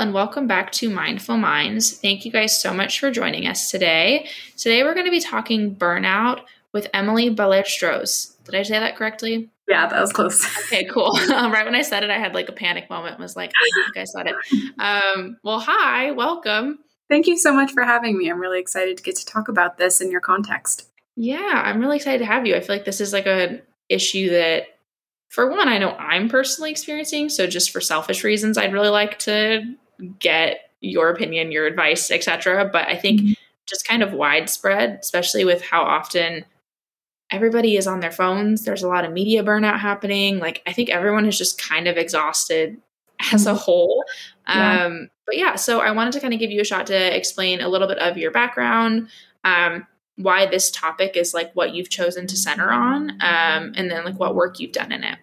and 0.00 0.14
welcome 0.14 0.46
back 0.46 0.72
to 0.72 0.88
Mindful 0.88 1.36
Minds. 1.36 1.92
Thank 1.92 2.24
you 2.24 2.32
guys 2.32 2.58
so 2.58 2.72
much 2.72 2.98
for 2.98 3.10
joining 3.10 3.46
us 3.46 3.70
today. 3.70 4.30
Today, 4.56 4.82
we're 4.82 4.94
going 4.94 5.04
to 5.04 5.12
be 5.12 5.20
talking 5.20 5.76
burnout 5.76 6.40
with 6.72 6.88
Emily 6.94 7.28
Ballesteros. 7.28 8.34
Did 8.44 8.54
I 8.54 8.62
say 8.62 8.78
that 8.78 8.96
correctly? 8.96 9.50
Yeah, 9.68 9.86
that 9.88 10.00
was 10.00 10.10
close. 10.10 10.42
Okay, 10.64 10.84
cool. 10.84 11.12
right 11.28 11.66
when 11.66 11.74
I 11.74 11.82
said 11.82 12.02
it, 12.02 12.08
I 12.08 12.16
had 12.16 12.32
like 12.32 12.48
a 12.48 12.52
panic 12.52 12.88
moment. 12.88 13.20
Was 13.20 13.36
like, 13.36 13.52
I 13.54 13.84
think 13.84 13.98
I 13.98 14.04
said 14.04 14.26
it. 14.28 14.80
Um, 14.80 15.36
well, 15.44 15.60
hi, 15.60 16.12
welcome. 16.12 16.78
Thank 17.10 17.26
you 17.26 17.36
so 17.36 17.52
much 17.52 17.70
for 17.72 17.82
having 17.82 18.16
me. 18.16 18.30
I'm 18.30 18.40
really 18.40 18.58
excited 18.58 18.96
to 18.96 19.02
get 19.02 19.16
to 19.16 19.26
talk 19.26 19.48
about 19.48 19.76
this 19.76 20.00
in 20.00 20.10
your 20.10 20.22
context. 20.22 20.88
Yeah, 21.14 21.62
I'm 21.62 21.78
really 21.78 21.96
excited 21.96 22.20
to 22.20 22.26
have 22.26 22.46
you. 22.46 22.56
I 22.56 22.60
feel 22.60 22.74
like 22.74 22.86
this 22.86 23.02
is 23.02 23.12
like 23.12 23.26
an 23.26 23.60
issue 23.90 24.30
that 24.30 24.64
for 25.28 25.50
one, 25.50 25.68
I 25.68 25.76
know 25.76 25.90
I'm 25.90 26.30
personally 26.30 26.70
experiencing. 26.70 27.28
So 27.28 27.46
just 27.46 27.70
for 27.70 27.82
selfish 27.82 28.24
reasons, 28.24 28.56
I'd 28.56 28.72
really 28.72 28.88
like 28.88 29.18
to 29.20 29.76
get 30.18 30.70
your 30.80 31.10
opinion, 31.10 31.52
your 31.52 31.66
advice, 31.66 32.10
etc. 32.10 32.68
But 32.72 32.88
I 32.88 32.96
think 32.96 33.20
mm-hmm. 33.20 33.32
just 33.66 33.86
kind 33.86 34.02
of 34.02 34.12
widespread, 34.12 34.98
especially 35.00 35.44
with 35.44 35.62
how 35.62 35.82
often 35.82 36.44
everybody 37.30 37.76
is 37.76 37.86
on 37.86 38.00
their 38.00 38.10
phones. 38.10 38.64
There's 38.64 38.82
a 38.82 38.88
lot 38.88 39.04
of 39.04 39.12
media 39.12 39.44
burnout 39.44 39.78
happening. 39.78 40.38
Like 40.38 40.62
I 40.66 40.72
think 40.72 40.88
everyone 40.88 41.26
is 41.26 41.38
just 41.38 41.60
kind 41.60 41.86
of 41.86 41.96
exhausted 41.96 42.78
as 43.32 43.46
a 43.46 43.54
whole. 43.54 44.04
Yeah. 44.48 44.86
Um, 44.86 45.10
but 45.26 45.36
yeah, 45.36 45.54
so 45.54 45.80
I 45.80 45.92
wanted 45.92 46.12
to 46.14 46.20
kind 46.20 46.34
of 46.34 46.40
give 46.40 46.50
you 46.50 46.60
a 46.60 46.64
shot 46.64 46.86
to 46.88 47.16
explain 47.16 47.60
a 47.60 47.68
little 47.68 47.86
bit 47.86 47.98
of 47.98 48.16
your 48.16 48.32
background, 48.32 49.08
um, 49.44 49.86
why 50.16 50.46
this 50.46 50.70
topic 50.70 51.16
is 51.16 51.32
like 51.32 51.52
what 51.54 51.74
you've 51.74 51.88
chosen 51.88 52.26
to 52.26 52.36
center 52.36 52.70
on 52.70 53.10
um, 53.22 53.72
and 53.76 53.90
then 53.90 54.04
like 54.04 54.18
what 54.18 54.34
work 54.34 54.60
you've 54.60 54.72
done 54.72 54.92
in 54.92 55.04
it 55.04 55.18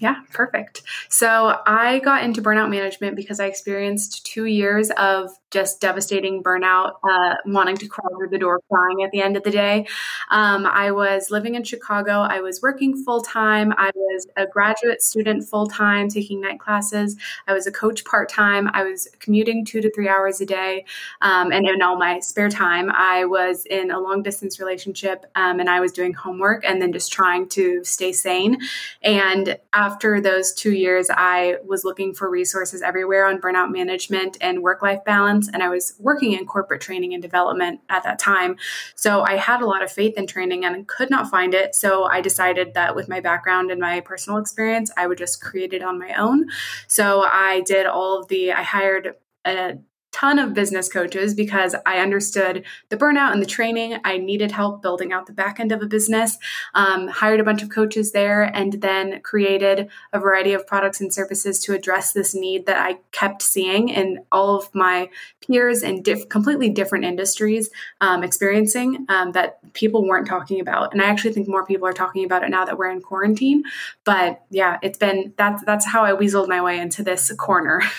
yeah, 0.00 0.16
perfect. 0.32 0.82
So 1.08 1.58
I 1.66 2.00
got 2.00 2.24
into 2.24 2.42
burnout 2.42 2.70
management 2.70 3.16
because 3.16 3.40
I 3.40 3.46
experienced 3.46 4.26
two 4.26 4.44
years 4.44 4.90
of 4.92 5.30
just 5.50 5.80
devastating 5.80 6.42
burnout, 6.42 6.94
uh, 7.02 7.34
wanting 7.46 7.76
to 7.76 7.88
crawl 7.88 8.16
through 8.18 8.28
the 8.28 8.38
door 8.38 8.60
crying 8.70 9.02
at 9.02 9.10
the 9.12 9.22
end 9.22 9.36
of 9.36 9.42
the 9.44 9.50
day. 9.50 9.86
Um, 10.30 10.66
I 10.66 10.90
was 10.90 11.30
living 11.30 11.54
in 11.54 11.64
Chicago. 11.64 12.20
I 12.20 12.40
was 12.40 12.60
working 12.60 13.02
full 13.02 13.22
time. 13.22 13.72
I 13.78 13.90
was 13.94 14.26
a 14.36 14.46
graduate 14.46 15.02
student 15.02 15.48
full 15.48 15.66
time, 15.66 16.08
taking 16.08 16.40
night 16.40 16.60
classes. 16.60 17.16
I 17.46 17.54
was 17.54 17.66
a 17.66 17.72
coach 17.72 18.04
part 18.04 18.28
time. 18.28 18.68
I 18.74 18.82
was 18.82 19.08
commuting 19.20 19.64
two 19.64 19.80
to 19.80 19.90
three 19.92 20.08
hours 20.08 20.40
a 20.40 20.46
day. 20.46 20.84
Um, 21.22 21.50
and 21.50 21.66
in 21.66 21.80
all 21.80 21.96
my 21.96 22.20
spare 22.20 22.50
time, 22.50 22.90
I 22.90 23.24
was 23.24 23.64
in 23.66 23.90
a 23.90 23.98
long 23.98 24.22
distance 24.22 24.60
relationship 24.60 25.24
um, 25.34 25.60
and 25.60 25.70
I 25.70 25.80
was 25.80 25.92
doing 25.92 26.12
homework 26.12 26.64
and 26.64 26.82
then 26.82 26.92
just 26.92 27.10
trying 27.10 27.48
to 27.50 27.82
stay 27.84 28.12
sane. 28.12 28.58
And 29.02 29.58
after 29.72 30.20
those 30.20 30.52
two 30.52 30.72
years, 30.72 31.08
I 31.10 31.56
was 31.66 31.84
looking 31.84 32.12
for 32.12 32.28
resources 32.28 32.82
everywhere 32.82 33.26
on 33.26 33.40
burnout 33.40 33.72
management 33.72 34.36
and 34.42 34.62
work 34.62 34.82
life 34.82 35.04
balance 35.04 35.37
and 35.46 35.62
I 35.62 35.68
was 35.68 35.94
working 36.00 36.32
in 36.32 36.46
corporate 36.46 36.80
training 36.80 37.14
and 37.14 37.22
development 37.22 37.80
at 37.88 38.02
that 38.02 38.18
time. 38.18 38.56
So 38.96 39.22
I 39.22 39.36
had 39.36 39.60
a 39.60 39.66
lot 39.66 39.84
of 39.84 39.92
faith 39.92 40.16
in 40.16 40.26
training 40.26 40.64
and 40.64 40.88
could 40.88 41.10
not 41.10 41.30
find 41.30 41.54
it. 41.54 41.76
So 41.76 42.04
I 42.04 42.20
decided 42.20 42.74
that 42.74 42.96
with 42.96 43.08
my 43.08 43.20
background 43.20 43.70
and 43.70 43.80
my 43.80 44.00
personal 44.00 44.40
experience, 44.40 44.90
I 44.96 45.06
would 45.06 45.18
just 45.18 45.40
create 45.40 45.72
it 45.72 45.82
on 45.82 45.98
my 45.98 46.14
own. 46.14 46.46
So 46.88 47.22
I 47.22 47.60
did 47.66 47.86
all 47.86 48.18
of 48.18 48.28
the, 48.28 48.52
I 48.52 48.62
hired 48.62 49.14
a 49.44 49.78
ton 50.12 50.38
of 50.38 50.54
business 50.54 50.88
coaches 50.88 51.34
because 51.34 51.74
I 51.84 51.98
understood 51.98 52.64
the 52.88 52.96
burnout 52.96 53.32
and 53.32 53.42
the 53.42 53.46
training. 53.46 53.98
I 54.04 54.18
needed 54.18 54.50
help 54.50 54.80
building 54.82 55.12
out 55.12 55.26
the 55.26 55.32
back 55.32 55.60
end 55.60 55.70
of 55.70 55.82
a 55.82 55.86
business. 55.86 56.38
Um, 56.74 57.08
hired 57.08 57.40
a 57.40 57.44
bunch 57.44 57.62
of 57.62 57.68
coaches 57.68 58.12
there 58.12 58.42
and 58.42 58.74
then 58.74 59.20
created 59.22 59.88
a 60.12 60.18
variety 60.18 60.54
of 60.54 60.66
products 60.66 61.00
and 61.00 61.12
services 61.12 61.60
to 61.64 61.74
address 61.74 62.12
this 62.12 62.34
need 62.34 62.66
that 62.66 62.78
I 62.78 62.98
kept 63.12 63.42
seeing 63.42 63.90
in 63.90 64.24
all 64.32 64.56
of 64.56 64.74
my 64.74 65.10
peers 65.46 65.82
in 65.82 66.02
diff- 66.02 66.28
completely 66.28 66.70
different 66.70 67.04
industries 67.04 67.70
um, 68.00 68.24
experiencing 68.24 69.04
um, 69.08 69.32
that 69.32 69.60
people 69.74 70.06
weren't 70.06 70.26
talking 70.26 70.60
about. 70.60 70.92
And 70.92 71.02
I 71.02 71.06
actually 71.06 71.34
think 71.34 71.48
more 71.48 71.66
people 71.66 71.86
are 71.86 71.92
talking 71.92 72.24
about 72.24 72.42
it 72.44 72.48
now 72.48 72.64
that 72.64 72.78
we're 72.78 72.90
in 72.90 73.02
quarantine. 73.02 73.62
But 74.04 74.42
yeah, 74.50 74.78
it's 74.82 74.98
been 74.98 75.34
that's 75.36 75.62
that's 75.64 75.84
how 75.86 76.04
I 76.04 76.12
weaseled 76.12 76.48
my 76.48 76.62
way 76.62 76.78
into 76.78 77.02
this 77.02 77.30
corner. 77.32 77.82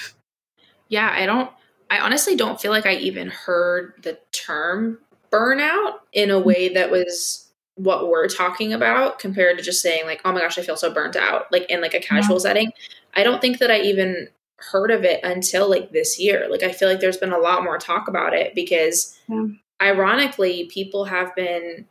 Yeah, 0.91 1.13
I 1.15 1.27
don't 1.27 1.51
I 1.89 1.99
honestly 1.99 2.35
don't 2.35 2.61
feel 2.61 2.71
like 2.71 2.85
I 2.85 2.95
even 2.95 3.29
heard 3.29 3.93
the 4.03 4.19
term 4.31 4.99
burnout 5.31 5.99
in 6.13 6.29
a 6.29 6.39
way 6.39 6.69
that 6.69 6.91
was 6.91 7.49
what 7.75 8.09
we're 8.09 8.27
talking 8.27 8.73
about 8.73 9.19
compared 9.19 9.57
to 9.57 9.63
just 9.63 9.81
saying 9.81 10.01
like 10.05 10.19
oh 10.25 10.33
my 10.33 10.41
gosh 10.41 10.57
i 10.57 10.61
feel 10.61 10.75
so 10.75 10.93
burnt 10.93 11.15
out 11.15 11.49
like 11.51 11.63
in 11.69 11.81
like 11.81 11.93
a 11.93 11.99
casual 11.99 12.35
yeah. 12.35 12.41
setting 12.41 12.71
i 13.13 13.23
don't 13.23 13.39
think 13.39 13.57
that 13.59 13.71
i 13.71 13.79
even 13.79 14.27
heard 14.57 14.91
of 14.91 15.05
it 15.05 15.23
until 15.23 15.69
like 15.69 15.91
this 15.91 16.19
year 16.19 16.47
like 16.49 16.61
i 16.61 16.71
feel 16.73 16.89
like 16.89 16.99
there's 16.99 17.17
been 17.17 17.31
a 17.31 17.37
lot 17.37 17.63
more 17.63 17.77
talk 17.77 18.09
about 18.09 18.33
it 18.33 18.53
because 18.53 19.17
yeah. 19.29 19.45
ironically 19.81 20.69
people 20.73 21.05
have 21.05 21.33
been 21.35 21.85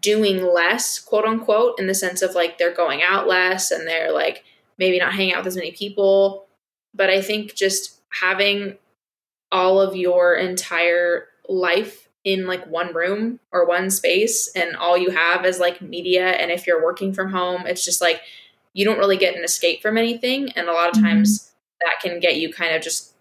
doing 0.00 0.42
less 0.42 0.98
quote 0.98 1.24
unquote 1.24 1.78
in 1.78 1.86
the 1.86 1.94
sense 1.94 2.20
of 2.20 2.34
like 2.34 2.58
they're 2.58 2.74
going 2.74 3.02
out 3.02 3.28
less 3.28 3.70
and 3.70 3.86
they're 3.86 4.12
like 4.12 4.42
maybe 4.78 4.98
not 4.98 5.12
hanging 5.12 5.34
out 5.34 5.38
with 5.38 5.48
as 5.48 5.56
many 5.56 5.70
people 5.70 6.46
but 6.94 7.08
i 7.10 7.22
think 7.22 7.54
just 7.54 8.00
having 8.10 8.76
all 9.52 9.80
of 9.80 9.94
your 9.94 10.34
entire 10.34 11.28
life 11.48 12.08
in 12.24 12.46
like 12.46 12.66
one 12.66 12.94
room 12.94 13.38
or 13.52 13.66
one 13.66 13.90
space 13.90 14.50
and 14.54 14.76
all 14.76 14.96
you 14.96 15.10
have 15.10 15.44
is 15.44 15.58
like 15.58 15.82
media 15.82 16.28
and 16.28 16.50
if 16.50 16.66
you're 16.66 16.82
working 16.82 17.12
from 17.12 17.30
home 17.30 17.66
it's 17.66 17.84
just 17.84 18.00
like 18.00 18.20
you 18.72 18.84
don't 18.84 18.98
really 18.98 19.16
get 19.16 19.36
an 19.36 19.44
escape 19.44 19.82
from 19.82 19.98
anything 19.98 20.50
and 20.52 20.68
a 20.68 20.72
lot 20.72 20.88
of 20.88 20.94
mm-hmm. 20.94 21.06
times 21.06 21.52
that 21.80 22.00
can 22.00 22.20
get 22.20 22.36
you 22.36 22.52
kind 22.52 22.74
of 22.74 22.82
just 22.82 23.14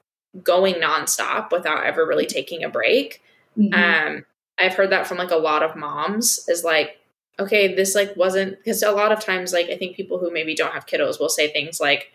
going 0.43 0.75
nonstop 0.75 1.51
without 1.51 1.83
ever 1.83 2.05
really 2.05 2.27
taking 2.27 2.63
a 2.63 2.69
break 2.69 3.21
mm-hmm. 3.57 3.73
um 3.73 4.23
i've 4.59 4.75
heard 4.75 4.91
that 4.91 5.07
from 5.07 5.17
like 5.17 5.31
a 5.31 5.35
lot 5.35 5.63
of 5.63 5.75
moms 5.75 6.47
is 6.47 6.63
like 6.63 6.99
okay 7.39 7.73
this 7.73 7.95
like 7.95 8.15
wasn't 8.15 8.55
because 8.57 8.83
a 8.83 8.91
lot 8.91 9.11
of 9.11 9.19
times 9.19 9.51
like 9.51 9.69
i 9.69 9.75
think 9.75 9.95
people 9.95 10.19
who 10.19 10.31
maybe 10.31 10.55
don't 10.55 10.73
have 10.73 10.85
kiddos 10.85 11.19
will 11.19 11.27
say 11.27 11.51
things 11.51 11.81
like 11.81 12.11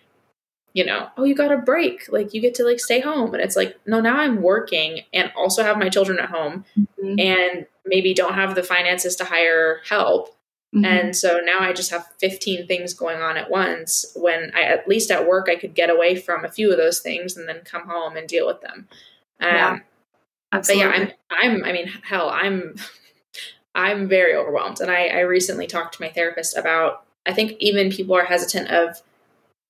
you 0.76 0.84
know, 0.84 1.08
oh, 1.16 1.24
you 1.24 1.34
got 1.34 1.50
a 1.50 1.56
break. 1.56 2.06
Like 2.12 2.34
you 2.34 2.42
get 2.42 2.54
to 2.56 2.62
like 2.62 2.78
stay 2.78 3.00
home. 3.00 3.32
And 3.32 3.42
it's 3.42 3.56
like, 3.56 3.78
no, 3.86 3.98
now 3.98 4.18
I'm 4.18 4.42
working 4.42 5.00
and 5.10 5.32
also 5.34 5.62
have 5.62 5.78
my 5.78 5.88
children 5.88 6.18
at 6.18 6.28
home 6.28 6.66
mm-hmm. 6.78 7.18
and 7.18 7.66
maybe 7.86 8.12
don't 8.12 8.34
have 8.34 8.54
the 8.54 8.62
finances 8.62 9.16
to 9.16 9.24
hire 9.24 9.80
help. 9.88 10.36
Mm-hmm. 10.74 10.84
And 10.84 11.16
so 11.16 11.40
now 11.42 11.60
I 11.60 11.72
just 11.72 11.90
have 11.92 12.06
15 12.20 12.66
things 12.66 12.92
going 12.92 13.22
on 13.22 13.38
at 13.38 13.50
once 13.50 14.04
when 14.14 14.52
I, 14.54 14.64
at 14.64 14.86
least 14.86 15.10
at 15.10 15.26
work, 15.26 15.48
I 15.48 15.56
could 15.56 15.74
get 15.74 15.88
away 15.88 16.14
from 16.14 16.44
a 16.44 16.50
few 16.50 16.70
of 16.70 16.76
those 16.76 17.00
things 17.00 17.38
and 17.38 17.48
then 17.48 17.62
come 17.64 17.88
home 17.88 18.14
and 18.14 18.28
deal 18.28 18.46
with 18.46 18.60
them. 18.60 18.86
Um, 19.40 19.48
yeah, 19.48 19.78
absolutely. 20.52 20.90
But 20.90 20.98
yeah, 20.98 21.14
I'm, 21.40 21.52
I'm, 21.52 21.64
I 21.64 21.72
mean, 21.72 21.86
hell, 22.02 22.28
I'm, 22.28 22.76
I'm 23.74 24.08
very 24.08 24.34
overwhelmed. 24.34 24.82
And 24.82 24.90
I, 24.90 25.06
I 25.06 25.20
recently 25.20 25.68
talked 25.68 25.94
to 25.94 26.02
my 26.02 26.10
therapist 26.10 26.54
about, 26.54 27.06
I 27.24 27.32
think 27.32 27.52
even 27.60 27.90
people 27.90 28.14
are 28.14 28.26
hesitant 28.26 28.70
of 28.70 29.00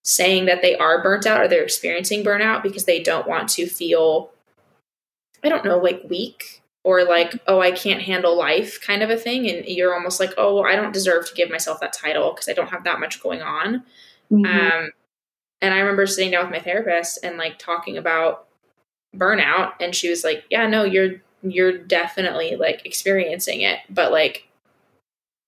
saying 0.06 0.44
that 0.44 0.62
they 0.62 0.76
are 0.76 1.02
burnt 1.02 1.26
out 1.26 1.40
or 1.40 1.48
they're 1.48 1.64
experiencing 1.64 2.24
burnout 2.24 2.62
because 2.62 2.84
they 2.84 3.02
don't 3.02 3.26
want 3.26 3.48
to 3.48 3.66
feel, 3.66 4.30
I 5.42 5.48
don't 5.48 5.64
know, 5.64 5.78
like 5.78 6.00
weak 6.08 6.62
or 6.84 7.02
like, 7.02 7.40
oh, 7.48 7.60
I 7.60 7.72
can't 7.72 8.00
handle 8.00 8.38
life 8.38 8.80
kind 8.80 9.02
of 9.02 9.10
a 9.10 9.16
thing. 9.16 9.50
And 9.50 9.66
you're 9.66 9.92
almost 9.92 10.20
like, 10.20 10.32
oh, 10.38 10.54
well, 10.54 10.72
I 10.72 10.76
don't 10.76 10.92
deserve 10.92 11.28
to 11.28 11.34
give 11.34 11.50
myself 11.50 11.80
that 11.80 11.92
title 11.92 12.30
because 12.30 12.48
I 12.48 12.52
don't 12.52 12.70
have 12.70 12.84
that 12.84 13.00
much 13.00 13.20
going 13.20 13.42
on. 13.42 13.82
Mm-hmm. 14.30 14.46
Um, 14.46 14.90
and 15.60 15.74
I 15.74 15.80
remember 15.80 16.06
sitting 16.06 16.30
down 16.30 16.44
with 16.44 16.52
my 16.52 16.62
therapist 16.62 17.18
and 17.24 17.36
like 17.36 17.58
talking 17.58 17.96
about 17.96 18.46
burnout. 19.16 19.72
And 19.80 19.92
she 19.92 20.08
was 20.08 20.22
like, 20.22 20.44
yeah, 20.50 20.68
no, 20.68 20.84
you're, 20.84 21.14
you're 21.42 21.76
definitely 21.76 22.54
like 22.54 22.86
experiencing 22.86 23.62
it, 23.62 23.80
but 23.90 24.12
like 24.12 24.45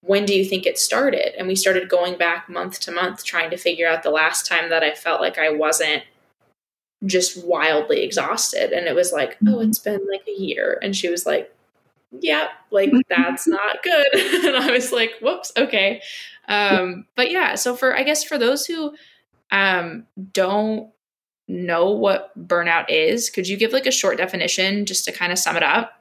when 0.02 0.24
do 0.24 0.34
you 0.34 0.44
think 0.44 0.66
it 0.66 0.78
started? 0.78 1.38
And 1.38 1.48
we 1.48 1.56
started 1.56 1.88
going 1.88 2.16
back 2.16 2.48
month 2.48 2.80
to 2.80 2.92
month 2.92 3.24
trying 3.24 3.50
to 3.50 3.56
figure 3.56 3.88
out 3.88 4.02
the 4.02 4.10
last 4.10 4.46
time 4.46 4.70
that 4.70 4.82
I 4.82 4.94
felt 4.94 5.20
like 5.20 5.38
I 5.38 5.50
wasn't 5.50 6.04
just 7.06 7.44
wildly 7.44 8.02
exhausted. 8.02 8.72
And 8.72 8.86
it 8.86 8.94
was 8.94 9.12
like, 9.12 9.36
oh, 9.46 9.50
mm-hmm. 9.50 9.68
it's 9.68 9.78
been 9.78 10.00
like 10.10 10.26
a 10.28 10.40
year. 10.40 10.78
And 10.82 10.96
she 10.96 11.08
was 11.08 11.26
like, 11.26 11.52
yeah, 12.20 12.48
like 12.70 12.90
that's 13.08 13.46
not 13.46 13.82
good. 13.82 14.14
and 14.44 14.56
I 14.56 14.70
was 14.70 14.92
like, 14.92 15.12
whoops, 15.20 15.52
okay. 15.56 16.00
Um, 16.48 17.06
but 17.14 17.30
yeah, 17.30 17.54
so 17.54 17.76
for, 17.76 17.96
I 17.96 18.02
guess 18.02 18.24
for 18.24 18.38
those 18.38 18.66
who 18.66 18.94
um, 19.50 20.06
don't 20.32 20.90
know 21.46 21.90
what 21.90 22.32
burnout 22.46 22.86
is, 22.88 23.30
could 23.30 23.48
you 23.48 23.56
give 23.56 23.72
like 23.72 23.86
a 23.86 23.92
short 23.92 24.16
definition 24.16 24.86
just 24.86 25.04
to 25.04 25.12
kind 25.12 25.32
of 25.32 25.38
sum 25.38 25.56
it 25.56 25.62
up? 25.62 25.92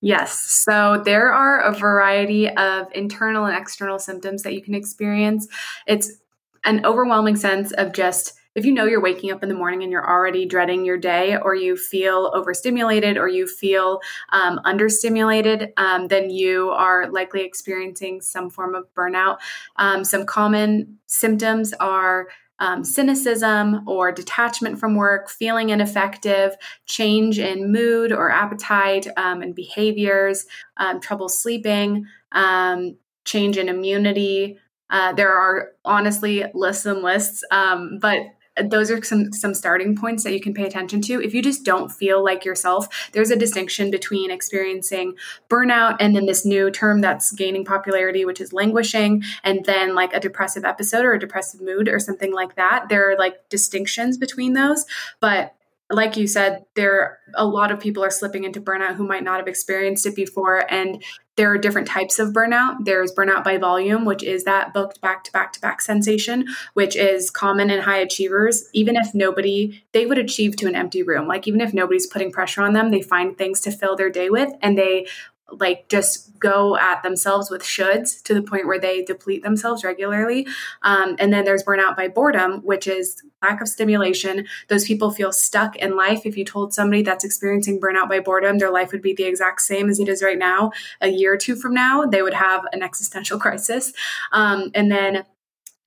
Yes. 0.00 0.38
So 0.38 1.02
there 1.04 1.32
are 1.32 1.60
a 1.60 1.72
variety 1.72 2.48
of 2.48 2.86
internal 2.94 3.46
and 3.46 3.56
external 3.56 3.98
symptoms 3.98 4.42
that 4.44 4.54
you 4.54 4.62
can 4.62 4.74
experience. 4.74 5.48
It's 5.86 6.18
an 6.64 6.84
overwhelming 6.86 7.36
sense 7.36 7.72
of 7.72 7.92
just 7.92 8.34
if 8.54 8.64
you 8.64 8.72
know 8.72 8.86
you're 8.86 9.00
waking 9.00 9.30
up 9.30 9.42
in 9.44 9.48
the 9.48 9.54
morning 9.54 9.84
and 9.84 9.92
you're 9.92 10.08
already 10.08 10.44
dreading 10.44 10.84
your 10.84 10.98
day, 10.98 11.36
or 11.36 11.54
you 11.54 11.76
feel 11.76 12.32
overstimulated, 12.34 13.16
or 13.16 13.28
you 13.28 13.46
feel 13.46 14.00
um, 14.30 14.58
understimulated, 14.64 15.70
um, 15.76 16.08
then 16.08 16.28
you 16.28 16.70
are 16.70 17.08
likely 17.08 17.42
experiencing 17.42 18.20
some 18.20 18.50
form 18.50 18.74
of 18.74 18.92
burnout. 18.94 19.38
Um, 19.76 20.02
some 20.02 20.26
common 20.26 20.98
symptoms 21.06 21.72
are 21.74 22.28
um, 22.60 22.84
cynicism 22.84 23.86
or 23.86 24.12
detachment 24.12 24.78
from 24.78 24.94
work, 24.94 25.30
feeling 25.30 25.70
ineffective, 25.70 26.56
change 26.86 27.38
in 27.38 27.72
mood 27.72 28.12
or 28.12 28.30
appetite 28.30 29.06
um, 29.16 29.42
and 29.42 29.54
behaviors, 29.54 30.46
um, 30.76 31.00
trouble 31.00 31.28
sleeping, 31.28 32.06
um, 32.32 32.96
change 33.24 33.56
in 33.58 33.68
immunity. 33.68 34.58
Uh, 34.90 35.12
there 35.12 35.32
are 35.32 35.72
honestly 35.84 36.44
lists 36.54 36.86
and 36.86 37.02
lists, 37.02 37.44
um, 37.50 37.98
but 38.00 38.20
those 38.64 38.90
are 38.90 39.02
some 39.02 39.32
some 39.32 39.54
starting 39.54 39.96
points 39.96 40.24
that 40.24 40.32
you 40.32 40.40
can 40.40 40.54
pay 40.54 40.64
attention 40.64 41.00
to. 41.02 41.22
If 41.22 41.34
you 41.34 41.42
just 41.42 41.64
don't 41.64 41.90
feel 41.90 42.22
like 42.22 42.44
yourself 42.44 43.10
there's 43.12 43.30
a 43.30 43.36
distinction 43.36 43.90
between 43.90 44.30
experiencing 44.30 45.14
burnout 45.48 45.96
and 46.00 46.14
then 46.14 46.26
this 46.26 46.44
new 46.44 46.70
term 46.70 47.00
that's 47.00 47.32
gaining 47.32 47.64
popularity 47.64 48.24
which 48.24 48.40
is 48.40 48.52
languishing 48.52 49.22
and 49.44 49.64
then 49.64 49.94
like 49.94 50.12
a 50.12 50.20
depressive 50.20 50.64
episode 50.64 51.04
or 51.04 51.12
a 51.12 51.20
depressive 51.20 51.60
mood 51.60 51.88
or 51.88 51.98
something 51.98 52.32
like 52.32 52.56
that. 52.56 52.88
There 52.88 53.10
are 53.10 53.18
like 53.18 53.48
distinctions 53.48 54.16
between 54.16 54.52
those 54.54 54.86
but 55.20 55.54
like 55.90 56.16
you 56.16 56.26
said, 56.26 56.64
there 56.74 57.18
a 57.34 57.46
lot 57.46 57.70
of 57.70 57.80
people 57.80 58.04
are 58.04 58.10
slipping 58.10 58.44
into 58.44 58.60
burnout 58.60 58.96
who 58.96 59.06
might 59.06 59.24
not 59.24 59.38
have 59.38 59.48
experienced 59.48 60.04
it 60.04 60.14
before, 60.14 60.70
and 60.70 61.02
there 61.38 61.52
are 61.52 61.56
different 61.56 61.86
types 61.86 62.18
of 62.18 62.30
burnout. 62.30 62.84
There's 62.84 63.12
burnout 63.12 63.44
by 63.44 63.58
volume, 63.58 64.04
which 64.04 64.24
is 64.24 64.42
that 64.44 64.74
booked 64.74 65.00
back 65.00 65.22
to 65.24 65.32
back 65.32 65.52
to 65.52 65.60
back 65.60 65.80
sensation, 65.80 66.46
which 66.74 66.96
is 66.96 67.30
common 67.30 67.70
in 67.70 67.80
high 67.80 67.98
achievers. 67.98 68.68
Even 68.72 68.96
if 68.96 69.14
nobody, 69.14 69.84
they 69.92 70.04
would 70.04 70.18
achieve 70.18 70.56
to 70.56 70.66
an 70.66 70.74
empty 70.74 71.04
room. 71.04 71.28
Like 71.28 71.46
even 71.46 71.60
if 71.60 71.72
nobody's 71.72 72.08
putting 72.08 72.32
pressure 72.32 72.60
on 72.60 72.72
them, 72.72 72.90
they 72.90 73.02
find 73.02 73.38
things 73.38 73.60
to 73.60 73.70
fill 73.70 73.94
their 73.94 74.10
day 74.10 74.30
with, 74.30 74.52
and 74.60 74.76
they 74.76 75.06
like 75.50 75.88
just 75.88 76.38
go 76.38 76.76
at 76.76 77.02
themselves 77.02 77.50
with 77.50 77.62
shoulds 77.62 78.22
to 78.22 78.34
the 78.34 78.42
point 78.42 78.66
where 78.66 78.78
they 78.78 79.02
deplete 79.02 79.42
themselves 79.42 79.82
regularly. 79.82 80.46
Um, 80.82 81.16
and 81.18 81.32
then 81.32 81.44
there's 81.44 81.64
burnout 81.64 81.96
by 81.96 82.08
boredom, 82.08 82.60
which 82.62 82.86
is 82.86 83.22
lack 83.42 83.60
of 83.60 83.68
stimulation. 83.68 84.46
Those 84.68 84.84
people 84.84 85.10
feel 85.10 85.32
stuck 85.32 85.76
in 85.76 85.96
life. 85.96 86.26
If 86.26 86.36
you 86.36 86.44
told 86.44 86.74
somebody 86.74 87.02
that's 87.02 87.24
experiencing 87.24 87.80
burnout 87.80 88.08
by 88.08 88.20
boredom, 88.20 88.58
their 88.58 88.70
life 88.70 88.92
would 88.92 89.02
be 89.02 89.14
the 89.14 89.24
exact 89.24 89.62
same 89.62 89.88
as 89.88 89.98
it 89.98 90.08
is 90.08 90.22
right 90.22 90.38
now, 90.38 90.72
a 91.00 91.08
year 91.08 91.34
or 91.34 91.38
two 91.38 91.56
from 91.56 91.74
now, 91.74 92.04
they 92.04 92.22
would 92.22 92.34
have 92.34 92.64
an 92.72 92.82
existential 92.82 93.38
crisis. 93.48 93.92
Um, 94.32 94.70
and 94.74 94.90
then 94.90 95.24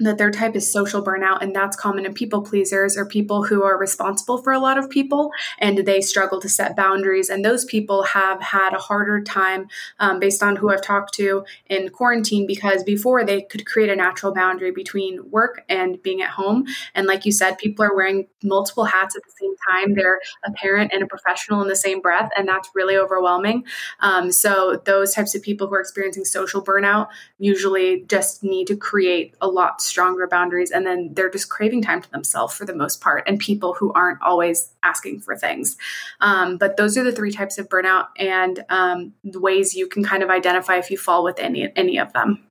the 0.01 0.15
their 0.15 0.31
type 0.31 0.55
is 0.55 0.71
social 0.71 1.03
burnout, 1.03 1.41
and 1.41 1.55
that's 1.55 1.75
common 1.75 2.05
in 2.05 2.13
people 2.13 2.41
pleasers 2.41 2.97
or 2.97 3.05
people 3.05 3.43
who 3.43 3.63
are 3.63 3.77
responsible 3.77 4.37
for 4.37 4.51
a 4.53 4.59
lot 4.59 4.77
of 4.77 4.89
people 4.89 5.31
and 5.59 5.79
they 5.79 6.01
struggle 6.01 6.39
to 6.41 6.49
set 6.49 6.75
boundaries. 6.75 7.29
And 7.29 7.45
those 7.45 7.65
people 7.65 8.03
have 8.03 8.41
had 8.41 8.73
a 8.73 8.79
harder 8.79 9.21
time, 9.21 9.67
um, 9.99 10.19
based 10.19 10.43
on 10.43 10.55
who 10.55 10.69
I've 10.69 10.81
talked 10.81 11.13
to 11.15 11.45
in 11.67 11.89
quarantine, 11.89 12.47
because 12.47 12.83
before 12.83 13.23
they 13.23 13.41
could 13.43 13.65
create 13.65 13.89
a 13.89 13.95
natural 13.95 14.33
boundary 14.33 14.71
between 14.71 15.29
work 15.29 15.63
and 15.69 16.01
being 16.01 16.21
at 16.21 16.29
home. 16.29 16.65
And 16.95 17.07
like 17.07 17.25
you 17.25 17.31
said, 17.31 17.57
people 17.57 17.85
are 17.85 17.95
wearing 17.95 18.27
multiple 18.43 18.85
hats 18.85 19.15
at 19.15 19.23
the 19.23 19.31
same 19.39 19.55
time. 19.69 19.93
They're 19.93 20.19
a 20.43 20.51
parent 20.51 20.91
and 20.93 21.03
a 21.03 21.07
professional 21.07 21.61
in 21.61 21.67
the 21.67 21.75
same 21.75 22.01
breath, 22.01 22.29
and 22.35 22.47
that's 22.47 22.69
really 22.73 22.97
overwhelming. 22.97 23.65
Um, 23.99 24.31
so, 24.31 24.81
those 24.85 25.13
types 25.13 25.35
of 25.35 25.41
people 25.41 25.67
who 25.67 25.75
are 25.75 25.79
experiencing 25.81 26.25
social 26.25 26.63
burnout 26.63 27.09
usually 27.37 28.03
just 28.07 28.43
need 28.43 28.67
to 28.67 28.75
create 28.75 29.35
a 29.41 29.47
lot 29.47 29.81
stronger 29.91 30.27
boundaries 30.27 30.71
and 30.71 30.85
then 30.85 31.13
they're 31.13 31.29
just 31.29 31.49
craving 31.49 31.83
time 31.83 32.01
to 32.01 32.09
themselves 32.11 32.55
for 32.55 32.65
the 32.65 32.75
most 32.75 33.01
part 33.01 33.23
and 33.27 33.39
people 33.39 33.73
who 33.73 33.93
aren't 33.93 34.21
always 34.21 34.71
asking 34.81 35.19
for 35.19 35.35
things. 35.35 35.77
Um, 36.21 36.57
but 36.57 36.77
those 36.77 36.97
are 36.97 37.03
the 37.03 37.11
three 37.11 37.31
types 37.31 37.57
of 37.57 37.69
burnout 37.69 38.07
and 38.17 38.63
um, 38.69 39.13
the 39.23 39.39
ways 39.39 39.75
you 39.75 39.87
can 39.87 40.03
kind 40.03 40.23
of 40.23 40.29
identify 40.29 40.77
if 40.77 40.89
you 40.89 40.97
fall 40.97 41.23
with 41.23 41.39
any 41.39 41.71
any 41.75 41.99
of 41.99 42.11
them. 42.13 42.43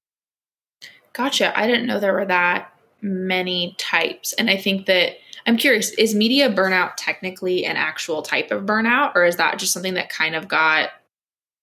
Gotcha. 1.12 1.58
I 1.58 1.66
didn't 1.66 1.86
know 1.86 1.98
there 1.98 2.12
were 2.12 2.26
that 2.26 2.72
many 3.02 3.74
types 3.78 4.32
and 4.34 4.50
i 4.50 4.56
think 4.56 4.86
that 4.86 5.12
i'm 5.46 5.56
curious 5.56 5.90
is 5.92 6.14
media 6.14 6.50
burnout 6.50 6.92
technically 6.96 7.64
an 7.64 7.76
actual 7.76 8.22
type 8.22 8.50
of 8.50 8.64
burnout 8.64 9.12
or 9.14 9.24
is 9.24 9.36
that 9.36 9.58
just 9.58 9.72
something 9.72 9.94
that 9.94 10.08
kind 10.08 10.34
of 10.34 10.48
got 10.48 10.90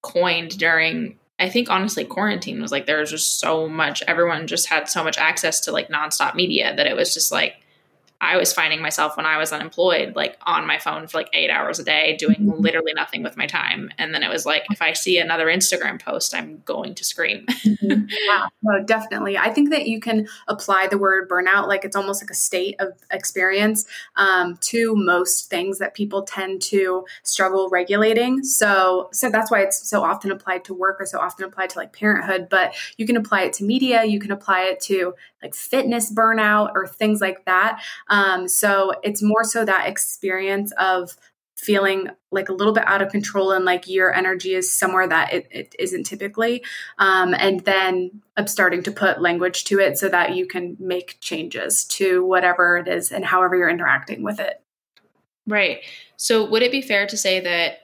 coined 0.02 0.58
during 0.58 1.18
I 1.40 1.50
think 1.50 1.70
honestly, 1.70 2.04
quarantine 2.04 2.62
was 2.62 2.72
like 2.72 2.86
there 2.86 3.00
was 3.00 3.12
just 3.12 3.40
so 3.40 3.70
much. 3.70 4.02
Everyone 4.08 4.48
just 4.48 4.68
had 4.68 4.90
so 4.90 5.04
much 5.04 5.18
access 5.18 5.60
to 5.62 5.72
like 5.72 5.90
nonstop 5.90 6.34
media 6.34 6.76
that 6.76 6.88
it 6.88 6.96
was 6.96 7.14
just 7.14 7.32
like 7.32 7.56
I 8.20 8.36
was 8.38 8.52
finding 8.52 8.82
myself 8.82 9.16
when 9.16 9.28
I 9.28 9.38
was 9.38 9.52
unemployed, 9.52 10.16
like 10.16 10.38
on 10.44 10.66
my 10.66 10.80
phone 10.80 11.08
for 11.08 11.20
like 11.20 11.30
eight 11.34 11.52
hours 11.52 11.78
a 11.78 11.84
day, 11.84 12.16
doing 12.18 12.38
mm-hmm. 12.38 12.62
literally 12.62 12.94
nothing 12.94 13.22
with 13.22 13.38
my 13.38 13.46
time. 13.46 13.92
And 14.00 14.12
then 14.14 14.24
it 14.24 14.30
was 14.30 14.44
like, 14.44 14.64
if 14.72 14.82
I 14.82 14.94
see 14.94 15.20
another 15.20 15.46
Instagram 15.46 16.02
post, 16.02 16.34
I'm 16.34 16.64
going 16.66 16.96
to 16.96 17.04
scream. 17.04 17.46
mm-hmm. 17.48 18.06
Yeah, 18.28 18.48
no, 18.64 18.84
definitely. 18.84 19.38
I 19.38 19.52
think 19.52 19.70
that 19.70 19.88
you 19.88 20.00
can 20.00 20.28
apply 20.48 20.88
the 20.88 20.98
word 20.98 21.30
burnout, 21.30 21.68
like 21.68 21.86
it's 21.86 21.96
almost 21.96 22.22
like 22.22 22.30
a 22.30 22.36
state 22.36 22.76
of 22.80 22.90
experience, 23.12 23.86
um, 24.16 24.58
to 24.62 24.96
most 24.96 25.50
things 25.50 25.78
that 25.80 25.94
people 25.94 26.24
tend 26.24 26.62
to 26.64 27.06
struggle 27.24 27.70
regulating. 27.70 28.44
So, 28.44 29.10
so 29.14 29.30
that's 29.30 29.52
why 29.52 29.62
it's 29.62 29.88
so 29.88 30.04
often 30.04 30.32
applied 30.32 30.66
to 30.66 30.74
work 30.74 31.00
or 31.00 31.06
so 31.06 31.20
often 31.20 31.46
applied 31.46 31.70
to 31.72 31.80
like 31.80 31.94
parenthood. 31.94 32.48
But 32.50 32.76
you 32.98 33.06
can 33.06 33.18
apply 33.18 33.44
it 33.44 33.54
to 33.54 33.64
media. 33.64 34.04
You 34.04 34.20
can 34.20 34.32
apply 34.32 34.64
it 34.64 34.80
to 34.82 35.14
like 35.42 35.54
fitness 35.54 36.12
burnout 36.12 36.72
or 36.76 36.88
things 36.88 37.22
like 37.22 37.46
that. 37.46 37.82
Um, 38.10 38.48
so 38.48 38.94
it's 39.04 39.22
more 39.22 39.44
so 39.44 39.66
that 39.66 39.88
experience 39.88 40.72
of 40.74 41.16
feeling 41.58 42.08
like 42.32 42.50
a 42.50 42.54
little 42.54 42.74
bit 42.74 42.88
out 42.88 43.02
of 43.02 43.12
control 43.12 43.52
and 43.52 43.66
like 43.66 43.88
your 43.88 44.14
energy 44.14 44.54
is 44.54 44.72
somewhere 44.72 45.08
that 45.08 45.34
it, 45.34 45.48
it 45.50 45.76
isn't 45.80 46.04
typically. 46.04 46.64
Um, 47.00 47.34
and 47.34 47.62
then 47.62 48.22
i'm 48.38 48.46
starting 48.46 48.84
to 48.84 48.92
put 48.92 49.22
language 49.22 49.64
to 49.66 49.80
it 49.80 49.98
so 49.98 50.08
that 50.08 50.36
you 50.36 50.46
can 50.46 50.78
make 50.80 51.18
changes 51.20 51.84
to 51.86 52.24
whatever 52.24 52.78
it 52.78 52.88
is 52.88 53.12
and 53.12 53.26
however 53.26 53.56
you're 53.56 53.70
interacting 53.70 54.22
with 54.22 54.40
it. 54.40 54.62
Right. 55.48 55.80
So 56.16 56.48
would 56.48 56.62
it 56.62 56.72
be 56.72 56.82
fair 56.82 57.08
to 57.08 57.18
say 57.18 57.40
that 57.40 57.80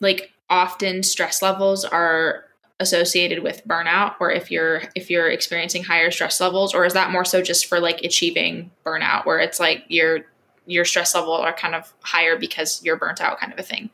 like 0.00 0.32
often 0.48 1.04
stress 1.04 1.42
levels 1.42 1.84
are 1.84 2.44
associated 2.80 3.42
with 3.42 3.64
burnout 3.68 4.14
or 4.18 4.32
if 4.32 4.50
you're 4.50 4.82
if 4.96 5.10
you're 5.10 5.28
experiencing 5.28 5.84
higher 5.84 6.10
stress 6.10 6.40
levels 6.40 6.74
or 6.74 6.84
is 6.84 6.94
that 6.94 7.10
more 7.10 7.24
so 7.24 7.42
just 7.42 7.66
for 7.66 7.78
like 7.78 8.00
achieving 8.02 8.70
burnout 8.84 9.26
where 9.26 9.38
it's 9.38 9.60
like 9.60 9.84
your 9.88 10.20
your 10.66 10.84
stress 10.84 11.14
level 11.14 11.34
are 11.34 11.52
kind 11.52 11.74
of 11.74 11.92
higher 12.00 12.38
because 12.38 12.82
you're 12.82 12.96
burnt 12.96 13.20
out 13.20 13.38
kind 13.38 13.52
of 13.52 13.58
a 13.58 13.62
thing? 13.62 13.90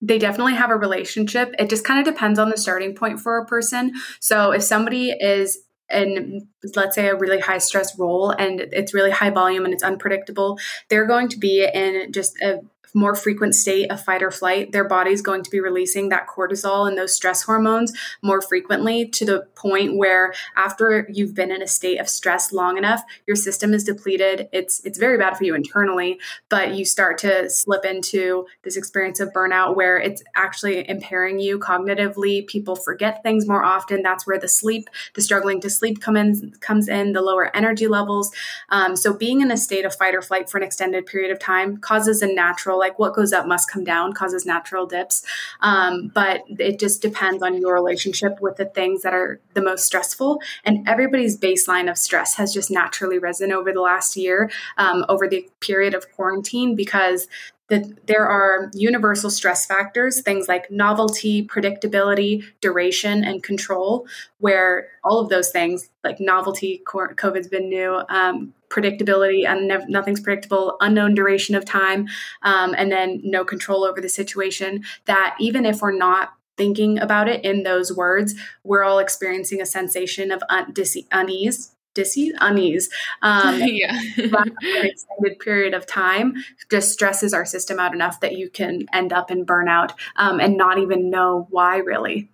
They 0.00 0.18
definitely 0.18 0.54
have 0.54 0.70
a 0.70 0.76
relationship. 0.76 1.54
It 1.58 1.68
just 1.68 1.84
kind 1.84 1.98
of 1.98 2.12
depends 2.12 2.38
on 2.38 2.50
the 2.50 2.56
starting 2.56 2.94
point 2.94 3.20
for 3.20 3.36
a 3.38 3.44
person. 3.44 3.92
So 4.20 4.52
if 4.52 4.62
somebody 4.62 5.10
is 5.10 5.58
in 5.90 6.46
let's 6.76 6.94
say 6.94 7.08
a 7.08 7.16
really 7.16 7.40
high 7.40 7.58
stress 7.58 7.98
role 7.98 8.30
and 8.30 8.60
it's 8.60 8.92
really 8.92 9.10
high 9.10 9.30
volume 9.30 9.64
and 9.64 9.72
it's 9.72 9.82
unpredictable 9.82 10.58
they're 10.90 11.06
going 11.06 11.30
to 11.30 11.38
be 11.38 11.66
in 11.72 12.12
just 12.12 12.38
a 12.42 12.60
more 12.94 13.14
frequent 13.14 13.54
state 13.54 13.90
of 13.90 14.02
fight 14.02 14.22
or 14.22 14.30
flight, 14.30 14.72
their 14.72 14.84
body's 14.84 15.22
going 15.22 15.42
to 15.42 15.50
be 15.50 15.60
releasing 15.60 16.08
that 16.08 16.26
cortisol 16.26 16.88
and 16.88 16.96
those 16.96 17.14
stress 17.14 17.42
hormones 17.42 17.92
more 18.22 18.40
frequently 18.40 19.06
to 19.08 19.24
the 19.24 19.46
point 19.54 19.96
where 19.96 20.32
after 20.56 21.06
you've 21.10 21.34
been 21.34 21.50
in 21.50 21.62
a 21.62 21.66
state 21.66 21.98
of 21.98 22.08
stress 22.08 22.52
long 22.52 22.78
enough, 22.78 23.02
your 23.26 23.36
system 23.36 23.74
is 23.74 23.84
depleted. 23.84 24.48
It's 24.52 24.84
it's 24.84 24.98
very 24.98 25.18
bad 25.18 25.36
for 25.36 25.44
you 25.44 25.54
internally, 25.54 26.18
but 26.48 26.74
you 26.74 26.84
start 26.84 27.18
to 27.18 27.50
slip 27.50 27.84
into 27.84 28.46
this 28.62 28.76
experience 28.76 29.20
of 29.20 29.32
burnout 29.32 29.76
where 29.76 29.98
it's 29.98 30.22
actually 30.34 30.88
impairing 30.88 31.38
you 31.38 31.58
cognitively. 31.58 32.46
People 32.46 32.76
forget 32.76 33.22
things 33.22 33.46
more 33.46 33.62
often. 33.62 34.02
That's 34.02 34.26
where 34.26 34.38
the 34.38 34.48
sleep, 34.48 34.88
the 35.14 35.22
struggling 35.22 35.60
to 35.60 35.70
sleep 35.70 36.00
come 36.00 36.16
in, 36.16 36.54
comes 36.60 36.88
in, 36.88 37.12
the 37.12 37.22
lower 37.22 37.54
energy 37.56 37.88
levels. 37.88 38.32
Um, 38.70 38.96
so 38.96 39.12
being 39.12 39.40
in 39.40 39.50
a 39.50 39.56
state 39.56 39.84
of 39.84 39.94
fight 39.94 40.14
or 40.14 40.22
flight 40.22 40.48
for 40.48 40.58
an 40.58 40.64
extended 40.64 41.06
period 41.06 41.30
of 41.30 41.38
time 41.38 41.76
causes 41.78 42.22
a 42.22 42.32
natural 42.32 42.77
like 42.78 42.98
what 42.98 43.14
goes 43.14 43.32
up 43.32 43.46
must 43.46 43.70
come 43.70 43.84
down 43.84 44.12
causes 44.12 44.46
natural 44.46 44.86
dips. 44.86 45.22
Um, 45.60 46.08
but 46.14 46.44
it 46.48 46.78
just 46.78 47.02
depends 47.02 47.42
on 47.42 47.60
your 47.60 47.74
relationship 47.74 48.40
with 48.40 48.56
the 48.56 48.66
things 48.66 49.02
that 49.02 49.14
are 49.14 49.40
the 49.54 49.62
most 49.62 49.84
stressful. 49.84 50.40
And 50.64 50.88
everybody's 50.88 51.38
baseline 51.38 51.90
of 51.90 51.98
stress 51.98 52.36
has 52.36 52.52
just 52.52 52.70
naturally 52.70 53.18
risen 53.18 53.52
over 53.52 53.72
the 53.72 53.80
last 53.80 54.16
year 54.16 54.50
um, 54.76 55.04
over 55.08 55.28
the 55.28 55.48
period 55.60 55.94
of 55.94 56.10
quarantine 56.12 56.74
because 56.74 57.28
that 57.68 58.06
there 58.06 58.26
are 58.26 58.70
universal 58.72 59.30
stress 59.30 59.66
factors, 59.66 60.22
things 60.22 60.48
like 60.48 60.70
novelty, 60.70 61.46
predictability, 61.46 62.42
duration, 62.60 63.24
and 63.24 63.42
control, 63.42 64.06
where 64.38 64.88
all 65.04 65.20
of 65.20 65.28
those 65.28 65.50
things, 65.50 65.90
like 66.02 66.18
novelty, 66.18 66.82
COVID's 66.86 67.48
been 67.48 67.68
new, 67.68 68.02
um, 68.08 68.54
predictability, 68.70 69.46
and 69.46 69.70
nothing's 69.88 70.20
predictable, 70.20 70.76
unknown 70.80 71.14
duration 71.14 71.54
of 71.54 71.64
time, 71.64 72.08
um, 72.42 72.74
and 72.76 72.90
then 72.90 73.20
no 73.22 73.44
control 73.44 73.84
over 73.84 74.00
the 74.00 74.08
situation, 74.08 74.82
that 75.04 75.36
even 75.38 75.66
if 75.66 75.82
we're 75.82 75.92
not 75.92 76.34
thinking 76.56 76.98
about 76.98 77.28
it 77.28 77.44
in 77.44 77.62
those 77.62 77.94
words, 77.94 78.34
we're 78.64 78.82
all 78.82 78.98
experiencing 78.98 79.60
a 79.60 79.66
sensation 79.66 80.30
of 80.30 80.42
un- 80.48 80.72
dis- 80.72 80.98
unease 81.12 81.74
disease, 81.98 82.34
unease, 82.40 82.88
um, 83.22 83.58
yeah. 83.62 83.98
an 84.16 84.56
extended 84.60 85.38
period 85.40 85.74
of 85.74 85.86
time 85.86 86.34
just 86.70 86.92
stresses 86.92 87.34
our 87.34 87.44
system 87.44 87.78
out 87.78 87.94
enough 87.94 88.20
that 88.20 88.36
you 88.36 88.48
can 88.48 88.86
end 88.92 89.12
up 89.12 89.30
in 89.30 89.44
burnout 89.44 89.92
um, 90.16 90.40
and 90.40 90.56
not 90.56 90.78
even 90.78 91.10
know 91.10 91.46
why 91.50 91.78
really. 91.78 92.30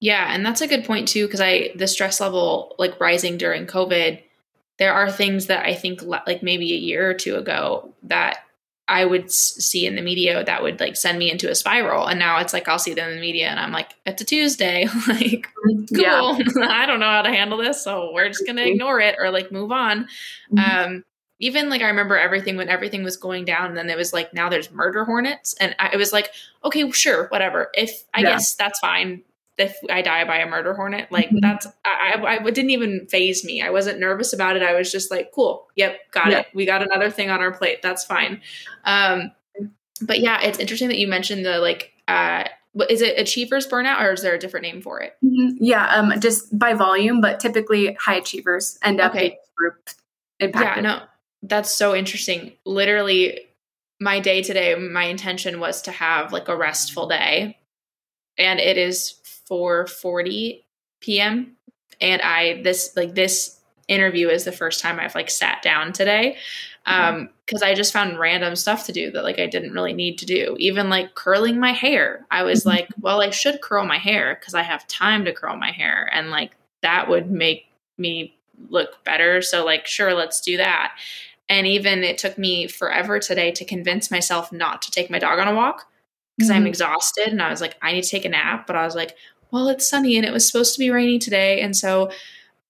Yeah, 0.00 0.32
and 0.32 0.46
that's 0.46 0.60
a 0.60 0.68
good 0.68 0.84
point 0.84 1.08
too 1.08 1.26
because 1.26 1.40
I 1.40 1.70
the 1.74 1.88
stress 1.88 2.20
level 2.20 2.74
like 2.78 3.00
rising 3.00 3.36
during 3.36 3.66
COVID 3.66 4.22
there 4.78 4.94
are 4.94 5.10
things 5.10 5.46
that 5.46 5.66
I 5.66 5.74
think 5.74 6.02
like 6.02 6.42
maybe 6.42 6.72
a 6.72 6.76
year 6.76 7.10
or 7.10 7.14
two 7.14 7.36
ago 7.36 7.92
that 8.04 8.38
I 8.88 9.04
would 9.04 9.30
see 9.30 9.86
in 9.86 9.96
the 9.96 10.02
media 10.02 10.42
that 10.42 10.62
would 10.62 10.80
like 10.80 10.96
send 10.96 11.18
me 11.18 11.30
into 11.30 11.50
a 11.50 11.54
spiral. 11.54 12.06
And 12.06 12.18
now 12.18 12.38
it's 12.38 12.52
like 12.52 12.68
I'll 12.68 12.78
see 12.78 12.94
them 12.94 13.10
in 13.10 13.16
the 13.16 13.20
media 13.20 13.48
and 13.48 13.60
I'm 13.60 13.70
like, 13.70 13.94
it's 14.06 14.22
a 14.22 14.24
Tuesday. 14.24 14.86
like, 15.08 15.46
cool. 15.94 16.38
Yeah. 16.38 16.38
I 16.68 16.86
don't 16.86 16.98
know 16.98 17.10
how 17.10 17.22
to 17.22 17.30
handle 17.30 17.58
this. 17.58 17.84
So 17.84 18.10
we're 18.12 18.28
just 18.28 18.46
going 18.46 18.56
to 18.56 18.66
ignore 18.66 19.00
it 19.00 19.16
or 19.18 19.30
like 19.30 19.52
move 19.52 19.72
on. 19.72 20.08
Mm-hmm. 20.50 20.58
Um, 20.58 21.04
even 21.40 21.68
like 21.68 21.82
I 21.82 21.88
remember 21.88 22.16
everything 22.16 22.56
when 22.56 22.68
everything 22.68 23.04
was 23.04 23.16
going 23.16 23.44
down, 23.44 23.66
and 23.66 23.76
then 23.76 23.88
it 23.90 23.96
was 23.96 24.12
like 24.12 24.34
now 24.34 24.48
there's 24.48 24.72
murder 24.72 25.04
hornets, 25.04 25.54
and 25.60 25.74
I, 25.78 25.90
it 25.92 25.96
was 25.96 26.12
like 26.12 26.32
okay, 26.64 26.90
sure, 26.90 27.28
whatever. 27.28 27.70
If 27.74 28.02
I 28.12 28.22
yeah. 28.22 28.30
guess 28.30 28.56
that's 28.56 28.80
fine, 28.80 29.22
if 29.58 29.76
I 29.90 30.02
die 30.02 30.24
by 30.24 30.38
a 30.38 30.46
murder 30.46 30.72
hornet. 30.72 31.10
Like 31.10 31.26
mm-hmm. 31.26 31.40
that's 31.40 31.66
I, 31.84 32.14
I, 32.16 32.36
I 32.36 32.50
didn't 32.50 32.70
even 32.70 33.06
faze 33.08 33.44
me. 33.44 33.60
I 33.60 33.70
wasn't 33.70 33.98
nervous 33.98 34.32
about 34.32 34.56
it. 34.56 34.62
I 34.62 34.74
was 34.74 34.90
just 34.90 35.10
like, 35.10 35.32
cool, 35.32 35.68
yep, 35.74 35.98
got 36.12 36.30
yep. 36.30 36.46
it. 36.46 36.54
We 36.54 36.64
got 36.64 36.82
another 36.82 37.10
thing 37.10 37.28
on 37.28 37.40
our 37.40 37.52
plate. 37.52 37.82
That's 37.82 38.04
fine. 38.04 38.40
Um, 38.84 39.32
but 40.00 40.20
yeah, 40.20 40.40
it's 40.40 40.58
interesting 40.58 40.88
that 40.88 40.98
you 40.98 41.08
mentioned 41.08 41.44
the 41.44 41.58
like. 41.58 41.92
Uh, 42.06 42.44
is 42.88 43.02
it 43.02 43.18
achievers 43.18 43.66
burnout 43.66 44.00
or 44.00 44.12
is 44.12 44.22
there 44.22 44.34
a 44.34 44.38
different 44.38 44.62
name 44.62 44.80
for 44.80 45.00
it? 45.00 45.16
Mm-hmm. 45.24 45.56
Yeah, 45.58 45.88
um, 45.88 46.20
just 46.20 46.56
by 46.56 46.74
volume, 46.74 47.20
but 47.20 47.40
typically 47.40 47.94
high 47.94 48.14
achievers 48.14 48.78
end 48.82 49.00
up 49.00 49.12
okay. 49.12 49.36
group 49.56 49.90
impacted. 50.38 50.84
Yeah, 50.84 50.98
no, 50.98 51.02
that's 51.42 51.72
so 51.72 51.96
interesting. 51.96 52.52
Literally, 52.64 53.40
my 54.00 54.20
day 54.20 54.42
today, 54.42 54.76
my 54.76 55.04
intention 55.04 55.58
was 55.58 55.82
to 55.82 55.90
have 55.90 56.32
like 56.32 56.48
a 56.48 56.56
restful 56.56 57.08
day, 57.08 57.58
and 58.38 58.60
it 58.60 58.78
is 58.78 59.18
4:40 59.50 60.64
p.m. 61.00 61.56
and 62.00 62.22
I 62.22 62.62
this 62.62 62.92
like 62.96 63.14
this 63.14 63.60
interview 63.88 64.28
is 64.28 64.44
the 64.44 64.52
first 64.52 64.80
time 64.80 65.00
I've 65.00 65.14
like 65.14 65.30
sat 65.30 65.62
down 65.62 65.94
today 65.94 66.36
um 66.84 67.30
because 67.46 67.62
I 67.62 67.72
just 67.72 67.92
found 67.92 68.18
random 68.18 68.54
stuff 68.54 68.84
to 68.86 68.92
do 68.92 69.10
that 69.12 69.24
like 69.24 69.38
I 69.38 69.46
didn't 69.46 69.72
really 69.72 69.94
need 69.94 70.18
to 70.18 70.26
do. 70.26 70.54
Even 70.58 70.90
like 70.90 71.14
curling 71.14 71.58
my 71.58 71.72
hair. 71.72 72.26
I 72.30 72.42
was 72.42 72.60
mm-hmm. 72.60 72.68
like, 72.68 72.88
well, 73.00 73.22
I 73.22 73.30
should 73.30 73.62
curl 73.62 73.86
my 73.86 73.98
hair 73.98 74.38
cuz 74.44 74.54
I 74.54 74.62
have 74.62 74.86
time 74.86 75.24
to 75.24 75.32
curl 75.32 75.56
my 75.56 75.70
hair 75.70 76.10
and 76.12 76.30
like 76.30 76.52
that 76.82 77.08
would 77.08 77.30
make 77.30 77.66
me 77.96 78.36
look 78.68 79.02
better. 79.04 79.40
So 79.40 79.64
like 79.64 79.86
sure, 79.86 80.12
let's 80.14 80.40
do 80.40 80.56
that. 80.58 80.94
And 81.48 81.66
even 81.66 82.04
it 82.04 82.18
took 82.18 82.36
me 82.36 82.66
forever 82.66 83.18
today 83.18 83.50
to 83.52 83.64
convince 83.64 84.10
myself 84.10 84.52
not 84.52 84.82
to 84.82 84.90
take 84.90 85.08
my 85.10 85.18
dog 85.18 85.38
on 85.38 85.48
a 85.48 85.54
walk 85.54 85.86
because 86.36 86.50
mm-hmm. 86.50 86.58
I'm 86.58 86.66
exhausted 86.66 87.28
and 87.28 87.42
I 87.42 87.50
was 87.50 87.60
like, 87.60 87.76
I 87.80 87.92
need 87.92 88.04
to 88.04 88.10
take 88.10 88.26
a 88.26 88.28
nap. 88.28 88.66
But 88.66 88.76
I 88.76 88.84
was 88.84 88.94
like, 88.94 89.16
well, 89.50 89.68
it's 89.68 89.88
sunny 89.88 90.16
and 90.16 90.26
it 90.26 90.32
was 90.32 90.46
supposed 90.46 90.74
to 90.74 90.78
be 90.78 90.90
rainy 90.90 91.18
today. 91.18 91.60
And 91.60 91.76
so 91.76 92.10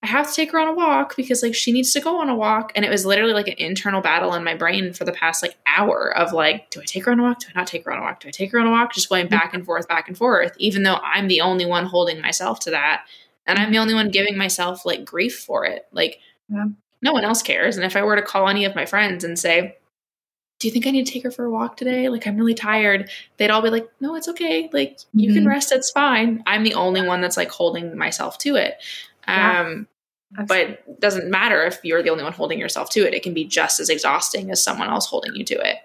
I 0.03 0.07
have 0.07 0.29
to 0.29 0.35
take 0.35 0.53
her 0.53 0.61
on 0.61 0.69
a 0.69 0.75
walk 0.75 1.17
because 1.17 1.43
like 1.43 1.55
she 1.55 1.73
needs 1.73 1.93
to 1.93 2.01
go 2.01 2.21
on 2.21 2.29
a 2.29 2.37
walk. 2.37 2.71
And 2.77 2.85
it 2.85 2.91
was 2.91 3.05
literally 3.05 3.33
like 3.33 3.49
an 3.49 3.55
internal 3.59 4.01
battle 4.01 4.33
in 4.35 4.45
my 4.45 4.55
brain 4.55 4.93
for 4.93 5.05
the 5.05 5.13
past 5.13 5.43
like 5.43 5.57
hour 5.67 6.17
of 6.17 6.33
like, 6.33 6.71
do 6.71 6.81
I 6.81 6.85
take 6.85 7.05
her 7.07 7.13
on 7.13 7.19
a 7.19 7.23
walk? 7.25 7.41
Do 7.41 7.49
I 7.53 7.59
not 7.59 7.67
take 7.67 7.85
her 7.85 7.93
on 7.93 7.99
a 7.99 8.03
walk? 8.03 8.21
Do 8.21 8.29
I 8.29 8.31
take 8.31 8.53
her 8.53 8.61
on 8.61 8.67
a 8.69 8.71
walk? 8.71 8.93
Just 8.93 9.09
going 9.09 9.27
back 9.27 9.55
and 9.55 9.65
forth, 9.65 9.89
back 9.89 10.07
and 10.07 10.17
forth, 10.17 10.53
even 10.59 10.85
though 10.85 11.01
I'm 11.03 11.27
the 11.27 11.41
only 11.41 11.67
one 11.67 11.85
holding 11.87 12.21
myself 12.21 12.61
to 12.61 12.71
that. 12.71 13.07
And 13.47 13.59
I'm 13.59 13.73
the 13.73 13.79
only 13.79 13.95
one 13.95 14.11
giving 14.11 14.37
myself 14.37 14.87
like 14.87 15.05
grief 15.05 15.37
for 15.41 15.65
it. 15.65 15.87
Like, 15.91 16.21
yeah. 16.49 16.67
no 17.03 17.13
one 17.13 17.25
else 17.25 17.43
cares. 17.43 17.77
And 17.77 17.85
if 17.85 17.97
I 17.97 18.03
were 18.03 18.15
to 18.15 18.23
call 18.23 18.49
any 18.49 18.67
of 18.67 18.77
my 18.77 18.87
friends 18.87 19.25
and 19.25 19.39
say, 19.39 19.79
do 20.59 20.67
you 20.67 20.73
think 20.73 20.87
I 20.87 20.91
need 20.91 21.07
to 21.07 21.13
take 21.13 21.23
her 21.23 21.31
for 21.31 21.45
a 21.45 21.51
walk 21.51 21.77
today? 21.77 22.09
Like, 22.09 22.27
I'm 22.27 22.37
really 22.37 22.55
tired. 22.55 23.11
They'd 23.37 23.51
all 23.51 23.63
be 23.63 23.71
like, 23.71 23.89
no, 24.01 24.17
it's 24.17 24.29
okay. 24.29 24.69
Like, 24.73 24.99
mm-hmm. 24.99 25.19
you 25.21 25.33
can 25.33 25.43
mm-hmm. 25.43 25.49
rest. 25.49 25.73
It's 25.73 25.91
fine. 25.91 26.43
I'm 26.47 26.65
the 26.65 26.75
only 26.75 27.03
one 27.03 27.21
that's 27.21 27.37
like 27.37 27.51
holding 27.51 27.97
myself 27.97 28.39
to 28.39 28.57
it. 28.57 28.75
Yeah. 29.27 29.61
Um, 29.61 29.87
but 30.47 30.61
it 30.61 31.01
doesn't 31.01 31.31
matter 31.31 31.65
if 31.65 31.79
you're 31.85 32.03
the 32.03 32.11
only 32.11 32.25
one 32.25 32.33
holding 32.33 32.59
yourself 32.59 32.91
to 32.91 33.07
it. 33.07 33.15
It 33.15 33.23
can 33.23 33.35
be 33.35 33.45
just 33.45 33.81
as 33.81 33.89
exhausting 33.89 34.51
as 34.51 34.63
someone 34.63 34.89
else 34.89 35.07
holding 35.07 35.35
you 35.35 35.45
to 35.45 35.55
it. 35.55 35.77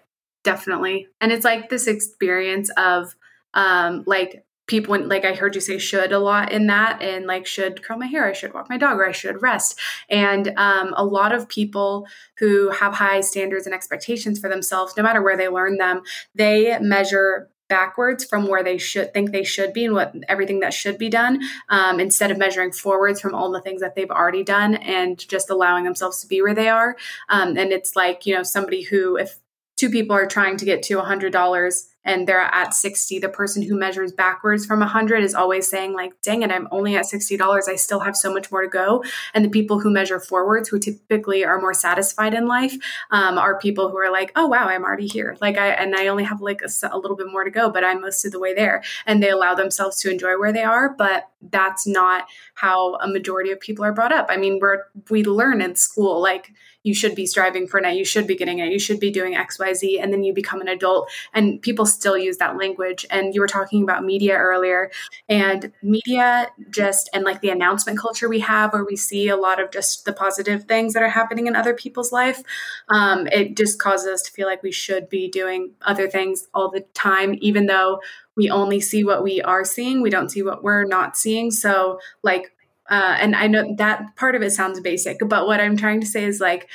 Definitely. 0.44 1.08
And 1.22 1.32
it's 1.32 1.46
like 1.46 1.70
this 1.70 1.88
experience 1.88 2.70
of 2.76 3.16
um, 3.54 4.04
like 4.06 4.44
people 4.68 4.98
like 5.08 5.26
i 5.26 5.34
heard 5.34 5.56
you 5.56 5.62
say 5.62 5.78
should 5.78 6.12
a 6.12 6.20
lot 6.20 6.52
in 6.52 6.68
that 6.68 7.02
and 7.02 7.26
like 7.26 7.46
should 7.46 7.84
curl 7.84 7.98
my 7.98 8.06
hair 8.06 8.26
i 8.26 8.34
should 8.34 8.54
walk 8.54 8.70
my 8.70 8.78
dog 8.78 8.98
or 8.98 9.08
i 9.08 9.12
should 9.12 9.42
rest. 9.42 9.80
And 10.10 10.54
um, 10.58 10.94
a 10.96 11.06
lot 11.06 11.34
of 11.34 11.50
people 11.50 12.08
who 12.38 12.70
have 12.72 12.94
high 12.94 13.22
standards 13.22 13.66
and 13.66 13.76
expectations 13.76 14.40
for 14.40 14.50
themselves 14.50 14.96
no 14.96 15.04
matter 15.04 15.22
where 15.22 15.38
they 15.38 15.50
learn 15.50 15.78
them 15.78 16.02
they 16.36 16.78
measure 16.80 17.50
backwards 17.70 18.24
from 18.24 18.48
where 18.48 18.64
they 18.64 18.78
should 18.78 19.14
think 19.14 19.32
they 19.32 19.44
should 19.44 19.74
be 19.74 19.86
and 19.86 19.94
what 19.94 20.14
everything 20.28 20.60
that 20.60 20.74
should 20.74 20.98
be 20.98 21.10
done 21.10 21.42
um, 21.70 22.00
instead 22.00 22.30
of 22.30 22.38
measuring 22.38 22.72
forwards 22.72 23.20
from 23.20 23.34
all 23.34 23.52
the 23.52 23.62
things 23.62 23.82
that 23.82 23.96
they've 23.96 24.12
already 24.12 24.44
done 24.44 24.76
and 24.76 25.28
just 25.28 25.50
allowing 25.50 25.84
themselves 25.84 26.22
to 26.22 26.28
be 26.28 26.42
where 26.42 26.54
they 26.54 26.70
are. 26.70 26.96
Um, 27.30 27.58
and 27.58 27.72
it's 27.72 27.96
like 27.96 28.26
you 28.26 28.36
know 28.36 28.44
somebody 28.44 28.84
who 28.84 29.18
if 29.18 29.40
two 29.76 29.90
people 29.90 30.16
are 30.16 30.28
trying 30.28 30.58
to 30.58 30.66
get 30.66 30.84
to 30.84 31.00
a 31.00 31.04
$100 31.04 31.84
and 32.06 32.28
they're 32.28 32.40
at 32.40 32.74
60 32.74 33.20
the 33.20 33.30
person 33.30 33.62
who 33.64 33.78
measures 33.78 34.12
backwards 34.12 34.66
from 34.66 34.80
100 34.80 35.24
is 35.24 35.34
always 35.34 35.68
saying 35.68 35.94
like 35.94 36.20
dang 36.22 36.42
it 36.42 36.52
i'm 36.52 36.68
only 36.72 36.96
at 36.96 37.06
$60 37.06 37.68
i 37.68 37.76
still 37.76 38.00
have 38.00 38.16
so 38.16 38.34
much 38.34 38.52
more 38.52 38.62
to 38.62 38.68
go. 38.68 39.04
And 39.34 39.46
the 39.46 39.50
people 39.50 39.80
who 39.80 39.92
measure 39.92 40.20
forwards 40.20 40.70
who 40.70 40.80
typically 40.80 41.46
are 41.46 41.60
more 41.60 41.74
satisfied 41.74 42.34
in 42.34 42.48
life 42.48 42.76
um, 43.12 43.38
are 43.38 43.60
people 43.60 43.90
who 43.90 43.98
are 43.98 44.12
like 44.12 44.32
oh 44.36 44.48
wow 44.48 44.68
i'm 44.68 44.84
already 44.84 45.08
here. 45.08 45.38
Like 45.42 45.58
i 45.58 45.70
and 45.70 45.96
i 45.96 46.08
only 46.08 46.24
have 46.24 46.42
like 46.42 46.62
a, 46.62 46.70
a 46.92 46.98
little 46.98 47.18
bit 47.18 47.28
more 47.28 47.44
to 47.44 47.52
go 47.52 47.70
but 47.70 47.84
i'm 47.84 48.02
most 48.02 48.26
of 48.26 48.32
the 48.32 48.40
way 48.40 48.54
there. 48.54 48.84
And 49.06 49.22
they 49.22 49.30
allow 49.30 49.56
themselves 49.56 50.00
to 50.02 50.12
enjoy 50.12 50.38
where 50.38 50.54
they 50.54 50.64
are 50.64 50.94
but 50.94 51.30
that's 51.42 51.86
not 51.86 52.26
how 52.56 52.96
a 52.96 53.08
majority 53.08 53.52
of 53.52 53.60
people 53.60 53.84
are 53.86 53.94
brought 53.94 54.14
up. 54.14 54.28
I 54.30 54.38
mean 54.38 54.60
we're 54.62 54.84
we 55.10 55.24
learn 55.24 55.62
in 55.62 55.76
school 55.76 56.22
like 56.22 56.52
you 56.84 56.94
should 56.94 57.16
be 57.16 57.26
striving 57.26 57.68
for 57.68 57.80
an 57.80 57.96
you 57.96 58.06
should 58.06 58.28
be 58.28 58.36
getting 58.36 58.60
it, 58.60 58.72
you 58.72 58.80
should 58.80 59.00
be 59.00 59.12
doing 59.12 59.34
XYZ. 59.34 60.02
And 60.02 60.12
then 60.12 60.24
you 60.24 60.34
become 60.34 60.62
an 60.62 60.68
adult 60.68 61.10
and 61.34 61.62
people 61.62 61.86
still 61.86 62.18
use 62.18 62.38
that 62.38 62.58
language. 62.58 63.06
And 63.10 63.34
you 63.34 63.42
were 63.42 63.48
talking 63.48 63.84
about 63.84 64.04
media 64.04 64.36
earlier 64.36 64.92
and 65.28 65.72
media 65.82 66.50
just, 66.70 67.10
and 67.14 67.24
like 67.24 67.42
the 67.42 67.50
announcement 67.50 68.00
culture 68.00 68.30
we 68.30 68.40
have 68.40 68.74
where 68.74 68.86
we 68.86 68.96
see 68.96 69.30
a 69.30 69.38
lot 69.38 69.62
of 69.62 69.72
just 69.72 70.06
the 70.06 70.14
positive 70.14 70.66
things 70.66 70.94
that 70.94 71.04
are 71.04 71.10
happening 71.10 71.48
in 71.48 71.56
other 71.56 71.74
people's 71.74 72.12
life. 72.12 72.42
Um, 72.90 73.28
it 73.28 73.58
just 73.58 73.80
causes 73.80 74.08
us 74.08 74.22
to 74.24 74.32
feel 74.32 74.48
like 74.48 74.64
we 74.64 74.72
should 74.72 75.10
be 75.10 75.30
doing 75.30 75.72
other 75.82 76.10
things 76.10 76.48
all 76.54 76.70
the 76.70 76.82
time, 76.94 77.36
even 77.42 77.66
though 77.68 78.02
we 78.36 78.50
only 78.50 78.80
see 78.80 79.04
what 79.04 79.24
we 79.24 79.42
are 79.42 79.64
seeing. 79.64 80.02
We 80.02 80.10
don't 80.10 80.30
see 80.30 80.42
what 80.42 80.64
we're 80.64 80.86
not 80.86 81.16
seeing. 81.16 81.52
So, 81.52 82.00
like, 82.24 82.52
uh, 82.90 83.16
and 83.20 83.36
I 83.36 83.48
know 83.48 83.76
that 83.78 84.16
part 84.16 84.36
of 84.36 84.42
it 84.42 84.52
sounds 84.52 84.80
basic, 84.80 85.20
but 85.28 85.48
what 85.48 85.60
I'm 85.60 85.78
trying 85.78 86.02
to 86.02 86.08
say 86.08 86.26
is 86.26 86.40
like, 86.40 86.70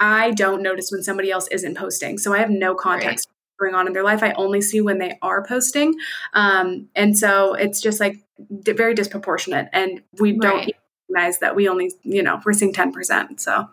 I 0.00 0.32
don't 0.32 0.62
notice 0.62 0.90
when 0.90 1.02
somebody 1.02 1.30
else 1.30 1.46
isn't 1.48 1.76
posting. 1.76 2.18
So 2.18 2.34
I 2.34 2.38
have 2.38 2.50
no 2.50 2.74
context 2.74 3.28
right. 3.60 3.66
going 3.66 3.74
on 3.76 3.86
in 3.86 3.92
their 3.92 4.02
life. 4.02 4.22
I 4.22 4.32
only 4.32 4.60
see 4.60 4.80
when 4.80 4.98
they 4.98 5.16
are 5.22 5.44
posting. 5.44 5.94
Um, 6.34 6.88
and 6.96 7.16
so 7.16 7.54
it's 7.54 7.80
just 7.80 8.00
like 8.00 8.16
very 8.50 8.94
disproportionate. 8.94 9.68
And 9.72 10.02
we 10.18 10.32
right. 10.32 10.40
don't 10.40 10.72
recognize 11.12 11.38
that 11.38 11.54
we 11.54 11.68
only, 11.68 11.92
you 12.02 12.22
know, 12.22 12.40
we're 12.44 12.52
seeing 12.52 12.72
10%. 12.72 13.38
So. 13.38 13.68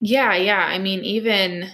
Yeah, 0.00 0.34
yeah. 0.34 0.66
I 0.66 0.78
mean, 0.78 1.04
even 1.04 1.70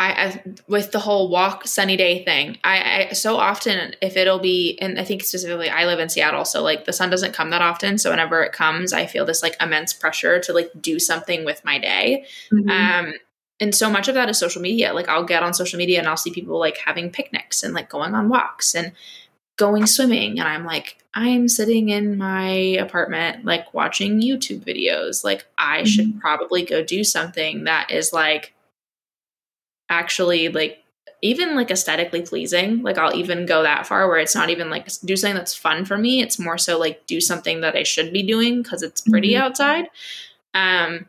I, 0.00 0.12
I, 0.12 0.42
with 0.66 0.92
the 0.92 0.98
whole 0.98 1.28
walk 1.28 1.66
sunny 1.66 1.94
day 1.94 2.24
thing 2.24 2.56
I, 2.64 3.08
I, 3.10 3.12
so 3.12 3.36
often 3.36 3.94
if 4.00 4.16
it'll 4.16 4.38
be 4.38 4.78
and 4.80 4.98
i 4.98 5.04
think 5.04 5.22
specifically 5.22 5.68
i 5.68 5.84
live 5.84 6.00
in 6.00 6.08
seattle 6.08 6.46
so 6.46 6.62
like 6.62 6.86
the 6.86 6.92
sun 6.92 7.10
doesn't 7.10 7.34
come 7.34 7.50
that 7.50 7.60
often. 7.60 7.98
So 7.98 8.10
whenever 8.10 8.42
it 8.42 8.52
comes 8.52 8.94
i 8.94 9.04
feel 9.04 9.26
this 9.26 9.42
like 9.42 9.56
immense 9.60 9.92
pressure 9.92 10.40
to 10.40 10.52
like 10.54 10.70
do 10.80 10.98
something 10.98 11.44
with 11.44 11.62
my 11.64 11.78
day. 11.78 12.24
Mm-hmm. 12.50 12.70
um 12.70 13.12
and 13.62 13.74
so 13.74 13.90
much 13.90 14.08
of 14.08 14.14
that 14.14 14.30
is 14.30 14.38
social 14.38 14.62
media. 14.62 14.94
Like 14.94 15.08
i'll 15.08 15.24
get 15.24 15.42
on 15.42 15.52
social 15.52 15.76
media 15.76 15.98
and 15.98 16.08
i'll 16.08 16.16
see 16.16 16.32
people 16.32 16.58
like 16.58 16.78
having 16.78 17.10
picnics 17.10 17.62
and 17.62 17.74
like 17.74 17.90
going 17.90 18.14
on 18.14 18.30
walks 18.30 18.74
and 18.74 18.92
going 19.58 19.84
swimming. 19.84 20.38
And 20.40 20.48
i'm 20.48 20.64
like 20.64 20.96
i'm 21.12 21.46
sitting 21.46 21.90
in 21.90 22.16
my 22.16 22.48
apartment 22.48 23.44
like 23.44 23.74
watching 23.74 24.22
youtube 24.22 24.64
videos. 24.64 25.24
Like 25.24 25.44
i 25.58 25.78
mm-hmm. 25.78 25.84
should 25.84 26.20
probably 26.20 26.64
go 26.64 26.82
do 26.82 27.04
something 27.04 27.64
that 27.64 27.90
is 27.90 28.14
like 28.14 28.54
actually 29.90 30.48
like 30.48 30.78
even 31.22 31.54
like 31.54 31.70
aesthetically 31.70 32.22
pleasing. 32.22 32.82
Like 32.82 32.96
I'll 32.96 33.14
even 33.14 33.44
go 33.44 33.62
that 33.62 33.86
far 33.86 34.08
where 34.08 34.18
it's 34.18 34.34
not 34.34 34.50
even 34.50 34.70
like 34.70 34.88
do 35.04 35.16
something 35.16 35.36
that's 35.36 35.54
fun 35.54 35.84
for 35.84 35.98
me. 35.98 36.22
It's 36.22 36.38
more 36.38 36.56
so 36.56 36.78
like 36.78 37.06
do 37.06 37.20
something 37.20 37.60
that 37.60 37.76
I 37.76 37.82
should 37.82 38.12
be 38.12 38.22
doing 38.22 38.62
because 38.62 38.82
it's 38.82 39.02
pretty 39.02 39.32
mm-hmm. 39.32 39.42
outside. 39.42 39.88
Um 40.54 41.06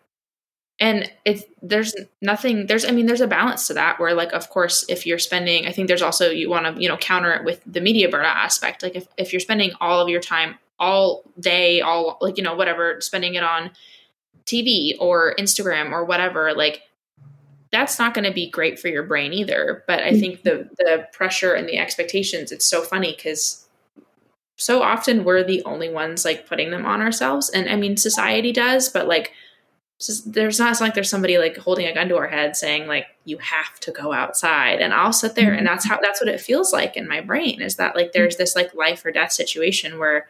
and 0.79 1.11
if 1.25 1.45
there's 1.61 1.93
nothing 2.21 2.65
there's 2.65 2.83
I 2.83 2.91
mean 2.91 3.05
there's 3.05 3.21
a 3.21 3.27
balance 3.27 3.67
to 3.67 3.73
that 3.75 3.99
where 3.99 4.13
like 4.13 4.33
of 4.33 4.49
course 4.49 4.83
if 4.89 5.05
you're 5.05 5.19
spending 5.19 5.65
I 5.67 5.71
think 5.71 5.87
there's 5.87 6.01
also 6.01 6.29
you 6.29 6.49
want 6.49 6.75
to 6.75 6.81
you 6.81 6.89
know 6.89 6.97
counter 6.97 7.31
it 7.33 7.45
with 7.45 7.61
the 7.65 7.81
media 7.81 8.09
burnout 8.11 8.35
aspect. 8.35 8.83
Like 8.83 8.95
if 8.95 9.07
if 9.17 9.31
you're 9.31 9.39
spending 9.39 9.71
all 9.79 10.01
of 10.01 10.09
your 10.09 10.21
time 10.21 10.57
all 10.79 11.23
day 11.39 11.79
all 11.79 12.17
like 12.19 12.37
you 12.37 12.43
know 12.43 12.55
whatever 12.55 12.99
spending 12.99 13.35
it 13.35 13.43
on 13.43 13.71
TV 14.45 14.95
or 14.99 15.35
Instagram 15.39 15.91
or 15.91 16.03
whatever 16.03 16.53
like 16.53 16.81
that's 17.71 17.97
not 17.97 18.13
going 18.13 18.25
to 18.25 18.33
be 18.33 18.49
great 18.49 18.79
for 18.79 18.87
your 18.87 19.03
brain 19.03 19.33
either. 19.33 19.83
But 19.87 20.03
I 20.03 20.19
think 20.19 20.43
the 20.43 20.51
mm-hmm. 20.51 20.73
the 20.77 21.07
pressure 21.13 21.53
and 21.53 21.67
the 21.67 21.77
expectations, 21.77 22.51
it's 22.51 22.65
so 22.65 22.81
funny 22.81 23.13
because 23.15 23.67
so 24.57 24.83
often 24.83 25.23
we're 25.23 25.43
the 25.43 25.63
only 25.63 25.89
ones 25.89 26.25
like 26.25 26.47
putting 26.47 26.69
them 26.69 26.85
on 26.85 27.01
ourselves. 27.01 27.49
And 27.49 27.69
I 27.69 27.75
mean, 27.75 27.97
society 27.97 28.51
does, 28.51 28.89
but 28.89 29.07
like 29.07 29.31
there's 30.25 30.59
not 30.59 30.79
like 30.81 30.93
there's 30.93 31.09
somebody 31.09 31.37
like 31.37 31.57
holding 31.57 31.85
a 31.85 31.93
gun 31.93 32.09
to 32.09 32.17
our 32.17 32.27
head 32.27 32.55
saying 32.55 32.87
like 32.87 33.05
you 33.25 33.37
have 33.37 33.79
to 33.79 33.91
go 33.91 34.11
outside 34.11 34.81
and 34.81 34.93
i'll 34.93 35.13
sit 35.13 35.35
there 35.35 35.51
and 35.51 35.57
mm-hmm. 35.57 35.65
that's 35.67 35.85
how 35.85 35.99
that's 36.01 36.19
what 36.19 36.29
it 36.29 36.41
feels 36.41 36.73
like 36.73 36.97
in 36.97 37.07
my 37.07 37.21
brain 37.21 37.61
is 37.61 37.75
that 37.75 37.95
like 37.95 38.07
mm-hmm. 38.07 38.11
there's 38.13 38.37
this 38.37 38.55
like 38.55 38.73
life 38.73 39.05
or 39.05 39.11
death 39.11 39.31
situation 39.31 39.99
where 39.99 40.27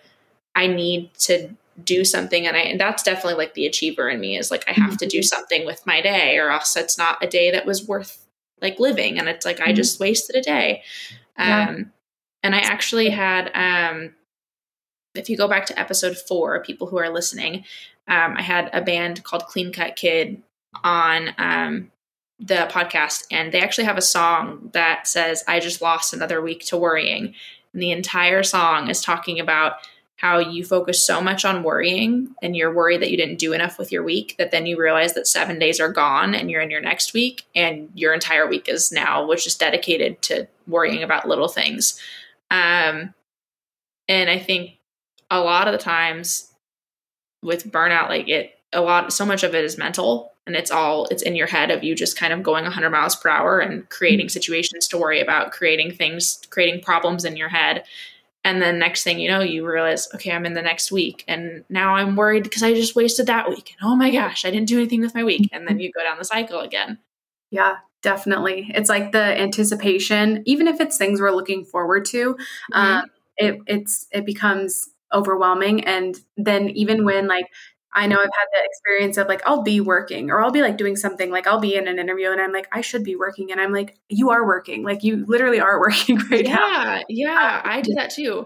i 0.55 0.67
need 0.67 1.13
to 1.13 1.49
do 1.83 2.03
something. 2.03 2.47
And 2.47 2.55
i 2.55 2.61
and 2.61 2.79
that's 2.79 3.03
definitely 3.03 3.35
like 3.35 3.53
the 3.53 3.65
achiever 3.65 4.09
in 4.09 4.19
me 4.19 4.37
is 4.37 4.51
like 4.51 4.63
i 4.67 4.71
have 4.73 4.97
to 4.97 5.07
do 5.07 5.23
something 5.23 5.65
with 5.65 5.85
my 5.85 6.01
day 6.01 6.37
or 6.37 6.51
else 6.51 6.75
it's 6.75 6.97
not 6.97 7.23
a 7.23 7.27
day 7.27 7.51
that 7.51 7.65
was 7.65 7.87
worth 7.87 8.25
like 8.61 8.79
living. 8.79 9.19
And 9.19 9.27
it's 9.27 9.45
like 9.45 9.59
i 9.59 9.73
just 9.73 9.99
wasted 9.99 10.35
a 10.35 10.41
day. 10.41 10.83
Yeah. 11.37 11.69
um 11.69 11.91
and 12.43 12.55
i 12.55 12.59
actually 12.59 13.09
had 13.09 13.51
um 13.53 14.13
if 15.15 15.29
you 15.29 15.35
go 15.37 15.47
back 15.47 15.65
to 15.65 15.79
episode 15.79 16.17
four 16.17 16.61
people 16.63 16.87
who 16.87 16.97
are 16.97 17.09
listening 17.09 17.65
um, 18.07 18.35
I 18.37 18.41
had 18.41 18.69
a 18.73 18.81
band 18.81 19.23
called 19.23 19.45
Clean 19.45 19.71
Cut 19.71 19.95
Kid 19.95 20.41
on 20.83 21.29
um, 21.37 21.91
the 22.39 22.67
podcast, 22.71 23.25
and 23.31 23.51
they 23.51 23.61
actually 23.61 23.85
have 23.85 23.97
a 23.97 24.01
song 24.01 24.69
that 24.73 25.07
says, 25.07 25.43
I 25.47 25.59
just 25.59 25.81
lost 25.81 26.13
another 26.13 26.41
week 26.41 26.65
to 26.65 26.77
worrying. 26.77 27.35
And 27.73 27.81
the 27.81 27.91
entire 27.91 28.43
song 28.43 28.89
is 28.89 29.01
talking 29.01 29.39
about 29.39 29.75
how 30.21 30.37
you 30.37 30.63
focus 30.63 31.03
so 31.03 31.19
much 31.19 31.43
on 31.45 31.63
worrying 31.63 32.35
and 32.43 32.55
you're 32.55 32.73
worried 32.73 33.01
that 33.01 33.09
you 33.09 33.17
didn't 33.17 33.39
do 33.39 33.53
enough 33.53 33.79
with 33.79 33.91
your 33.91 34.03
week 34.03 34.35
that 34.37 34.51
then 34.51 34.67
you 34.67 34.79
realize 34.79 35.15
that 35.15 35.25
seven 35.25 35.57
days 35.57 35.79
are 35.79 35.91
gone 35.91 36.35
and 36.35 36.51
you're 36.51 36.61
in 36.61 36.69
your 36.69 36.81
next 36.81 37.11
week 37.13 37.43
and 37.55 37.89
your 37.95 38.13
entire 38.13 38.47
week 38.47 38.69
is 38.69 38.91
now 38.91 39.25
which 39.25 39.47
is 39.47 39.55
dedicated 39.55 40.21
to 40.21 40.47
worrying 40.67 41.01
about 41.01 41.27
little 41.27 41.47
things. 41.47 41.99
Um, 42.51 43.15
and 44.07 44.29
i 44.29 44.37
think 44.37 44.77
a 45.31 45.39
lot 45.39 45.67
of 45.67 45.71
the 45.71 45.77
times 45.77 46.51
with 47.41 47.71
burnout 47.71 48.09
like 48.09 48.27
it 48.27 48.59
a 48.73 48.81
lot 48.81 49.11
so 49.11 49.25
much 49.25 49.43
of 49.43 49.55
it 49.55 49.63
is 49.63 49.77
mental 49.77 50.31
and 50.45 50.55
it's 50.55 50.71
all 50.71 51.05
it's 51.05 51.23
in 51.23 51.35
your 51.35 51.47
head 51.47 51.71
of 51.71 51.83
you 51.83 51.95
just 51.95 52.17
kind 52.17 52.33
of 52.33 52.43
going 52.43 52.63
100 52.63 52.89
miles 52.89 53.15
per 53.15 53.29
hour 53.29 53.59
and 53.59 53.89
creating 53.89 54.29
situations 54.29 54.87
to 54.87 54.97
worry 54.97 55.19
about 55.19 55.51
creating 55.51 55.91
things 55.91 56.41
creating 56.49 56.81
problems 56.81 57.25
in 57.25 57.37
your 57.37 57.49
head 57.49 57.83
and 58.43 58.61
then 58.61 58.79
next 58.79 59.03
thing 59.03 59.19
you 59.19 59.29
know 59.29 59.41
you 59.41 59.65
realize 59.65 60.07
okay 60.13 60.31
i'm 60.31 60.45
in 60.45 60.53
the 60.53 60.61
next 60.61 60.91
week. 60.91 61.23
And 61.27 61.63
now 61.69 61.95
i'm 61.95 62.15
worried 62.15 62.43
because 62.43 62.63
i 62.63 62.73
just 62.73 62.95
wasted 62.95 63.27
that 63.27 63.49
week. 63.49 63.75
And 63.79 63.89
oh 63.89 63.95
my 63.95 64.11
gosh 64.11 64.45
i 64.45 64.51
didn't 64.51 64.67
do 64.67 64.77
anything 64.77 65.01
with 65.01 65.15
my 65.15 65.23
week. 65.23 65.49
And 65.51 65.67
then 65.67 65.79
you 65.79 65.91
go 65.91 66.03
down 66.03 66.17
the 66.17 66.25
cycle 66.25 66.59
again. 66.59 66.97
Yeah, 67.51 67.77
definitely. 68.01 68.71
It's 68.73 68.89
like 68.89 69.11
the 69.11 69.39
anticipation, 69.39 70.41
even 70.45 70.67
if 70.67 70.79
it's 70.79 70.97
things 70.97 71.19
we're 71.19 71.31
looking 71.31 71.65
forward 71.65 72.05
to, 72.05 72.37
um, 72.71 73.05
it 73.37 73.59
it's 73.67 74.07
it 74.11 74.25
becomes 74.25 74.89
overwhelming. 75.13 75.83
And 75.83 76.17
then 76.37 76.69
even 76.69 77.05
when 77.05 77.27
like 77.27 77.47
I 77.93 78.07
know 78.07 78.15
I've 78.15 78.21
had 78.23 78.47
the 78.53 78.63
experience 78.63 79.17
of 79.17 79.27
like 79.27 79.41
I'll 79.45 79.63
be 79.63 79.81
working 79.81 80.31
or 80.31 80.41
I'll 80.41 80.51
be 80.51 80.61
like 80.61 80.77
doing 80.77 80.95
something 80.95 81.29
like 81.31 81.47
I'll 81.47 81.59
be 81.59 81.75
in 81.75 81.87
an 81.87 81.99
interview 81.99 82.31
and 82.31 82.41
I'm 82.41 82.53
like 82.53 82.67
I 82.71 82.81
should 82.81 83.03
be 83.03 83.15
working 83.15 83.51
and 83.51 83.59
I'm 83.59 83.73
like 83.73 83.97
you 84.09 84.29
are 84.31 84.45
working. 84.45 84.83
Like 84.83 85.03
you 85.03 85.25
literally 85.27 85.59
are 85.59 85.79
working 85.85 86.17
right 86.29 86.45
now. 86.45 86.55
yeah 86.55 87.01
yeah 87.09 87.61
um, 87.63 87.71
i 87.71 87.81
do 87.81 87.93
that 87.95 88.09
too 88.11 88.45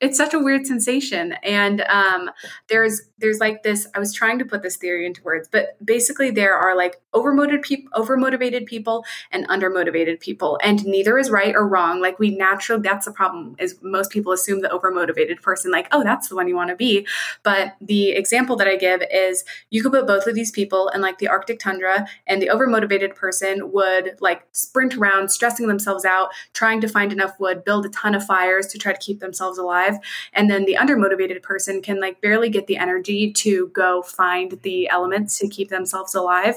it's 0.00 0.16
such 0.16 0.34
a 0.34 0.38
weird 0.38 0.66
sensation 0.66 1.32
and 1.42 1.82
um, 1.82 2.30
there's 2.68 3.02
there's 3.18 3.38
like 3.38 3.62
this 3.62 3.86
i 3.94 3.98
was 3.98 4.12
trying 4.12 4.38
to 4.38 4.44
put 4.44 4.62
this 4.62 4.76
theory 4.76 5.06
into 5.06 5.22
words 5.22 5.48
but 5.50 5.76
basically 5.84 6.30
there 6.30 6.54
are 6.54 6.76
like 6.76 7.00
overmotivated 7.14 7.62
people 7.62 7.90
overmotivated 7.94 8.66
people 8.66 9.04
and 9.30 9.46
undermotivated 9.48 10.20
people 10.20 10.58
and 10.62 10.84
neither 10.84 11.18
is 11.18 11.30
right 11.30 11.54
or 11.54 11.66
wrong. 11.66 12.00
Like 12.00 12.18
we 12.18 12.36
naturally 12.36 12.82
that's 12.82 13.06
the 13.06 13.12
problem 13.12 13.56
is 13.58 13.78
most 13.82 14.10
people 14.10 14.32
assume 14.32 14.60
the 14.60 14.68
overmotivated 14.68 15.40
person 15.42 15.70
like 15.70 15.88
oh 15.92 16.02
that's 16.02 16.28
the 16.28 16.36
one 16.36 16.48
you 16.48 16.56
want 16.56 16.70
to 16.70 16.76
be. 16.76 17.06
But 17.42 17.76
the 17.80 18.10
example 18.10 18.56
that 18.56 18.68
i 18.68 18.76
give 18.76 19.02
is 19.10 19.44
you 19.70 19.82
could 19.82 19.92
put 19.92 20.06
both 20.06 20.26
of 20.26 20.34
these 20.34 20.50
people 20.50 20.88
in 20.88 21.00
like 21.00 21.18
the 21.18 21.28
arctic 21.28 21.58
tundra 21.58 22.06
and 22.26 22.40
the 22.40 22.48
overmotivated 22.48 23.14
person 23.14 23.72
would 23.72 24.16
like 24.20 24.46
sprint 24.52 24.96
around 24.96 25.30
stressing 25.30 25.66
themselves 25.66 26.04
out 26.04 26.30
trying 26.52 26.80
to 26.80 26.88
find 26.88 27.12
enough 27.12 27.38
wood 27.38 27.64
build 27.64 27.86
a 27.86 27.90
ton 27.90 28.14
of 28.14 28.24
fires 28.24 28.66
to 28.66 28.78
try 28.78 28.92
to 28.92 28.98
keep 28.98 29.20
themselves 29.20 29.57
alive 29.58 29.98
and 30.32 30.50
then 30.50 30.64
the 30.64 30.76
undermotivated 30.80 31.42
person 31.42 31.82
can 31.82 32.00
like 32.00 32.20
barely 32.20 32.48
get 32.48 32.66
the 32.66 32.76
energy 32.76 33.32
to 33.32 33.68
go 33.68 34.02
find 34.02 34.58
the 34.62 34.88
elements 34.88 35.38
to 35.38 35.48
keep 35.48 35.68
themselves 35.68 36.14
alive. 36.14 36.56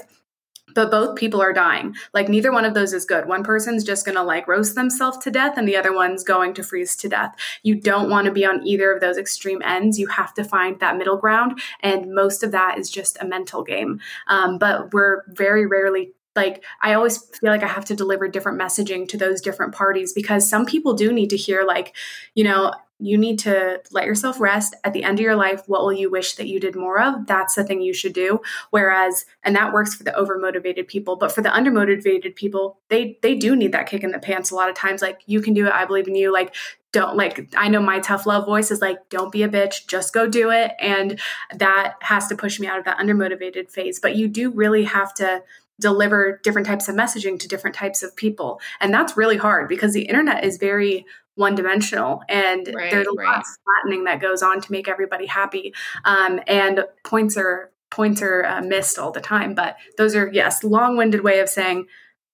But 0.74 0.90
both 0.90 1.16
people 1.16 1.42
are 1.42 1.52
dying. 1.52 1.94
Like 2.14 2.28
neither 2.28 2.50
one 2.50 2.64
of 2.64 2.72
those 2.72 2.94
is 2.94 3.04
good. 3.04 3.26
One 3.26 3.44
person's 3.44 3.84
just 3.84 4.06
going 4.06 4.16
to 4.16 4.22
like 4.22 4.48
roast 4.48 4.74
themselves 4.74 5.18
to 5.18 5.30
death 5.30 5.58
and 5.58 5.68
the 5.68 5.76
other 5.76 5.94
one's 5.94 6.24
going 6.24 6.54
to 6.54 6.62
freeze 6.62 6.96
to 6.96 7.08
death. 7.08 7.34
You 7.62 7.74
don't 7.74 8.08
want 8.08 8.24
to 8.26 8.32
be 8.32 8.46
on 8.46 8.66
either 8.66 8.90
of 8.90 9.00
those 9.00 9.18
extreme 9.18 9.60
ends. 9.62 9.98
You 9.98 10.06
have 10.06 10.32
to 10.34 10.44
find 10.44 10.80
that 10.80 10.96
middle 10.96 11.18
ground 11.18 11.60
and 11.80 12.14
most 12.14 12.42
of 12.42 12.52
that 12.52 12.78
is 12.78 12.90
just 12.90 13.18
a 13.20 13.26
mental 13.26 13.62
game. 13.62 14.00
Um, 14.28 14.56
but 14.56 14.94
we're 14.94 15.22
very 15.28 15.66
rarely 15.66 16.12
like 16.36 16.64
i 16.82 16.94
always 16.94 17.18
feel 17.18 17.50
like 17.50 17.62
i 17.62 17.68
have 17.68 17.84
to 17.84 17.94
deliver 17.94 18.28
different 18.28 18.60
messaging 18.60 19.08
to 19.08 19.16
those 19.16 19.40
different 19.40 19.74
parties 19.74 20.12
because 20.12 20.48
some 20.48 20.66
people 20.66 20.94
do 20.94 21.12
need 21.12 21.30
to 21.30 21.36
hear 21.36 21.64
like 21.64 21.94
you 22.34 22.44
know 22.44 22.72
you 23.02 23.18
need 23.18 23.40
to 23.40 23.80
let 23.90 24.06
yourself 24.06 24.40
rest. 24.40 24.76
At 24.84 24.92
the 24.92 25.02
end 25.02 25.18
of 25.18 25.24
your 25.24 25.34
life 25.34 25.62
what 25.66 25.82
will 25.82 25.92
you 25.92 26.08
wish 26.08 26.36
that 26.36 26.46
you 26.46 26.60
did 26.60 26.76
more 26.76 27.00
of? 27.00 27.26
That's 27.26 27.56
the 27.56 27.64
thing 27.64 27.82
you 27.82 27.92
should 27.92 28.12
do. 28.12 28.40
Whereas 28.70 29.26
and 29.42 29.56
that 29.56 29.72
works 29.72 29.94
for 29.94 30.04
the 30.04 30.12
overmotivated 30.12 30.86
people 30.86 31.16
but 31.16 31.32
for 31.32 31.42
the 31.42 31.48
undermotivated 31.48 32.36
people 32.36 32.78
they 32.88 33.18
they 33.22 33.34
do 33.34 33.56
need 33.56 33.72
that 33.72 33.88
kick 33.88 34.04
in 34.04 34.12
the 34.12 34.18
pants 34.18 34.50
a 34.50 34.54
lot 34.54 34.70
of 34.70 34.76
times. 34.76 35.02
Like 35.02 35.22
you 35.26 35.42
can 35.42 35.52
do 35.52 35.66
it. 35.66 35.72
I 35.72 35.84
believe 35.84 36.06
in 36.06 36.14
you. 36.14 36.32
Like 36.32 36.54
don't 36.92 37.16
like 37.16 37.48
i 37.56 37.68
know 37.68 37.80
my 37.80 37.98
tough 38.00 38.26
love 38.26 38.44
voice 38.44 38.70
is 38.70 38.82
like 38.82 39.08
don't 39.08 39.32
be 39.32 39.42
a 39.42 39.48
bitch. 39.48 39.86
Just 39.88 40.14
go 40.14 40.28
do 40.28 40.50
it. 40.50 40.72
And 40.78 41.18
that 41.54 41.94
has 42.02 42.28
to 42.28 42.36
push 42.36 42.60
me 42.60 42.68
out 42.68 42.78
of 42.78 42.84
that 42.84 42.98
undermotivated 42.98 43.70
phase. 43.70 43.98
But 43.98 44.14
you 44.14 44.28
do 44.28 44.50
really 44.50 44.84
have 44.84 45.12
to 45.14 45.42
deliver 45.82 46.40
different 46.42 46.66
types 46.66 46.88
of 46.88 46.94
messaging 46.94 47.38
to 47.38 47.48
different 47.48 47.76
types 47.76 48.02
of 48.02 48.14
people 48.16 48.60
and 48.80 48.92
that's 48.94 49.16
really 49.16 49.36
hard 49.36 49.68
because 49.68 49.92
the 49.92 50.02
internet 50.02 50.44
is 50.44 50.56
very 50.56 51.04
one 51.34 51.54
dimensional 51.54 52.22
and 52.28 52.68
Right, 52.74 52.90
there's 52.90 53.06
a 53.06 53.10
right. 53.16 53.26
lot 53.26 53.38
of 53.40 53.46
flattening 53.64 54.04
that 54.04 54.20
goes 54.20 54.42
on 54.42 54.60
to 54.60 54.72
make 54.72 54.88
everybody 54.88 55.26
happy 55.26 55.74
um, 56.04 56.40
and 56.46 56.84
points 57.04 57.36
are 57.36 57.70
points 57.90 58.22
are 58.22 58.44
uh, 58.44 58.62
missed 58.62 58.98
all 58.98 59.10
the 59.10 59.20
time 59.20 59.54
but 59.54 59.76
those 59.98 60.14
are 60.14 60.30
yes 60.32 60.64
long-winded 60.64 61.22
way 61.22 61.40
of 61.40 61.48
saying 61.48 61.86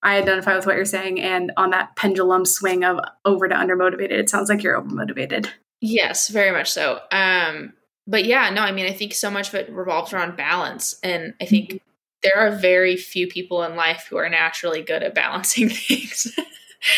i 0.05 0.17
identify 0.19 0.55
with 0.55 0.67
what 0.67 0.77
you're 0.77 0.85
saying 0.85 1.21
and 1.21 1.51
on 1.57 1.71
that 1.71 1.97
pendulum 1.97 2.45
swing 2.45 2.85
of 2.85 3.01
over 3.25 3.49
to 3.49 3.55
undermotivated 3.55 4.13
it 4.13 4.31
sounds 4.31 4.49
like 4.49 4.63
you're 4.63 4.81
overmotivated 4.81 5.49
Yes, 5.81 6.29
very 6.29 6.51
much 6.51 6.71
so. 6.73 7.01
Um, 7.13 7.73
but 8.07 8.25
yeah, 8.25 8.51
no, 8.51 8.63
I 8.63 8.73
mean, 8.73 8.87
I 8.87 8.93
think 8.93 9.15
so 9.15 9.31
much 9.31 9.51
of 9.51 9.55
it 9.55 9.71
revolves 9.71 10.13
around 10.13 10.37
balance, 10.37 10.99
and 11.03 11.35
I 11.41 11.45
think 11.45 11.81
there 12.23 12.37
are 12.37 12.51
very 12.51 12.97
few 12.97 13.27
people 13.27 13.63
in 13.63 13.77
life 13.77 14.07
who 14.09 14.17
are 14.17 14.29
naturally 14.29 14.83
good 14.83 15.03
at 15.03 15.15
balancing 15.15 15.69
things. 15.69 16.37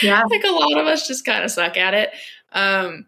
yeah 0.02 0.22
like 0.30 0.44
a 0.44 0.52
lot 0.52 0.78
of 0.78 0.86
us 0.86 1.06
just 1.06 1.24
kind 1.24 1.44
of 1.44 1.50
suck 1.50 1.76
at 1.76 1.94
it. 1.94 2.10
Um, 2.52 3.06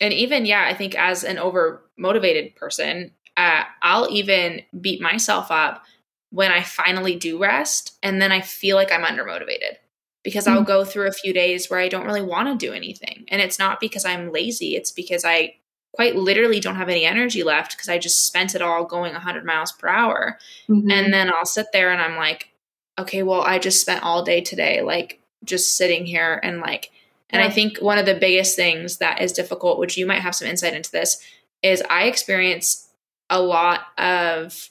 and 0.00 0.12
even 0.12 0.46
yeah, 0.46 0.66
I 0.66 0.74
think 0.74 0.96
as 0.96 1.24
an 1.24 1.38
over 1.38 1.84
motivated 1.96 2.56
person, 2.56 3.12
uh, 3.36 3.62
I'll 3.82 4.10
even 4.10 4.62
beat 4.80 5.00
myself 5.00 5.50
up 5.50 5.84
when 6.30 6.50
I 6.50 6.62
finally 6.62 7.16
do 7.16 7.38
rest, 7.38 7.96
and 8.02 8.20
then 8.20 8.32
I 8.32 8.40
feel 8.40 8.76
like 8.76 8.90
I'm 8.90 9.04
undermotivated 9.04 9.76
because 10.24 10.46
I'll 10.46 10.62
go 10.62 10.84
through 10.84 11.08
a 11.08 11.12
few 11.12 11.32
days 11.32 11.68
where 11.68 11.78
I 11.80 11.88
don't 11.88 12.06
really 12.06 12.22
want 12.22 12.48
to 12.48 12.66
do 12.66 12.72
anything, 12.72 13.24
and 13.28 13.40
it's 13.40 13.58
not 13.58 13.80
because 13.80 14.04
I'm 14.04 14.32
lazy; 14.32 14.74
it's 14.74 14.90
because 14.90 15.24
I 15.24 15.54
quite 15.92 16.16
literally 16.16 16.60
don't 16.60 16.76
have 16.76 16.88
any 16.88 17.04
energy 17.04 17.42
left 17.42 17.72
because 17.76 17.88
I 17.88 17.98
just 17.98 18.26
spent 18.26 18.54
it 18.54 18.62
all 18.62 18.84
going 18.84 19.12
100 19.14 19.44
miles 19.44 19.72
per 19.72 19.88
hour. 19.88 20.38
Mhm. 20.68 20.90
And 20.92 21.12
then 21.12 21.30
I'll 21.32 21.44
sit 21.46 21.66
there 21.72 21.90
and 21.92 22.00
I'm 22.00 22.16
like, 22.16 22.50
okay, 22.98 23.22
well, 23.22 23.42
I 23.42 23.58
just 23.58 23.80
spent 23.80 24.02
all 24.02 24.22
day 24.24 24.40
today, 24.40 24.82
like 24.82 25.20
just 25.44 25.76
sitting 25.76 26.06
here 26.06 26.40
and 26.42 26.60
like, 26.60 26.90
and 27.30 27.42
I 27.42 27.48
think 27.50 27.78
one 27.78 27.98
of 27.98 28.04
the 28.06 28.14
biggest 28.14 28.56
things 28.56 28.98
that 28.98 29.22
is 29.22 29.32
difficult, 29.32 29.78
which 29.78 29.96
you 29.96 30.04
might 30.06 30.20
have 30.20 30.34
some 30.34 30.48
insight 30.48 30.74
into 30.74 30.90
this, 30.90 31.18
is 31.62 31.82
I 31.88 32.04
experience 32.04 32.88
a 33.30 33.40
lot 33.40 33.80
of 33.98 34.68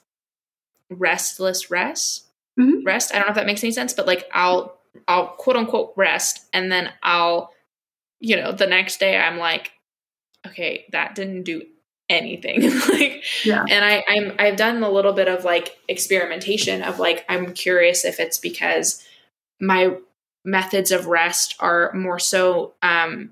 restless 0.90 1.72
rest. 1.72 2.26
Mhm. 2.60 2.86
Rest. 2.86 3.14
I 3.14 3.18
don't 3.18 3.28
know 3.28 3.32
if 3.32 3.36
that 3.36 3.46
makes 3.46 3.64
any 3.64 3.72
sense, 3.72 3.94
but 3.94 4.08
like 4.08 4.30
I'll 4.34 4.78
I'll 5.08 5.28
quote 5.28 5.56
unquote 5.56 5.94
rest 5.96 6.42
and 6.54 6.72
then 6.72 6.92
I'll, 7.02 7.54
you 8.20 8.36
know, 8.36 8.52
the 8.52 8.68
next 8.68 9.00
day 9.00 9.18
I'm 9.18 9.38
like, 9.38 9.72
okay, 10.46 10.86
that 10.92 11.16
didn't 11.16 11.44
do 11.44 11.64
anything. 12.12 12.62
like 12.90 13.24
yeah 13.46 13.66
and 13.68 13.86
I, 13.86 14.04
I'm 14.08 14.34
I've 14.38 14.58
done 14.58 14.84
a 14.84 14.90
little 14.90 15.14
bit 15.14 15.28
of 15.28 15.46
like 15.46 15.78
experimentation 15.88 16.84
of 16.84 17.00
like 17.00 17.26
I'm 17.30 17.54
curious 17.54 18.06
if 18.06 18.20
it's 18.20 18.38
because 18.38 19.04
my 19.60 19.96
methods 20.44 20.92
of 20.92 21.06
rest 21.08 21.56
are 21.60 21.94
more 21.94 22.20
so 22.20 22.74
um 22.82 23.32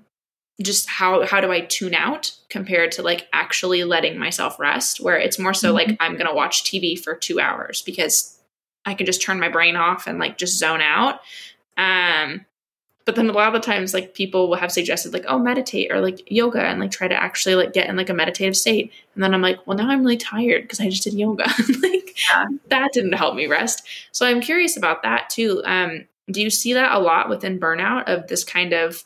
just 0.62 0.88
how 0.88 1.26
how 1.26 1.40
do 1.40 1.50
I 1.50 1.60
tune 1.60 1.94
out 1.94 2.32
compared 2.48 2.92
to 2.92 3.02
like 3.02 3.28
actually 3.32 3.84
letting 3.84 4.18
myself 4.18 4.58
rest 4.58 5.00
where 5.00 5.16
it's 5.16 5.38
more 5.38 5.54
so 5.54 5.72
like 5.72 5.96
I'm 6.00 6.16
gonna 6.16 6.34
watch 6.34 6.64
TV 6.64 6.98
for 6.98 7.14
two 7.14 7.40
hours 7.40 7.82
because 7.82 8.38
I 8.84 8.94
can 8.94 9.06
just 9.06 9.22
turn 9.22 9.40
my 9.40 9.48
brain 9.48 9.76
off 9.76 10.06
and 10.06 10.18
like 10.18 10.38
just 10.38 10.58
zone 10.58 10.80
out. 10.80 11.20
Um 11.76 12.46
but 13.10 13.16
then 13.16 13.28
a 13.28 13.32
lot 13.32 13.52
of 13.52 13.60
the 13.60 13.66
times 13.66 13.92
like 13.92 14.14
people 14.14 14.48
will 14.48 14.54
have 14.54 14.70
suggested 14.70 15.12
like 15.12 15.24
oh 15.26 15.36
meditate 15.36 15.90
or 15.90 16.00
like 16.00 16.30
yoga 16.30 16.62
and 16.62 16.78
like 16.78 16.92
try 16.92 17.08
to 17.08 17.20
actually 17.20 17.56
like 17.56 17.72
get 17.72 17.88
in 17.88 17.96
like 17.96 18.08
a 18.08 18.14
meditative 18.14 18.56
state. 18.56 18.92
And 19.16 19.24
then 19.24 19.34
i'm 19.34 19.42
like 19.42 19.66
well 19.66 19.76
now 19.76 19.90
i'm 19.90 20.02
really 20.02 20.16
tired 20.16 20.62
because 20.62 20.78
i 20.78 20.88
just 20.88 21.02
did 21.02 21.14
yoga. 21.14 21.50
Like 21.82 22.16
yeah. 22.32 22.44
that 22.68 22.92
didn't 22.92 23.14
help 23.14 23.34
me 23.34 23.48
rest. 23.48 23.82
So 24.12 24.24
i'm 24.24 24.40
curious 24.40 24.76
about 24.76 25.02
that 25.02 25.28
too. 25.28 25.60
Um 25.64 26.06
do 26.30 26.40
you 26.40 26.50
see 26.50 26.74
that 26.74 26.92
a 26.92 27.00
lot 27.00 27.28
within 27.28 27.58
burnout 27.58 28.04
of 28.04 28.28
this 28.28 28.44
kind 28.44 28.72
of 28.72 29.02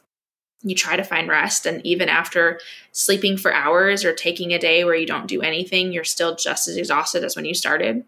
you 0.61 0.75
try 0.75 0.97
to 0.97 1.05
find 1.05 1.27
rest 1.27 1.65
and 1.65 1.85
even 1.87 2.11
after 2.11 2.61
sleeping 2.93 3.39
for 3.39 3.55
hours 3.55 4.05
or 4.05 4.13
taking 4.13 4.53
a 4.53 4.59
day 4.59 4.85
where 4.85 4.95
you 4.95 5.07
don't 5.07 5.29
do 5.29 5.41
anything 5.41 5.93
you're 5.93 6.05
still 6.05 6.37
just 6.37 6.69
as 6.69 6.77
exhausted 6.77 7.25
as 7.25 7.37
when 7.37 7.47
you 7.47 7.55
started 7.55 8.05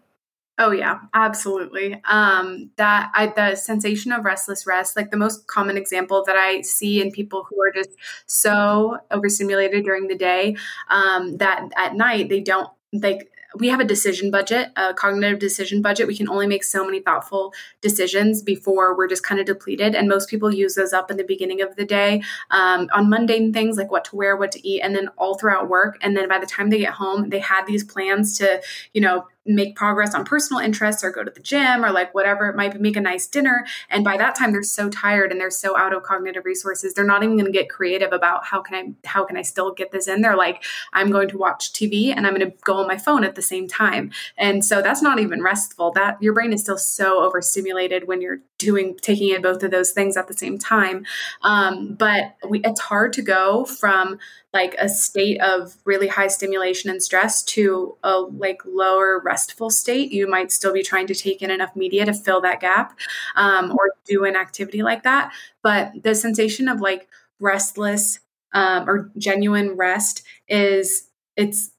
Oh 0.59 0.71
yeah, 0.71 1.01
absolutely. 1.13 2.01
Um, 2.05 2.71
that 2.77 3.11
I, 3.13 3.27
the 3.27 3.55
sensation 3.55 4.11
of 4.11 4.25
restless 4.25 4.65
rest, 4.65 4.95
like 4.95 5.11
the 5.11 5.17
most 5.17 5.45
common 5.45 5.77
example 5.77 6.23
that 6.25 6.35
I 6.35 6.61
see 6.61 6.99
in 6.99 7.11
people 7.11 7.45
who 7.47 7.61
are 7.61 7.71
just 7.71 7.91
so 8.25 8.97
overstimulated 9.11 9.85
during 9.85 10.07
the 10.07 10.15
day, 10.17 10.55
um, 10.89 11.37
that 11.37 11.69
at 11.77 11.95
night 11.95 12.29
they 12.29 12.41
don't 12.41 12.69
like 12.91 13.29
we 13.55 13.69
have 13.69 13.79
a 13.79 13.85
decision 13.85 14.29
budget, 14.29 14.69
a 14.75 14.93
cognitive 14.93 15.39
decision 15.39 15.81
budget. 15.81 16.05
We 16.07 16.17
can 16.17 16.27
only 16.29 16.47
make 16.47 16.63
so 16.63 16.85
many 16.85 16.99
thoughtful 16.99 17.53
decisions 17.81 18.41
before 18.41 18.95
we're 18.95 19.07
just 19.07 19.23
kind 19.23 19.39
of 19.39 19.47
depleted. 19.47 19.95
And 19.95 20.07
most 20.09 20.29
people 20.29 20.53
use 20.53 20.75
those 20.75 20.91
up 20.93 21.09
in 21.09 21.17
the 21.17 21.23
beginning 21.23 21.61
of 21.61 21.75
the 21.75 21.85
day 21.85 22.21
um, 22.51 22.89
on 22.93 23.09
mundane 23.09 23.53
things 23.53 23.77
like 23.77 23.89
what 23.89 24.05
to 24.05 24.15
wear, 24.15 24.35
what 24.35 24.51
to 24.51 24.67
eat, 24.67 24.81
and 24.81 24.95
then 24.95 25.07
all 25.17 25.37
throughout 25.37 25.69
work. 25.69 25.97
And 26.01 26.15
then 26.15 26.27
by 26.27 26.39
the 26.39 26.45
time 26.45 26.69
they 26.69 26.79
get 26.79 26.93
home, 26.93 27.29
they 27.29 27.39
had 27.39 27.65
these 27.65 27.83
plans 27.83 28.37
to, 28.39 28.61
you 28.93 29.01
know, 29.01 29.25
make 29.47 29.75
progress 29.75 30.13
on 30.13 30.25
personal 30.25 30.61
interests 30.61 31.03
or 31.03 31.11
go 31.11 31.23
to 31.23 31.31
the 31.31 31.39
gym 31.39 31.83
or 31.83 31.91
like 31.91 32.13
whatever 32.13 32.47
it 32.47 32.55
might 32.55 32.73
be, 32.73 32.79
make 32.79 32.95
a 32.95 33.01
nice 33.01 33.27
dinner. 33.27 33.65
And 33.89 34.03
by 34.03 34.17
that 34.17 34.35
time, 34.35 34.51
they're 34.51 34.63
so 34.63 34.89
tired 34.89 35.31
and 35.31 35.39
they're 35.39 35.49
so 35.49 35.77
out 35.77 35.93
of 35.93 36.03
cognitive 36.03 36.45
resources. 36.45 36.93
They're 36.93 37.05
not 37.05 37.23
even 37.23 37.37
going 37.37 37.51
to 37.51 37.57
get 37.57 37.69
creative 37.69 38.11
about 38.11 38.45
how 38.45 38.61
can 38.61 38.75
I 38.75 39.07
how 39.07 39.25
can 39.25 39.37
I 39.37 39.41
still 39.41 39.73
get 39.73 39.91
this 39.91 40.07
in. 40.07 40.21
They're 40.21 40.37
like, 40.37 40.63
I'm 40.93 41.11
going 41.11 41.29
to 41.29 41.37
watch 41.37 41.73
TV 41.73 42.13
and 42.15 42.27
I'm 42.27 42.35
going 42.35 42.51
to 42.51 42.57
go 42.63 42.75
on 42.75 42.87
my 42.87 42.97
phone 42.97 43.23
at 43.23 43.35
the 43.35 43.41
same 43.41 43.67
time. 43.67 44.11
And 44.37 44.63
so 44.63 44.81
that's 44.81 45.01
not 45.01 45.19
even 45.19 45.41
restful. 45.41 45.91
That 45.91 46.21
your 46.21 46.33
brain 46.33 46.53
is 46.53 46.61
still 46.61 46.77
so 46.77 47.23
overstimulated 47.23 48.07
when 48.07 48.21
you're 48.21 48.39
doing 48.57 48.97
taking 49.01 49.29
in 49.29 49.41
both 49.41 49.63
of 49.63 49.71
those 49.71 49.91
things 49.91 50.17
at 50.17 50.27
the 50.27 50.33
same 50.33 50.57
time. 50.57 51.05
Um, 51.41 51.93
but 51.93 52.35
we, 52.47 52.61
it's 52.63 52.81
hard 52.81 53.13
to 53.13 53.21
go 53.21 53.65
from 53.65 54.19
like 54.53 54.75
a 54.79 54.87
state 54.87 55.39
of 55.41 55.75
really 55.85 56.07
high 56.07 56.27
stimulation 56.27 56.89
and 56.89 57.03
stress 57.03 57.43
to 57.43 57.97
a 58.03 58.19
like 58.19 58.61
lower 58.65 59.21
restful 59.23 59.69
state 59.69 60.11
you 60.11 60.27
might 60.27 60.51
still 60.51 60.73
be 60.73 60.81
trying 60.81 61.05
to 61.07 61.13
take 61.13 61.41
in 61.41 61.51
enough 61.51 61.75
media 61.75 62.05
to 62.05 62.13
fill 62.13 62.41
that 62.41 62.59
gap 62.59 62.97
um, 63.35 63.71
or 63.71 63.93
do 64.05 64.25
an 64.25 64.35
activity 64.35 64.81
like 64.81 65.03
that. 65.03 65.31
But 65.61 65.91
the 66.03 66.15
sensation 66.15 66.67
of 66.67 66.81
like 66.81 67.07
restless 67.39 68.19
um, 68.53 68.89
or 68.89 69.11
genuine 69.17 69.75
rest 69.75 70.23
is 70.47 71.09
it's 71.35 71.71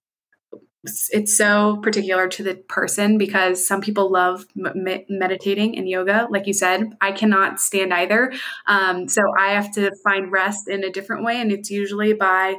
it's 1.11 1.37
so 1.37 1.79
particular 1.83 2.29
to 2.29 2.42
the 2.42 2.55
person 2.55 3.18
because 3.18 3.66
some 3.66 3.81
people 3.81 4.11
love 4.11 4.44
me- 4.55 5.05
meditating 5.09 5.77
and 5.79 5.88
yoga. 5.88 6.27
Like 6.31 6.46
you 6.46 6.55
said 6.55 6.96
i 7.01 7.12
cannot 7.12 7.61
stand 7.61 7.92
either. 7.92 8.33
Um, 8.66 9.09
so 9.09 9.22
i 9.38 9.48
have 9.48 9.72
to 9.74 9.90
find 10.05 10.33
rest 10.33 10.68
in 10.68 10.85
a 10.85 10.90
different 10.90 11.24
way. 11.24 11.40
And 11.40 11.53
it's 11.53 11.70
usually 11.70 12.12
by 12.12 12.57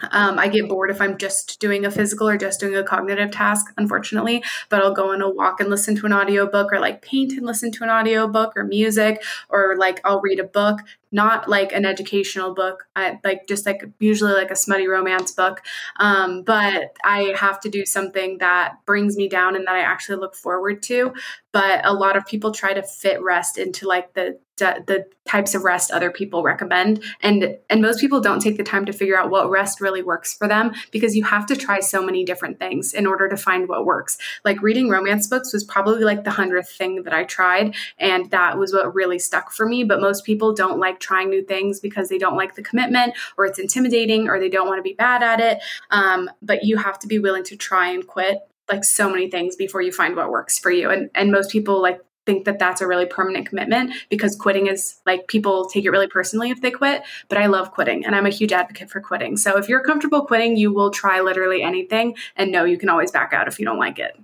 um, 0.00 0.38
I 0.38 0.48
get 0.48 0.68
bored 0.68 0.90
if 0.90 1.00
I'm 1.00 1.16
just 1.16 1.58
doing 1.58 1.86
a 1.86 1.90
physical 1.90 2.28
or 2.28 2.36
just 2.36 2.60
doing 2.60 2.76
a 2.76 2.84
cognitive 2.84 3.30
task, 3.30 3.72
unfortunately, 3.76 4.44
but 4.68 4.82
I'll 4.82 4.94
go 4.94 5.12
on 5.12 5.22
a 5.22 5.30
walk 5.30 5.60
and 5.60 5.70
listen 5.70 5.96
to 5.96 6.06
an 6.06 6.12
audiobook 6.12 6.72
or 6.72 6.80
like 6.80 7.02
paint 7.02 7.32
and 7.32 7.46
listen 7.46 7.72
to 7.72 7.84
an 7.84 7.90
audiobook 7.90 8.56
or 8.56 8.64
music 8.64 9.22
or 9.48 9.76
like 9.78 10.00
I'll 10.04 10.20
read 10.20 10.38
a 10.38 10.44
book 10.44 10.80
not 11.12 11.48
like 11.48 11.72
an 11.72 11.86
educational 11.86 12.52
book, 12.52 12.86
I, 12.94 13.18
like 13.24 13.46
just 13.46 13.64
like 13.64 13.82
usually 13.98 14.32
like 14.32 14.50
a 14.50 14.56
smutty 14.56 14.86
romance 14.86 15.32
book. 15.32 15.62
Um, 15.98 16.42
but 16.42 16.96
I 17.04 17.34
have 17.38 17.58
to 17.60 17.70
do 17.70 17.86
something 17.86 18.38
that 18.38 18.74
brings 18.84 19.16
me 19.16 19.28
down 19.28 19.56
and 19.56 19.66
that 19.66 19.76
I 19.76 19.80
actually 19.80 20.18
look 20.18 20.34
forward 20.34 20.82
to. 20.84 21.14
But 21.52 21.86
a 21.86 21.94
lot 21.94 22.16
of 22.16 22.26
people 22.26 22.52
try 22.52 22.74
to 22.74 22.82
fit 22.82 23.22
rest 23.22 23.56
into 23.56 23.88
like 23.88 24.12
the 24.12 24.38
the 24.58 25.06
types 25.26 25.54
of 25.54 25.64
rest 25.64 25.90
other 25.90 26.10
people 26.10 26.42
recommend 26.42 27.02
and 27.20 27.56
and 27.68 27.82
most 27.82 28.00
people 28.00 28.20
don't 28.20 28.40
take 28.40 28.56
the 28.56 28.62
time 28.62 28.84
to 28.86 28.92
figure 28.92 29.18
out 29.18 29.30
what 29.30 29.50
rest 29.50 29.80
really 29.80 30.02
works 30.02 30.34
for 30.34 30.46
them 30.46 30.72
because 30.92 31.16
you 31.16 31.24
have 31.24 31.46
to 31.46 31.56
try 31.56 31.80
so 31.80 32.02
many 32.02 32.24
different 32.24 32.58
things 32.58 32.94
in 32.94 33.06
order 33.06 33.28
to 33.28 33.36
find 33.36 33.68
what 33.68 33.84
works 33.84 34.18
like 34.44 34.60
reading 34.62 34.88
romance 34.88 35.26
books 35.26 35.52
was 35.52 35.64
probably 35.64 36.04
like 36.04 36.22
the 36.24 36.30
hundredth 36.30 36.70
thing 36.70 37.02
that 37.02 37.12
i 37.12 37.24
tried 37.24 37.74
and 37.98 38.30
that 38.30 38.56
was 38.56 38.72
what 38.72 38.94
really 38.94 39.18
stuck 39.18 39.52
for 39.52 39.66
me 39.66 39.82
but 39.82 40.00
most 40.00 40.24
people 40.24 40.54
don't 40.54 40.78
like 40.78 41.00
trying 41.00 41.28
new 41.28 41.42
things 41.42 41.80
because 41.80 42.08
they 42.08 42.18
don't 42.18 42.36
like 42.36 42.54
the 42.54 42.62
commitment 42.62 43.14
or 43.36 43.46
it's 43.46 43.58
intimidating 43.58 44.28
or 44.28 44.38
they 44.38 44.48
don't 44.48 44.66
want 44.66 44.78
to 44.78 44.82
be 44.82 44.94
bad 44.94 45.22
at 45.22 45.40
it. 45.40 45.62
Um, 45.90 46.30
but 46.42 46.64
you 46.64 46.76
have 46.76 46.98
to 47.00 47.06
be 47.06 47.18
willing 47.18 47.44
to 47.44 47.56
try 47.56 47.88
and 47.90 48.06
quit 48.06 48.38
like 48.70 48.84
so 48.84 49.08
many 49.08 49.30
things 49.30 49.54
before 49.56 49.82
you 49.82 49.92
find 49.92 50.16
what 50.16 50.30
works 50.30 50.58
for 50.58 50.70
you. 50.70 50.90
And 50.90 51.10
and 51.14 51.30
most 51.30 51.50
people 51.50 51.80
like 51.80 52.00
think 52.26 52.44
that 52.44 52.58
that's 52.58 52.80
a 52.80 52.86
really 52.86 53.06
permanent 53.06 53.46
commitment 53.46 53.92
because 54.10 54.36
quitting 54.36 54.66
is 54.66 54.96
like 55.06 55.28
people 55.28 55.66
take 55.66 55.84
it 55.84 55.90
really 55.90 56.08
personally 56.08 56.50
if 56.50 56.60
they 56.60 56.70
quit 56.70 57.02
but 57.28 57.38
i 57.38 57.46
love 57.46 57.72
quitting 57.72 58.04
and 58.04 58.14
i'm 58.14 58.26
a 58.26 58.30
huge 58.30 58.52
advocate 58.52 58.90
for 58.90 59.00
quitting 59.00 59.36
so 59.36 59.56
if 59.56 59.68
you're 59.68 59.82
comfortable 59.82 60.24
quitting 60.26 60.56
you 60.56 60.72
will 60.72 60.90
try 60.90 61.20
literally 61.20 61.62
anything 61.62 62.14
and 62.36 62.52
know 62.52 62.64
you 62.64 62.76
can 62.76 62.88
always 62.88 63.10
back 63.10 63.32
out 63.32 63.48
if 63.48 63.58
you 63.58 63.64
don't 63.64 63.78
like 63.78 63.98
it 63.98 64.18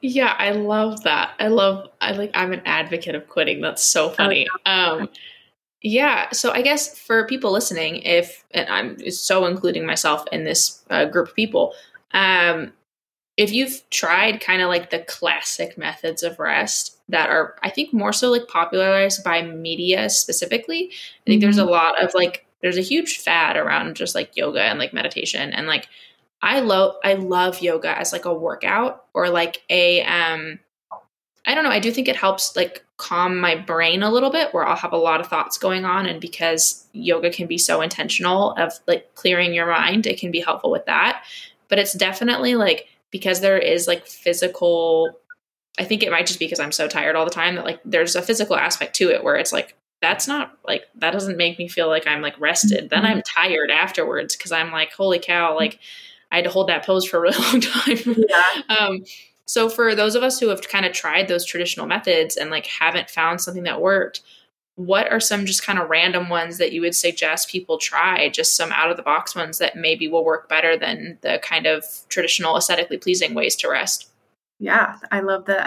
yeah 0.00 0.34
i 0.38 0.50
love 0.50 1.02
that 1.02 1.32
i 1.38 1.48
love 1.48 1.88
i 2.00 2.12
like 2.12 2.30
i'm 2.34 2.52
an 2.52 2.62
advocate 2.64 3.14
of 3.14 3.28
quitting 3.28 3.60
that's 3.60 3.84
so 3.84 4.08
funny 4.10 4.46
oh, 4.50 4.58
yeah. 4.66 4.86
um 4.86 5.08
yeah. 5.82 6.30
So 6.30 6.52
I 6.52 6.62
guess 6.62 6.96
for 6.96 7.26
people 7.26 7.50
listening, 7.50 7.96
if, 8.02 8.44
and 8.52 8.68
I'm 8.68 9.10
so 9.10 9.46
including 9.46 9.84
myself 9.84 10.24
in 10.30 10.44
this 10.44 10.84
uh, 10.90 11.06
group 11.06 11.30
of 11.30 11.34
people, 11.34 11.74
um, 12.12 12.72
if 13.36 13.52
you've 13.52 13.82
tried 13.90 14.40
kind 14.40 14.62
of 14.62 14.68
like 14.68 14.90
the 14.90 15.00
classic 15.00 15.76
methods 15.76 16.22
of 16.22 16.38
rest 16.38 16.98
that 17.12 17.30
are, 17.30 17.54
I 17.62 17.70
think, 17.70 17.92
more 17.92 18.12
so 18.12 18.30
like 18.30 18.48
popularized 18.48 19.22
by 19.22 19.42
media 19.42 20.10
specifically, 20.10 20.90
I 20.90 21.24
think 21.24 21.38
mm-hmm. 21.38 21.40
there's 21.40 21.58
a 21.58 21.62
mm-hmm. 21.62 21.70
lot 21.70 22.02
of 22.02 22.12
like, 22.14 22.44
there's 22.60 22.78
a 22.78 22.82
huge 22.82 23.18
fad 23.18 23.56
around 23.56 23.96
just 23.96 24.14
like 24.14 24.36
yoga 24.36 24.62
and 24.62 24.78
like 24.78 24.92
meditation 24.92 25.52
and 25.52 25.66
like 25.66 25.88
I 26.42 26.60
love 26.60 26.96
I 27.04 27.14
love 27.14 27.60
yoga 27.60 27.96
as 27.96 28.12
like 28.12 28.24
a 28.24 28.34
workout 28.34 29.04
or 29.14 29.28
like 29.30 29.62
a 29.70 30.02
um 30.02 30.58
I 31.44 31.54
don't 31.54 31.64
know. 31.64 31.70
I 31.70 31.80
do 31.80 31.90
think 31.90 32.08
it 32.08 32.16
helps 32.16 32.54
like 32.54 32.84
calm 32.98 33.38
my 33.38 33.56
brain 33.56 34.02
a 34.02 34.10
little 34.10 34.30
bit 34.30 34.54
where 34.54 34.64
I'll 34.64 34.76
have 34.76 34.92
a 34.92 34.96
lot 34.96 35.20
of 35.20 35.26
thoughts 35.26 35.58
going 35.58 35.84
on. 35.84 36.06
And 36.06 36.20
because 36.20 36.86
yoga 36.92 37.30
can 37.30 37.48
be 37.48 37.58
so 37.58 37.80
intentional 37.80 38.52
of 38.52 38.72
like 38.86 39.12
clearing 39.16 39.52
your 39.52 39.66
mind, 39.66 40.06
it 40.06 40.20
can 40.20 40.30
be 40.30 40.40
helpful 40.40 40.70
with 40.70 40.86
that. 40.86 41.24
But 41.68 41.80
it's 41.80 41.94
definitely 41.94 42.54
like 42.54 42.86
because 43.10 43.40
there 43.40 43.58
is 43.58 43.88
like 43.88 44.06
physical, 44.06 45.18
I 45.78 45.84
think 45.84 46.02
it 46.02 46.10
might 46.10 46.26
just 46.26 46.38
be 46.38 46.46
because 46.46 46.60
I'm 46.60 46.72
so 46.72 46.88
tired 46.88 47.16
all 47.16 47.24
the 47.24 47.30
time 47.30 47.54
that 47.54 47.64
like 47.64 47.80
there's 47.84 48.14
a 48.14 48.22
physical 48.22 48.56
aspect 48.56 48.94
to 48.96 49.10
it 49.10 49.24
where 49.24 49.36
it's 49.36 49.52
like, 49.52 49.74
that's 50.00 50.26
not 50.26 50.58
like, 50.66 50.84
that 50.96 51.12
doesn't 51.12 51.36
make 51.36 51.58
me 51.58 51.68
feel 51.68 51.88
like 51.88 52.06
I'm 52.06 52.20
like 52.20 52.38
rested. 52.40 52.90
Then 52.90 53.06
I'm 53.06 53.22
tired 53.22 53.70
afterwards 53.70 54.36
because 54.36 54.52
I'm 54.52 54.72
like, 54.72 54.92
holy 54.92 55.18
cow, 55.18 55.54
like 55.54 55.78
I 56.30 56.36
had 56.36 56.44
to 56.44 56.50
hold 56.50 56.68
that 56.68 56.84
pose 56.84 57.06
for 57.06 57.18
a 57.18 57.20
really 57.20 57.38
long 57.44 57.60
time. 57.60 58.24
Yeah. 58.28 58.76
um, 58.76 59.04
so 59.46 59.68
for 59.68 59.94
those 59.94 60.14
of 60.14 60.22
us 60.22 60.40
who 60.40 60.48
have 60.48 60.66
kind 60.68 60.86
of 60.86 60.92
tried 60.92 61.28
those 61.28 61.44
traditional 61.44 61.86
methods 61.86 62.36
and 62.36 62.50
like 62.50 62.66
haven't 62.66 63.10
found 63.10 63.40
something 63.40 63.64
that 63.64 63.80
worked, 63.80 64.22
what 64.76 65.10
are 65.12 65.20
some 65.20 65.44
just 65.44 65.64
kind 65.64 65.78
of 65.78 65.90
random 65.90 66.28
ones 66.28 66.58
that 66.58 66.72
you 66.72 66.80
would 66.80 66.96
suggest 66.96 67.50
people 67.50 67.76
try? 67.78 68.28
Just 68.30 68.56
some 68.56 68.72
out 68.72 68.90
of 68.90 68.96
the 68.96 69.02
box 69.02 69.34
ones 69.34 69.58
that 69.58 69.76
maybe 69.76 70.08
will 70.08 70.24
work 70.24 70.48
better 70.48 70.76
than 70.76 71.18
the 71.20 71.38
kind 71.42 71.66
of 71.66 71.84
traditional 72.08 72.56
aesthetically 72.56 72.96
pleasing 72.96 73.34
ways 73.34 73.54
to 73.56 73.68
rest. 73.68 74.08
Yeah, 74.62 74.96
I 75.10 75.20
love 75.20 75.46
the 75.46 75.58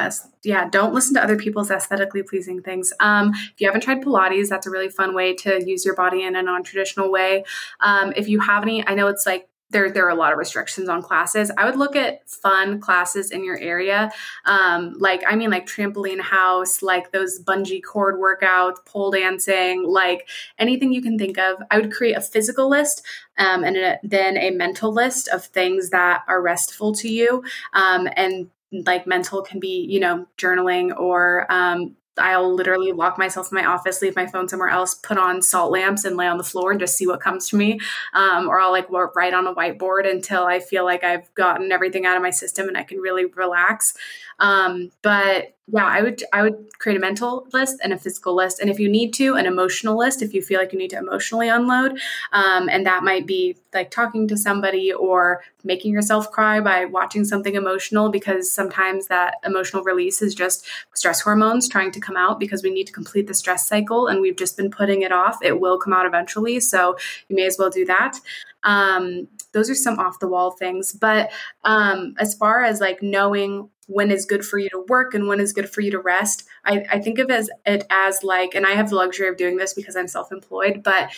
yeah. 0.45 0.69
Don't 0.69 0.93
listen 0.93 1.15
to 1.15 1.23
other 1.23 1.35
people's 1.35 1.69
aesthetically 1.69 2.23
pleasing 2.23 2.61
things. 2.61 2.93
Um, 3.01 3.33
if 3.33 3.55
you 3.59 3.67
haven't 3.67 3.81
tried 3.81 4.01
Pilates, 4.01 4.47
that's 4.47 4.67
a 4.67 4.69
really 4.69 4.87
fun 4.87 5.13
way 5.13 5.33
to 5.35 5.61
use 5.69 5.83
your 5.83 5.95
body 5.95 6.23
in 6.23 6.37
a 6.37 6.41
non-traditional 6.41 7.11
way. 7.11 7.43
Um, 7.81 8.13
if 8.15 8.29
you 8.29 8.39
have 8.39 8.63
any, 8.63 8.87
I 8.87 8.95
know 8.95 9.07
it's 9.07 9.25
like 9.25 9.49
there 9.69 9.91
there 9.91 10.05
are 10.05 10.11
a 10.11 10.15
lot 10.15 10.31
of 10.31 10.37
restrictions 10.37 10.87
on 10.87 11.01
classes. 11.01 11.51
I 11.57 11.65
would 11.65 11.75
look 11.75 11.97
at 11.97 12.29
fun 12.29 12.79
classes 12.79 13.31
in 13.31 13.43
your 13.43 13.57
area, 13.57 14.13
um, 14.45 14.95
like 14.97 15.25
I 15.27 15.35
mean, 15.35 15.49
like 15.49 15.65
trampoline 15.65 16.21
house, 16.21 16.81
like 16.81 17.11
those 17.11 17.43
bungee 17.43 17.83
cord 17.83 18.15
workouts, 18.15 18.77
pole 18.85 19.11
dancing, 19.11 19.83
like 19.85 20.29
anything 20.57 20.93
you 20.93 21.01
can 21.01 21.17
think 21.17 21.37
of. 21.37 21.61
I 21.69 21.79
would 21.79 21.91
create 21.91 22.15
a 22.15 22.21
physical 22.21 22.69
list 22.69 23.05
um, 23.37 23.65
and 23.65 23.75
a, 23.75 23.99
then 24.03 24.37
a 24.37 24.51
mental 24.51 24.93
list 24.93 25.27
of 25.27 25.43
things 25.43 25.89
that 25.89 26.23
are 26.29 26.41
restful 26.41 26.93
to 26.95 27.09
you, 27.09 27.43
um, 27.73 28.07
and 28.15 28.49
like 28.85 29.07
mental 29.07 29.41
can 29.41 29.59
be 29.59 29.85
you 29.89 29.99
know 29.99 30.25
journaling 30.37 30.97
or 30.97 31.51
um, 31.51 31.95
I'll 32.17 32.53
literally 32.53 32.91
lock 32.91 33.17
myself 33.17 33.51
in 33.51 33.55
my 33.55 33.65
office, 33.65 34.01
leave 34.01 34.15
my 34.15 34.25
phone 34.25 34.47
somewhere 34.47 34.69
else, 34.69 34.93
put 34.93 35.17
on 35.17 35.41
salt 35.41 35.71
lamps, 35.71 36.05
and 36.05 36.15
lay 36.15 36.27
on 36.27 36.37
the 36.37 36.43
floor 36.43 36.71
and 36.71 36.79
just 36.79 36.95
see 36.95 37.07
what 37.07 37.19
comes 37.19 37.49
to 37.49 37.55
me. 37.55 37.79
Um, 38.13 38.47
or 38.47 38.59
I'll 38.59 38.71
like 38.71 38.89
write 38.89 39.33
on 39.33 39.47
a 39.47 39.53
whiteboard 39.53 40.09
until 40.09 40.45
I 40.45 40.59
feel 40.59 40.85
like 40.85 41.03
I've 41.03 41.33
gotten 41.35 41.71
everything 41.71 42.05
out 42.05 42.15
of 42.15 42.23
my 42.23 42.29
system 42.29 42.67
and 42.67 42.77
I 42.77 42.83
can 42.83 42.99
really 42.99 43.25
relax. 43.25 43.93
Um, 44.39 44.91
but 45.01 45.55
yeah, 45.67 45.85
I 45.85 46.03
would 46.03 46.23
I 46.31 46.43
would 46.43 46.77
create 46.77 46.95
a 46.95 46.99
mental 46.99 47.47
list 47.51 47.79
and 47.83 47.91
a 47.91 47.97
physical 47.97 48.35
list, 48.35 48.59
and 48.59 48.69
if 48.69 48.79
you 48.79 48.87
need 48.87 49.13
to, 49.15 49.33
an 49.33 49.47
emotional 49.47 49.97
list. 49.97 50.21
If 50.21 50.33
you 50.33 50.43
feel 50.43 50.59
like 50.59 50.71
you 50.73 50.77
need 50.77 50.91
to 50.91 50.97
emotionally 50.97 51.49
unload, 51.49 51.99
um, 52.33 52.69
and 52.69 52.85
that 52.85 53.03
might 53.03 53.25
be 53.25 53.57
like 53.73 53.89
talking 53.89 54.27
to 54.27 54.37
somebody 54.37 54.93
or 54.93 55.43
making 55.63 55.91
yourself 55.91 56.29
cry 56.31 56.59
by 56.59 56.85
watching 56.85 57.25
something 57.25 57.55
emotional, 57.55 58.09
because 58.09 58.51
sometimes 58.51 59.07
that 59.07 59.35
emotional 59.43 59.83
release 59.83 60.21
is 60.21 60.35
just 60.35 60.67
stress 60.93 61.21
hormones 61.21 61.67
trying 61.67 61.91
to 61.91 61.99
come 61.99 62.15
out 62.15 62.39
because 62.39 62.61
we 62.61 62.69
need 62.69 62.85
to 62.85 62.93
complete 62.93 63.25
the 63.25 63.33
stress 63.33 63.67
cycle, 63.67 64.05
and 64.05 64.21
we've 64.21 64.37
just 64.37 64.57
been 64.57 64.69
putting 64.69 65.01
it 65.01 65.11
off. 65.11 65.39
It 65.41 65.59
will 65.59 65.79
come 65.79 65.93
out 65.93 66.05
eventually, 66.05 66.59
so 66.59 66.95
you 67.27 67.35
may 67.35 67.47
as 67.47 67.57
well 67.57 67.71
do 67.71 67.85
that. 67.85 68.19
Um, 68.61 69.27
those 69.55 69.69
are 69.69 69.75
some 69.75 69.97
off 69.97 70.19
the 70.19 70.27
wall 70.27 70.51
things, 70.51 70.91
but 70.91 71.31
um, 71.63 72.13
as 72.19 72.35
far 72.35 72.63
as 72.63 72.81
like 72.81 73.01
knowing 73.01 73.69
when 73.87 74.11
is 74.11 74.25
good 74.25 74.45
for 74.45 74.59
you 74.59 74.69
to 74.69 74.85
work 74.89 75.13
and 75.13 75.27
when 75.27 75.39
is 75.39 75.53
good 75.53 75.69
for 75.69 75.81
you 75.81 75.91
to 75.91 75.99
rest. 75.99 76.43
I, 76.65 76.85
I 76.91 76.99
think 76.99 77.19
of 77.19 77.31
as, 77.31 77.49
it 77.65 77.85
as 77.89 78.23
like, 78.23 78.53
and 78.53 78.65
I 78.65 78.71
have 78.71 78.89
the 78.89 78.95
luxury 78.95 79.29
of 79.29 79.37
doing 79.37 79.57
this 79.57 79.73
because 79.73 79.95
I'm 79.95 80.07
self 80.07 80.31
employed, 80.31 80.83
but 80.83 81.09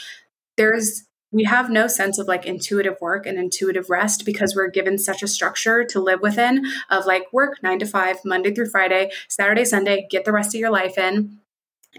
there's 0.55 1.03
we 1.31 1.43
have 1.43 1.69
no 1.69 1.87
sense 1.87 2.19
of 2.19 2.27
like 2.27 2.45
intuitive 2.45 2.95
work 3.01 3.25
and 3.25 3.37
intuitive 3.37 3.89
rest 3.89 4.23
because 4.25 4.55
we're 4.55 4.69
given 4.69 4.97
such 4.97 5.21
a 5.21 5.27
structure 5.27 5.83
to 5.83 5.99
live 5.99 6.21
within 6.21 6.65
of 6.89 7.05
like 7.05 7.23
work 7.33 7.61
nine 7.61 7.79
to 7.79 7.85
five, 7.85 8.17
Monday 8.23 8.53
through 8.53 8.69
Friday, 8.69 9.11
Saturday, 9.27 9.65
Sunday, 9.65 10.07
get 10.09 10.23
the 10.23 10.31
rest 10.31 10.55
of 10.55 10.59
your 10.59 10.69
life 10.69 10.97
in 10.97 11.39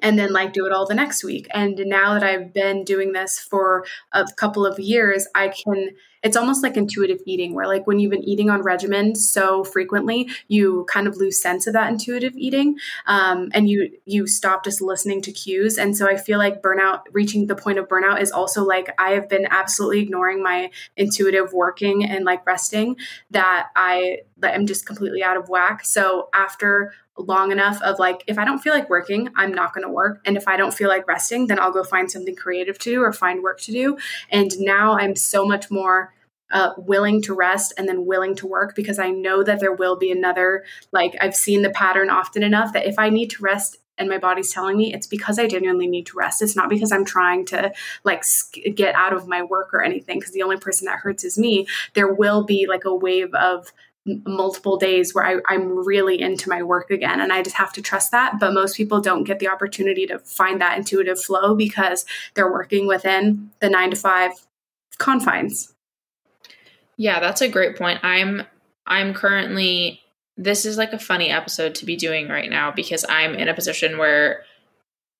and 0.00 0.18
then 0.18 0.32
like 0.32 0.52
do 0.52 0.66
it 0.66 0.72
all 0.72 0.86
the 0.86 0.94
next 0.94 1.24
week. 1.24 1.46
And 1.52 1.78
now 1.86 2.14
that 2.14 2.22
I've 2.22 2.52
been 2.54 2.84
doing 2.84 3.12
this 3.12 3.38
for 3.38 3.84
a 4.12 4.26
couple 4.36 4.64
of 4.64 4.78
years, 4.78 5.26
I 5.34 5.48
can 5.48 5.90
it's 6.22 6.36
almost 6.36 6.62
like 6.62 6.76
intuitive 6.76 7.20
eating 7.26 7.54
where 7.54 7.66
like 7.66 7.86
when 7.86 7.98
you've 7.98 8.10
been 8.10 8.24
eating 8.24 8.50
on 8.50 8.62
regimen 8.62 9.14
so 9.14 9.64
frequently 9.64 10.28
you 10.48 10.84
kind 10.88 11.06
of 11.06 11.16
lose 11.16 11.40
sense 11.40 11.66
of 11.66 11.72
that 11.72 11.90
intuitive 11.90 12.36
eating 12.36 12.76
um, 13.06 13.48
and 13.52 13.68
you 13.68 13.90
you 14.04 14.26
stop 14.26 14.64
just 14.64 14.80
listening 14.80 15.20
to 15.22 15.32
cues. 15.32 15.78
And 15.78 15.96
so 15.96 16.08
i 16.08 16.16
feel 16.16 16.38
like 16.38 16.62
burnout 16.62 17.02
reaching 17.12 17.46
the 17.46 17.54
point 17.54 17.78
of 17.78 17.88
burnout 17.88 18.20
is 18.20 18.30
also 18.30 18.64
like 18.64 18.94
i 18.98 19.10
have 19.10 19.28
been 19.28 19.46
absolutely 19.50 20.00
ignoring 20.00 20.42
my 20.42 20.70
intuitive 20.96 21.52
working 21.52 22.04
and 22.04 22.24
like 22.24 22.46
resting 22.46 22.96
that 23.30 23.68
i 23.76 24.18
that 24.38 24.54
i'm 24.54 24.66
just 24.66 24.86
completely 24.86 25.22
out 25.22 25.36
of 25.36 25.48
whack. 25.48 25.84
So 25.84 26.28
after 26.32 26.92
long 27.16 27.50
enough 27.50 27.82
of 27.82 27.98
like 27.98 28.22
if 28.26 28.38
i 28.38 28.44
don't 28.44 28.60
feel 28.60 28.72
like 28.72 28.88
working 28.88 29.28
i'm 29.36 29.52
not 29.52 29.74
going 29.74 29.84
to 29.84 29.92
work. 29.92 30.20
And 30.24 30.36
if 30.36 30.46
i 30.46 30.56
don't 30.56 30.74
feel 30.74 30.88
like 30.88 31.06
resting 31.08 31.46
then 31.46 31.58
i'll 31.58 31.72
go 31.72 31.84
find 31.84 32.10
something 32.10 32.36
creative 32.36 32.78
to 32.80 32.90
do 32.90 33.02
or 33.02 33.12
find 33.12 33.42
work 33.42 33.60
to 33.62 33.72
do. 33.72 33.98
And 34.30 34.50
now 34.60 34.98
i'm 34.98 35.16
so 35.16 35.44
much 35.44 35.70
more 35.70 36.14
uh, 36.50 36.72
willing 36.78 37.20
to 37.20 37.34
rest 37.34 37.74
and 37.76 37.86
then 37.86 38.06
willing 38.06 38.34
to 38.34 38.46
work 38.46 38.74
because 38.74 38.98
i 38.98 39.10
know 39.10 39.42
that 39.42 39.60
there 39.60 39.74
will 39.74 39.96
be 39.96 40.10
another 40.10 40.64
like 40.92 41.14
i've 41.20 41.36
seen 41.36 41.60
the 41.60 41.68
pattern 41.68 42.08
often 42.08 42.42
enough 42.42 42.72
that 42.72 42.86
if 42.86 42.98
i 42.98 43.10
need 43.10 43.28
to 43.28 43.42
rest 43.42 43.78
and 43.98 44.08
my 44.08 44.18
body's 44.18 44.52
telling 44.52 44.76
me 44.76 44.94
it's 44.94 45.06
because 45.06 45.38
i 45.38 45.46
genuinely 45.46 45.86
need 45.86 46.06
to 46.06 46.16
rest. 46.16 46.40
It's 46.40 46.56
not 46.56 46.70
because 46.70 46.92
i'm 46.92 47.04
trying 47.04 47.44
to 47.46 47.72
like 48.04 48.24
get 48.74 48.94
out 48.94 49.12
of 49.12 49.26
my 49.26 49.42
work 49.42 49.74
or 49.74 49.82
anything 49.82 50.18
because 50.18 50.32
the 50.32 50.42
only 50.42 50.56
person 50.56 50.86
that 50.86 51.00
hurts 51.00 51.24
is 51.24 51.38
me. 51.38 51.66
There 51.94 52.12
will 52.12 52.44
be 52.44 52.66
like 52.66 52.84
a 52.84 52.94
wave 52.94 53.34
of 53.34 53.72
multiple 54.06 54.76
days 54.76 55.14
where 55.14 55.24
I, 55.24 55.36
I'm 55.48 55.86
really 55.86 56.20
into 56.20 56.48
my 56.48 56.62
work 56.62 56.90
again. 56.90 57.20
And 57.20 57.32
I 57.32 57.42
just 57.42 57.56
have 57.56 57.72
to 57.74 57.82
trust 57.82 58.10
that. 58.12 58.38
But 58.40 58.54
most 58.54 58.76
people 58.76 59.00
don't 59.00 59.24
get 59.24 59.38
the 59.38 59.48
opportunity 59.48 60.06
to 60.06 60.18
find 60.20 60.60
that 60.60 60.78
intuitive 60.78 61.20
flow 61.20 61.54
because 61.54 62.06
they're 62.34 62.50
working 62.50 62.86
within 62.86 63.50
the 63.60 63.68
nine 63.68 63.90
to 63.90 63.96
five 63.96 64.32
confines. 64.98 65.74
Yeah, 66.96 67.20
that's 67.20 67.40
a 67.40 67.48
great 67.48 67.76
point. 67.76 68.00
I'm 68.02 68.42
I'm 68.86 69.14
currently 69.14 70.00
this 70.36 70.64
is 70.64 70.78
like 70.78 70.92
a 70.92 70.98
funny 70.98 71.30
episode 71.30 71.74
to 71.74 71.84
be 71.84 71.96
doing 71.96 72.28
right 72.28 72.48
now 72.48 72.70
because 72.70 73.04
I'm 73.08 73.34
in 73.34 73.48
a 73.48 73.54
position 73.54 73.98
where 73.98 74.44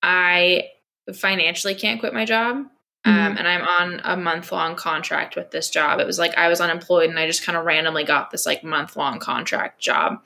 I 0.02 0.70
financially 1.12 1.74
can't 1.74 1.98
quit 1.98 2.14
my 2.14 2.24
job 2.24 2.66
um, 3.04 3.14
mm-hmm. 3.14 3.38
and 3.38 3.48
I'm 3.48 3.62
on 3.62 4.00
a 4.04 4.16
month 4.16 4.50
long 4.50 4.74
contract 4.74 5.36
with 5.36 5.50
this 5.50 5.70
job. 5.70 6.00
It 6.00 6.06
was 6.06 6.18
like 6.18 6.36
I 6.36 6.48
was 6.48 6.60
unemployed 6.60 7.10
and 7.10 7.18
I 7.18 7.26
just 7.26 7.44
kind 7.44 7.56
of 7.56 7.64
randomly 7.64 8.04
got 8.04 8.30
this 8.30 8.44
like 8.44 8.64
month 8.64 8.96
long 8.96 9.18
contract 9.18 9.80
job. 9.80 10.24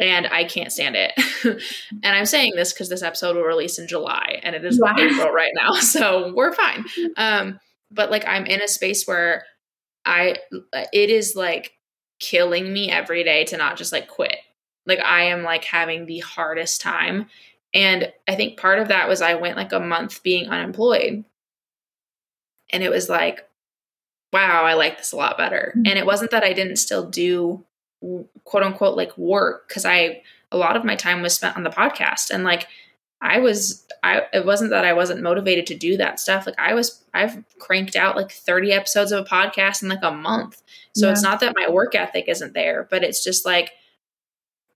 And 0.00 0.28
I 0.28 0.44
can't 0.44 0.72
stand 0.72 0.96
it. 0.96 1.12
and 1.44 2.16
I'm 2.16 2.24
saying 2.24 2.52
this 2.54 2.72
because 2.72 2.88
this 2.88 3.02
episode 3.02 3.36
will 3.36 3.42
release 3.42 3.78
in 3.78 3.88
July 3.88 4.40
and 4.42 4.54
it 4.54 4.64
is 4.64 4.80
yeah. 4.82 4.94
April 4.98 5.32
right 5.32 5.52
now. 5.54 5.72
So 5.80 6.32
we're 6.34 6.52
fine. 6.52 6.84
Um, 7.16 7.60
but 7.90 8.10
like 8.10 8.26
I'm 8.26 8.46
in 8.46 8.62
a 8.62 8.68
space 8.68 9.06
where 9.06 9.44
I, 10.04 10.36
it 10.92 11.10
is 11.10 11.34
like 11.36 11.72
killing 12.20 12.72
me 12.72 12.90
every 12.90 13.24
day 13.24 13.44
to 13.46 13.56
not 13.56 13.76
just 13.76 13.92
like 13.92 14.08
quit. 14.08 14.36
Like 14.86 15.00
I 15.00 15.24
am 15.24 15.42
like 15.42 15.64
having 15.64 16.06
the 16.06 16.20
hardest 16.20 16.80
time. 16.80 17.26
And 17.74 18.12
I 18.26 18.34
think 18.34 18.58
part 18.58 18.78
of 18.78 18.88
that 18.88 19.08
was 19.08 19.20
I 19.20 19.34
went 19.34 19.56
like 19.56 19.72
a 19.72 19.80
month 19.80 20.22
being 20.22 20.48
unemployed 20.48 21.24
and 22.70 22.82
it 22.82 22.90
was 22.90 23.08
like, 23.08 23.48
wow, 24.32 24.64
I 24.64 24.74
like 24.74 24.98
this 24.98 25.12
a 25.12 25.16
lot 25.16 25.38
better. 25.38 25.72
Mm-hmm. 25.76 25.86
And 25.86 25.98
it 25.98 26.06
wasn't 26.06 26.30
that 26.32 26.44
I 26.44 26.52
didn't 26.52 26.76
still 26.76 27.08
do 27.08 27.64
quote 28.44 28.62
unquote 28.62 28.96
like 28.96 29.16
work 29.18 29.68
because 29.68 29.84
I, 29.84 30.22
a 30.52 30.56
lot 30.56 30.76
of 30.76 30.84
my 30.84 30.96
time 30.96 31.22
was 31.22 31.34
spent 31.34 31.56
on 31.56 31.62
the 31.62 31.70
podcast 31.70 32.30
and 32.30 32.44
like, 32.44 32.68
I 33.20 33.40
was 33.40 33.84
I 34.02 34.22
it 34.32 34.46
wasn't 34.46 34.70
that 34.70 34.84
I 34.84 34.92
wasn't 34.92 35.22
motivated 35.22 35.66
to 35.68 35.74
do 35.74 35.96
that 35.96 36.20
stuff. 36.20 36.46
Like 36.46 36.58
I 36.58 36.74
was 36.74 37.02
I've 37.12 37.42
cranked 37.58 37.96
out 37.96 38.16
like 38.16 38.30
30 38.30 38.72
episodes 38.72 39.12
of 39.12 39.24
a 39.24 39.28
podcast 39.28 39.82
in 39.82 39.88
like 39.88 40.02
a 40.02 40.12
month. 40.12 40.62
So 40.94 41.06
yeah. 41.06 41.12
it's 41.12 41.22
not 41.22 41.40
that 41.40 41.54
my 41.56 41.68
work 41.68 41.94
ethic 41.94 42.26
isn't 42.28 42.54
there, 42.54 42.86
but 42.90 43.02
it's 43.02 43.24
just 43.24 43.44
like 43.44 43.72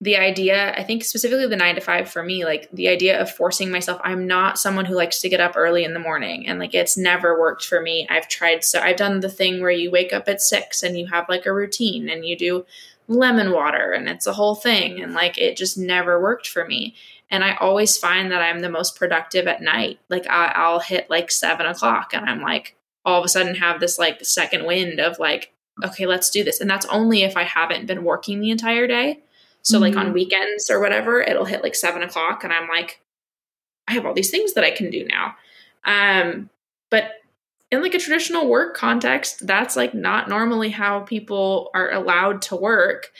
the 0.02 0.16
idea, 0.16 0.74
I 0.76 0.82
think 0.82 1.04
specifically 1.04 1.46
the 1.46 1.54
nine 1.54 1.76
to 1.76 1.80
five 1.80 2.10
for 2.10 2.24
me, 2.24 2.44
like 2.44 2.68
the 2.72 2.88
idea 2.88 3.20
of 3.20 3.30
forcing 3.30 3.70
myself, 3.70 4.00
I'm 4.02 4.26
not 4.26 4.58
someone 4.58 4.84
who 4.84 4.96
likes 4.96 5.20
to 5.20 5.28
get 5.28 5.38
up 5.38 5.52
early 5.54 5.84
in 5.84 5.94
the 5.94 6.00
morning. 6.00 6.44
And 6.48 6.58
like 6.58 6.74
it's 6.74 6.96
never 6.96 7.38
worked 7.38 7.64
for 7.64 7.80
me. 7.80 8.08
I've 8.10 8.26
tried, 8.26 8.64
so 8.64 8.80
I've 8.80 8.96
done 8.96 9.20
the 9.20 9.28
thing 9.28 9.60
where 9.60 9.70
you 9.70 9.92
wake 9.92 10.12
up 10.12 10.28
at 10.28 10.42
six 10.42 10.82
and 10.82 10.98
you 10.98 11.06
have 11.06 11.28
like 11.28 11.46
a 11.46 11.52
routine 11.52 12.08
and 12.08 12.26
you 12.26 12.36
do 12.36 12.66
lemon 13.06 13.52
water 13.52 13.92
and 13.92 14.08
it's 14.08 14.26
a 14.26 14.32
whole 14.32 14.56
thing. 14.56 15.00
And 15.00 15.14
like 15.14 15.38
it 15.38 15.56
just 15.56 15.78
never 15.78 16.20
worked 16.20 16.48
for 16.48 16.66
me. 16.66 16.96
And 17.30 17.44
I 17.44 17.54
always 17.54 17.96
find 17.96 18.32
that 18.32 18.42
I'm 18.42 18.58
the 18.58 18.68
most 18.68 18.96
productive 18.96 19.46
at 19.46 19.62
night. 19.62 20.00
Like 20.08 20.26
I, 20.26 20.68
will 20.68 20.80
hit 20.80 21.10
like 21.10 21.30
seven 21.30 21.66
o'clock 21.66 22.10
and 22.12 22.28
I'm 22.28 22.42
like, 22.42 22.74
all 23.04 23.20
of 23.20 23.24
a 23.24 23.28
sudden 23.28 23.54
have 23.54 23.78
this 23.78 24.00
like 24.00 24.24
second 24.24 24.66
wind 24.66 24.98
of 24.98 25.20
like, 25.20 25.52
okay, 25.84 26.06
let's 26.06 26.28
do 26.28 26.42
this. 26.42 26.60
And 26.60 26.68
that's 26.68 26.86
only 26.86 27.22
if 27.22 27.36
I 27.36 27.44
haven't 27.44 27.86
been 27.86 28.02
working 28.02 28.40
the 28.40 28.50
entire 28.50 28.88
day 28.88 29.20
so 29.62 29.76
mm-hmm. 29.76 29.82
like 29.82 29.96
on 29.96 30.06
mm-hmm. 30.06 30.14
weekends 30.14 30.70
or 30.70 30.80
whatever, 30.80 31.20
it'll 31.20 31.44
hit 31.44 31.62
like 31.62 31.74
seven 31.74 32.02
o'clock 32.02 32.44
and 32.44 32.52
I'm 32.52 32.68
like, 32.68 33.00
I 33.88 33.92
have 33.94 34.06
all 34.06 34.14
these 34.14 34.30
things 34.30 34.54
that 34.54 34.64
I 34.64 34.70
can 34.70 34.90
do 34.90 35.06
now. 35.06 35.34
Um, 35.84 36.50
but 36.90 37.12
in 37.70 37.82
like 37.82 37.94
a 37.94 37.98
traditional 37.98 38.48
work 38.48 38.76
context, 38.76 39.46
that's 39.46 39.76
like 39.76 39.94
not 39.94 40.28
normally 40.28 40.68
how 40.68 41.00
people 41.00 41.70
are 41.74 41.90
allowed 41.90 42.42
to 42.42 42.56
work. 42.56 43.10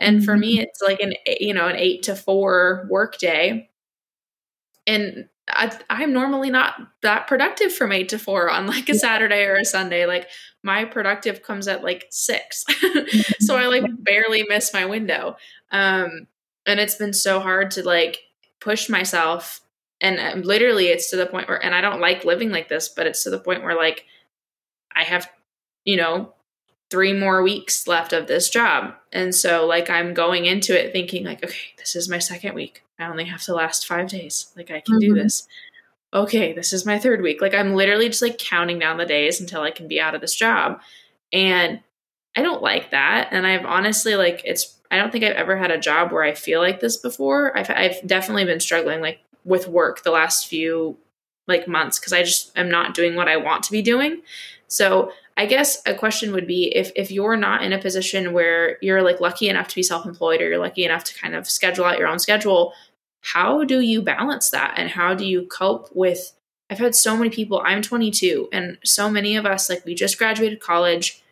And 0.00 0.24
for 0.24 0.36
me, 0.36 0.54
mm-hmm. 0.54 0.62
it's 0.62 0.80
like 0.82 1.00
an 1.00 1.14
you 1.26 1.54
know 1.54 1.68
an 1.68 1.76
eight 1.76 2.02
to 2.04 2.14
four 2.14 2.86
work 2.90 3.18
day, 3.18 3.70
and 4.86 5.28
I, 5.48 5.72
am 5.88 6.12
normally 6.12 6.50
not 6.50 6.74
that 7.02 7.26
productive 7.26 7.72
from 7.72 7.92
eight 7.92 8.08
to 8.10 8.18
four 8.18 8.50
on 8.50 8.66
like 8.66 8.88
a 8.88 8.94
Saturday 8.94 9.44
or 9.44 9.56
a 9.56 9.64
Sunday. 9.64 10.06
Like 10.06 10.28
my 10.62 10.84
productive 10.84 11.42
comes 11.42 11.66
at 11.66 11.82
like 11.82 12.06
six, 12.10 12.64
so 13.40 13.56
I 13.56 13.66
like 13.66 13.84
barely 13.98 14.44
miss 14.48 14.72
my 14.72 14.84
window. 14.84 15.36
Um, 15.70 16.26
and 16.66 16.80
it's 16.80 16.96
been 16.96 17.12
so 17.12 17.40
hard 17.40 17.70
to 17.72 17.82
like 17.82 18.20
push 18.60 18.88
myself. 18.88 19.60
And 20.00 20.18
um, 20.18 20.42
literally, 20.42 20.88
it's 20.88 21.10
to 21.10 21.16
the 21.16 21.26
point 21.26 21.48
where, 21.48 21.62
and 21.64 21.74
I 21.74 21.80
don't 21.80 22.00
like 22.00 22.24
living 22.24 22.50
like 22.50 22.68
this, 22.68 22.88
but 22.88 23.06
it's 23.06 23.22
to 23.24 23.30
the 23.30 23.38
point 23.38 23.62
where 23.62 23.76
like 23.76 24.04
I 24.94 25.04
have, 25.04 25.30
you 25.84 25.96
know, 25.96 26.32
three 26.90 27.12
more 27.12 27.42
weeks 27.42 27.86
left 27.86 28.12
of 28.12 28.26
this 28.26 28.48
job. 28.48 28.94
And 29.12 29.34
so, 29.34 29.66
like, 29.66 29.90
I'm 29.90 30.14
going 30.14 30.46
into 30.46 30.78
it 30.78 30.92
thinking, 30.92 31.24
like, 31.24 31.44
okay, 31.44 31.74
this 31.78 31.96
is 31.96 32.08
my 32.08 32.18
second 32.18 32.54
week. 32.54 32.82
I 32.98 33.06
only 33.06 33.24
have 33.24 33.42
to 33.42 33.54
last 33.54 33.86
five 33.86 34.08
days. 34.08 34.52
Like, 34.56 34.70
I 34.70 34.80
can 34.80 34.94
mm-hmm. 34.94 35.00
do 35.00 35.14
this. 35.14 35.46
Okay, 36.14 36.52
this 36.52 36.72
is 36.72 36.86
my 36.86 36.98
third 36.98 37.20
week. 37.20 37.40
Like, 37.40 37.54
I'm 37.54 37.74
literally 37.74 38.08
just 38.08 38.22
like 38.22 38.38
counting 38.38 38.78
down 38.78 38.96
the 38.96 39.04
days 39.04 39.40
until 39.40 39.62
I 39.62 39.70
can 39.70 39.88
be 39.88 40.00
out 40.00 40.14
of 40.14 40.20
this 40.20 40.34
job. 40.34 40.80
And 41.32 41.80
I 42.36 42.42
don't 42.42 42.62
like 42.62 42.90
that. 42.92 43.28
And 43.32 43.46
I've 43.46 43.66
honestly, 43.66 44.14
like, 44.14 44.42
it's 44.44 44.75
I 44.90 44.96
don't 44.96 45.10
think 45.10 45.24
I've 45.24 45.36
ever 45.36 45.56
had 45.56 45.70
a 45.70 45.78
job 45.78 46.12
where 46.12 46.22
I 46.22 46.34
feel 46.34 46.60
like 46.60 46.80
this 46.80 46.96
before. 46.96 47.56
I've 47.56 47.70
I've 47.70 48.06
definitely 48.06 48.44
been 48.44 48.60
struggling 48.60 49.00
like 49.00 49.20
with 49.44 49.68
work 49.68 50.02
the 50.02 50.10
last 50.10 50.46
few 50.46 50.96
like 51.46 51.68
months 51.68 51.98
because 51.98 52.12
I 52.12 52.22
just 52.22 52.56
am 52.56 52.70
not 52.70 52.94
doing 52.94 53.14
what 53.14 53.28
I 53.28 53.36
want 53.36 53.62
to 53.64 53.72
be 53.72 53.82
doing. 53.82 54.22
So 54.68 55.12
I 55.36 55.46
guess 55.46 55.80
a 55.86 55.94
question 55.94 56.32
would 56.32 56.46
be 56.46 56.74
if 56.74 56.90
if 56.96 57.10
you're 57.10 57.36
not 57.36 57.62
in 57.62 57.72
a 57.72 57.78
position 57.78 58.32
where 58.32 58.78
you're 58.80 59.02
like 59.02 59.20
lucky 59.20 59.48
enough 59.48 59.68
to 59.68 59.74
be 59.74 59.82
self-employed 59.82 60.40
or 60.40 60.48
you're 60.48 60.58
lucky 60.58 60.84
enough 60.84 61.04
to 61.04 61.14
kind 61.18 61.34
of 61.34 61.48
schedule 61.48 61.84
out 61.84 61.98
your 61.98 62.08
own 62.08 62.18
schedule, 62.18 62.72
how 63.22 63.64
do 63.64 63.80
you 63.80 64.02
balance 64.02 64.50
that 64.50 64.74
and 64.76 64.90
how 64.90 65.14
do 65.14 65.24
you 65.26 65.46
cope 65.46 65.88
with 65.94 66.32
I've 66.68 66.78
had 66.78 66.96
so 66.96 67.16
many 67.16 67.30
people, 67.30 67.62
I'm 67.64 67.80
22 67.80 68.48
and 68.52 68.78
so 68.84 69.08
many 69.08 69.36
of 69.36 69.46
us 69.46 69.68
like 69.68 69.84
we 69.84 69.94
just 69.94 70.18
graduated 70.18 70.60
college. 70.60 71.22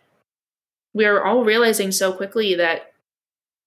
We're 0.92 1.22
all 1.22 1.44
realizing 1.44 1.90
so 1.90 2.12
quickly 2.12 2.54
that 2.54 2.93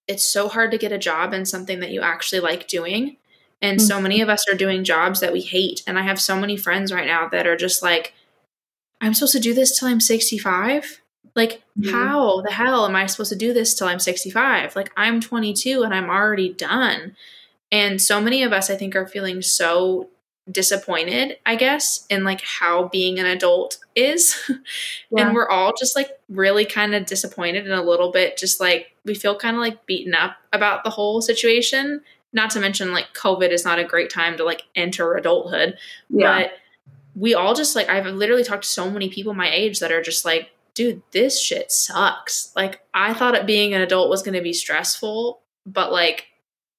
it's 0.07 0.25
so 0.25 0.47
hard 0.47 0.71
to 0.71 0.77
get 0.77 0.91
a 0.91 0.97
job 0.97 1.33
in 1.33 1.45
something 1.45 1.79
that 1.79 1.91
you 1.91 2.01
actually 2.01 2.39
like 2.39 2.67
doing. 2.67 3.17
And 3.61 3.79
mm-hmm. 3.79 3.87
so 3.87 4.01
many 4.01 4.21
of 4.21 4.29
us 4.29 4.47
are 4.47 4.55
doing 4.55 4.83
jobs 4.83 5.19
that 5.19 5.33
we 5.33 5.41
hate. 5.41 5.83
And 5.87 5.97
I 5.97 6.03
have 6.03 6.21
so 6.21 6.39
many 6.39 6.57
friends 6.57 6.91
right 6.91 7.07
now 7.07 7.27
that 7.29 7.47
are 7.47 7.57
just 7.57 7.81
like, 7.81 8.13
I'm 9.01 9.13
supposed 9.13 9.33
to 9.33 9.39
do 9.39 9.53
this 9.53 9.77
till 9.77 9.87
I'm 9.87 9.99
65. 9.99 11.01
Like, 11.35 11.63
mm-hmm. 11.77 11.89
how 11.89 12.41
the 12.41 12.51
hell 12.51 12.85
am 12.85 12.95
I 12.95 13.05
supposed 13.05 13.31
to 13.31 13.37
do 13.37 13.53
this 13.53 13.75
till 13.75 13.87
I'm 13.87 13.99
65? 13.99 14.75
Like, 14.75 14.91
I'm 14.97 15.21
22 15.21 15.83
and 15.83 15.93
I'm 15.93 16.09
already 16.09 16.53
done. 16.53 17.15
And 17.71 18.01
so 18.01 18.21
many 18.21 18.43
of 18.43 18.53
us, 18.53 18.69
I 18.69 18.75
think, 18.75 18.95
are 18.95 19.05
feeling 19.05 19.41
so 19.41 20.09
disappointed, 20.51 21.37
I 21.45 21.55
guess, 21.55 22.05
in 22.09 22.23
like 22.23 22.41
how 22.41 22.87
being 22.87 23.19
an 23.19 23.25
adult 23.25 23.77
is. 23.95 24.35
Yeah. 25.09 25.27
and 25.27 25.35
we're 25.35 25.47
all 25.47 25.73
just 25.79 25.95
like 25.95 26.09
really 26.27 26.65
kind 26.65 26.93
of 26.93 27.05
disappointed 27.05 27.63
and 27.63 27.73
a 27.73 27.81
little 27.81 28.11
bit 28.11 28.35
just 28.35 28.59
like 28.59 28.91
we 29.05 29.15
feel 29.15 29.37
kind 29.37 29.55
of 29.55 29.61
like 29.61 29.85
beaten 29.85 30.13
up 30.13 30.35
about 30.51 30.83
the 30.83 30.89
whole 30.89 31.21
situation. 31.21 32.01
Not 32.33 32.49
to 32.51 32.59
mention 32.59 32.91
like 32.91 33.13
COVID 33.13 33.51
is 33.51 33.63
not 33.63 33.79
a 33.79 33.85
great 33.85 34.09
time 34.09 34.35
to 34.37 34.43
like 34.43 34.63
enter 34.75 35.15
adulthood. 35.15 35.77
Yeah. 36.09 36.41
But 36.41 36.51
we 37.15 37.33
all 37.33 37.53
just 37.53 37.75
like 37.75 37.87
I've 37.87 38.05
literally 38.05 38.43
talked 38.43 38.63
to 38.63 38.69
so 38.69 38.89
many 38.91 39.09
people 39.09 39.33
my 39.33 39.49
age 39.49 39.79
that 39.79 39.93
are 39.93 40.01
just 40.01 40.25
like, 40.25 40.51
dude, 40.73 41.01
this 41.11 41.39
shit 41.41 41.71
sucks. 41.71 42.51
Like 42.55 42.81
I 42.93 43.13
thought 43.13 43.35
it 43.35 43.47
being 43.47 43.73
an 43.73 43.81
adult 43.81 44.09
was 44.09 44.21
gonna 44.21 44.41
be 44.41 44.53
stressful, 44.53 45.39
but 45.65 45.91
like 45.91 46.27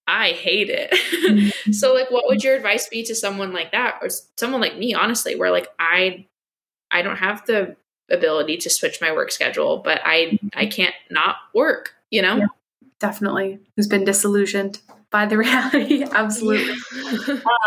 I 0.08 0.30
hate 0.30 0.70
it. 0.70 0.90
Mm-hmm. 0.90 1.72
so 1.72 1.92
like 1.94 2.10
what 2.10 2.24
would 2.26 2.42
your 2.42 2.56
advice 2.56 2.88
be 2.88 3.04
to 3.04 3.14
someone 3.14 3.52
like 3.52 3.72
that 3.72 3.98
or 4.02 4.08
someone 4.36 4.60
like 4.60 4.76
me 4.76 4.94
honestly 4.94 5.36
where 5.36 5.50
like 5.50 5.68
I 5.78 6.26
I 6.90 7.02
don't 7.02 7.18
have 7.18 7.44
the 7.46 7.76
ability 8.10 8.56
to 8.56 8.70
switch 8.70 9.00
my 9.02 9.12
work 9.12 9.30
schedule, 9.30 9.78
but 9.78 10.00
I 10.04 10.38
I 10.54 10.64
mm-hmm. 10.64 10.70
can't 10.70 10.94
not 11.10 11.36
work, 11.54 11.94
you 12.10 12.22
know? 12.22 12.36
Yeah, 12.36 12.46
definitely. 12.98 13.60
Who's 13.76 13.86
been 13.86 14.04
disillusioned 14.04 14.80
by 15.10 15.26
the 15.26 15.38
reality. 15.46 16.04
Absolutely. 16.04 16.74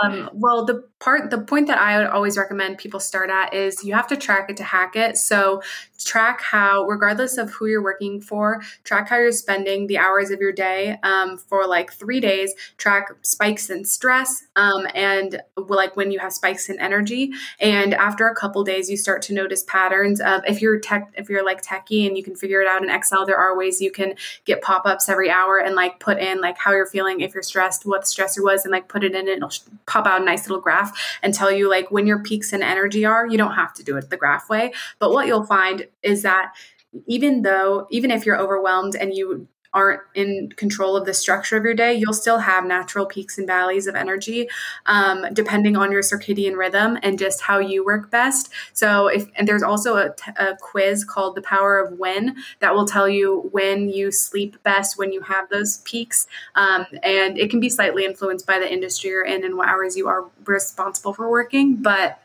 Um, 0.04 0.30
well, 0.34 0.65
the 0.65 0.84
part, 0.99 1.30
the 1.30 1.39
point 1.39 1.67
that 1.67 1.77
I 1.77 1.97
would 1.97 2.08
always 2.08 2.38
recommend 2.38 2.77
people 2.77 2.99
start 2.99 3.30
at 3.30 3.54
is 3.54 3.84
you 3.84 3.93
have 3.93 4.08
to 4.08 4.17
track 4.17 4.49
it 4.49 4.58
to 4.58 4.63
hack 4.63 4.95
it. 4.95 5.17
So 5.17 5.62
track 6.04 6.41
how, 6.41 6.86
regardless 6.86 7.38
of 7.38 7.51
who 7.51 7.67
you're 7.67 7.84
working 7.84 8.21
for, 8.21 8.62
track 8.84 9.10
how 9.10 9.17
you're 9.17 9.32
spending 9.32 9.88
the 9.88 9.97
hours 9.97 10.32
of 10.32 10.39
your 10.39 10.51
day 10.51 10.97
um, 11.04 11.38
for 11.38 11.67
like 11.67 11.91
three 11.93 12.19
days. 12.19 12.54
Track 12.77 13.10
spikes 13.21 13.69
in 13.69 13.86
stress 13.86 14.43
um, 14.56 14.88
and 14.95 15.41
like 15.56 15.95
when 15.95 16.12
you 16.12 16.19
have 16.19 16.34
spikes 16.34 16.69
in 16.69 16.80
energy. 16.80 17.32
And 17.60 17.93
after 17.93 18.27
a 18.27 18.36
couple 18.36 18.63
days, 18.63 18.89
you 18.89 18.97
start 18.97 19.21
to 19.23 19.34
notice 19.34 19.63
patterns 19.63 20.19
of 20.21 20.41
if 20.47 20.62
you're 20.62 20.80
tech, 20.80 21.12
if 21.15 21.30
you're 21.30 21.45
like 21.45 21.62
techie 21.62 22.08
and 22.08 22.17
you 22.17 22.23
can 22.23 22.36
figure 22.36 22.62
it 22.62 22.67
out 22.67 22.84
in 22.84 22.89
Excel, 22.89 23.25
there 23.25 23.38
are 23.38 23.58
ways 23.58 23.82
you 23.82 23.91
can 23.91 24.15
get 24.45 24.62
pop 24.62 24.86
ups 24.86 25.10
every 25.10 25.30
hour 25.30 25.60
and 25.60 25.75
like 25.75 25.99
put 25.99 26.17
in 26.17 26.41
like 26.41 26.58
how 26.58 26.71
you're 26.71 26.88
feeling 26.88 27.21
if 27.21 27.30
you're 27.33 27.43
stressed, 27.43 27.85
what 27.85 28.01
the 28.01 28.07
stressor 28.07 28.43
was, 28.43 28.65
and 28.65 28.71
like 28.71 28.87
put 28.87 29.03
it 29.03 29.15
in 29.15 29.27
it. 29.27 29.37
It'll 29.37 29.51
pop 29.85 30.05
out 30.05 30.21
a 30.21 30.25
nice 30.25 30.47
little 30.47 30.61
graph 30.61 30.97
and 31.21 31.33
tell 31.33 31.51
you 31.51 31.69
like 31.69 31.91
when 31.91 32.07
your 32.07 32.19
peaks 32.19 32.53
in 32.53 32.63
energy 32.63 33.05
are. 33.05 33.27
You 33.27 33.37
don't 33.37 33.53
have 33.53 33.73
to 33.75 33.83
do 33.83 33.97
it 33.97 34.09
the 34.09 34.17
graph 34.17 34.49
way, 34.49 34.73
but 34.99 35.11
what 35.11 35.27
you'll 35.27 35.45
find 35.45 35.87
is 36.03 36.21
that 36.23 36.53
even 37.07 37.41
though 37.41 37.87
even 37.89 38.11
if 38.11 38.25
you're 38.25 38.39
overwhelmed 38.39 38.95
and 38.95 39.13
you 39.13 39.47
aren't 39.73 40.01
in 40.15 40.51
control 40.57 40.95
of 40.95 41.05
the 41.05 41.13
structure 41.13 41.55
of 41.57 41.63
your 41.63 41.73
day, 41.73 41.93
you'll 41.93 42.13
still 42.13 42.39
have 42.39 42.65
natural 42.65 43.05
peaks 43.05 43.38
and 43.38 43.47
valleys 43.47 43.88
of 43.88 43.95
energy, 43.95 44.49
um, 44.86 45.25
depending 45.34 45.77
on 45.77 45.91
your 45.91 46.01
circadian 46.01 46.57
rhythm 46.57 46.97
and 47.03 47.17
just 47.17 47.41
how 47.41 47.57
you 47.60 47.86
work 47.86 48.12
best. 48.12 48.51
So, 48.73 49.07
if 49.07 49.27
and 49.36 49.47
there's 49.47 49.63
also 49.63 49.95
a, 49.97 50.12
quiz 50.60 51.05
called 51.05 51.36
the 51.36 51.41
Power 51.41 51.79
of 51.79 51.97
When 51.97 52.36
that 52.60 52.73
will 52.73 52.86
tell 52.86 53.07
you 53.07 53.49
when 53.51 53.89
you 53.89 54.12
sleep 54.12 54.62
best 54.63 54.97
when 54.97 55.12
you 55.13 55.21
have 55.21 55.49
those 55.49 55.77
peaks, 55.79 56.27
um, 56.55 56.86
and 57.03 57.38
it 57.38 57.49
can 57.49 57.60
be 57.60 57.69
slightly 57.69 58.05
influenced 58.05 58.45
by 58.45 58.60
the 58.60 58.71
industry 58.71 59.10
you're 59.10 59.25
in 59.25 59.43
and 59.43 59.55
what 59.55 59.69
hours 59.69 59.95
you 59.95 60.07
are 60.07 60.25
responsible 60.45 61.13
for 61.13 61.29
working, 61.29 61.77
but 61.77 62.21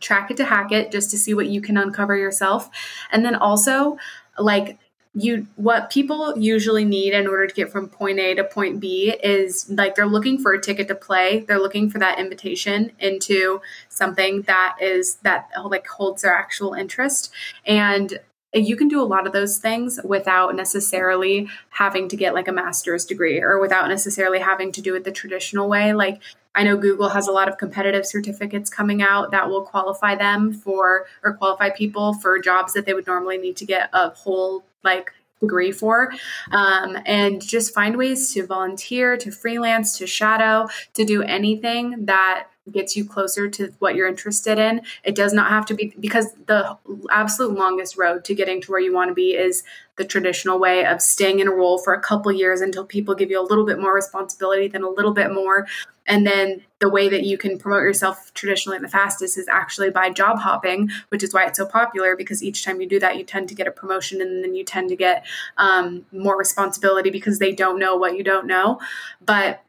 track 0.00 0.30
it 0.30 0.36
to 0.38 0.44
hack 0.44 0.72
it 0.72 0.90
just 0.90 1.10
to 1.10 1.18
see 1.18 1.34
what 1.34 1.46
you 1.46 1.60
can 1.60 1.76
uncover 1.76 2.16
yourself 2.16 2.70
and 3.12 3.24
then 3.24 3.34
also 3.34 3.98
like 4.38 4.78
you 5.12 5.48
what 5.56 5.90
people 5.90 6.38
usually 6.38 6.84
need 6.84 7.12
in 7.12 7.26
order 7.26 7.46
to 7.46 7.54
get 7.54 7.70
from 7.70 7.88
point 7.88 8.20
A 8.20 8.34
to 8.34 8.44
point 8.44 8.78
B 8.78 9.10
is 9.10 9.68
like 9.68 9.96
they're 9.96 10.06
looking 10.06 10.38
for 10.38 10.52
a 10.52 10.60
ticket 10.60 10.86
to 10.88 10.94
play. 10.94 11.40
They're 11.40 11.58
looking 11.58 11.90
for 11.90 11.98
that 11.98 12.20
invitation 12.20 12.92
into 13.00 13.60
something 13.88 14.42
that 14.42 14.76
is 14.80 15.16
that 15.22 15.50
like 15.64 15.86
holds 15.88 16.22
their 16.22 16.34
actual 16.34 16.74
interest. 16.74 17.32
And 17.66 18.20
you 18.54 18.76
can 18.76 18.88
do 18.88 19.00
a 19.00 19.04
lot 19.04 19.26
of 19.26 19.32
those 19.32 19.58
things 19.58 19.98
without 20.04 20.54
necessarily 20.54 21.48
having 21.70 22.08
to 22.08 22.16
get 22.16 22.34
like 22.34 22.48
a 22.48 22.52
master's 22.52 23.04
degree 23.04 23.40
or 23.40 23.60
without 23.60 23.88
necessarily 23.88 24.38
having 24.38 24.70
to 24.72 24.80
do 24.80 24.94
it 24.94 25.02
the 25.02 25.12
traditional 25.12 25.68
way. 25.68 25.92
Like 25.92 26.20
I 26.54 26.62
know 26.62 26.76
Google 26.76 27.08
has 27.10 27.26
a 27.26 27.32
lot 27.32 27.48
of 27.48 27.58
competitive 27.58 28.06
certificates 28.06 28.70
coming 28.70 29.02
out 29.02 29.32
that 29.32 29.48
will 29.48 29.62
qualify 29.62 30.14
them 30.14 30.52
for 30.52 31.06
or 31.24 31.34
qualify 31.34 31.70
people 31.70 32.14
for 32.14 32.38
jobs 32.40 32.74
that 32.74 32.86
they 32.86 32.94
would 32.94 33.06
normally 33.06 33.38
need 33.38 33.56
to 33.56 33.64
get 33.64 33.90
a 33.92 34.10
whole 34.10 34.64
like 34.84 35.10
degree 35.40 35.72
for. 35.72 36.12
Um, 36.52 36.98
and 37.06 37.42
just 37.42 37.74
find 37.74 37.96
ways 37.96 38.32
to 38.34 38.46
volunteer 38.46 39.16
to 39.16 39.30
freelance 39.30 39.98
to 39.98 40.06
shadow 40.06 40.68
to 40.94 41.04
do 41.04 41.22
anything 41.22 42.04
that 42.06 42.48
gets 42.72 42.96
you 42.96 43.04
closer 43.04 43.48
to 43.48 43.72
what 43.78 43.94
you're 43.94 44.08
interested 44.08 44.58
in. 44.58 44.82
It 45.04 45.14
does 45.14 45.32
not 45.32 45.50
have 45.50 45.66
to 45.66 45.74
be 45.74 45.94
because 45.98 46.32
the 46.46 46.76
absolute 47.10 47.58
longest 47.58 47.96
road 47.96 48.24
to 48.24 48.34
getting 48.34 48.60
to 48.62 48.70
where 48.70 48.80
you 48.80 48.92
want 48.92 49.08
to 49.08 49.14
be 49.14 49.34
is 49.34 49.62
the 49.96 50.04
traditional 50.04 50.58
way 50.58 50.86
of 50.86 51.02
staying 51.02 51.40
in 51.40 51.48
a 51.48 51.50
role 51.50 51.78
for 51.78 51.92
a 51.92 52.00
couple 52.00 52.32
years 52.32 52.60
until 52.62 52.84
people 52.84 53.14
give 53.14 53.30
you 53.30 53.40
a 53.40 53.44
little 53.44 53.66
bit 53.66 53.78
more 53.78 53.94
responsibility, 53.94 54.66
then 54.66 54.82
a 54.82 54.88
little 54.88 55.12
bit 55.12 55.32
more. 55.32 55.66
And 56.06 56.26
then 56.26 56.62
the 56.80 56.88
way 56.88 57.08
that 57.08 57.24
you 57.24 57.38
can 57.38 57.58
promote 57.58 57.82
yourself 57.82 58.32
traditionally 58.34 58.78
the 58.78 58.88
fastest 58.88 59.38
is 59.38 59.46
actually 59.46 59.90
by 59.90 60.10
job 60.10 60.38
hopping, 60.38 60.90
which 61.10 61.22
is 61.22 61.34
why 61.34 61.44
it's 61.44 61.58
so 61.58 61.66
popular 61.66 62.16
because 62.16 62.42
each 62.42 62.64
time 62.64 62.80
you 62.80 62.88
do 62.88 62.98
that, 62.98 63.16
you 63.16 63.24
tend 63.24 63.48
to 63.50 63.54
get 63.54 63.68
a 63.68 63.70
promotion 63.70 64.20
and 64.20 64.42
then 64.42 64.54
you 64.54 64.64
tend 64.64 64.88
to 64.88 64.96
get 64.96 65.24
um, 65.58 66.04
more 66.10 66.36
responsibility 66.36 67.10
because 67.10 67.38
they 67.38 67.52
don't 67.52 67.78
know 67.78 67.96
what 67.96 68.16
you 68.16 68.24
don't 68.24 68.46
know. 68.46 68.80
But 69.24 69.62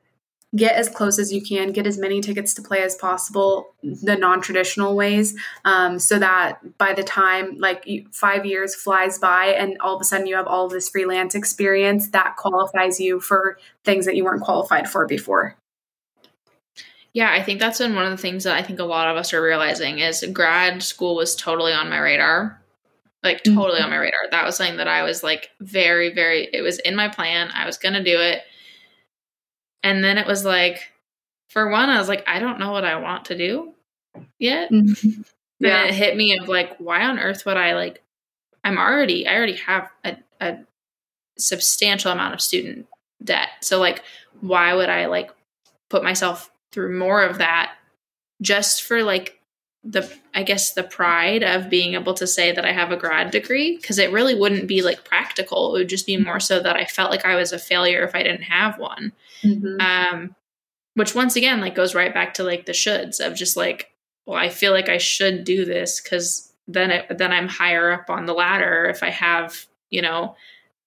get 0.55 0.75
as 0.75 0.89
close 0.89 1.17
as 1.17 1.31
you 1.31 1.41
can, 1.41 1.71
get 1.71 1.87
as 1.87 1.97
many 1.97 2.19
tickets 2.19 2.53
to 2.53 2.61
play 2.61 2.81
as 2.81 2.95
possible, 2.95 3.73
the 3.83 4.15
non 4.15 4.41
traditional 4.41 4.95
ways, 4.95 5.35
um, 5.65 5.97
so 5.97 6.19
that 6.19 6.77
by 6.77 6.93
the 6.93 7.03
time 7.03 7.57
like 7.57 7.87
five 8.11 8.45
years 8.45 8.75
flies 8.75 9.17
by 9.17 9.45
and 9.47 9.77
all 9.79 9.95
of 9.95 10.01
a 10.01 10.05
sudden 10.05 10.27
you 10.27 10.35
have 10.35 10.47
all 10.47 10.65
of 10.65 10.71
this 10.71 10.89
freelance 10.89 11.35
experience 11.35 12.09
that 12.09 12.35
qualifies 12.37 12.99
you 12.99 13.19
for 13.19 13.57
things 13.83 14.05
that 14.05 14.15
you 14.15 14.23
weren't 14.23 14.43
qualified 14.43 14.89
for 14.89 15.07
before. 15.07 15.55
Yeah, 17.13 17.31
I 17.31 17.43
think 17.43 17.59
that's 17.59 17.79
been 17.79 17.95
one 17.95 18.05
of 18.05 18.11
the 18.11 18.17
things 18.17 18.45
that 18.45 18.55
I 18.55 18.63
think 18.63 18.79
a 18.79 18.85
lot 18.85 19.09
of 19.09 19.17
us 19.17 19.33
are 19.33 19.41
realizing 19.41 19.99
is 19.99 20.23
grad 20.31 20.81
school 20.81 21.15
was 21.15 21.35
totally 21.35 21.73
on 21.73 21.89
my 21.89 21.99
radar. 21.99 22.57
Like 23.23 23.43
totally 23.43 23.75
mm-hmm. 23.75 23.83
on 23.83 23.89
my 23.91 23.97
radar. 23.97 24.31
That 24.31 24.45
was 24.45 24.55
something 24.55 24.77
that 24.77 24.87
I 24.87 25.03
was 25.03 25.21
like 25.21 25.51
very, 25.59 26.11
very 26.11 26.49
it 26.51 26.61
was 26.61 26.79
in 26.79 26.95
my 26.95 27.07
plan. 27.07 27.51
I 27.53 27.67
was 27.67 27.77
gonna 27.77 28.03
do 28.03 28.19
it 28.19 28.41
and 29.83 30.03
then 30.03 30.17
it 30.17 30.27
was 30.27 30.45
like, 30.45 30.91
for 31.49 31.69
one, 31.69 31.89
I 31.89 31.97
was 31.97 32.07
like, 32.07 32.23
I 32.27 32.39
don't 32.39 32.59
know 32.59 32.71
what 32.71 32.85
I 32.85 32.95
want 32.97 33.25
to 33.25 33.37
do 33.37 33.73
yet. 34.39 34.71
Mm-hmm. 34.71 35.21
Yeah. 35.59 35.85
it 35.85 35.93
hit 35.93 36.17
me 36.17 36.37
of 36.37 36.47
like, 36.47 36.77
why 36.77 37.03
on 37.03 37.19
earth 37.19 37.45
would 37.45 37.57
I 37.57 37.75
like, 37.75 38.01
I'm 38.63 38.77
already, 38.77 39.27
I 39.27 39.35
already 39.35 39.57
have 39.57 39.89
a, 40.03 40.17
a 40.39 40.59
substantial 41.37 42.11
amount 42.11 42.33
of 42.33 42.41
student 42.41 42.87
debt. 43.23 43.49
So 43.61 43.79
like, 43.79 44.03
why 44.39 44.73
would 44.73 44.89
I 44.89 45.07
like 45.07 45.31
put 45.89 46.03
myself 46.03 46.51
through 46.71 46.97
more 46.97 47.21
of 47.21 47.39
that 47.39 47.73
just 48.41 48.83
for 48.83 49.03
like 49.03 49.40
the 49.83 50.11
I 50.33 50.43
guess 50.43 50.73
the 50.73 50.83
pride 50.83 51.43
of 51.43 51.69
being 51.69 51.95
able 51.95 52.13
to 52.15 52.27
say 52.27 52.51
that 52.51 52.65
I 52.65 52.71
have 52.71 52.91
a 52.91 52.97
grad 52.97 53.31
degree 53.31 53.77
because 53.77 53.97
it 53.97 54.11
really 54.11 54.35
wouldn't 54.35 54.67
be 54.67 54.81
like 54.81 55.03
practical. 55.03 55.75
It 55.75 55.79
would 55.79 55.89
just 55.89 56.05
be 56.05 56.17
more 56.17 56.39
so 56.39 56.59
that 56.59 56.75
I 56.75 56.85
felt 56.85 57.09
like 57.09 57.25
I 57.25 57.35
was 57.35 57.51
a 57.51 57.59
failure 57.59 58.03
if 58.03 58.13
I 58.13 58.21
didn't 58.23 58.43
have 58.43 58.77
one. 58.77 59.11
Mm-hmm. 59.43 59.81
Um, 59.81 60.35
which 60.93 61.15
once 61.15 61.35
again 61.35 61.61
like 61.61 61.73
goes 61.73 61.95
right 61.95 62.13
back 62.13 62.35
to 62.35 62.43
like 62.43 62.65
the 62.65 62.73
shoulds 62.73 63.25
of 63.25 63.35
just 63.35 63.57
like, 63.57 63.91
well, 64.25 64.37
I 64.37 64.49
feel 64.49 64.71
like 64.71 64.89
I 64.89 64.97
should 64.97 65.45
do 65.45 65.65
this 65.65 65.99
because 65.99 66.51
then 66.67 66.91
it 66.91 67.17
then 67.17 67.31
I'm 67.31 67.47
higher 67.47 67.91
up 67.91 68.09
on 68.09 68.25
the 68.25 68.33
ladder 68.33 68.85
if 68.85 69.01
I 69.01 69.09
have 69.09 69.65
you 69.89 70.01
know 70.01 70.35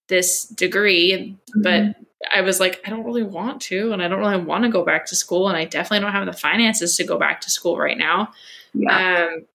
this 0.09 0.45
degree, 0.47 1.37
mm-hmm. 1.49 1.63
but 1.63 1.97
I 2.35 2.43
was 2.43 2.61
like, 2.61 2.81
I 2.87 2.91
don't 2.91 3.05
really 3.05 3.23
want 3.23 3.61
to, 3.63 3.93
and 3.93 4.03
I 4.03 4.09
don't 4.09 4.21
really 4.21 4.43
want 4.43 4.65
to 4.65 4.71
go 4.71 4.85
back 4.85 5.07
to 5.07 5.17
school, 5.17 5.49
and 5.49 5.57
I 5.57 5.65
definitely 5.65 6.01
don't 6.01 6.13
have 6.13 6.27
the 6.27 6.33
finances 6.33 6.97
to 6.97 7.05
go 7.05 7.19
back 7.19 7.41
to 7.43 7.51
school 7.51 7.77
right 7.77 7.99
now. 7.99 8.31
Yeah. 8.75 9.29
Um, 9.31 9.47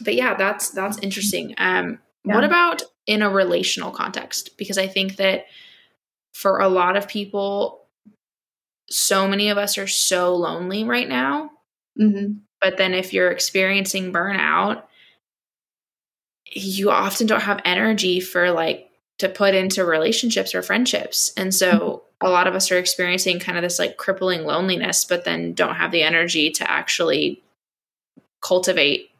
but 0.00 0.14
yeah, 0.14 0.34
that's 0.34 0.70
that's 0.70 0.98
interesting. 0.98 1.54
Um, 1.58 1.98
yeah. 2.24 2.34
What 2.34 2.44
about 2.44 2.82
in 3.06 3.22
a 3.22 3.30
relational 3.30 3.90
context? 3.90 4.56
Because 4.58 4.78
I 4.78 4.86
think 4.86 5.16
that 5.16 5.46
for 6.34 6.58
a 6.58 6.68
lot 6.68 6.96
of 6.96 7.08
people, 7.08 7.86
so 8.90 9.26
many 9.26 9.48
of 9.48 9.58
us 9.58 9.78
are 9.78 9.86
so 9.86 10.34
lonely 10.34 10.84
right 10.84 11.08
now. 11.08 11.50
Mm-hmm. 11.98 12.34
But 12.60 12.76
then 12.76 12.94
if 12.94 13.12
you're 13.12 13.30
experiencing 13.30 14.12
burnout, 14.12 14.82
you 16.46 16.90
often 16.90 17.26
don't 17.26 17.42
have 17.42 17.60
energy 17.64 18.20
for 18.20 18.50
like 18.50 18.90
to 19.18 19.28
put 19.28 19.54
into 19.54 19.84
relationships 19.84 20.54
or 20.54 20.62
friendships. 20.62 21.32
And 21.36 21.54
so 21.54 22.02
a 22.20 22.28
lot 22.28 22.46
of 22.46 22.54
us 22.54 22.70
are 22.70 22.78
experiencing 22.78 23.38
kind 23.38 23.58
of 23.58 23.62
this 23.62 23.78
like 23.78 23.96
crippling 23.96 24.44
loneliness, 24.44 25.04
but 25.04 25.24
then 25.24 25.52
don't 25.52 25.76
have 25.76 25.90
the 25.90 26.02
energy 26.02 26.50
to 26.50 26.70
actually 26.70 27.42
cultivate 28.46 29.10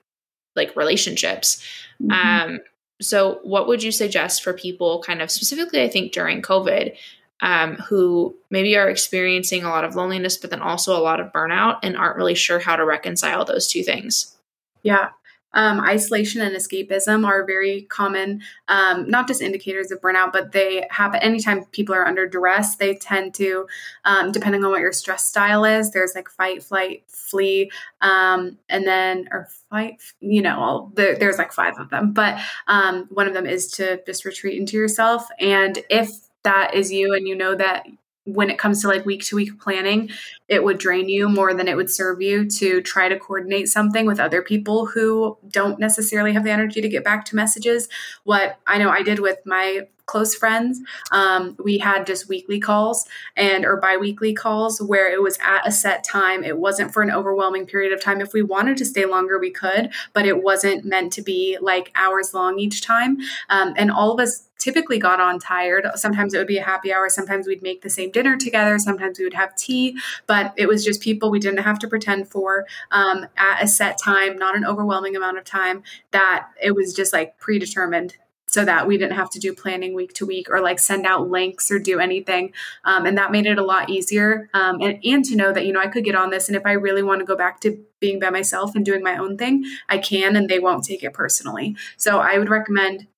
like 0.54 0.76
relationships. 0.76 1.62
Mm-hmm. 2.02 2.12
Um, 2.52 2.60
so, 3.00 3.40
what 3.42 3.68
would 3.68 3.82
you 3.82 3.92
suggest 3.92 4.42
for 4.42 4.54
people, 4.54 5.02
kind 5.02 5.20
of 5.20 5.30
specifically, 5.30 5.82
I 5.82 5.88
think 5.88 6.12
during 6.12 6.40
COVID, 6.40 6.96
um, 7.42 7.74
who 7.74 8.34
maybe 8.50 8.76
are 8.76 8.88
experiencing 8.88 9.64
a 9.64 9.68
lot 9.68 9.84
of 9.84 9.94
loneliness, 9.94 10.38
but 10.38 10.50
then 10.50 10.62
also 10.62 10.96
a 10.96 11.02
lot 11.02 11.20
of 11.20 11.32
burnout 11.32 11.78
and 11.82 11.96
aren't 11.96 12.16
really 12.16 12.34
sure 12.34 12.58
how 12.58 12.76
to 12.76 12.84
reconcile 12.84 13.44
those 13.44 13.68
two 13.68 13.82
things? 13.82 14.36
Yeah. 14.82 15.10
Um, 15.52 15.80
isolation 15.80 16.42
and 16.42 16.54
escapism 16.54 17.26
are 17.26 17.46
very 17.46 17.82
common, 17.82 18.42
um, 18.68 19.08
not 19.08 19.26
just 19.26 19.40
indicators 19.40 19.90
of 19.90 20.00
burnout, 20.02 20.32
but 20.32 20.52
they 20.52 20.86
happen 20.90 21.20
anytime 21.22 21.64
people 21.66 21.94
are 21.94 22.06
under 22.06 22.28
duress. 22.28 22.76
They 22.76 22.94
tend 22.94 23.32
to, 23.34 23.66
um, 24.04 24.32
depending 24.32 24.64
on 24.64 24.70
what 24.70 24.80
your 24.80 24.92
stress 24.92 25.26
style 25.26 25.64
is, 25.64 25.92
there's 25.92 26.14
like 26.14 26.28
fight, 26.28 26.62
flight, 26.62 27.04
flee, 27.08 27.70
um, 28.02 28.58
and 28.68 28.86
then, 28.86 29.28
or 29.32 29.48
fight, 29.70 30.02
you 30.20 30.42
know, 30.42 30.58
all, 30.58 30.92
the, 30.94 31.16
there's 31.18 31.38
like 31.38 31.52
five 31.52 31.78
of 31.78 31.88
them, 31.88 32.12
but 32.12 32.38
um, 32.66 33.06
one 33.10 33.26
of 33.26 33.32
them 33.32 33.46
is 33.46 33.68
to 33.72 34.02
just 34.04 34.26
retreat 34.26 34.60
into 34.60 34.76
yourself. 34.76 35.26
And 35.40 35.78
if 35.88 36.10
that 36.42 36.74
is 36.74 36.92
you 36.92 37.14
and 37.14 37.26
you 37.26 37.34
know 37.34 37.54
that 37.54 37.86
when 38.26 38.50
it 38.50 38.58
comes 38.58 38.82
to 38.82 38.88
like 38.88 39.06
week 39.06 39.24
to 39.24 39.36
week 39.36 39.58
planning, 39.60 40.10
it 40.48 40.62
would 40.62 40.78
drain 40.78 41.08
you 41.08 41.28
more 41.28 41.54
than 41.54 41.68
it 41.68 41.76
would 41.76 41.90
serve 41.90 42.20
you 42.20 42.48
to 42.50 42.82
try 42.82 43.08
to 43.08 43.18
coordinate 43.18 43.68
something 43.68 44.04
with 44.06 44.20
other 44.20 44.42
people 44.42 44.86
who 44.86 45.38
don't 45.48 45.78
necessarily 45.78 46.32
have 46.32 46.44
the 46.44 46.50
energy 46.50 46.80
to 46.80 46.88
get 46.88 47.04
back 47.04 47.24
to 47.26 47.36
messages. 47.36 47.88
What 48.24 48.58
I 48.66 48.78
know 48.78 48.90
I 48.90 49.02
did 49.02 49.20
with 49.20 49.38
my 49.46 49.86
close 50.06 50.34
friends. 50.36 50.80
Um, 51.10 51.56
we 51.62 51.78
had 51.78 52.06
just 52.06 52.28
weekly 52.28 52.60
calls 52.60 53.06
and 53.36 53.64
or 53.64 53.76
biweekly 53.76 54.34
calls 54.34 54.80
where 54.80 55.12
it 55.12 55.20
was 55.20 55.36
at 55.44 55.66
a 55.66 55.72
set 55.72 56.04
time. 56.04 56.44
It 56.44 56.58
wasn't 56.58 56.92
for 56.92 57.02
an 57.02 57.10
overwhelming 57.10 57.66
period 57.66 57.92
of 57.92 58.00
time. 58.00 58.20
If 58.20 58.32
we 58.32 58.42
wanted 58.42 58.76
to 58.78 58.84
stay 58.84 59.04
longer, 59.04 59.38
we 59.38 59.50
could, 59.50 59.90
but 60.12 60.24
it 60.24 60.42
wasn't 60.42 60.84
meant 60.84 61.12
to 61.14 61.22
be 61.22 61.58
like 61.60 61.90
hours 61.96 62.32
long 62.32 62.58
each 62.58 62.82
time. 62.82 63.18
Um, 63.48 63.74
and 63.76 63.90
all 63.90 64.12
of 64.12 64.20
us 64.20 64.45
typically 64.58 64.98
got 64.98 65.20
on 65.20 65.38
tired. 65.38 65.86
Sometimes 65.94 66.34
it 66.34 66.38
would 66.38 66.46
be 66.46 66.58
a 66.58 66.64
happy 66.64 66.92
hour. 66.92 67.08
Sometimes 67.08 67.46
we'd 67.46 67.62
make 67.62 67.82
the 67.82 67.90
same 67.90 68.10
dinner 68.10 68.36
together. 68.36 68.78
Sometimes 68.78 69.18
we 69.18 69.24
would 69.24 69.34
have 69.34 69.54
tea, 69.56 69.98
but 70.26 70.54
it 70.56 70.66
was 70.66 70.84
just 70.84 71.00
people 71.00 71.30
we 71.30 71.38
didn't 71.38 71.62
have 71.62 71.78
to 71.80 71.88
pretend 71.88 72.28
for 72.28 72.66
um, 72.90 73.26
at 73.36 73.62
a 73.62 73.68
set 73.68 73.98
time, 73.98 74.36
not 74.38 74.56
an 74.56 74.64
overwhelming 74.64 75.16
amount 75.16 75.38
of 75.38 75.44
time. 75.44 75.82
That 76.10 76.48
it 76.62 76.74
was 76.74 76.94
just 76.94 77.12
like 77.12 77.38
predetermined 77.38 78.16
so 78.48 78.64
that 78.64 78.86
we 78.86 78.96
didn't 78.96 79.16
have 79.16 79.28
to 79.30 79.38
do 79.38 79.52
planning 79.52 79.92
week 79.94 80.14
to 80.14 80.24
week 80.24 80.48
or 80.48 80.60
like 80.60 80.78
send 80.78 81.04
out 81.04 81.28
links 81.28 81.70
or 81.70 81.78
do 81.78 81.98
anything. 81.98 82.52
Um, 82.84 83.04
and 83.04 83.18
that 83.18 83.32
made 83.32 83.44
it 83.44 83.58
a 83.58 83.64
lot 83.64 83.90
easier. 83.90 84.48
Um, 84.54 84.80
and, 84.80 84.98
and 85.04 85.24
to 85.26 85.36
know 85.36 85.52
that, 85.52 85.66
you 85.66 85.72
know, 85.72 85.80
I 85.80 85.88
could 85.88 86.04
get 86.04 86.14
on 86.14 86.30
this. 86.30 86.48
And 86.48 86.56
if 86.56 86.64
I 86.64 86.72
really 86.72 87.02
want 87.02 87.18
to 87.20 87.26
go 87.26 87.36
back 87.36 87.60
to 87.62 87.78
being 88.00 88.20
by 88.20 88.30
myself 88.30 88.74
and 88.74 88.84
doing 88.84 89.02
my 89.02 89.18
own 89.18 89.36
thing, 89.36 89.64
I 89.88 89.98
can, 89.98 90.36
and 90.36 90.48
they 90.48 90.58
won't 90.58 90.84
take 90.84 91.02
it 91.02 91.12
personally. 91.12 91.76
So 91.96 92.20
I 92.20 92.38
would 92.38 92.48
recommend 92.48 93.08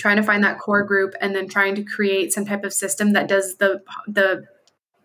trying 0.00 0.16
to 0.16 0.22
find 0.22 0.42
that 0.42 0.58
core 0.58 0.82
group 0.82 1.14
and 1.20 1.34
then 1.34 1.48
trying 1.48 1.74
to 1.74 1.82
create 1.82 2.32
some 2.32 2.44
type 2.44 2.64
of 2.64 2.72
system 2.72 3.12
that 3.12 3.28
does 3.28 3.56
the, 3.56 3.82
the, 4.06 4.44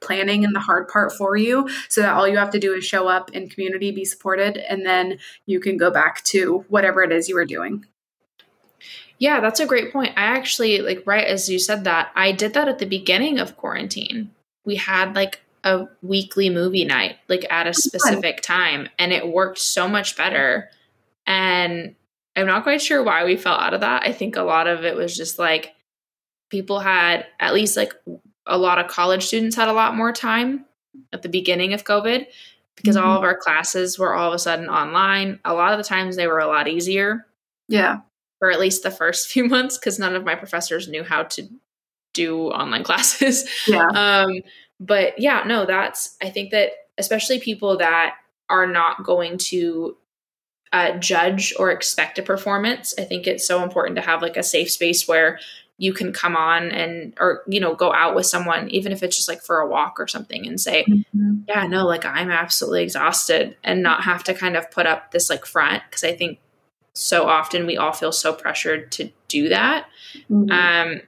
planning 0.02 0.44
and 0.44 0.54
the 0.54 0.60
hard 0.60 0.88
part 0.88 1.12
for 1.12 1.36
you 1.36 1.68
so 1.90 2.02
that 2.02 2.14
all 2.14 2.28
you 2.28 2.38
have 2.38 2.52
to 2.52 2.60
do 2.60 2.74
is 2.76 2.86
show 2.86 3.08
up 3.08 3.32
in 3.32 3.50
community 3.50 3.92
be 3.92 4.06
supported 4.06 4.58
and 4.58 4.86
then 4.86 5.18
you 5.48 5.60
can 5.60 5.78
go 5.78 5.90
back 5.90 6.24
to 6.24 6.64
whatever 6.68 7.02
it 7.02 7.12
is 7.12 7.28
you 7.28 7.34
were 7.34 7.46
doing 7.46 7.84
yeah, 9.18 9.40
that's 9.40 9.60
a 9.60 9.66
great 9.66 9.94
point. 9.94 10.14
I 10.18 10.24
actually, 10.24 10.82
like, 10.82 11.04
right 11.06 11.26
as 11.26 11.50
you 11.50 11.60
said 11.60 11.86
that, 11.86 12.12
I 12.16 12.32
did 12.32 12.54
that 12.54 12.68
at 12.68 12.80
the 12.80 12.86
beginning 12.86 13.40
of 13.40 13.56
quarantine. 13.56 14.32
We 14.66 14.76
had 14.76 15.16
like 15.16 15.42
a 15.64 15.88
weekly 16.02 16.50
movie 16.50 16.86
night, 16.86 17.18
like 17.30 17.46
at 17.50 17.66
a 17.66 17.70
oh, 17.70 17.74
specific 17.74 18.42
time, 18.42 18.90
and 19.00 19.14
it 19.14 19.28
worked 19.28 19.60
so 19.60 19.88
much 19.88 20.18
better. 20.18 20.70
And 21.26 21.96
I'm 22.36 22.48
not 22.48 22.64
quite 22.64 22.82
sure 22.82 23.04
why 23.04 23.24
we 23.24 23.38
fell 23.38 23.56
out 23.56 23.74
of 23.74 23.82
that. 23.82 24.04
I 24.04 24.12
think 24.12 24.36
a 24.36 24.44
lot 24.44 24.68
of 24.68 24.84
it 24.84 24.96
was 24.96 25.16
just 25.16 25.40
like 25.40 25.74
people 26.50 26.80
had, 26.80 27.26
at 27.40 27.54
least 27.54 27.78
like 27.78 27.94
a 28.46 28.58
lot 28.58 28.80
of 28.80 28.88
college 28.88 29.26
students 29.26 29.56
had 29.56 29.70
a 29.70 29.74
lot 29.74 29.96
more 29.96 30.12
time 30.12 30.66
at 31.14 31.22
the 31.22 31.30
beginning 31.30 31.74
of 31.74 31.84
COVID 31.84 32.26
because 32.76 32.96
mm-hmm. 32.96 33.08
all 33.08 33.18
of 33.18 33.24
our 33.24 33.38
classes 33.38 33.98
were 33.98 34.14
all 34.14 34.30
of 34.30 34.36
a 34.36 34.40
sudden 34.40 34.68
online. 34.68 35.40
A 35.46 35.54
lot 35.54 35.72
of 35.72 35.78
the 35.78 35.84
times 35.84 36.16
they 36.16 36.28
were 36.28 36.40
a 36.40 36.48
lot 36.48 36.68
easier. 36.68 37.26
Yeah 37.68 38.00
for 38.40 38.52
at 38.52 38.60
least 38.60 38.84
the 38.84 38.92
first 38.92 39.28
few 39.32 39.46
months 39.46 39.78
because 39.78 40.00
none 40.00 40.16
of 40.16 40.24
my 40.24 40.36
professors 40.36 40.88
knew 40.88 41.04
how 41.04 41.24
to 41.24 41.48
do 42.14 42.48
online 42.50 42.84
classes. 42.90 43.50
Yeah. 43.68 43.88
Um, 43.88 44.42
but 44.80 45.18
yeah, 45.20 45.44
no, 45.46 45.66
that's, 45.66 46.16
I 46.22 46.30
think 46.30 46.52
that 46.52 46.72
especially 46.98 47.40
people 47.40 47.78
that 47.78 48.16
are 48.50 48.68
not 48.68 49.04
going 49.04 49.38
to 49.38 49.98
uh, 50.76 50.98
judge 50.98 51.54
or 51.58 51.72
expect 51.72 52.20
a 52.20 52.24
performance, 52.24 52.94
I 52.98 53.04
think 53.04 53.28
it's 53.28 53.48
so 53.48 53.64
important 53.64 53.96
to 53.96 54.02
have 54.02 54.22
like 54.22 54.38
a 54.38 54.44
safe 54.44 54.72
space 54.72 55.08
where 55.08 55.40
you 55.78 55.94
can 55.94 56.14
come 56.14 56.36
on 56.36 56.72
and 56.72 57.14
or 57.20 57.44
you 57.48 57.60
know 57.60 57.76
go 57.76 57.94
out 57.94 58.16
with 58.16 58.26
someone 58.26 58.70
even 58.70 58.94
if 58.94 59.04
it's 59.04 59.18
just 59.18 59.28
like 59.28 59.42
for 59.42 59.60
a 59.60 59.68
walk 59.68 60.00
or 60.00 60.08
something 60.08 60.48
and 60.48 60.58
say 60.58 60.86
mm-hmm. 60.86 61.34
yeah 61.50 61.68
no 61.68 61.86
like 61.86 62.06
i'm 62.06 62.32
absolutely 62.32 62.82
exhausted 62.82 63.58
and 63.62 63.84
not 63.84 64.02
have 64.02 64.24
to 64.24 64.34
kind 64.34 64.56
of 64.56 64.72
put 64.72 64.86
up 64.86 65.12
this 65.12 65.30
like 65.30 65.46
front 65.46 65.84
because 65.90 66.06
i 66.06 66.16
think 66.16 66.40
so 66.96 67.28
often 67.28 67.66
we 67.66 67.78
all 67.78 67.92
feel 67.92 68.12
so 68.12 68.34
pressured 68.34 68.92
to 68.94 69.12
do 69.28 69.50
that. 69.50 69.88
Mm-hmm. 70.30 70.50
Um, 70.50 71.02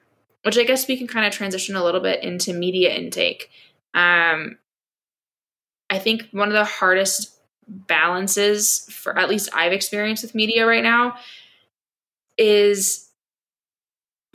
which 0.44 0.58
I 0.58 0.64
guess 0.64 0.88
we 0.88 0.98
can 0.98 1.08
kind 1.08 1.26
of 1.26 1.34
transition 1.34 1.76
a 1.76 1.84
little 1.84 2.02
bit 2.02 2.24
into 2.24 2.54
media 2.54 2.94
intake. 2.94 3.50
Um, 3.94 4.58
I 5.90 5.98
think 6.00 6.28
one 6.32 6.50
of 6.50 6.54
the 6.54 6.66
hardest 6.66 7.37
balances 7.68 8.88
for 8.92 9.18
at 9.18 9.30
least 9.30 9.50
I've 9.54 9.74
experienced 9.74 10.24
with 10.24 10.36
media 10.36 10.66
right 10.66 10.84
now 10.84 11.18
is 12.38 13.10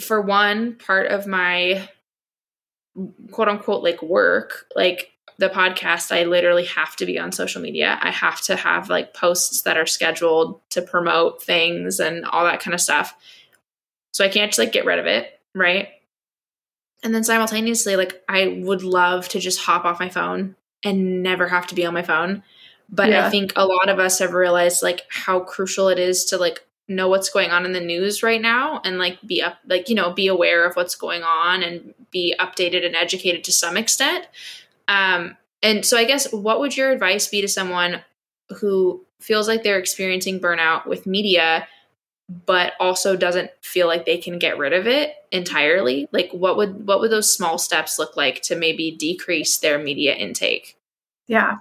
for 0.01 0.21
one 0.21 0.75
part 0.75 1.11
of 1.11 1.27
my 1.27 1.89
quote 3.31 3.49
unquote 3.49 3.83
like 3.83 4.03
work 4.03 4.67
like 4.77 5.13
the 5.43 5.49
podcast, 5.49 6.15
I 6.15 6.25
literally 6.25 6.67
have 6.67 6.95
to 6.97 7.07
be 7.07 7.19
on 7.19 7.33
social 7.33 7.61
media. 7.61 7.99
I 8.01 8.11
have 8.11 8.41
to 8.43 8.57
have 8.57 8.89
like 8.89 9.13
posts 9.15 9.63
that 9.63 9.77
are 9.77 9.87
scheduled 9.87 10.61
to 10.71 10.83
promote 10.83 11.43
things 11.43 12.01
and 12.01 12.25
all 12.25 12.45
that 12.45 12.61
kind 12.61 12.75
of 12.75 12.81
stuff. 12.81 13.15
So 14.13 14.25
I 14.25 14.29
can't 14.29 14.51
just 14.51 14.59
like 14.59 14.73
get 14.73 14.85
rid 14.85 14.99
of 14.99 15.07
it, 15.07 15.41
right? 15.55 15.89
And 17.03 17.15
then 17.15 17.25
simultaneously, 17.25 17.97
like 17.97 18.23
I 18.29 18.61
would 18.63 18.85
love 18.85 19.29
to 19.31 19.41
just 19.41 19.61
hop 19.61 19.85
off 19.85 20.01
my 20.01 20.09
phone 20.09 20.55
and 20.85 21.23
never 21.23 21.49
have 21.49 21.67
to 21.69 21.75
be 21.75 21.85
on 21.85 21.95
my 21.95 22.03
phone. 22.03 22.43
But 22.93 23.09
yeah. 23.09 23.27
I 23.27 23.31
think 23.31 23.55
a 23.57 23.67
lot 23.67 23.89
of 23.89 23.99
us 23.99 24.19
have 24.19 24.35
realized 24.35 24.83
like 24.83 25.03
how 25.11 25.41
crucial 25.41 25.89
it 25.89 25.99
is 25.99 26.27
to 26.27 26.37
like 26.37 26.63
know 26.89 27.09
what's 27.09 27.31
going 27.31 27.51
on 27.51 27.65
in 27.65 27.73
the 27.73 27.81
news 27.81 28.23
right 28.23 28.43
now 28.43 28.81
and 28.85 28.99
like 28.99 29.19
be 29.27 29.41
up 29.41 29.57
like 29.67 29.89
you 29.89 29.95
know 29.95 30.13
be 30.13 30.27
aware 30.27 30.67
of 30.67 30.77
what's 30.77 30.95
going 30.95 31.23
on 31.23 31.63
and 31.63 31.95
be 32.11 32.35
updated 32.39 32.85
and 32.85 32.95
educated 32.95 33.43
to 33.45 33.53
some 33.53 33.79
extent 33.79 34.27
um, 34.89 35.37
and 35.63 35.85
so 35.85 35.97
I 35.97 36.05
guess 36.05 36.31
what 36.33 36.61
would 36.61 36.77
your 36.77 36.91
advice 36.91 37.29
be 37.29 37.41
to 37.41 37.49
someone 37.49 38.03
who 38.61 39.05
feels 39.21 39.49
like 39.49 39.63
they're 39.63 39.79
experiencing 39.79 40.41
burnout 40.41 40.87
with 40.87 41.07
media, 41.07 41.69
but 42.29 42.73
also 42.81 43.17
doesn't 43.17 43.51
feel 43.63 43.87
like 43.87 44.05
they 44.05 44.19
can 44.19 44.39
get 44.39 44.59
rid 44.59 44.73
of 44.73 44.87
it 44.87 45.15
entirely? 45.31 46.09
Like 46.13 46.31
what 46.33 46.57
would 46.57 46.87
what 46.87 47.01
would 47.01 47.11
those 47.11 47.33
small 47.33 47.59
steps 47.59 47.99
look 47.99 48.17
like 48.17 48.43
to 48.43 48.57
maybe 48.57 48.91
decrease 48.91 49.57
their 49.59 49.79
media 49.79 50.15
intake? 50.15 50.77
Yeah. 51.27 51.59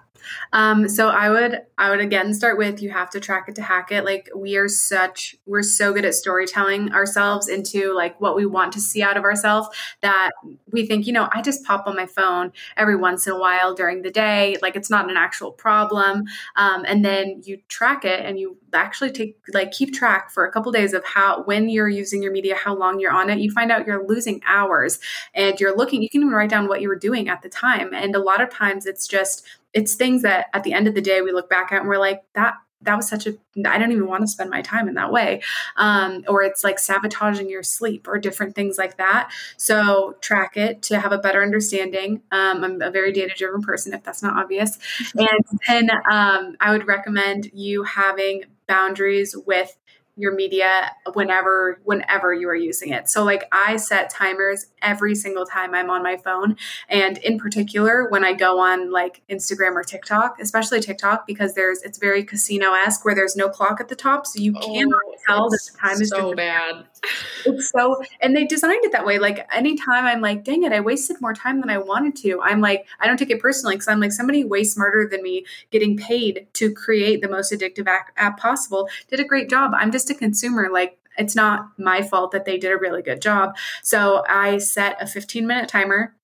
Um, 0.53 0.87
so 0.87 1.09
I 1.09 1.29
would 1.29 1.61
I 1.77 1.89
would 1.89 1.99
again 1.99 2.33
start 2.33 2.57
with 2.57 2.81
you 2.81 2.91
have 2.91 3.09
to 3.11 3.19
track 3.19 3.45
it 3.47 3.55
to 3.55 3.61
hack 3.61 3.91
it. 3.91 4.05
Like 4.05 4.29
we 4.35 4.57
are 4.57 4.67
such 4.67 5.35
we're 5.45 5.63
so 5.63 5.93
good 5.93 6.05
at 6.05 6.15
storytelling 6.15 6.93
ourselves 6.93 7.47
into 7.47 7.93
like 7.93 8.19
what 8.19 8.35
we 8.35 8.45
want 8.45 8.73
to 8.73 8.79
see 8.79 9.01
out 9.01 9.17
of 9.17 9.23
ourselves 9.23 9.67
that 10.01 10.31
we 10.71 10.85
think, 10.85 11.07
you 11.07 11.13
know, 11.13 11.29
I 11.31 11.41
just 11.41 11.63
pop 11.63 11.87
on 11.87 11.95
my 11.95 12.05
phone 12.05 12.51
every 12.77 12.95
once 12.95 13.27
in 13.27 13.33
a 13.33 13.39
while 13.39 13.73
during 13.73 14.01
the 14.01 14.11
day, 14.11 14.57
like 14.61 14.75
it's 14.75 14.89
not 14.89 15.09
an 15.09 15.17
actual 15.17 15.51
problem. 15.51 16.25
Um, 16.55 16.85
and 16.87 17.03
then 17.03 17.41
you 17.43 17.59
track 17.67 18.05
it 18.05 18.25
and 18.25 18.39
you 18.39 18.57
actually 18.73 19.11
take 19.11 19.37
like 19.53 19.71
keep 19.71 19.93
track 19.93 20.31
for 20.31 20.45
a 20.45 20.51
couple 20.51 20.71
days 20.71 20.93
of 20.93 21.03
how 21.05 21.43
when 21.43 21.69
you're 21.69 21.89
using 21.89 22.23
your 22.23 22.31
media, 22.31 22.55
how 22.55 22.75
long 22.75 22.99
you're 22.99 23.11
on 23.11 23.29
it. 23.29 23.39
You 23.39 23.51
find 23.51 23.71
out 23.71 23.85
you're 23.85 24.07
losing 24.07 24.41
hours 24.47 24.99
and 25.33 25.59
you're 25.59 25.75
looking, 25.75 26.01
you 26.01 26.09
can 26.09 26.21
even 26.21 26.33
write 26.33 26.49
down 26.49 26.67
what 26.67 26.81
you 26.81 26.87
were 26.87 26.95
doing 26.95 27.29
at 27.29 27.41
the 27.41 27.49
time. 27.49 27.93
And 27.93 28.15
a 28.15 28.19
lot 28.19 28.41
of 28.41 28.49
times 28.49 28.85
it's 28.85 29.07
just 29.07 29.45
it's 29.73 29.95
things 29.95 30.21
that 30.21 30.47
at 30.53 30.63
the 30.63 30.73
end 30.73 30.87
of 30.87 30.95
the 30.95 31.01
day 31.01 31.21
we 31.21 31.31
look 31.31 31.49
back 31.49 31.71
at 31.71 31.79
and 31.79 31.87
we're 31.87 31.97
like 31.97 32.23
that 32.33 32.55
that 32.83 32.95
was 32.95 33.07
such 33.07 33.27
a 33.27 33.35
i 33.65 33.77
don't 33.77 33.91
even 33.91 34.07
want 34.07 34.21
to 34.21 34.27
spend 34.27 34.49
my 34.49 34.61
time 34.61 34.87
in 34.87 34.95
that 34.95 35.11
way. 35.11 35.41
Um, 35.75 36.23
or 36.27 36.41
it's 36.43 36.63
like 36.63 36.79
sabotaging 36.79 37.49
your 37.49 37.63
sleep 37.63 38.07
or 38.07 38.17
different 38.17 38.55
things 38.55 38.77
like 38.77 38.97
that. 38.97 39.31
So 39.57 40.15
track 40.21 40.57
it 40.57 40.81
to 40.83 40.99
have 40.99 41.11
a 41.11 41.17
better 41.17 41.43
understanding. 41.43 42.21
Um, 42.31 42.63
i'm 42.63 42.81
a 42.81 42.91
very 42.91 43.11
data 43.11 43.33
driven 43.35 43.61
person 43.61 43.93
if 43.93 44.03
that's 44.03 44.23
not 44.23 44.37
obvious. 44.37 44.77
And 45.15 45.59
then 45.67 45.89
um, 46.09 46.55
i 46.59 46.71
would 46.71 46.87
recommend 46.87 47.51
you 47.53 47.83
having 47.83 48.45
boundaries 48.67 49.35
with 49.45 49.77
your 50.17 50.35
media 50.35 50.91
whenever 51.13 51.79
whenever 51.83 52.33
you 52.33 52.47
are 52.49 52.55
using 52.55 52.89
it. 52.89 53.09
So 53.09 53.23
like 53.23 53.45
I 53.51 53.77
set 53.77 54.09
timers 54.09 54.67
every 54.81 55.15
single 55.15 55.45
time 55.45 55.73
I'm 55.73 55.89
on 55.89 56.03
my 56.03 56.17
phone 56.17 56.57
and 56.89 57.17
in 57.19 57.39
particular 57.39 58.09
when 58.09 58.25
I 58.25 58.33
go 58.33 58.59
on 58.59 58.91
like 58.91 59.21
Instagram 59.29 59.73
or 59.73 59.83
TikTok, 59.83 60.37
especially 60.39 60.81
TikTok 60.81 61.25
because 61.25 61.53
there's 61.55 61.81
it's 61.83 61.97
very 61.97 62.23
casino-esque 62.23 63.05
where 63.05 63.15
there's 63.15 63.35
no 63.35 63.47
clock 63.47 63.79
at 63.79 63.87
the 63.87 63.95
top 63.95 64.27
so 64.27 64.39
you 64.39 64.53
oh, 64.57 64.65
cannot 64.65 65.01
oh, 65.07 65.15
tell 65.25 65.49
that 65.49 65.59
the 65.71 65.77
time 65.79 66.01
is 66.01 66.09
so 66.09 66.33
bad. 66.35 66.85
It's 67.43 67.71
so 67.71 67.99
and 68.21 68.37
they 68.37 68.45
designed 68.45 68.85
it 68.85 68.91
that 68.91 69.07
way 69.07 69.17
like 69.17 69.47
anytime 69.51 70.05
I'm 70.05 70.21
like 70.21 70.43
dang 70.43 70.63
it 70.63 70.71
I 70.71 70.81
wasted 70.81 71.19
more 71.19 71.33
time 71.33 71.59
than 71.59 71.69
I 71.71 71.79
wanted 71.79 72.15
to. 72.17 72.39
I'm 72.43 72.61
like 72.61 72.85
I 72.99 73.07
don't 73.07 73.17
take 73.17 73.31
it 73.31 73.39
personally 73.39 73.75
cuz 73.75 73.87
I'm 73.87 73.99
like 73.99 74.11
somebody 74.11 74.43
way 74.43 74.63
smarter 74.63 75.07
than 75.09 75.23
me 75.23 75.45
getting 75.71 75.97
paid 75.97 76.47
to 76.53 76.71
create 76.71 77.21
the 77.21 77.27
most 77.27 77.51
addictive 77.51 77.87
app 77.87 78.37
possible 78.37 78.87
did 79.09 79.19
a 79.19 79.23
great 79.23 79.49
job. 79.49 79.71
I'm 79.73 79.91
just 79.91 80.00
a 80.09 80.15
consumer. 80.15 80.69
Like, 80.71 80.97
it's 81.17 81.35
not 81.35 81.69
my 81.77 82.01
fault 82.01 82.31
that 82.31 82.45
they 82.45 82.57
did 82.57 82.71
a 82.71 82.77
really 82.77 83.01
good 83.01 83.21
job. 83.21 83.55
So 83.83 84.23
I 84.27 84.57
set 84.57 85.01
a 85.01 85.07
15 85.07 85.45
minute 85.45 85.69
timer 85.69 86.15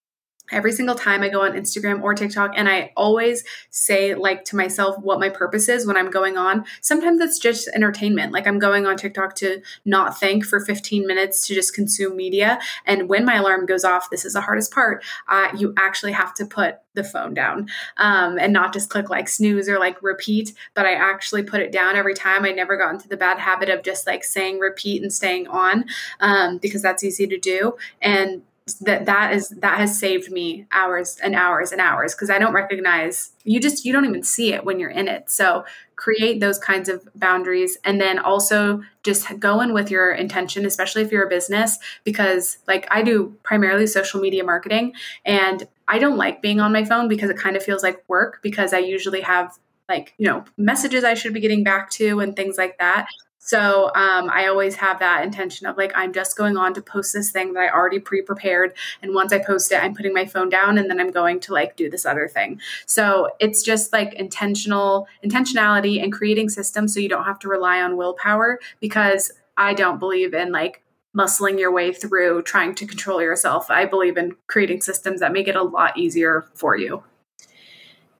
every 0.51 0.71
single 0.71 0.95
time 0.95 1.21
I 1.21 1.29
go 1.29 1.41
on 1.43 1.53
Instagram 1.53 2.01
or 2.01 2.13
TikTok 2.13 2.53
and 2.55 2.69
I 2.69 2.91
always 2.95 3.43
say 3.69 4.15
like 4.15 4.45
to 4.45 4.55
myself 4.55 4.97
what 4.99 5.19
my 5.19 5.29
purpose 5.29 5.69
is 5.69 5.85
when 5.85 5.97
I'm 5.97 6.09
going 6.09 6.37
on. 6.37 6.65
Sometimes 6.81 7.21
it's 7.21 7.39
just 7.39 7.67
entertainment. 7.69 8.33
Like 8.33 8.47
I'm 8.47 8.59
going 8.59 8.85
on 8.85 8.97
TikTok 8.97 9.35
to 9.35 9.61
not 9.85 10.19
think 10.19 10.45
for 10.45 10.59
15 10.59 11.05
minutes 11.05 11.45
to 11.47 11.53
just 11.53 11.73
consume 11.73 12.15
media 12.15 12.59
and 12.85 13.09
when 13.09 13.25
my 13.25 13.35
alarm 13.35 13.65
goes 13.65 13.83
off, 13.83 14.09
this 14.09 14.25
is 14.25 14.33
the 14.33 14.41
hardest 14.41 14.73
part. 14.73 15.03
Uh, 15.27 15.49
you 15.55 15.73
actually 15.77 16.13
have 16.13 16.33
to 16.35 16.45
put 16.45 16.79
the 16.97 17.03
phone 17.03 17.33
down 17.33 17.69
um, 17.97 18.37
and 18.37 18.51
not 18.51 18.73
just 18.73 18.89
click 18.89 19.09
like 19.09 19.29
snooze 19.29 19.69
or 19.69 19.79
like 19.79 20.01
repeat, 20.01 20.53
but 20.73 20.85
I 20.85 20.93
actually 20.93 21.43
put 21.43 21.61
it 21.61 21.71
down 21.71 21.95
every 21.95 22.13
time. 22.13 22.43
I 22.43 22.51
never 22.51 22.75
got 22.75 22.93
into 22.93 23.07
the 23.07 23.15
bad 23.15 23.39
habit 23.39 23.69
of 23.69 23.83
just 23.83 24.05
like 24.05 24.23
saying 24.23 24.59
repeat 24.59 25.01
and 25.01 25.13
staying 25.13 25.47
on 25.47 25.85
um, 26.19 26.57
because 26.57 26.81
that's 26.81 27.03
easy 27.03 27.27
to 27.27 27.37
do. 27.37 27.77
And 28.01 28.41
that 28.75 29.05
that 29.05 29.33
is 29.33 29.49
that 29.49 29.79
has 29.79 29.97
saved 29.97 30.31
me 30.31 30.65
hours 30.71 31.17
and 31.23 31.35
hours 31.35 31.71
and 31.71 31.81
hours 31.81 32.13
because 32.13 32.29
I 32.29 32.37
don't 32.37 32.53
recognize 32.53 33.31
you 33.43 33.59
just 33.59 33.85
you 33.85 33.93
don't 33.93 34.05
even 34.05 34.23
see 34.23 34.53
it 34.53 34.65
when 34.65 34.79
you're 34.79 34.89
in 34.89 35.07
it. 35.07 35.29
So 35.29 35.65
create 35.95 36.39
those 36.39 36.59
kinds 36.59 36.89
of 36.89 37.07
boundaries 37.15 37.77
and 37.83 37.99
then 37.99 38.19
also 38.19 38.83
just 39.03 39.39
go 39.39 39.61
in 39.61 39.73
with 39.73 39.89
your 39.89 40.11
intention 40.11 40.65
especially 40.65 41.01
if 41.01 41.11
you're 41.11 41.25
a 41.25 41.29
business 41.29 41.79
because 42.03 42.59
like 42.67 42.87
I 42.91 43.01
do 43.01 43.35
primarily 43.43 43.87
social 43.87 44.21
media 44.21 44.43
marketing 44.43 44.93
and 45.25 45.67
I 45.87 45.97
don't 45.97 46.17
like 46.17 46.41
being 46.41 46.59
on 46.59 46.71
my 46.71 46.85
phone 46.85 47.07
because 47.07 47.29
it 47.29 47.37
kind 47.37 47.55
of 47.55 47.63
feels 47.63 47.81
like 47.81 48.03
work 48.07 48.39
because 48.43 48.73
I 48.73 48.79
usually 48.79 49.21
have 49.21 49.57
like 49.89 50.13
you 50.17 50.27
know 50.27 50.43
messages 50.57 51.03
I 51.03 51.13
should 51.13 51.33
be 51.33 51.39
getting 51.39 51.63
back 51.63 51.89
to 51.91 52.19
and 52.19 52.35
things 52.35 52.57
like 52.57 52.77
that. 52.79 53.07
So 53.39 53.91
um, 53.95 54.29
I 54.29 54.47
always 54.47 54.75
have 54.75 54.99
that 54.99 55.23
intention 55.23 55.67
of 55.67 55.77
like, 55.77 55.93
I'm 55.95 56.11
just 56.11 56.35
going 56.35 56.57
on 56.57 56.73
to 56.73 56.81
post 56.81 57.13
this 57.13 57.31
thing 57.31 57.53
that 57.53 57.61
I 57.61 57.69
already 57.69 57.99
pre 57.99 58.21
prepared. 58.21 58.75
And 59.01 59.13
once 59.13 59.31
I 59.31 59.39
post 59.39 59.71
it, 59.71 59.81
I'm 59.81 59.95
putting 59.95 60.13
my 60.13 60.25
phone 60.25 60.49
down 60.49 60.77
and 60.77 60.89
then 60.89 60.99
I'm 60.99 61.11
going 61.11 61.39
to 61.41 61.53
like 61.53 61.75
do 61.77 61.89
this 61.89 62.05
other 62.05 62.27
thing. 62.27 62.59
So 62.85 63.29
it's 63.39 63.63
just 63.63 63.93
like 63.93 64.13
intentional, 64.15 65.07
intentionality 65.23 66.03
and 66.03 66.11
creating 66.11 66.49
systems 66.49 66.93
so 66.93 66.99
you 66.99 67.09
don't 67.09 67.23
have 67.23 67.39
to 67.39 67.47
rely 67.47 67.81
on 67.81 67.95
willpower 67.95 68.59
because 68.79 69.31
I 69.55 69.73
don't 69.73 69.99
believe 69.99 70.33
in 70.33 70.51
like 70.51 70.83
muscling 71.17 71.57
your 71.57 71.71
way 71.71 71.93
through 71.93 72.43
trying 72.43 72.75
to 72.75 72.85
control 72.85 73.21
yourself. 73.21 73.71
I 73.71 73.85
believe 73.85 74.17
in 74.17 74.35
creating 74.47 74.81
systems 74.81 75.19
that 75.21 75.31
make 75.31 75.47
it 75.47 75.55
a 75.55 75.63
lot 75.63 75.97
easier 75.97 76.45
for 76.53 76.75
you. 76.75 77.03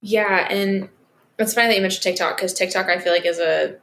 Yeah. 0.02 0.48
And 0.50 0.90
it's 1.38 1.54
funny 1.54 1.68
that 1.68 1.76
you 1.76 1.82
mentioned 1.82 2.04
TikTok 2.04 2.38
because 2.38 2.54
TikTok, 2.54 2.88
I 2.88 2.98
feel 2.98 3.14
like, 3.14 3.26
is 3.26 3.40
a 3.40 3.78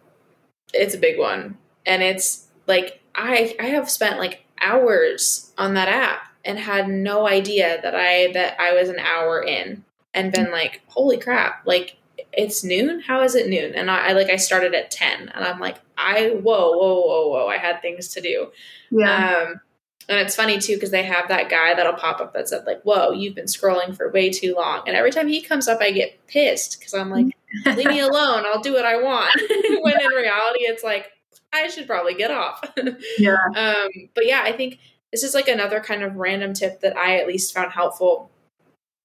it's 0.72 0.94
a 0.94 0.98
big 0.98 1.18
one. 1.18 1.58
And 1.86 2.02
it's 2.02 2.48
like 2.66 3.00
I 3.14 3.54
I 3.60 3.66
have 3.66 3.90
spent 3.90 4.18
like 4.18 4.44
hours 4.60 5.52
on 5.58 5.74
that 5.74 5.88
app 5.88 6.22
and 6.44 6.58
had 6.58 6.88
no 6.88 7.26
idea 7.26 7.80
that 7.82 7.94
I 7.94 8.32
that 8.32 8.60
I 8.60 8.72
was 8.74 8.88
an 8.88 8.98
hour 8.98 9.42
in 9.42 9.84
and 10.12 10.32
been 10.32 10.50
like, 10.50 10.82
holy 10.86 11.18
crap, 11.18 11.66
like 11.66 11.96
it's 12.32 12.64
noon? 12.64 13.00
How 13.00 13.22
is 13.22 13.34
it 13.34 13.48
noon? 13.48 13.74
And 13.74 13.90
I, 13.90 14.08
I 14.08 14.12
like 14.12 14.30
I 14.30 14.36
started 14.36 14.74
at 14.74 14.90
ten 14.90 15.28
and 15.28 15.44
I'm 15.44 15.60
like, 15.60 15.78
I 15.96 16.30
whoa, 16.30 16.72
whoa, 16.72 17.00
whoa, 17.00 17.28
whoa, 17.28 17.46
I 17.48 17.58
had 17.58 17.80
things 17.82 18.08
to 18.08 18.20
do. 18.20 18.50
Yeah. 18.90 19.46
Um 19.48 19.60
and 20.08 20.18
it's 20.18 20.36
funny 20.36 20.58
too 20.58 20.74
because 20.74 20.90
they 20.90 21.02
have 21.02 21.28
that 21.28 21.48
guy 21.48 21.74
that'll 21.74 21.94
pop 21.94 22.20
up 22.20 22.34
that 22.34 22.48
said 22.48 22.66
like, 22.66 22.82
"Whoa, 22.82 23.12
you've 23.12 23.34
been 23.34 23.46
scrolling 23.46 23.96
for 23.96 24.10
way 24.10 24.30
too 24.30 24.54
long." 24.54 24.82
And 24.86 24.96
every 24.96 25.10
time 25.10 25.28
he 25.28 25.40
comes 25.40 25.68
up, 25.68 25.80
I 25.80 25.90
get 25.90 26.26
pissed 26.26 26.78
because 26.78 26.94
I'm 26.94 27.10
like, 27.10 27.26
"Leave 27.76 27.86
me 27.86 28.00
alone. 28.00 28.44
I'll 28.46 28.60
do 28.60 28.74
what 28.74 28.84
I 28.84 29.00
want." 29.00 29.40
when 29.82 30.00
in 30.00 30.08
reality, 30.08 30.64
it's 30.64 30.84
like 30.84 31.10
I 31.52 31.68
should 31.68 31.86
probably 31.86 32.14
get 32.14 32.30
off. 32.30 32.62
yeah. 33.18 33.36
Um, 33.56 33.88
but 34.14 34.26
yeah, 34.26 34.42
I 34.44 34.52
think 34.52 34.78
this 35.12 35.22
is 35.22 35.34
like 35.34 35.48
another 35.48 35.80
kind 35.80 36.02
of 36.02 36.16
random 36.16 36.52
tip 36.52 36.80
that 36.80 36.96
I 36.96 37.18
at 37.18 37.26
least 37.26 37.54
found 37.54 37.72
helpful. 37.72 38.30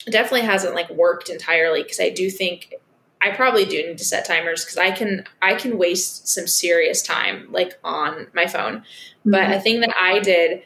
It 0.07 0.11
definitely 0.11 0.47
hasn't 0.47 0.75
like 0.75 0.89
worked 0.89 1.29
entirely 1.29 1.83
because 1.83 1.99
I 1.99 2.09
do 2.09 2.29
think 2.29 2.73
I 3.21 3.31
probably 3.31 3.65
do 3.65 3.77
need 3.77 3.97
to 3.97 4.05
set 4.05 4.25
timers 4.25 4.63
because 4.63 4.77
I 4.77 4.91
can 4.91 5.25
I 5.41 5.53
can 5.55 5.77
waste 5.77 6.27
some 6.27 6.47
serious 6.47 7.01
time 7.01 7.47
like 7.51 7.77
on 7.83 8.27
my 8.33 8.47
phone. 8.47 8.77
Mm-hmm. 8.77 9.31
But 9.31 9.51
a 9.51 9.59
thing 9.59 9.81
that 9.81 9.93
I 9.95 10.19
did 10.19 10.63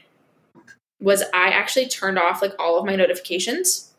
was 1.04 1.22
I 1.34 1.50
actually 1.50 1.88
turned 1.88 2.18
off 2.18 2.42
like 2.42 2.56
all 2.58 2.80
of 2.80 2.86
my 2.86 2.96
notifications. 2.96 3.94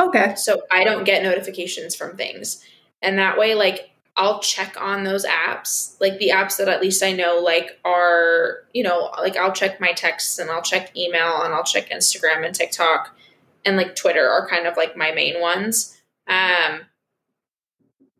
Okay. 0.00 0.34
So 0.36 0.62
I 0.70 0.84
don't 0.84 1.04
get 1.04 1.22
notifications 1.22 1.94
from 1.94 2.16
things. 2.16 2.64
And 3.02 3.18
that 3.18 3.38
way, 3.38 3.54
like, 3.54 3.90
I'll 4.16 4.40
check 4.40 4.80
on 4.80 5.04
those 5.04 5.24
apps, 5.24 6.00
like 6.00 6.18
the 6.18 6.30
apps 6.30 6.56
that 6.56 6.68
at 6.68 6.80
least 6.80 7.04
I 7.04 7.12
know, 7.12 7.38
like, 7.38 7.78
are, 7.84 8.64
you 8.72 8.82
know, 8.82 9.10
like 9.18 9.36
I'll 9.36 9.52
check 9.52 9.80
my 9.80 9.92
texts 9.92 10.38
and 10.38 10.50
I'll 10.50 10.62
check 10.62 10.96
email 10.96 11.42
and 11.42 11.54
I'll 11.54 11.62
check 11.62 11.90
Instagram 11.90 12.44
and 12.44 12.54
TikTok 12.54 13.16
and 13.64 13.76
like 13.76 13.94
Twitter 13.94 14.28
are 14.28 14.48
kind 14.48 14.66
of 14.66 14.76
like 14.76 14.96
my 14.96 15.12
main 15.12 15.40
ones. 15.40 16.00
Um, 16.26 16.80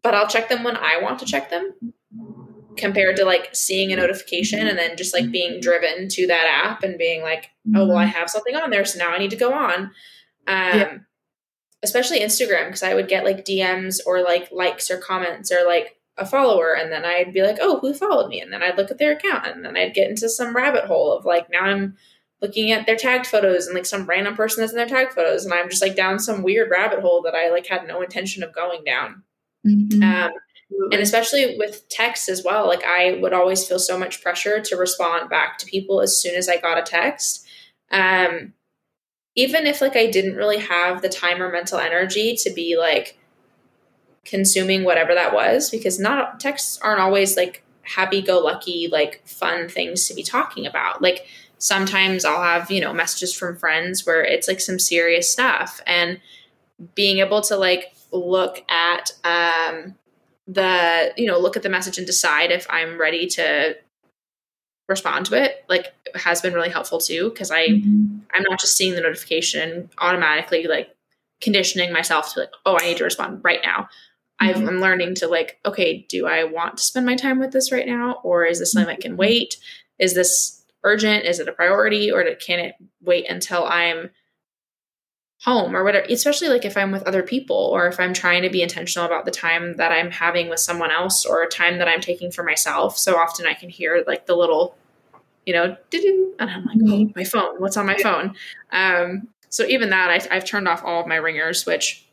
but 0.03 0.15
I'll 0.15 0.29
check 0.29 0.49
them 0.49 0.63
when 0.63 0.77
I 0.77 1.01
want 1.03 1.19
to 1.21 1.27
check 1.27 1.51
them 1.51 1.73
compared 2.79 3.17
to 3.17 3.25
like 3.25 3.55
seeing 3.55 3.93
a 3.93 3.97
notification 3.97 4.67
and 4.67 4.79
then 4.79 4.97
just 4.97 5.13
like 5.13 5.31
being 5.31 5.61
driven 5.61 6.09
to 6.09 6.27
that 6.27 6.65
app 6.65 6.83
and 6.83 6.99
being 6.99 7.23
like, 7.23 7.51
oh, 7.75 7.87
well, 7.87 7.97
I 7.97 8.05
mm-hmm. 8.05 8.13
have 8.13 8.31
something 8.31 8.57
on 8.57 8.71
there, 8.71 8.85
so 8.85 8.99
now 8.99 9.11
I 9.11 9.19
need 9.19 9.31
to 9.31 9.37
go 9.37 9.53
on. 9.53 9.91
Um, 10.47 10.79
yeah. 10.79 10.99
Especially 11.83 12.21
Instagram, 12.21 12.67
because 12.67 12.83
I 12.83 12.95
would 12.95 13.09
get 13.09 13.25
like 13.25 13.45
DMs 13.45 14.01
or 14.05 14.23
like 14.23 14.51
likes 14.51 14.91
or 14.91 14.99
comments 14.99 15.53
or 15.53 15.67
like 15.67 15.97
a 16.17 16.27
follower, 16.27 16.75
and 16.75 16.91
then 16.91 17.05
I'd 17.05 17.33
be 17.33 17.43
like, 17.43 17.59
oh, 17.61 17.79
who 17.79 17.95
followed 17.95 18.29
me? 18.29 18.41
And 18.41 18.53
then 18.53 18.63
I'd 18.63 18.77
look 18.77 18.91
at 18.91 18.99
their 18.99 19.13
account, 19.13 19.47
and 19.47 19.65
then 19.65 19.77
I'd 19.77 19.95
get 19.95 20.11
into 20.11 20.29
some 20.29 20.57
rabbit 20.57 20.85
hole 20.85 21.13
of 21.13 21.25
like, 21.25 21.49
now 21.51 21.63
I'm 21.63 21.97
looking 22.41 22.71
at 22.71 22.87
their 22.87 22.97
tagged 22.97 23.27
photos 23.27 23.67
and 23.67 23.75
like 23.75 23.87
some 23.87 24.07
random 24.07 24.37
person 24.37 24.63
that's 24.63 24.73
in 24.73 24.77
their 24.77 24.87
tagged 24.87 25.13
photos, 25.13 25.45
and 25.45 25.55
I'm 25.55 25.69
just 25.69 25.83
like 25.83 25.97
down 25.97 26.19
some 26.19 26.43
weird 26.43 26.71
rabbit 26.71 27.01
hole 27.01 27.23
that 27.23 27.35
I 27.35 27.51
like 27.51 27.67
had 27.67 27.87
no 27.87 28.03
intention 28.03 28.43
of 28.43 28.55
going 28.55 28.85
down. 28.85 29.23
Mm-hmm. 29.67 30.03
Um, 30.03 30.33
and 30.71 31.01
especially 31.01 31.57
with 31.59 31.89
text 31.89 32.29
as 32.29 32.45
well 32.45 32.67
like 32.67 32.85
i 32.85 33.19
would 33.21 33.33
always 33.33 33.67
feel 33.67 33.79
so 33.79 33.99
much 33.99 34.23
pressure 34.23 34.61
to 34.61 34.77
respond 34.77 35.31
back 35.31 35.59
to 35.59 35.67
people 35.67 36.01
as 36.01 36.21
soon 36.21 36.35
as 36.35 36.49
i 36.49 36.57
got 36.57 36.79
a 36.79 36.83
text. 36.83 37.47
Um 37.91 38.53
even 39.35 39.67
if 39.67 39.81
like 39.81 39.97
i 39.97 40.07
didn't 40.07 40.37
really 40.37 40.59
have 40.59 41.01
the 41.01 41.09
time 41.09 41.43
or 41.43 41.51
mental 41.51 41.79
energy 41.79 42.37
to 42.37 42.53
be 42.53 42.77
like 42.77 43.19
consuming 44.25 44.85
whatever 44.85 45.15
that 45.15 45.33
was 45.33 45.71
because 45.71 45.99
not 45.99 46.39
texts 46.39 46.79
aren't 46.83 47.01
always 47.01 47.37
like 47.37 47.65
happy 47.83 48.21
go 48.21 48.39
lucky 48.39 48.89
like 48.91 49.27
fun 49.27 49.69
things 49.69 50.07
to 50.07 50.15
be 50.15 50.23
talking 50.23 50.67
about. 50.67 51.01
Like 51.01 51.27
sometimes 51.61 52.25
i'll 52.25 52.43
have 52.43 52.71
you 52.71 52.81
know 52.81 52.93
messages 52.93 53.35
from 53.35 53.57
friends 53.57 54.07
where 54.07 54.23
it's 54.23 54.47
like 54.47 54.61
some 54.61 54.79
serious 54.79 55.29
stuff 55.29 55.81
and 55.87 56.21
being 56.95 57.19
able 57.19 57.41
to 57.41 57.57
like 57.57 57.93
look 58.13 58.65
at 58.71 59.11
um 59.25 59.97
the 60.49 61.13
you 61.17 61.27
know 61.27 61.39
look 61.39 61.57
at 61.57 61.63
the 61.63 61.69
message 61.69 61.99
and 61.99 62.07
decide 62.07 62.51
if 62.51 62.67
i'm 62.71 62.99
ready 62.99 63.27
to 63.27 63.77
respond 64.89 65.27
to 65.27 65.41
it 65.41 65.63
like 65.69 65.93
has 66.15 66.41
been 66.41 66.55
really 66.55 66.71
helpful 66.71 66.99
too 66.99 67.29
because 67.29 67.51
i 67.51 67.69
mm-hmm. 67.69 68.19
i'm 68.35 68.43
not 68.49 68.59
just 68.59 68.75
seeing 68.75 68.95
the 68.95 69.01
notification 69.03 69.91
automatically 69.99 70.67
like 70.67 70.89
conditioning 71.43 71.93
myself 71.93 72.33
to 72.33 72.41
like 72.41 72.51
oh 72.65 72.79
i 72.81 72.87
need 72.87 72.97
to 72.97 73.05
respond 73.05 73.41
right 73.45 73.61
now 73.63 73.87
mm-hmm. 74.41 74.67
i'm 74.67 74.81
learning 74.81 75.15
to 75.15 75.29
like 75.29 75.59
okay 75.67 76.07
do 76.09 76.27
i 76.27 76.43
want 76.45 76.79
to 76.79 76.83
spend 76.83 77.05
my 77.05 77.15
time 77.15 77.39
with 77.39 77.53
this 77.53 77.71
right 77.71 77.87
now 77.87 78.19
or 78.25 78.47
is 78.47 78.59
this 78.59 78.73
something 78.73 78.89
that 78.89 79.03
can 79.03 79.13
mm-hmm. 79.13 79.21
wait 79.21 79.59
is 79.99 80.15
this 80.15 80.65
urgent 80.83 81.27
is 81.27 81.41
it 81.41 81.49
a 81.49 81.53
priority 81.53 82.11
or 82.11 82.25
can 82.37 82.59
it 82.59 82.75
wait 83.03 83.29
until 83.29 83.67
i'm 83.67 84.09
home 85.45 85.77
or 85.77 85.85
whatever, 85.85 86.07
especially 86.09 86.49
like 86.49 86.65
if 86.65 86.77
I'm 86.77 86.91
with 86.91 87.05
other 87.05 87.23
people 87.23 87.57
or 87.57 87.87
if 87.87 88.01
I'm 88.01 88.13
trying 88.13 88.43
to 88.43 88.51
be 88.51 88.63
intentional 88.63 89.07
about 89.07 89.25
the 89.25 89.31
time 89.31 89.77
that 89.77 89.93
I'm 89.93 90.11
having 90.11 90.49
with 90.49 90.61
someone 90.61 90.91
else 90.91 91.25
or 91.25 91.43
a 91.43 91.49
time 91.49 91.79
that 91.79 91.89
I'm 91.89 92.01
taking 92.01 92.33
for 92.33 92.43
myself. 92.43 92.99
So 92.99 93.17
often 93.17 93.47
I 93.47 93.55
can 93.55 93.69
hear 93.69 94.03
like 94.07 94.27
the 94.27 94.35
little, 94.35 94.77
you 95.47 95.55
know, 95.55 95.77
and 95.93 96.35
I'm 96.51 96.65
like, 96.65 96.77
oh, 96.83 96.87
mm-hmm. 96.87 97.13
my 97.15 97.25
phone, 97.25 97.57
what's 97.59 97.77
on 97.77 97.87
my 97.87 97.97
phone? 97.97 98.35
Um, 98.73 99.29
so 99.49 99.65
even 99.65 99.91
that, 99.91 100.11
I, 100.11 100.37
I've 100.37 100.45
turned 100.45 100.67
off 100.67 100.83
all 100.85 101.01
of 101.01 101.07
my 101.07 101.17
ringers, 101.17 101.65
which 101.65 102.05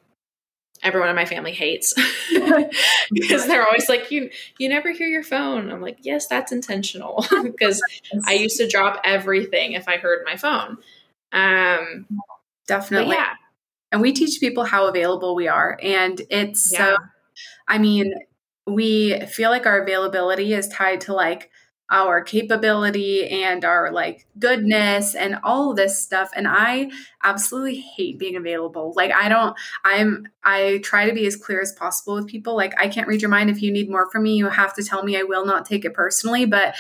everyone 0.84 1.10
in 1.10 1.16
my 1.16 1.26
family 1.26 1.52
hates 1.52 1.94
because 3.12 3.48
they're 3.48 3.66
always 3.66 3.90
like 3.90 4.12
you 4.12 4.30
you 4.60 4.70
never 4.70 4.92
hear 4.92 5.08
your 5.08 5.24
phone. 5.24 5.72
I'm 5.72 5.82
like 5.82 5.98
yes 6.02 6.28
that's 6.28 6.52
intentional. 6.52 7.26
Because 7.44 7.82
i 8.28 8.34
used 8.34 8.58
to 8.58 8.68
drop 8.68 9.00
everything 9.04 9.72
if 9.72 9.88
i 9.88 9.98
heard 9.98 10.24
my 10.26 10.36
phone. 10.36 10.78
Um 11.32 12.06
definitely. 12.68 13.16
Yeah. 13.16 13.34
And 13.92 14.02
we 14.02 14.12
teach 14.12 14.40
people 14.40 14.66
how 14.66 14.88
available 14.88 15.36
we 15.36 15.48
are 15.48 15.80
and 15.82 16.22
it's 16.30 16.74
yeah. 16.74 16.96
so 16.96 16.98
i 17.68 17.78
mean 17.78 18.14
we 18.68 19.20
feel 19.28 19.52
like 19.52 19.66
our 19.66 19.82
availability 19.82 20.54
is 20.54 20.68
tied 20.68 21.02
to 21.02 21.14
like 21.14 21.50
our 21.92 22.24
capability 22.24 23.30
and 23.30 23.64
our 23.64 23.92
like 23.92 24.26
goodness 24.40 25.14
and 25.14 25.38
all 25.44 25.74
this 25.74 26.04
stuff 26.04 26.32
and 26.36 26.48
i 26.48 26.90
absolutely 27.24 27.76
hate 27.76 28.20
being 28.20 28.36
available. 28.36 28.94
Like 28.96 29.12
i 29.12 29.30
don't 29.30 29.56
i'm 29.84 30.28
i 30.44 30.80
try 30.84 31.08
to 31.08 31.14
be 31.14 31.28
as 31.28 31.36
clear 31.36 31.62
as 31.62 31.72
possible 31.74 32.16
with 32.16 32.28
people. 32.28 32.56
Like 32.56 32.74
i 32.80 32.88
can't 32.88 33.08
read 33.08 33.22
your 33.22 33.30
mind 33.30 33.50
if 33.50 33.62
you 33.62 33.72
need 33.72 33.90
more 33.90 34.10
from 34.10 34.24
me. 34.24 34.36
You 34.36 34.50
have 34.50 34.74
to 34.76 34.84
tell 34.84 35.04
me. 35.04 35.18
I 35.18 35.24
will 35.24 35.46
not 35.46 35.66
take 35.66 35.86
it 35.86 35.94
personally 35.94 36.46
but 36.46 36.76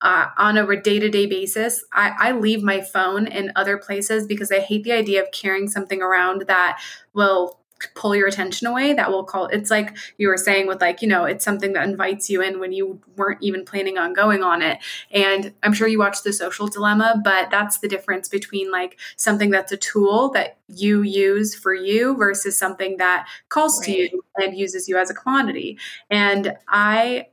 uh, 0.00 0.26
on 0.36 0.56
a 0.56 0.80
day-to-day 0.80 1.26
basis 1.26 1.84
I, 1.92 2.14
I 2.18 2.32
leave 2.32 2.62
my 2.62 2.80
phone 2.80 3.26
in 3.26 3.52
other 3.56 3.76
places 3.78 4.26
because 4.26 4.52
i 4.52 4.60
hate 4.60 4.84
the 4.84 4.92
idea 4.92 5.22
of 5.22 5.30
carrying 5.32 5.68
something 5.68 6.02
around 6.02 6.44
that 6.46 6.80
will 7.12 7.58
pull 7.94 8.14
your 8.14 8.26
attention 8.26 8.66
away 8.66 8.92
that 8.92 9.10
will 9.10 9.24
call 9.24 9.46
it's 9.46 9.70
like 9.70 9.96
you 10.16 10.28
were 10.28 10.36
saying 10.36 10.66
with 10.66 10.80
like 10.80 11.00
you 11.00 11.08
know 11.08 11.24
it's 11.24 11.44
something 11.44 11.72
that 11.72 11.88
invites 11.88 12.28
you 12.28 12.42
in 12.42 12.58
when 12.58 12.72
you 12.72 13.00
weren't 13.16 13.42
even 13.42 13.64
planning 13.64 13.98
on 13.98 14.12
going 14.12 14.42
on 14.42 14.62
it 14.62 14.78
and 15.10 15.52
i'm 15.62 15.72
sure 15.72 15.86
you 15.86 15.98
watched 15.98 16.24
the 16.24 16.32
social 16.32 16.66
dilemma 16.66 17.20
but 17.22 17.50
that's 17.50 17.78
the 17.78 17.88
difference 17.88 18.28
between 18.28 18.70
like 18.72 18.98
something 19.16 19.50
that's 19.50 19.72
a 19.72 19.76
tool 19.76 20.30
that 20.30 20.58
you 20.68 21.02
use 21.02 21.54
for 21.54 21.74
you 21.74 22.16
versus 22.16 22.58
something 22.58 22.96
that 22.96 23.26
calls 23.48 23.78
right. 23.80 23.86
to 23.86 23.92
you 23.92 24.24
and 24.36 24.56
uses 24.56 24.88
you 24.88 24.96
as 24.96 25.10
a 25.10 25.14
commodity 25.14 25.78
and 26.10 26.56
i 26.68 27.26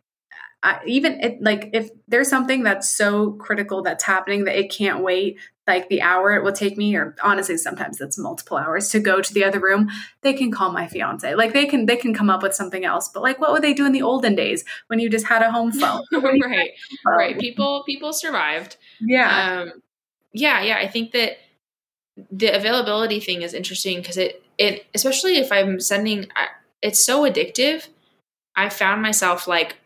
I, 0.66 0.82
even 0.86 1.20
it, 1.22 1.42
like 1.42 1.70
if 1.74 1.90
there's 2.08 2.30
something 2.30 2.64
that's 2.64 2.90
so 2.90 3.34
critical 3.34 3.82
that's 3.82 4.04
happening 4.04 4.46
that 4.46 4.58
it 4.58 4.72
can't 4.72 5.04
wait 5.04 5.38
like 5.68 5.90
the 5.90 6.02
hour 6.02 6.34
it 6.34 6.44
will 6.44 6.52
take 6.52 6.78
me 6.78 6.96
or 6.96 7.16
honestly 7.24 7.58
sometimes 7.58 8.02
it's 8.02 8.18
multiple 8.18 8.58
hours 8.58 8.90
to 8.90 9.00
go 9.00 9.22
to 9.22 9.34
the 9.34 9.44
other 9.44 9.60
room 9.60 9.90
they 10.22 10.34
can 10.34 10.52
call 10.52 10.72
my 10.72 10.88
fiance. 10.88 11.34
Like 11.36 11.54
they 11.54 11.66
can 11.66 11.86
they 11.86 11.96
can 11.96 12.14
come 12.14 12.30
up 12.30 12.44
with 12.44 12.54
something 12.54 12.84
else 12.84 13.10
but 13.10 13.24
like 13.24 13.40
what 13.40 13.52
would 13.52 13.62
they 13.62 13.74
do 13.74 13.86
in 13.86 13.92
the 13.92 14.02
olden 14.02 14.36
days 14.36 14.66
when 14.88 15.00
you 15.00 15.10
just 15.10 15.26
had 15.26 15.42
a 15.42 15.52
home 15.52 15.72
phone? 15.72 16.04
Right. 16.12 16.72
Right. 17.06 17.40
People 17.46 17.84
people 17.86 18.14
survived. 18.14 18.78
Yeah. 19.00 19.64
Um, 19.64 19.82
yeah 20.34 20.62
yeah. 20.62 20.78
I 20.78 20.88
think 20.88 21.12
that 21.12 21.38
the 22.32 22.48
availability 22.48 23.20
thing 23.20 23.42
is 23.42 23.54
interesting 23.54 24.00
because 24.00 24.18
it 24.18 24.42
it 24.58 24.86
especially 24.94 25.36
if 25.38 25.52
i'm 25.52 25.82
sending 25.82 26.26
it's 26.86 27.04
so 27.04 27.24
addictive. 27.24 27.88
I 28.56 28.70
found 28.70 29.02
myself 29.02 29.48
like 29.48 29.78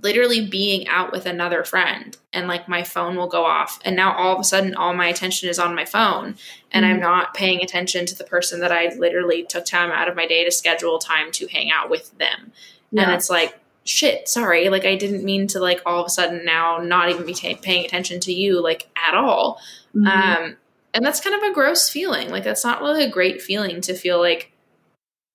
literally 0.00 0.44
being 0.46 0.88
out 0.88 1.12
with 1.12 1.24
another 1.24 1.62
friend 1.62 2.16
and 2.32 2.48
like 2.48 2.68
my 2.68 2.82
phone 2.82 3.16
will 3.16 3.28
go 3.28 3.44
off 3.44 3.78
and 3.84 3.94
now 3.94 4.12
all 4.16 4.34
of 4.34 4.40
a 4.40 4.44
sudden 4.44 4.74
all 4.74 4.92
my 4.92 5.06
attention 5.06 5.48
is 5.48 5.58
on 5.58 5.74
my 5.74 5.84
phone 5.84 6.34
and 6.72 6.84
mm-hmm. 6.84 6.94
i'm 6.94 7.00
not 7.00 7.32
paying 7.32 7.62
attention 7.62 8.04
to 8.04 8.16
the 8.16 8.24
person 8.24 8.60
that 8.60 8.72
i 8.72 8.92
literally 8.96 9.44
took 9.44 9.64
time 9.64 9.92
out 9.92 10.08
of 10.08 10.16
my 10.16 10.26
day 10.26 10.44
to 10.44 10.50
schedule 10.50 10.98
time 10.98 11.30
to 11.30 11.46
hang 11.46 11.70
out 11.70 11.88
with 11.88 12.16
them 12.18 12.50
yeah. 12.90 13.02
and 13.02 13.12
it's 13.12 13.30
like 13.30 13.58
shit 13.84 14.28
sorry 14.28 14.68
like 14.68 14.84
i 14.84 14.96
didn't 14.96 15.24
mean 15.24 15.46
to 15.46 15.60
like 15.60 15.80
all 15.86 16.00
of 16.00 16.06
a 16.06 16.10
sudden 16.10 16.44
now 16.44 16.78
not 16.78 17.08
even 17.08 17.24
be 17.24 17.34
t- 17.34 17.54
paying 17.54 17.84
attention 17.84 18.18
to 18.18 18.32
you 18.32 18.60
like 18.60 18.88
at 18.96 19.14
all 19.14 19.60
mm-hmm. 19.94 20.06
um 20.06 20.56
and 20.92 21.04
that's 21.04 21.20
kind 21.20 21.36
of 21.36 21.42
a 21.42 21.54
gross 21.54 21.88
feeling 21.88 22.30
like 22.30 22.42
that's 22.42 22.64
not 22.64 22.80
really 22.80 23.04
a 23.04 23.10
great 23.10 23.40
feeling 23.40 23.80
to 23.80 23.94
feel 23.94 24.18
like 24.18 24.50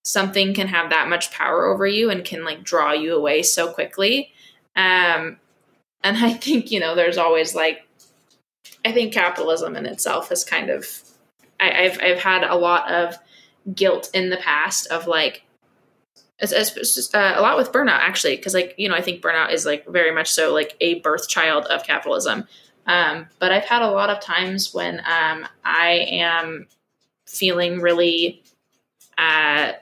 something 0.04 0.52
can 0.52 0.66
have 0.66 0.90
that 0.90 1.08
much 1.08 1.30
power 1.30 1.66
over 1.66 1.86
you 1.86 2.10
and 2.10 2.24
can 2.24 2.44
like 2.44 2.62
draw 2.62 2.92
you 2.92 3.14
away 3.14 3.42
so 3.42 3.72
quickly 3.72 4.32
um, 4.76 5.38
and 6.02 6.16
I 6.16 6.32
think, 6.32 6.70
you 6.70 6.80
know, 6.80 6.94
there's 6.94 7.18
always 7.18 7.54
like, 7.54 7.86
I 8.84 8.92
think 8.92 9.12
capitalism 9.12 9.76
in 9.76 9.86
itself 9.86 10.32
is 10.32 10.44
kind 10.44 10.70
of, 10.70 10.86
I, 11.58 11.66
have 11.66 12.00
I've 12.00 12.18
had 12.18 12.44
a 12.44 12.56
lot 12.56 12.90
of 12.90 13.16
guilt 13.74 14.10
in 14.14 14.30
the 14.30 14.38
past 14.38 14.86
of 14.88 15.06
like, 15.06 15.42
just, 16.40 17.14
uh, 17.14 17.34
a 17.36 17.42
lot 17.42 17.58
with 17.58 17.72
burnout 17.72 17.98
actually, 17.98 18.36
because 18.36 18.54
like, 18.54 18.74
you 18.78 18.88
know, 18.88 18.94
I 18.94 19.02
think 19.02 19.22
burnout 19.22 19.52
is 19.52 19.66
like 19.66 19.86
very 19.86 20.12
much 20.12 20.30
so 20.30 20.54
like 20.54 20.76
a 20.80 21.00
birth 21.00 21.28
child 21.28 21.66
of 21.66 21.84
capitalism. 21.84 22.46
Um, 22.86 23.28
but 23.38 23.52
I've 23.52 23.64
had 23.64 23.82
a 23.82 23.90
lot 23.90 24.08
of 24.08 24.20
times 24.20 24.72
when 24.72 25.00
um, 25.00 25.46
I 25.64 26.06
am 26.10 26.66
feeling 27.26 27.80
really 27.80 28.42
uh, 29.18 29.72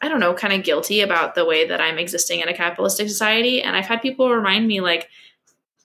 I 0.00 0.08
don't 0.08 0.20
know, 0.20 0.34
kind 0.34 0.52
of 0.52 0.62
guilty 0.62 1.00
about 1.00 1.34
the 1.34 1.44
way 1.44 1.66
that 1.66 1.80
I'm 1.80 1.98
existing 1.98 2.40
in 2.40 2.48
a 2.48 2.54
capitalistic 2.54 3.08
society. 3.08 3.62
And 3.62 3.74
I've 3.74 3.86
had 3.86 4.00
people 4.00 4.30
remind 4.30 4.66
me, 4.68 4.80
like, 4.80 5.08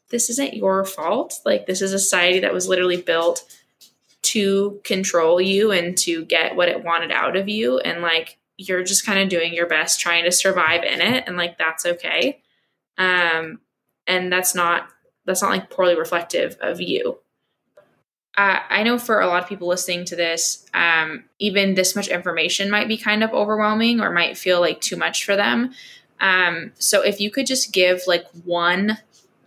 this 0.10 0.30
isn't 0.30 0.54
your 0.54 0.86
fault. 0.86 1.40
Like, 1.46 1.66
this 1.66 1.82
is 1.82 1.94
a 1.94 2.00
society 2.00 2.40
that 2.42 2.54
was 2.54 2.68
literally 2.68 3.02
built 3.02 3.44
to 4.22 4.80
control 4.84 5.42
you 5.42 5.72
and 5.72 5.98
to 5.98 6.26
get 6.26 6.56
what 6.56 6.70
it 6.70 6.84
wanted 6.84 7.12
out 7.12 7.36
of 7.36 7.50
you. 7.50 7.80
And, 7.80 8.02
like, 8.02 8.38
you're 8.58 8.84
just 8.84 9.06
kind 9.06 9.20
of 9.20 9.30
doing 9.30 9.54
your 9.54 9.68
best 9.68 10.00
trying 10.00 10.26
to 10.26 10.32
survive 10.32 10.84
in 10.84 11.02
it. 11.02 11.24
And, 11.26 11.36
like, 11.36 11.58
that's 11.58 11.86
okay. 11.86 12.42
Um, 13.00 13.62
and 14.06 14.32
that's 14.32 14.54
not, 14.54 14.90
that's 15.26 15.42
not 15.42 15.50
like 15.50 15.72
poorly 15.72 15.98
reflective 15.98 16.58
of 16.62 16.80
you 16.80 17.18
uh, 18.36 18.60
I 18.68 18.82
know 18.84 18.98
for 18.98 19.22
a 19.22 19.28
lot 19.28 19.44
of 19.44 19.50
people 19.50 19.68
listening 19.68 20.06
to 20.06 20.16
this, 20.16 20.66
um, 20.74 21.26
even 21.38 21.76
this 21.76 21.96
much 21.96 22.08
information 22.08 22.72
might 22.72 22.88
be 22.88 22.98
kind 22.98 23.24
of 23.24 23.32
overwhelming 23.32 24.02
or 24.02 24.10
might 24.12 24.38
feel 24.38 24.60
like 24.60 24.82
too 24.82 24.96
much 24.96 25.24
for 25.24 25.36
them. 25.36 25.72
Um, 26.20 26.72
so 26.80 27.02
if 27.02 27.20
you 27.20 27.30
could 27.30 27.46
just 27.46 27.72
give 27.72 28.02
like 28.08 28.26
one, 28.44 28.98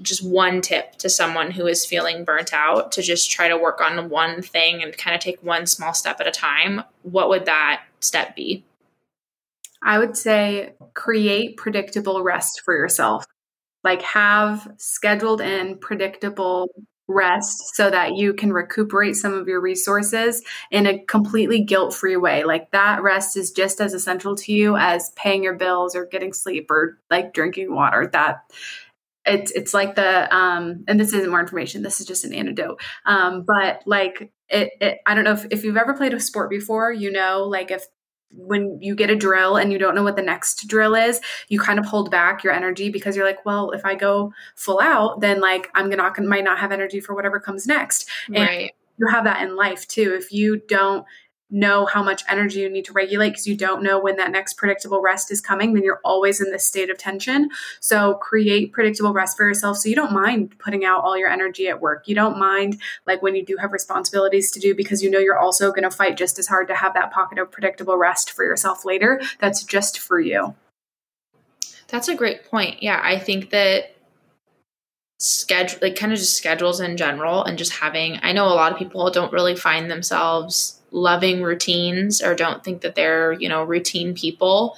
just 0.03 0.24
one 0.24 0.61
tip 0.61 0.97
to 0.97 1.09
someone 1.09 1.51
who 1.51 1.66
is 1.66 1.84
feeling 1.84 2.24
burnt 2.24 2.53
out 2.53 2.93
to 2.93 3.03
just 3.03 3.30
try 3.30 3.49
to 3.49 3.57
work 3.57 3.80
on 3.80 4.09
one 4.09 4.41
thing 4.41 4.82
and 4.82 4.97
kind 4.97 5.16
of 5.16 5.20
take 5.20 5.43
one 5.43 5.66
small 5.66 5.93
step 5.93 6.20
at 6.20 6.28
a 6.28 6.32
time, 6.32 6.82
what 7.03 7.28
would 7.28 7.47
that 7.47 7.82
step 8.01 8.37
be? 8.37 8.64
I 9.82 9.99
would 9.99 10.16
say 10.16 10.74
create 10.95 11.57
predictable 11.57 12.22
rest 12.22 12.62
for 12.64 12.76
yourself. 12.76 13.24
Like 13.82 14.03
have 14.03 14.68
scheduled 14.78 15.41
in 15.41 15.78
predictable 15.78 16.68
rest 17.09 17.74
so 17.76 17.90
that 17.90 18.16
you 18.16 18.34
can 18.34 18.52
recuperate 18.52 19.16
some 19.16 19.32
of 19.32 19.46
your 19.48 19.61
resources 19.61 20.42
in 20.70 20.86
a 20.86 21.04
completely 21.04 21.62
guilt 21.62 21.94
free 21.94 22.16
way. 22.16 22.44
Like 22.44 22.70
that 22.72 23.02
rest 23.02 23.36
is 23.36 23.50
just 23.50 23.80
as 23.80 23.94
essential 23.94 24.36
to 24.36 24.52
you 24.52 24.76
as 24.76 25.12
paying 25.16 25.44
your 25.44 25.54
bills 25.54 25.94
or 25.94 26.07
getting 26.07 26.32
sleep 26.32 26.70
or 26.70 26.98
like 27.11 27.32
drinking 27.32 27.74
water. 27.74 28.09
That 28.12 28.42
it's 29.26 29.50
it's 29.52 29.74
like 29.74 29.96
the 29.96 30.34
um 30.34 30.84
and 30.86 31.00
this 31.00 31.12
isn't 31.12 31.30
more 31.30 31.40
information 31.40 31.82
this 31.82 32.00
is 32.00 32.07
just 32.07 32.24
an 32.24 32.32
antidote 32.32 32.80
um 33.07 33.42
but 33.42 33.82
like 33.84 34.32
it, 34.48 34.70
it 34.80 34.98
i 35.04 35.14
don't 35.14 35.24
know 35.24 35.32
if, 35.32 35.46
if 35.50 35.64
you've 35.64 35.76
ever 35.76 35.94
played 35.94 36.14
a 36.14 36.20
sport 36.20 36.48
before 36.48 36.92
you 36.92 37.11
know 37.11 37.42
like 37.42 37.72
if 37.72 37.86
when 38.30 38.78
you 38.80 38.94
get 38.94 39.10
a 39.10 39.16
drill 39.16 39.56
and 39.56 39.72
you 39.72 39.78
don't 39.78 39.94
know 39.94 40.02
what 40.02 40.16
the 40.16 40.22
next 40.22 40.66
drill 40.68 40.94
is, 40.94 41.20
you 41.48 41.58
kind 41.58 41.78
of 41.78 41.86
hold 41.86 42.10
back 42.10 42.42
your 42.42 42.52
energy 42.52 42.90
because 42.90 43.16
you're 43.16 43.26
like, 43.26 43.44
well, 43.46 43.70
if 43.70 43.84
I 43.84 43.94
go 43.94 44.32
full 44.54 44.80
out, 44.80 45.20
then 45.20 45.40
like 45.40 45.70
I'm 45.74 45.90
gonna 45.90 46.12
might 46.26 46.44
not 46.44 46.58
have 46.58 46.72
energy 46.72 47.00
for 47.00 47.14
whatever 47.14 47.40
comes 47.40 47.66
next. 47.66 48.08
And 48.26 48.36
right. 48.36 48.72
you 48.98 49.08
have 49.08 49.24
that 49.24 49.42
in 49.42 49.56
life 49.56 49.86
too. 49.88 50.14
If 50.14 50.32
you 50.32 50.60
don't 50.68 51.04
know 51.51 51.86
how 51.86 52.03
much 52.03 52.24
energy 52.28 52.61
you 52.61 52.68
need 52.68 52.84
to 52.84 52.92
regulate 52.92 53.30
because 53.30 53.47
you 53.47 53.57
don't 53.57 53.82
know 53.82 54.01
when 54.01 54.16
that 54.16 54.32
next 54.32 54.55
predictable 54.55 55.01
rest 55.01 55.30
is 55.30 55.40
coming, 55.40 55.74
then 55.74 55.84
you're 55.84 56.01
always 56.05 56.40
in 56.40 56.51
this 56.51 56.66
state 56.66 56.90
of 56.90 56.99
tension. 56.99 57.49
So 57.80 58.14
create 58.14 58.72
predictable 58.72 59.12
rest 59.12 59.36
for 59.36 59.47
yourself 59.47 59.76
so 59.76 59.88
you 59.88 59.94
don't 59.94 60.12
mind 60.12 60.59
putting 60.59 60.84
out 60.84 61.05
all 61.05 61.16
your 61.16 61.28
energy 61.28 61.68
at 61.68 61.80
work. 61.80 62.09
You 62.09 62.14
don't 62.14 62.38
mind 62.38 62.80
like 63.07 63.22
when 63.22 63.36
you 63.36 63.44
do 63.44 63.57
have 63.59 63.72
responsibilities 63.72 64.51
to 64.53 64.61
do 64.61 64.74
because 64.74 65.03
you 65.03 65.11
know 65.11 65.18
you're 65.18 65.38
also 65.38 65.70
going 65.70 65.84
to 65.84 65.90
fight 65.90 66.16
just 66.16 66.38
as 66.38 66.49
hard 66.49 66.68
to 66.68 66.74
have 66.74 66.94
that 66.94 67.12
pocket 67.12 67.38
of 67.38 67.53
predictable 67.53 67.97
rest 67.97 68.32
for 68.32 68.44
yourself 68.44 68.84
later. 68.84 69.20
That's 69.38 69.62
just 69.62 69.99
for 70.01 70.18
you. 70.18 70.55
That's 71.88 72.09
a 72.09 72.16
great 72.16 72.44
point. 72.51 72.82
Yeah, 72.82 73.01
I 73.03 73.18
think 73.18 73.51
that 73.51 73.97
schedule 75.18 75.78
like 75.80 75.97
kind 75.97 76.12
of 76.12 76.18
just 76.18 76.36
schedules 76.36 76.78
in 76.80 76.97
general 76.97 77.42
and 77.42 77.57
just 77.57 77.72
having 77.72 78.18
I 78.22 78.32
know 78.32 78.49
a 78.49 78.53
lot 78.53 78.72
of 78.72 78.78
people 78.78 79.11
don't 79.11 79.32
really 79.32 79.57
find 79.57 79.90
themselves 79.90 80.78
loving 80.97 81.42
routines 81.42 82.22
or 82.22 82.34
don't 82.34 82.64
think 82.64 82.80
that 82.80 82.94
they're, 82.94 83.32
you 83.34 83.49
know, 83.51 83.62
routine 83.62 84.14
people. 84.14 84.76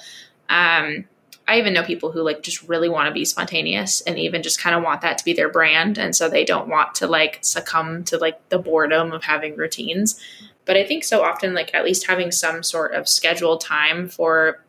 Um, 0.49 1.05
I 1.47 1.57
even 1.57 1.73
know 1.73 1.81
people 1.81 2.11
who 2.11 2.21
like 2.21 2.43
just 2.43 2.67
really 2.67 2.89
want 2.89 3.07
to 3.07 3.13
be 3.13 3.23
spontaneous 3.23 4.01
and 4.01 4.19
even 4.19 4.43
just 4.43 4.59
kind 4.59 4.75
of 4.75 4.83
want 4.83 5.01
that 5.01 5.17
to 5.17 5.25
be 5.25 5.33
their 5.33 5.49
brand. 5.49 5.97
And 5.97 6.13
so 6.13 6.27
they 6.29 6.43
don't 6.43 6.67
want 6.67 6.93
to 6.95 7.07
like 7.07 7.39
succumb 7.41 8.03
to 8.03 8.17
like 8.17 8.49
the 8.49 8.59
boredom 8.59 9.13
of 9.13 9.23
having 9.23 9.55
routines. 9.55 10.19
But 10.65 10.75
I 10.75 10.85
think 10.85 11.05
so 11.05 11.23
often, 11.23 11.53
like 11.53 11.73
at 11.73 11.85
least 11.85 12.05
having 12.05 12.31
some 12.31 12.63
sort 12.63 12.93
of 12.93 13.07
scheduled 13.07 13.61
time 13.61 14.09
for 14.09 14.61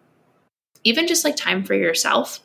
even 0.85 1.09
just 1.09 1.25
like 1.25 1.37
time 1.37 1.65
for 1.65 1.75
yourself 1.75 2.39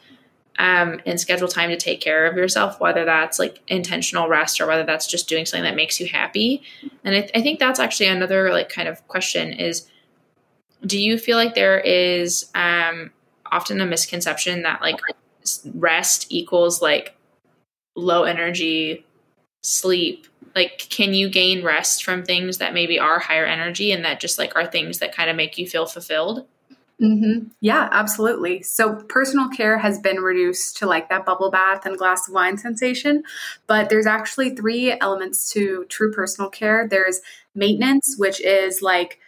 um, 0.57 1.01
and 1.05 1.19
schedule 1.19 1.47
time 1.47 1.69
to 1.69 1.77
take 1.77 2.01
care 2.01 2.25
of 2.25 2.37
yourself, 2.37 2.79
whether 2.79 3.05
that's 3.05 3.39
like 3.39 3.61
intentional 3.67 4.29
rest 4.29 4.61
or 4.61 4.67
whether 4.67 4.83
that's 4.83 5.07
just 5.07 5.27
doing 5.27 5.45
something 5.45 5.63
that 5.63 5.75
makes 5.75 5.99
you 5.99 6.07
happy. 6.07 6.63
And 7.03 7.15
I, 7.15 7.21
th- 7.21 7.31
I 7.35 7.41
think 7.41 7.59
that's 7.59 7.79
actually 7.79 8.07
another 8.07 8.51
like 8.51 8.69
kind 8.69 8.87
of 8.87 9.05
question 9.07 9.53
is 9.53 9.87
do 10.85 10.99
you 10.99 11.17
feel 11.17 11.37
like 11.37 11.55
there 11.55 11.79
is 11.79 12.49
um, 12.53 13.11
often 13.51 13.81
a 13.81 13.85
misconception 13.85 14.63
that 14.63 14.81
like 14.81 14.99
rest 15.73 16.27
equals 16.29 16.81
like 16.81 17.15
low 17.95 18.23
energy 18.23 19.05
sleep 19.61 20.27
like 20.55 20.87
can 20.89 21.13
you 21.13 21.29
gain 21.29 21.63
rest 21.63 22.03
from 22.03 22.23
things 22.23 22.59
that 22.59 22.73
maybe 22.73 22.99
are 22.99 23.19
higher 23.19 23.45
energy 23.45 23.91
and 23.91 24.05
that 24.05 24.19
just 24.19 24.37
like 24.37 24.55
are 24.55 24.65
things 24.65 24.99
that 24.99 25.15
kind 25.15 25.29
of 25.29 25.35
make 25.35 25.57
you 25.57 25.67
feel 25.67 25.85
fulfilled 25.85 26.45
Mm-hmm. 27.01 27.47
Yeah, 27.59 27.89
absolutely. 27.91 28.61
So 28.61 28.95
personal 29.09 29.49
care 29.49 29.77
has 29.77 29.99
been 29.99 30.17
reduced 30.17 30.77
to 30.77 30.85
like 30.85 31.09
that 31.09 31.25
bubble 31.25 31.51
bath 31.51 31.85
and 31.85 31.97
glass 31.97 32.27
of 32.27 32.33
wine 32.33 32.57
sensation, 32.57 33.23
but 33.67 33.89
there's 33.89 34.05
actually 34.05 34.55
three 34.55 34.97
elements 35.01 35.51
to 35.53 35.85
true 35.89 36.13
personal 36.13 36.49
care. 36.49 36.87
There's 36.87 37.19
maintenance, 37.53 38.15
which 38.17 38.39
is 38.39 38.81
like 38.81 39.19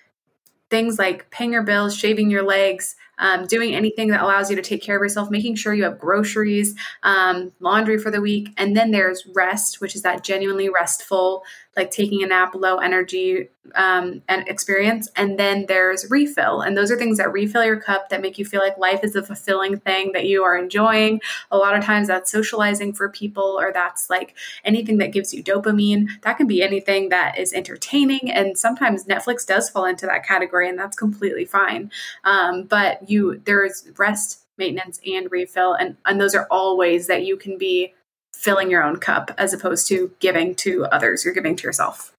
things 0.69 0.99
like 0.99 1.29
paying 1.29 1.53
your 1.53 1.63
bills, 1.63 1.95
shaving 1.95 2.29
your 2.29 2.43
legs, 2.43 2.95
um, 3.19 3.47
doing 3.47 3.73
anything 3.73 4.09
that 4.09 4.21
allows 4.21 4.49
you 4.49 4.55
to 4.55 4.61
take 4.61 4.81
care 4.81 4.97
of 4.97 5.01
yourself, 5.01 5.31
making 5.31 5.55
sure 5.55 5.73
you 5.73 5.83
have 5.83 5.99
groceries, 5.99 6.75
um, 7.03 7.51
laundry 7.59 7.97
for 7.97 8.11
the 8.11 8.21
week. 8.21 8.49
And 8.57 8.75
then 8.77 8.91
there's 8.91 9.25
rest, 9.35 9.81
which 9.81 9.95
is 9.95 10.03
that 10.03 10.23
genuinely 10.23 10.69
restful, 10.69 11.43
like 11.77 11.91
taking 11.91 12.23
a 12.23 12.27
nap, 12.27 12.55
low 12.55 12.77
energy 12.77 13.49
um, 13.75 14.21
and 14.27 14.47
experience. 14.47 15.09
And 15.15 15.37
then 15.37 15.65
there's 15.67 16.09
refill. 16.09 16.61
And 16.61 16.75
those 16.75 16.91
are 16.91 16.97
things 16.97 17.17
that 17.17 17.31
refill 17.31 17.63
your 17.63 17.79
cup 17.79 18.09
that 18.09 18.21
make 18.21 18.37
you 18.37 18.45
feel 18.45 18.61
like 18.61 18.77
life 18.77 19.01
is 19.03 19.15
a 19.15 19.23
fulfilling 19.23 19.79
thing 19.79 20.11
that 20.13 20.25
you 20.25 20.43
are 20.43 20.57
enjoying. 20.57 21.21
A 21.51 21.57
lot 21.57 21.77
of 21.77 21.83
times 21.83 22.07
that's 22.07 22.31
socializing 22.31 22.93
for 22.93 23.09
people, 23.09 23.57
or 23.59 23.71
that's 23.71 24.09
like 24.09 24.35
anything 24.65 24.97
that 24.97 25.13
gives 25.13 25.33
you 25.33 25.43
dopamine. 25.43 26.07
That 26.23 26.37
can 26.37 26.47
be 26.47 26.63
anything 26.63 27.09
that 27.09 27.37
is 27.37 27.53
entertaining. 27.53 28.31
And 28.31 28.57
sometimes 28.57 29.05
Netflix 29.05 29.45
does 29.45 29.69
fall 29.69 29.85
into 29.85 30.07
that 30.07 30.25
category, 30.25 30.67
and 30.67 30.79
that's 30.79 30.97
completely 30.97 31.45
fine. 31.45 31.91
Um, 32.23 32.63
but 32.63 33.09
you 33.09 33.41
there's 33.45 33.87
rest 33.97 34.43
maintenance 34.57 34.99
and 35.05 35.31
refill 35.31 35.73
and 35.73 35.95
and 36.05 36.19
those 36.19 36.33
are 36.33 36.47
all 36.49 36.77
ways 36.77 37.05
that 37.05 37.23
you 37.23 37.37
can 37.37 37.59
be 37.59 37.93
filling 38.33 38.69
your 38.69 38.83
own 38.83 38.97
cup 38.97 39.31
as 39.37 39.53
opposed 39.53 39.87
to 39.87 40.11
giving 40.19 40.55
to 40.55 40.85
others. 40.85 41.25
You're 41.25 41.33
giving 41.33 41.55
to 41.55 41.63
yourself. 41.63 42.13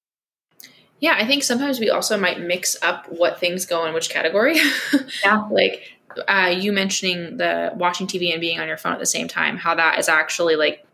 Yeah 1.01 1.15
i 1.17 1.25
think 1.25 1.45
sometimes 1.45 1.79
we 1.79 1.91
also 1.91 2.19
might 2.19 2.41
mix 2.41 2.77
up 2.83 3.07
what 3.09 3.39
things 3.39 3.67
go 3.67 3.87
in 3.87 3.95
which 3.95 4.11
category. 4.11 4.59
Yeah. 5.25 5.47
Like 5.51 5.93
uh, 6.27 6.53
you 6.57 6.73
mentioning 6.73 7.37
the 7.37 7.71
watching 7.77 8.07
tv 8.09 8.33
and 8.33 8.41
being 8.41 8.59
on 8.59 8.67
your 8.67 8.77
phone 8.77 8.93
at 8.93 8.99
the 8.99 9.07
same 9.07 9.29
time 9.29 9.57
how 9.57 9.75
that 9.75 9.99
is 9.99 10.09
actually 10.09 10.57
like 10.57 10.85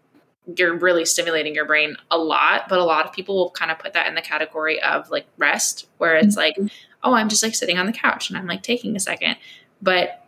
you're 0.58 0.76
really 0.76 1.06
stimulating 1.06 1.54
your 1.54 1.64
brain 1.64 1.96
a 2.10 2.18
lot 2.18 2.68
but 2.68 2.78
a 2.78 2.84
lot 2.84 3.06
of 3.06 3.12
people 3.12 3.34
will 3.36 3.50
kind 3.50 3.70
of 3.70 3.78
put 3.78 3.94
that 3.94 4.06
in 4.06 4.14
the 4.14 4.20
category 4.20 4.82
of 4.82 5.08
like 5.08 5.24
rest 5.38 5.88
where 5.96 6.16
it's 6.16 6.36
like 6.36 6.54
mm-hmm. 6.56 6.66
oh 7.04 7.14
i'm 7.14 7.30
just 7.30 7.42
like 7.42 7.54
sitting 7.54 7.78
on 7.78 7.86
the 7.86 7.92
couch 7.92 8.28
and 8.28 8.36
i'm 8.36 8.46
like 8.46 8.62
taking 8.62 8.94
a 8.96 9.00
second. 9.00 9.36
But 9.84 10.24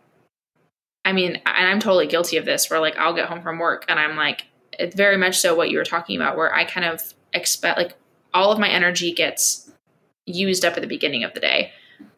I 1.03 1.13
mean, 1.13 1.41
and 1.45 1.67
I'm 1.67 1.79
totally 1.79 2.07
guilty 2.07 2.37
of 2.37 2.45
this 2.45 2.69
where 2.69 2.79
like 2.79 2.97
I'll 2.97 3.13
get 3.13 3.27
home 3.27 3.41
from 3.41 3.59
work 3.59 3.85
and 3.89 3.99
I'm 3.99 4.15
like, 4.15 4.45
it's 4.77 4.95
very 4.95 5.17
much 5.17 5.39
so 5.39 5.55
what 5.55 5.69
you 5.69 5.77
were 5.77 5.85
talking 5.85 6.15
about, 6.15 6.37
where 6.37 6.53
I 6.53 6.65
kind 6.65 6.85
of 6.85 7.13
expect 7.33 7.77
like 7.77 7.95
all 8.33 8.51
of 8.51 8.59
my 8.59 8.69
energy 8.69 9.11
gets 9.11 9.71
used 10.25 10.65
up 10.65 10.75
at 10.75 10.81
the 10.81 10.87
beginning 10.87 11.23
of 11.23 11.33
the 11.33 11.39
day, 11.39 11.71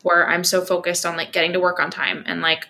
where 0.03 0.27
I'm 0.27 0.43
so 0.43 0.61
focused 0.61 1.05
on 1.05 1.17
like 1.17 1.31
getting 1.31 1.53
to 1.53 1.59
work 1.59 1.79
on 1.79 1.91
time 1.91 2.23
and 2.25 2.41
like 2.41 2.67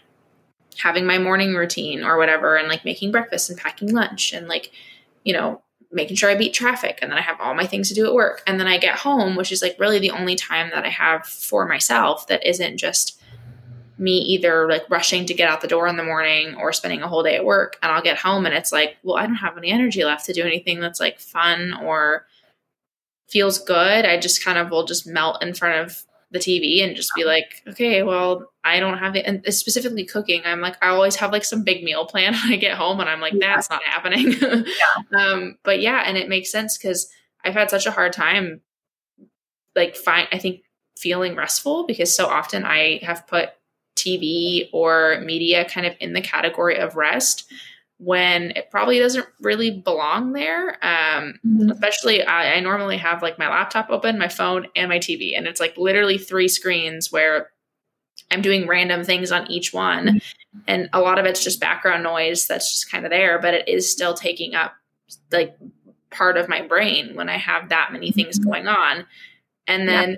having 0.77 1.05
my 1.05 1.17
morning 1.17 1.55
routine 1.55 2.03
or 2.03 2.17
whatever, 2.17 2.55
and 2.55 2.67
like 2.67 2.85
making 2.85 3.11
breakfast 3.11 3.49
and 3.49 3.59
packing 3.59 3.93
lunch 3.93 4.33
and 4.33 4.47
like, 4.47 4.71
you 5.23 5.33
know, 5.33 5.61
making 5.91 6.15
sure 6.15 6.29
I 6.29 6.35
beat 6.35 6.53
traffic 6.53 6.99
and 7.01 7.11
then 7.11 7.17
I 7.17 7.21
have 7.21 7.41
all 7.41 7.55
my 7.55 7.65
things 7.65 7.89
to 7.89 7.95
do 7.95 8.05
at 8.05 8.13
work. 8.13 8.43
And 8.45 8.59
then 8.59 8.67
I 8.67 8.77
get 8.77 8.99
home, 8.99 9.35
which 9.35 9.51
is 9.51 9.61
like 9.61 9.75
really 9.79 9.99
the 9.99 10.11
only 10.11 10.35
time 10.35 10.69
that 10.69 10.85
I 10.85 10.89
have 10.89 11.25
for 11.25 11.67
myself 11.67 12.27
that 12.27 12.47
isn't 12.47 12.77
just 12.77 13.18
me 13.99 14.17
either 14.17 14.67
like 14.67 14.89
rushing 14.89 15.25
to 15.25 15.33
get 15.33 15.49
out 15.49 15.61
the 15.61 15.67
door 15.67 15.87
in 15.87 15.97
the 15.97 16.03
morning 16.03 16.55
or 16.55 16.71
spending 16.71 17.01
a 17.01 17.07
whole 17.07 17.21
day 17.21 17.35
at 17.35 17.45
work 17.45 17.77
and 17.83 17.91
I'll 17.91 18.01
get 18.01 18.17
home 18.17 18.45
and 18.45 18.55
it's 18.55 18.71
like, 18.71 18.97
well, 19.03 19.17
I 19.17 19.25
don't 19.25 19.35
have 19.35 19.57
any 19.57 19.69
energy 19.69 20.03
left 20.03 20.25
to 20.27 20.33
do 20.33 20.43
anything 20.43 20.79
that's 20.79 20.99
like 20.99 21.19
fun 21.19 21.73
or 21.83 22.25
feels 23.27 23.59
good. 23.59 24.05
I 24.05 24.17
just 24.17 24.43
kind 24.43 24.57
of 24.57 24.71
will 24.71 24.85
just 24.85 25.05
melt 25.05 25.43
in 25.43 25.53
front 25.53 25.85
of 25.85 26.03
the 26.31 26.39
TV 26.39 26.83
and 26.83 26.95
just 26.95 27.11
be 27.15 27.25
like, 27.25 27.61
okay, 27.67 28.03
well, 28.03 28.51
I 28.63 28.79
don't 28.79 28.99
have 28.99 29.15
it. 29.15 29.25
And 29.25 29.43
specifically 29.53 30.05
cooking, 30.05 30.41
I'm 30.45 30.61
like, 30.61 30.77
I 30.81 30.89
always 30.89 31.15
have 31.17 31.31
like 31.31 31.43
some 31.43 31.63
big 31.63 31.83
meal 31.83 32.05
plan 32.05 32.33
when 32.43 32.53
I 32.53 32.55
get 32.55 32.77
home 32.77 32.99
and 32.99 33.09
I'm 33.09 33.21
like, 33.21 33.33
yeah. 33.33 33.55
that's 33.55 33.69
not 33.69 33.83
happening. 33.83 34.33
yeah. 34.41 35.19
Um, 35.19 35.57
but 35.63 35.81
yeah, 35.81 36.03
and 36.05 36.17
it 36.17 36.29
makes 36.29 36.51
sense 36.51 36.77
because 36.77 37.09
I've 37.43 37.53
had 37.53 37.69
such 37.69 37.85
a 37.85 37.91
hard 37.91 38.13
time, 38.13 38.61
like, 39.75 39.95
find, 39.95 40.27
I 40.31 40.37
think 40.37 40.63
feeling 40.97 41.35
restful 41.35 41.85
because 41.85 42.13
so 42.13 42.27
often 42.27 42.65
I 42.65 42.99
have 43.03 43.25
put 43.27 43.49
TV 43.99 44.69
or 44.71 45.21
media 45.21 45.65
kind 45.65 45.85
of 45.85 45.95
in 45.99 46.13
the 46.13 46.21
category 46.21 46.77
of 46.77 46.95
rest 46.95 47.51
when 47.99 48.51
it 48.51 48.71
probably 48.71 48.97
doesn't 48.97 49.27
really 49.41 49.71
belong 49.71 50.31
there. 50.31 50.69
Um, 50.83 51.33
mm-hmm. 51.45 51.69
Especially, 51.69 52.23
I, 52.23 52.53
I 52.53 52.59
normally 52.61 52.97
have 52.97 53.21
like 53.21 53.37
my 53.37 53.49
laptop 53.49 53.89
open, 53.89 54.17
my 54.17 54.29
phone, 54.29 54.67
and 54.75 54.89
my 54.89 54.99
TV, 54.99 55.37
and 55.37 55.47
it's 55.47 55.59
like 55.59 55.77
literally 55.77 56.17
three 56.17 56.47
screens 56.47 57.11
where 57.11 57.49
I'm 58.31 58.41
doing 58.41 58.67
random 58.67 59.03
things 59.03 59.31
on 59.31 59.49
each 59.51 59.73
one. 59.73 60.05
Mm-hmm. 60.05 60.59
And 60.67 60.89
a 60.93 61.01
lot 61.01 61.19
of 61.19 61.25
it's 61.25 61.43
just 61.43 61.59
background 61.59 62.03
noise 62.03 62.47
that's 62.47 62.71
just 62.71 62.91
kind 62.91 63.05
of 63.05 63.11
there, 63.11 63.39
but 63.39 63.53
it 63.53 63.67
is 63.67 63.91
still 63.91 64.13
taking 64.13 64.55
up 64.55 64.73
like 65.31 65.57
part 66.09 66.37
of 66.37 66.49
my 66.49 66.61
brain 66.61 67.15
when 67.15 67.29
I 67.29 67.37
have 67.37 67.69
that 67.69 67.91
many 67.91 68.11
things 68.11 68.39
mm-hmm. 68.39 68.49
going 68.49 68.67
on. 68.67 69.05
And 69.67 69.87
then 69.87 70.17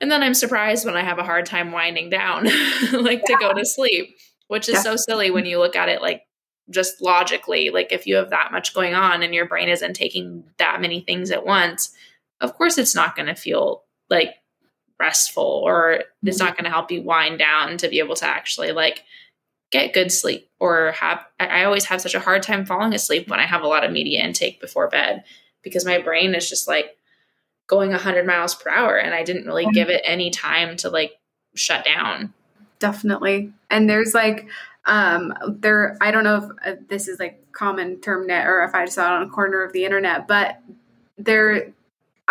and 0.00 0.10
then 0.10 0.22
I'm 0.22 0.34
surprised 0.34 0.86
when 0.86 0.96
I 0.96 1.02
have 1.02 1.18
a 1.18 1.24
hard 1.24 1.46
time 1.46 1.72
winding 1.72 2.10
down, 2.10 2.44
like 2.92 3.22
yeah. 3.28 3.36
to 3.36 3.40
go 3.40 3.52
to 3.52 3.64
sleep, 3.64 4.16
which 4.48 4.68
is 4.68 4.82
so 4.82 4.96
silly 4.96 5.30
when 5.30 5.46
you 5.46 5.58
look 5.58 5.76
at 5.76 5.88
it 5.88 6.00
like 6.00 6.22
just 6.70 7.02
logically. 7.02 7.70
Like 7.70 7.92
if 7.92 8.06
you 8.06 8.16
have 8.16 8.30
that 8.30 8.52
much 8.52 8.74
going 8.74 8.94
on 8.94 9.22
and 9.22 9.34
your 9.34 9.46
brain 9.46 9.68
isn't 9.68 9.94
taking 9.94 10.44
that 10.58 10.80
many 10.80 11.00
things 11.00 11.30
at 11.30 11.44
once, 11.44 11.92
of 12.40 12.54
course 12.54 12.78
it's 12.78 12.94
not 12.94 13.14
going 13.14 13.26
to 13.26 13.34
feel 13.34 13.84
like 14.08 14.34
restful 14.98 15.62
or 15.64 16.02
it's 16.22 16.38
mm-hmm. 16.38 16.46
not 16.46 16.56
going 16.56 16.64
to 16.64 16.70
help 16.70 16.90
you 16.90 17.02
wind 17.02 17.38
down 17.38 17.76
to 17.78 17.88
be 17.88 17.98
able 17.98 18.14
to 18.14 18.26
actually 18.26 18.72
like 18.72 19.02
get 19.70 19.94
good 19.94 20.12
sleep 20.12 20.50
or 20.58 20.92
have 20.92 21.24
I 21.38 21.64
always 21.64 21.84
have 21.86 22.00
such 22.00 22.14
a 22.14 22.20
hard 22.20 22.42
time 22.42 22.66
falling 22.66 22.92
asleep 22.92 23.28
when 23.28 23.40
I 23.40 23.46
have 23.46 23.62
a 23.62 23.68
lot 23.68 23.84
of 23.84 23.92
media 23.92 24.22
intake 24.22 24.60
before 24.60 24.88
bed 24.88 25.24
because 25.62 25.84
my 25.84 25.98
brain 25.98 26.34
is 26.34 26.48
just 26.48 26.68
like 26.68 26.96
going 27.70 27.90
100 27.90 28.26
miles 28.26 28.54
per 28.56 28.68
hour 28.68 28.98
and 28.98 29.14
I 29.14 29.22
didn't 29.22 29.46
really 29.46 29.66
give 29.72 29.88
it 29.88 30.02
any 30.04 30.30
time 30.30 30.76
to 30.78 30.90
like 30.90 31.12
shut 31.54 31.84
down. 31.84 32.34
Definitely. 32.80 33.52
And 33.70 33.88
there's 33.88 34.12
like 34.12 34.48
um 34.86 35.32
there 35.48 35.96
I 36.00 36.10
don't 36.10 36.24
know 36.24 36.36
if 36.36 36.44
uh, 36.66 36.80
this 36.88 37.06
is 37.06 37.20
like 37.20 37.52
common 37.52 38.00
term 38.00 38.26
net 38.26 38.46
or 38.46 38.64
if 38.64 38.74
I 38.74 38.86
saw 38.86 39.06
it 39.06 39.20
on 39.20 39.28
a 39.28 39.30
corner 39.30 39.62
of 39.62 39.72
the 39.72 39.84
internet, 39.84 40.26
but 40.26 40.60
there 41.16 41.72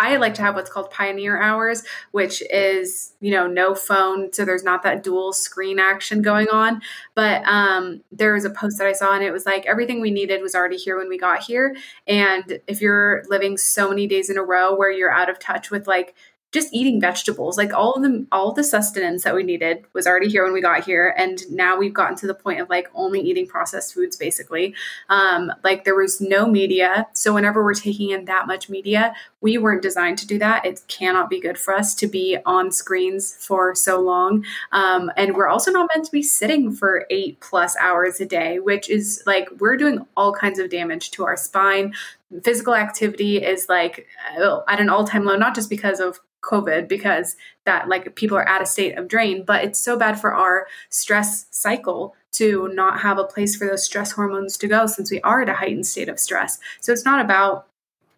I 0.00 0.16
like 0.16 0.32
to 0.34 0.42
have 0.42 0.54
what's 0.54 0.70
called 0.70 0.90
pioneer 0.90 1.40
hours, 1.40 1.84
which 2.12 2.42
is, 2.50 3.12
you 3.20 3.30
know, 3.30 3.46
no 3.46 3.74
phone. 3.74 4.32
So 4.32 4.46
there's 4.46 4.64
not 4.64 4.82
that 4.82 5.02
dual 5.02 5.34
screen 5.34 5.78
action 5.78 6.22
going 6.22 6.48
on. 6.48 6.80
But 7.14 7.42
um, 7.44 8.00
there 8.10 8.32
was 8.32 8.46
a 8.46 8.50
post 8.50 8.78
that 8.78 8.86
I 8.86 8.92
saw 8.92 9.14
and 9.14 9.22
it 9.22 9.30
was 9.30 9.44
like 9.44 9.66
everything 9.66 10.00
we 10.00 10.10
needed 10.10 10.40
was 10.40 10.54
already 10.54 10.78
here 10.78 10.96
when 10.96 11.10
we 11.10 11.18
got 11.18 11.42
here. 11.42 11.76
And 12.06 12.60
if 12.66 12.80
you're 12.80 13.24
living 13.28 13.58
so 13.58 13.90
many 13.90 14.06
days 14.06 14.30
in 14.30 14.38
a 14.38 14.42
row 14.42 14.74
where 14.74 14.90
you're 14.90 15.12
out 15.12 15.28
of 15.28 15.38
touch 15.38 15.70
with 15.70 15.86
like 15.86 16.14
just 16.52 16.72
eating 16.72 17.00
vegetables 17.00 17.56
like 17.56 17.72
all 17.72 17.92
of 17.92 18.02
the 18.02 18.26
all 18.32 18.50
of 18.50 18.56
the 18.56 18.64
sustenance 18.64 19.22
that 19.24 19.34
we 19.34 19.42
needed 19.42 19.84
was 19.92 20.06
already 20.06 20.28
here 20.28 20.44
when 20.44 20.52
we 20.52 20.60
got 20.60 20.84
here. 20.84 21.14
And 21.16 21.42
now 21.50 21.78
we've 21.78 21.94
gotten 21.94 22.16
to 22.16 22.26
the 22.26 22.34
point 22.34 22.60
of 22.60 22.68
like 22.68 22.88
only 22.94 23.20
eating 23.20 23.46
processed 23.46 23.94
foods 23.94 24.16
basically. 24.16 24.74
Um, 25.08 25.52
like 25.62 25.84
there 25.84 25.94
was 25.94 26.20
no 26.20 26.46
media. 26.46 27.06
So 27.12 27.34
whenever 27.34 27.62
we're 27.62 27.74
taking 27.74 28.10
in 28.10 28.24
that 28.24 28.46
much 28.46 28.68
media 28.68 29.14
we 29.42 29.56
weren't 29.56 29.80
designed 29.80 30.18
to 30.18 30.26
do 30.26 30.38
that. 30.38 30.66
It 30.66 30.82
cannot 30.88 31.30
be 31.30 31.40
good 31.40 31.56
for 31.56 31.74
us 31.74 31.94
to 31.94 32.06
be 32.06 32.36
on 32.44 32.70
screens 32.70 33.34
for 33.34 33.74
so 33.74 34.00
long. 34.00 34.44
Um, 34.72 35.10
and 35.16 35.34
we're 35.34 35.48
also 35.48 35.70
not 35.70 35.88
meant 35.94 36.04
to 36.06 36.12
be 36.12 36.22
sitting 36.22 36.72
for 36.72 37.06
eight 37.10 37.40
plus 37.40 37.76
hours 37.76 38.20
a 38.20 38.26
day 38.26 38.58
which 38.58 38.90
is 38.90 39.22
like 39.26 39.48
we're 39.58 39.76
doing 39.76 40.06
all 40.16 40.32
kinds 40.32 40.58
of 40.58 40.70
damage 40.70 41.10
to 41.12 41.24
our 41.24 41.36
spine 41.36 41.94
physical 42.42 42.74
activity 42.74 43.38
is 43.38 43.68
like 43.68 44.06
uh, 44.40 44.60
at 44.68 44.80
an 44.80 44.88
all-time 44.88 45.24
low 45.24 45.36
not 45.36 45.54
just 45.54 45.68
because 45.68 46.00
of 46.00 46.20
covid 46.42 46.88
because 46.88 47.36
that 47.66 47.88
like 47.88 48.14
people 48.14 48.36
are 48.36 48.48
at 48.48 48.62
a 48.62 48.66
state 48.66 48.96
of 48.96 49.08
drain 49.08 49.44
but 49.44 49.64
it's 49.64 49.78
so 49.78 49.98
bad 49.98 50.18
for 50.18 50.32
our 50.32 50.66
stress 50.88 51.46
cycle 51.50 52.14
to 52.32 52.70
not 52.74 53.00
have 53.00 53.18
a 53.18 53.24
place 53.24 53.56
for 53.56 53.66
those 53.66 53.84
stress 53.84 54.12
hormones 54.12 54.56
to 54.58 54.68
go 54.68 54.86
since 54.86 55.10
we 55.10 55.20
are 55.22 55.42
at 55.42 55.48
a 55.48 55.54
heightened 55.54 55.86
state 55.86 56.08
of 56.08 56.18
stress. 56.18 56.58
So 56.80 56.92
it's 56.92 57.04
not 57.04 57.24
about 57.24 57.66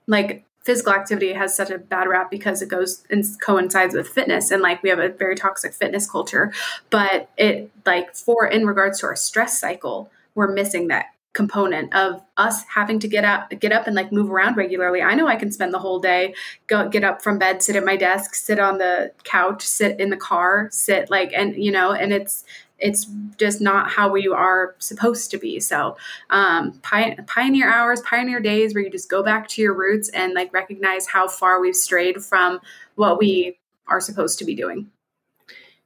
like 0.07 0.45
physical 0.63 0.93
activity 0.93 1.33
has 1.33 1.57
such 1.57 1.71
a 1.71 1.79
bad 1.79 2.07
rap 2.07 2.31
because 2.31 2.63
it 2.63 2.69
goes 2.69 3.03
and 3.11 3.25
coincides 3.41 3.95
with 3.95 4.09
fitness 4.09 4.51
and 4.51 4.63
like 4.63 4.83
we 4.83 4.91
have 4.91 4.99
a 4.99 5.09
very 5.09 5.35
toxic 5.35 5.73
fitness 5.73 6.09
culture 6.09 6.53
but 6.89 7.29
it 7.37 7.69
like 7.85 8.15
for 8.15 8.47
in 8.47 8.65
regards 8.65 9.01
to 9.01 9.07
our 9.07 9.17
stress 9.17 9.59
cycle 9.59 10.09
we're 10.37 10.53
missing 10.53 10.87
that 10.87 11.07
component 11.33 11.95
of 11.95 12.23
us 12.37 12.65
having 12.65 12.99
to 12.99 13.09
get 13.09 13.25
up 13.25 13.51
get 13.59 13.73
up 13.73 13.87
and 13.87 13.97
like 13.97 14.13
move 14.13 14.31
around 14.31 14.57
regularly. 14.57 15.01
I 15.03 15.15
know 15.15 15.27
i 15.27 15.37
can 15.37 15.51
spend 15.51 15.73
the 15.73 15.79
whole 15.79 15.99
day 15.99 16.35
go 16.67 16.89
get 16.89 17.05
up 17.05 17.23
from 17.23 17.39
bed 17.39 17.63
sit 17.63 17.77
at 17.77 17.85
my 17.85 17.97
desk 17.97 18.35
sit 18.35 18.59
on 18.59 18.79
the 18.79 19.13
couch 19.25 19.63
sit 19.63 19.99
in 19.99 20.11
the 20.11 20.17
car 20.17 20.69
sit 20.71 21.11
like 21.11 21.33
and 21.35 21.57
you 21.57 21.73
know 21.73 21.93
and 21.93 22.13
it's 22.13 22.45
it's 22.83 23.07
just 23.39 23.61
not 23.61 23.89
how 23.89 24.11
we 24.11 24.27
are 24.27 24.75
supposed 24.79 25.31
to 25.31 25.39
be. 25.39 25.61
So 25.61 25.97
um, 26.31 26.73
pioneer 26.83 27.73
hours 27.73 28.01
pioneer 28.03 28.41
days 28.41 28.75
where 28.75 28.83
you 28.83 28.91
just 28.91 29.09
go 29.09 29.23
back 29.23 29.49
to 29.49 29.63
your 29.63 29.73
roots 29.73 30.09
and 30.11 30.35
like 30.35 30.53
recognize 30.53 31.07
how 31.07 31.29
far 31.29 31.61
we've 31.61 31.77
strayed 31.77 32.23
from 32.23 32.61
what 32.97 33.19
we 33.19 33.57
are 33.87 34.01
supposed 34.01 34.39
to 34.41 34.45
be 34.45 34.55
doing. 34.55 34.91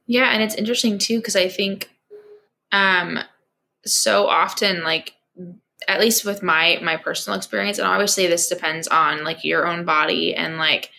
Yeah 0.07 0.31
and 0.31 0.41
it's 0.41 0.55
interesting 0.55 0.97
too 0.97 1.19
because 1.19 1.35
i 1.35 1.49
think 1.49 1.91
um 2.71 3.19
so 3.85 4.27
often 4.27 4.83
like 4.83 5.13
at 5.87 5.99
least 5.99 6.25
with 6.25 6.41
my 6.41 6.79
my 6.81 6.97
personal 6.97 7.37
experience 7.37 7.77
and 7.77 7.87
obviously 7.87 8.27
this 8.27 8.49
depends 8.49 8.87
on 8.87 9.23
like 9.23 9.43
your 9.43 9.67
own 9.67 9.85
body 9.85 10.33
and 10.33 10.57
like 10.57 10.89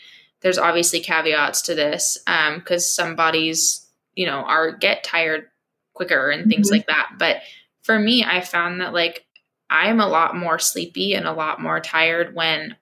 there's 0.41 0.59
obviously 0.59 1.01
caveats 1.01 1.63
to 1.63 1.75
this 1.75 2.19
um 2.27 2.59
because 2.59 2.89
some 2.89 3.17
bodies 3.17 3.87
you 4.15 4.27
know 4.27 4.43
are 4.45 4.73
get 4.73 5.03
tired 5.03 5.47
quicker 5.95 6.31
and 6.31 6.49
things 6.49 6.69
mm-hmm. 6.69 6.77
like 6.77 6.87
that 6.87 7.11
but 7.19 7.39
for 7.83 7.99
me 7.99 8.23
i 8.25 8.41
found 8.41 8.81
that 8.81 8.93
like 8.93 9.25
i'm 9.69 10.01
a 10.01 10.09
lot 10.09 10.37
more 10.37 10.59
sleepy 10.59 11.15
and 11.15 11.27
a 11.27 11.33
lot 11.33 11.61
more 11.61 11.81
tired 11.81 12.35
when 12.35 12.77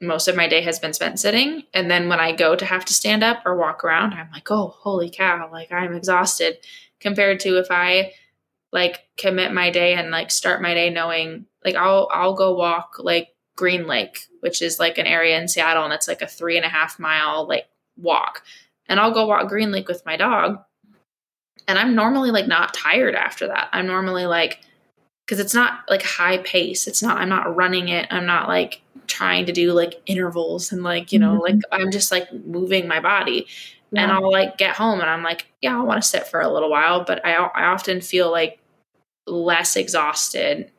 most 0.00 0.28
of 0.28 0.36
my 0.36 0.48
day 0.48 0.62
has 0.62 0.78
been 0.78 0.94
spent 0.94 1.20
sitting 1.20 1.62
and 1.74 1.90
then 1.90 2.08
when 2.08 2.20
i 2.20 2.32
go 2.32 2.56
to 2.56 2.64
have 2.64 2.84
to 2.84 2.94
stand 2.94 3.22
up 3.22 3.42
or 3.44 3.56
walk 3.56 3.84
around 3.84 4.14
i'm 4.14 4.30
like 4.32 4.50
oh 4.50 4.68
holy 4.78 5.10
cow 5.10 5.48
like 5.52 5.70
i'm 5.72 5.94
exhausted 5.94 6.56
compared 7.00 7.38
to 7.38 7.58
if 7.58 7.66
i 7.70 8.10
like 8.72 9.04
commit 9.16 9.52
my 9.52 9.70
day 9.70 9.94
and 9.94 10.10
like 10.10 10.30
start 10.30 10.62
my 10.62 10.74
day 10.74 10.90
knowing 10.90 11.46
like 11.64 11.74
I'll 11.74 12.08
I'll 12.12 12.34
go 12.34 12.54
walk 12.54 12.96
like 12.98 13.34
Green 13.56 13.86
Lake, 13.86 14.20
which 14.40 14.62
is 14.62 14.78
like 14.78 14.98
an 14.98 15.06
area 15.06 15.38
in 15.38 15.48
Seattle 15.48 15.84
and 15.84 15.92
it's 15.92 16.08
like 16.08 16.22
a 16.22 16.26
three 16.26 16.56
and 16.56 16.66
a 16.66 16.70
half 16.70 16.98
mile 16.98 17.46
like 17.46 17.66
walk. 17.96 18.44
And 18.86 18.98
I'll 19.00 19.12
go 19.12 19.26
walk 19.26 19.48
Green 19.48 19.72
Lake 19.72 19.88
with 19.88 20.06
my 20.06 20.16
dog. 20.16 20.58
And 21.66 21.78
I'm 21.78 21.94
normally 21.94 22.30
like 22.30 22.46
not 22.46 22.72
tired 22.72 23.14
after 23.14 23.48
that. 23.48 23.68
I'm 23.72 23.86
normally 23.86 24.26
like 24.26 24.60
because 25.26 25.40
it's 25.40 25.54
not 25.54 25.80
like 25.90 26.02
high 26.02 26.38
pace. 26.38 26.86
It's 26.86 27.02
not 27.02 27.18
I'm 27.18 27.28
not 27.28 27.54
running 27.54 27.88
it. 27.88 28.06
I'm 28.10 28.26
not 28.26 28.48
like 28.48 28.80
trying 29.06 29.46
to 29.46 29.52
do 29.52 29.72
like 29.72 30.00
intervals 30.06 30.72
and 30.72 30.82
like, 30.82 31.12
you 31.12 31.18
know, 31.18 31.40
mm-hmm. 31.40 31.56
like 31.56 31.60
I'm 31.72 31.90
just 31.90 32.10
like 32.10 32.32
moving 32.32 32.86
my 32.86 33.00
body. 33.00 33.46
Yeah. 33.90 34.02
And 34.02 34.12
I'll 34.12 34.30
like 34.30 34.58
get 34.58 34.76
home 34.76 35.00
and 35.00 35.08
I'm 35.08 35.22
like, 35.22 35.46
yeah, 35.62 35.78
I 35.78 35.82
want 35.82 36.02
to 36.02 36.08
sit 36.08 36.26
for 36.26 36.40
a 36.40 36.52
little 36.52 36.70
while, 36.70 37.04
but 37.04 37.24
I 37.24 37.34
I 37.34 37.64
often 37.66 38.00
feel 38.00 38.30
like 38.30 38.60
less 39.26 39.76
exhausted 39.76 40.70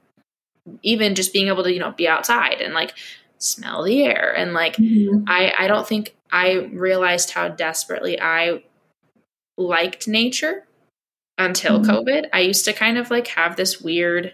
even 0.84 1.16
just 1.16 1.34
being 1.34 1.48
able 1.48 1.64
to, 1.64 1.74
you 1.74 1.80
know, 1.80 1.92
be 1.92 2.08
outside 2.08 2.62
and 2.62 2.74
like 2.74 2.94
smell 3.38 3.84
the 3.84 4.04
air 4.04 4.36
and 4.36 4.54
like 4.54 4.76
mm-hmm. 4.76 5.24
I 5.28 5.54
I 5.58 5.68
don't 5.68 5.88
think 5.88 6.16
I 6.32 6.70
realized 6.72 7.32
how 7.32 7.48
desperately 7.48 8.20
I 8.20 8.64
liked 9.58 10.08
nature 10.08 10.68
until 11.38 11.80
mm-hmm. 11.80 11.90
COVID. 11.90 12.30
I 12.34 12.42
used 12.42 12.66
to 12.66 12.74
kind 12.74 12.98
of 12.98 13.10
like 13.10 13.28
have 13.30 13.56
this 13.56 13.82
weird 13.82 14.34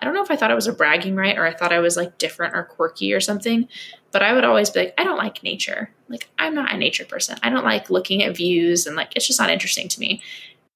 I 0.00 0.04
don't 0.04 0.14
know 0.14 0.22
if 0.22 0.30
I 0.30 0.36
thought 0.36 0.52
it 0.52 0.54
was 0.54 0.68
a 0.68 0.72
bragging 0.72 1.16
right 1.16 1.36
or 1.36 1.44
I 1.44 1.52
thought 1.52 1.72
I 1.72 1.80
was 1.80 1.96
like 1.96 2.18
different 2.18 2.54
or 2.54 2.62
quirky 2.62 3.12
or 3.12 3.20
something, 3.20 3.68
but 4.10 4.22
I 4.22 4.32
would 4.32 4.44
always 4.44 4.70
be 4.70 4.80
like, 4.80 4.94
I 4.98 5.04
don't 5.04 5.18
like 5.18 5.42
nature. 5.42 5.90
Like, 6.08 6.28
I'm 6.38 6.54
not 6.54 6.72
a 6.72 6.76
nature 6.76 7.04
person. 7.04 7.38
I 7.42 7.50
don't 7.50 7.64
like 7.64 7.90
looking 7.90 8.22
at 8.22 8.36
views 8.36 8.86
and 8.86 8.96
like, 8.96 9.14
it's 9.14 9.26
just 9.26 9.38
not 9.38 9.50
interesting 9.50 9.88
to 9.88 10.00
me. 10.00 10.22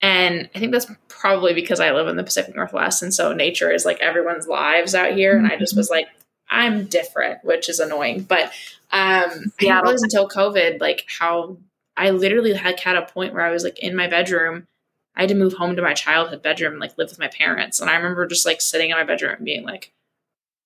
And 0.02 0.50
I 0.54 0.58
think 0.58 0.72
that's 0.72 0.90
probably 1.08 1.54
because 1.54 1.80
I 1.80 1.92
live 1.92 2.08
in 2.08 2.16
the 2.16 2.24
Pacific 2.24 2.54
Northwest. 2.54 3.02
And 3.02 3.14
so 3.14 3.32
nature 3.32 3.70
is 3.70 3.84
like 3.84 4.00
everyone's 4.00 4.48
lives 4.48 4.94
out 4.94 5.12
here. 5.12 5.36
And 5.36 5.46
I 5.46 5.56
just 5.56 5.76
was 5.76 5.88
like, 5.88 6.08
I'm 6.50 6.84
different, 6.86 7.44
which 7.44 7.68
is 7.68 7.78
annoying. 7.78 8.24
But 8.24 8.52
um, 8.90 9.52
yeah, 9.60 9.78
it 9.78 9.84
was 9.84 10.02
until 10.02 10.28
COVID, 10.28 10.80
like 10.80 11.06
how 11.08 11.56
I 11.96 12.10
literally 12.10 12.52
had 12.52 12.80
had 12.80 12.96
a 12.96 13.06
point 13.06 13.32
where 13.32 13.44
I 13.44 13.50
was 13.50 13.64
like 13.64 13.78
in 13.78 13.96
my 13.96 14.08
bedroom. 14.08 14.66
I 15.14 15.22
had 15.22 15.28
to 15.28 15.34
move 15.34 15.54
home 15.54 15.76
to 15.76 15.82
my 15.82 15.94
childhood 15.94 16.42
bedroom 16.42 16.72
and 16.72 16.80
like 16.80 16.96
live 16.98 17.10
with 17.10 17.18
my 17.18 17.28
parents. 17.28 17.80
And 17.80 17.88
I 17.88 17.96
remember 17.96 18.26
just 18.26 18.46
like 18.46 18.60
sitting 18.60 18.90
in 18.90 18.96
my 18.96 19.04
bedroom 19.04 19.36
and 19.36 19.44
being 19.44 19.62
like, 19.64 19.92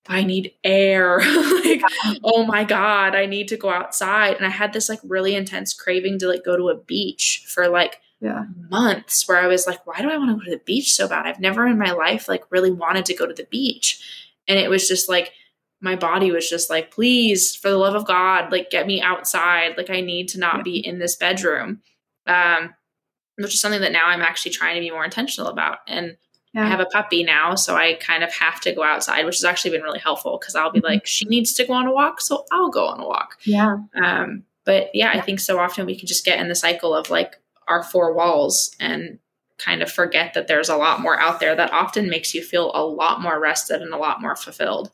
I 0.09 0.25
need 0.25 0.53
air. 0.65 1.19
like, 1.65 1.83
oh 2.25 2.45
my 2.45 2.65
God, 2.65 3.15
I 3.15 3.27
need 3.27 3.49
to 3.49 3.57
go 3.57 3.71
outside. 3.71 4.37
And 4.37 4.47
I 4.47 4.51
had 4.51 4.73
this 4.73 4.89
like 4.89 5.01
really 5.03 5.35
intense 5.35 5.75
craving 5.75 6.19
to 6.21 6.29
like 6.29 6.45
go 6.45 6.57
to 6.57 6.69
a 6.69 6.77
beach 6.77 7.45
for 7.49 7.69
like 7.69 8.01
yeah. 8.21 8.45
months 8.71 9.29
where 9.29 9.39
I 9.39 9.47
was 9.47 9.67
like, 9.67 9.87
why 9.87 10.01
do 10.01 10.11
I 10.11 10.17
want 10.17 10.31
to 10.31 10.37
go 10.37 10.45
to 10.45 10.57
the 10.57 10.65
beach 10.65 10.95
so 10.95 11.09
bad? 11.09 11.27
I've 11.27 11.41
never 11.41 11.67
in 11.67 11.79
my 11.79 11.93
life 11.93 12.29
like 12.29 12.45
really 12.51 12.71
wanted 12.71 13.07
to 13.07 13.15
go 13.15 13.27
to 13.27 13.35
the 13.35 13.47
beach. 13.51 14.33
And 14.49 14.59
it 14.59 14.71
was 14.71 14.89
just 14.89 15.09
like 15.09 15.33
my 15.81 15.97
body 15.97 16.31
was 16.31 16.49
just 16.49 16.71
like, 16.71 16.91
please, 16.91 17.55
for 17.55 17.71
the 17.71 17.77
love 17.77 17.95
of 17.95 18.07
God, 18.07 18.51
like 18.51 18.71
get 18.71 18.87
me 18.87 19.03
outside. 19.03 19.77
Like 19.77 19.91
I 19.91 20.01
need 20.01 20.29
to 20.29 20.39
not 20.39 20.59
yeah. 20.59 20.63
be 20.63 20.79
in 20.79 20.99
this 20.99 21.17
bedroom. 21.17 21.83
Um, 22.27 22.75
which 23.37 23.55
is 23.55 23.61
something 23.61 23.83
that 23.83 23.93
now 23.93 24.07
I'm 24.07 24.23
actually 24.23 24.53
trying 24.53 24.77
to 24.77 24.81
be 24.81 24.91
more 24.91 25.05
intentional 25.05 25.51
about. 25.51 25.79
And 25.87 26.17
yeah. 26.57 26.65
I 26.65 26.69
have 26.69 26.81
a 26.81 26.87
puppy 26.87 27.23
now, 27.23 27.55
so 27.55 27.77
I 27.77 27.95
kind 27.95 28.25
of 28.25 28.33
have 28.33 28.61
to 28.63 28.73
go 28.73 28.83
outside, 28.83 29.27
which 29.27 29.37
has 29.37 29.45
actually 29.45 29.73
been 29.73 29.83
really 29.83 29.99
helpful 29.99 30.39
because 30.41 30.55
I'll 30.55 30.73
be 30.73 30.79
mm-hmm. 30.79 30.87
like, 30.87 31.07
she 31.07 31.27
needs 31.27 31.53
to 31.53 31.67
go 31.67 31.75
on 31.75 31.87
a 31.87 31.93
walk, 31.93 32.23
so 32.23 32.47
I'll 32.51 32.71
go 32.71 32.87
on 32.87 32.99
a 32.99 33.07
walk. 33.07 33.37
Yeah. 33.45 33.77
Um, 34.03 34.45
but 34.65 34.89
yeah, 34.95 35.11
I 35.13 35.21
think 35.21 35.39
so 35.39 35.59
often 35.59 35.85
we 35.85 35.99
can 35.99 36.07
just 36.07 36.25
get 36.25 36.41
in 36.41 36.49
the 36.49 36.55
cycle 36.55 36.95
of 36.95 37.11
like 37.11 37.37
our 37.69 37.83
four 37.83 38.15
walls 38.15 38.75
and 38.81 39.19
kind 39.59 39.83
of 39.83 39.93
forget 39.93 40.33
that 40.33 40.49
there's 40.49 40.71
a 40.71 40.77
lot 40.77 41.01
more 41.01 41.21
out 41.21 41.41
there 41.41 41.55
that 41.55 41.73
often 41.73 42.09
makes 42.09 42.35
you 42.35 42.43
feel 42.43 42.73
a 42.75 42.85
lot 42.85 43.21
more 43.21 43.39
rested 43.39 43.83
and 43.83 43.93
a 43.93 43.99
lot 43.99 44.23
more 44.23 44.35
fulfilled. 44.35 44.91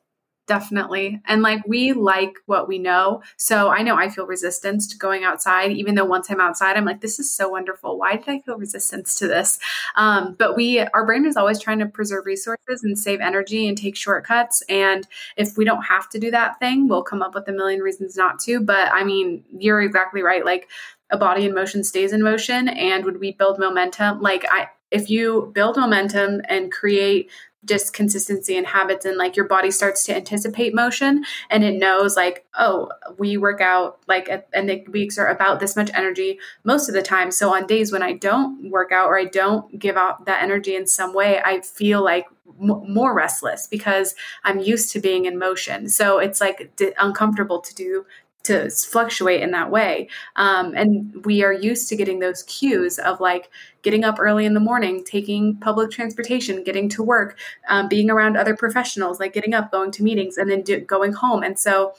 Definitely. 0.49 1.21
And 1.27 1.41
like 1.41 1.63
we 1.69 1.93
like 1.93 2.35
what 2.47 2.67
we 2.67 2.79
know. 2.79 3.23
So 3.37 3.69
I 3.69 3.83
know 3.83 3.97
I 3.97 4.09
feel 4.09 4.27
resistance 4.27 4.89
to 4.89 4.99
going 4.99 5.23
outside, 5.23 5.71
even 5.71 5.95
though 5.95 6.05
once 6.05 6.29
I'm 6.31 6.41
outside, 6.41 6.77
I'm 6.77 6.85
like, 6.85 7.01
this 7.01 7.21
is 7.21 7.31
so 7.31 7.49
wonderful. 7.49 7.97
Why 7.97 8.17
did 8.17 8.29
I 8.29 8.41
feel 8.41 8.59
resistance 8.59 9.15
to 9.17 9.29
this? 9.29 9.61
Um, 9.95 10.35
but 10.37 10.57
we, 10.57 10.81
our 10.81 11.07
brain 11.07 11.27
is 11.27 11.37
always 11.37 11.61
trying 11.61 11.79
to 11.79 11.87
preserve 11.87 12.27
resources 12.27 12.83
and 12.83 12.99
save 12.99 13.21
energy 13.21 13.69
and 13.69 13.79
take 13.79 13.95
shortcuts. 13.95 14.63
And 14.69 15.07
if 15.37 15.57
we 15.57 15.65
don't 15.65 15.83
have 15.83 16.09
to 16.11 16.19
do 16.19 16.33
that 16.33 16.59
thing, 16.59 16.89
we'll 16.89 17.05
come 17.05 17.23
up 17.23 17.35
with 17.37 17.47
a 17.47 17.53
million 17.53 17.81
reasons 17.81 18.17
not 18.17 18.41
to. 18.41 18.59
But 18.61 18.89
I 18.93 19.05
mean, 19.05 19.45
you're 19.57 19.81
exactly 19.81 20.23
right. 20.23 20.45
Like 20.45 20.69
a 21.11 21.17
body 21.17 21.45
in 21.45 21.55
motion 21.55 21.85
stays 21.85 22.13
in 22.13 22.23
motion 22.23 22.69
and 22.69 23.05
when 23.05 23.21
we 23.21 23.33
build 23.33 23.59
momentum 23.59 24.19
like 24.23 24.47
i 24.51 24.67
if 24.91 25.11
you 25.11 25.51
build 25.55 25.77
momentum 25.77 26.41
and 26.49 26.73
create 26.73 27.31
just 27.65 27.93
consistency 27.93 28.57
and 28.57 28.67
habits 28.67 29.05
and 29.05 29.17
like 29.17 29.37
your 29.37 29.47
body 29.47 29.71
starts 29.71 30.05
to 30.05 30.17
anticipate 30.17 30.75
motion 30.75 31.25
and 31.51 31.63
it 31.63 31.75
knows 31.79 32.17
like 32.17 32.45
oh 32.59 32.91
we 33.19 33.37
work 33.37 33.61
out 33.61 33.99
like 34.09 34.29
and 34.53 34.69
the 34.69 34.85
weeks 34.91 35.19
are 35.19 35.29
about 35.29 35.61
this 35.61 35.77
much 35.77 35.91
energy 35.95 36.39
most 36.65 36.89
of 36.89 36.95
the 36.95 37.03
time. 37.03 37.31
So 37.31 37.55
on 37.55 37.67
days 37.67 37.93
when 37.93 38.03
i 38.03 38.13
don't 38.13 38.71
work 38.71 38.93
out 38.93 39.07
or 39.07 39.19
i 39.19 39.25
don't 39.25 39.79
give 39.79 39.97
out 39.97 40.27
that 40.27 40.43
energy 40.43 40.75
in 40.75 40.87
some 40.87 41.15
way 41.15 41.41
i 41.45 41.61
feel 41.61 42.03
like 42.03 42.27
m- 42.61 42.85
more 42.89 43.15
restless 43.15 43.67
because 43.67 44.15
i'm 44.45 44.59
used 44.59 44.93
to 44.93 45.01
being 45.01 45.25
in 45.25 45.39
motion. 45.39 45.89
So 45.89 46.19
it's 46.19 46.41
like 46.41 46.73
d- 46.77 46.93
uncomfortable 46.99 47.61
to 47.61 47.75
do 47.75 48.07
to 48.45 48.71
fluctuate 48.71 49.41
in 49.41 49.53
that 49.53 49.71
way. 49.71 50.09
Um, 50.37 50.75
and 50.75 51.25
we 51.25 51.43
are 51.43 51.53
used 51.53 51.89
to 51.89 51.97
getting 51.97 52.19
those 52.19 52.43
cues 52.45 52.99
of 52.99 53.21
like 53.21 53.51
getting 53.83 54.05
up 54.05 54.19
early 54.19 54.45
in 54.45 54.55
the 54.55 54.61
morning, 54.61 55.05
taking 55.05 55.57
public 55.57 55.91
transportation, 55.91 56.65
getting 56.65 56.89
to 56.91 57.03
work, 57.03 57.39
um, 57.69 57.89
being 57.89 58.11
around 58.11 58.37
other 58.37 58.57
professionals, 58.57 59.21
like 59.21 59.33
getting 59.33 59.55
up, 59.55 59.71
going 59.71 59.91
to 59.93 60.03
meetings, 60.03 60.37
and 60.39 60.51
then 60.51 60.63
do, 60.63 60.81
going 60.81 61.13
home. 61.13 61.43
And 61.43 61.59
so, 61.59 61.95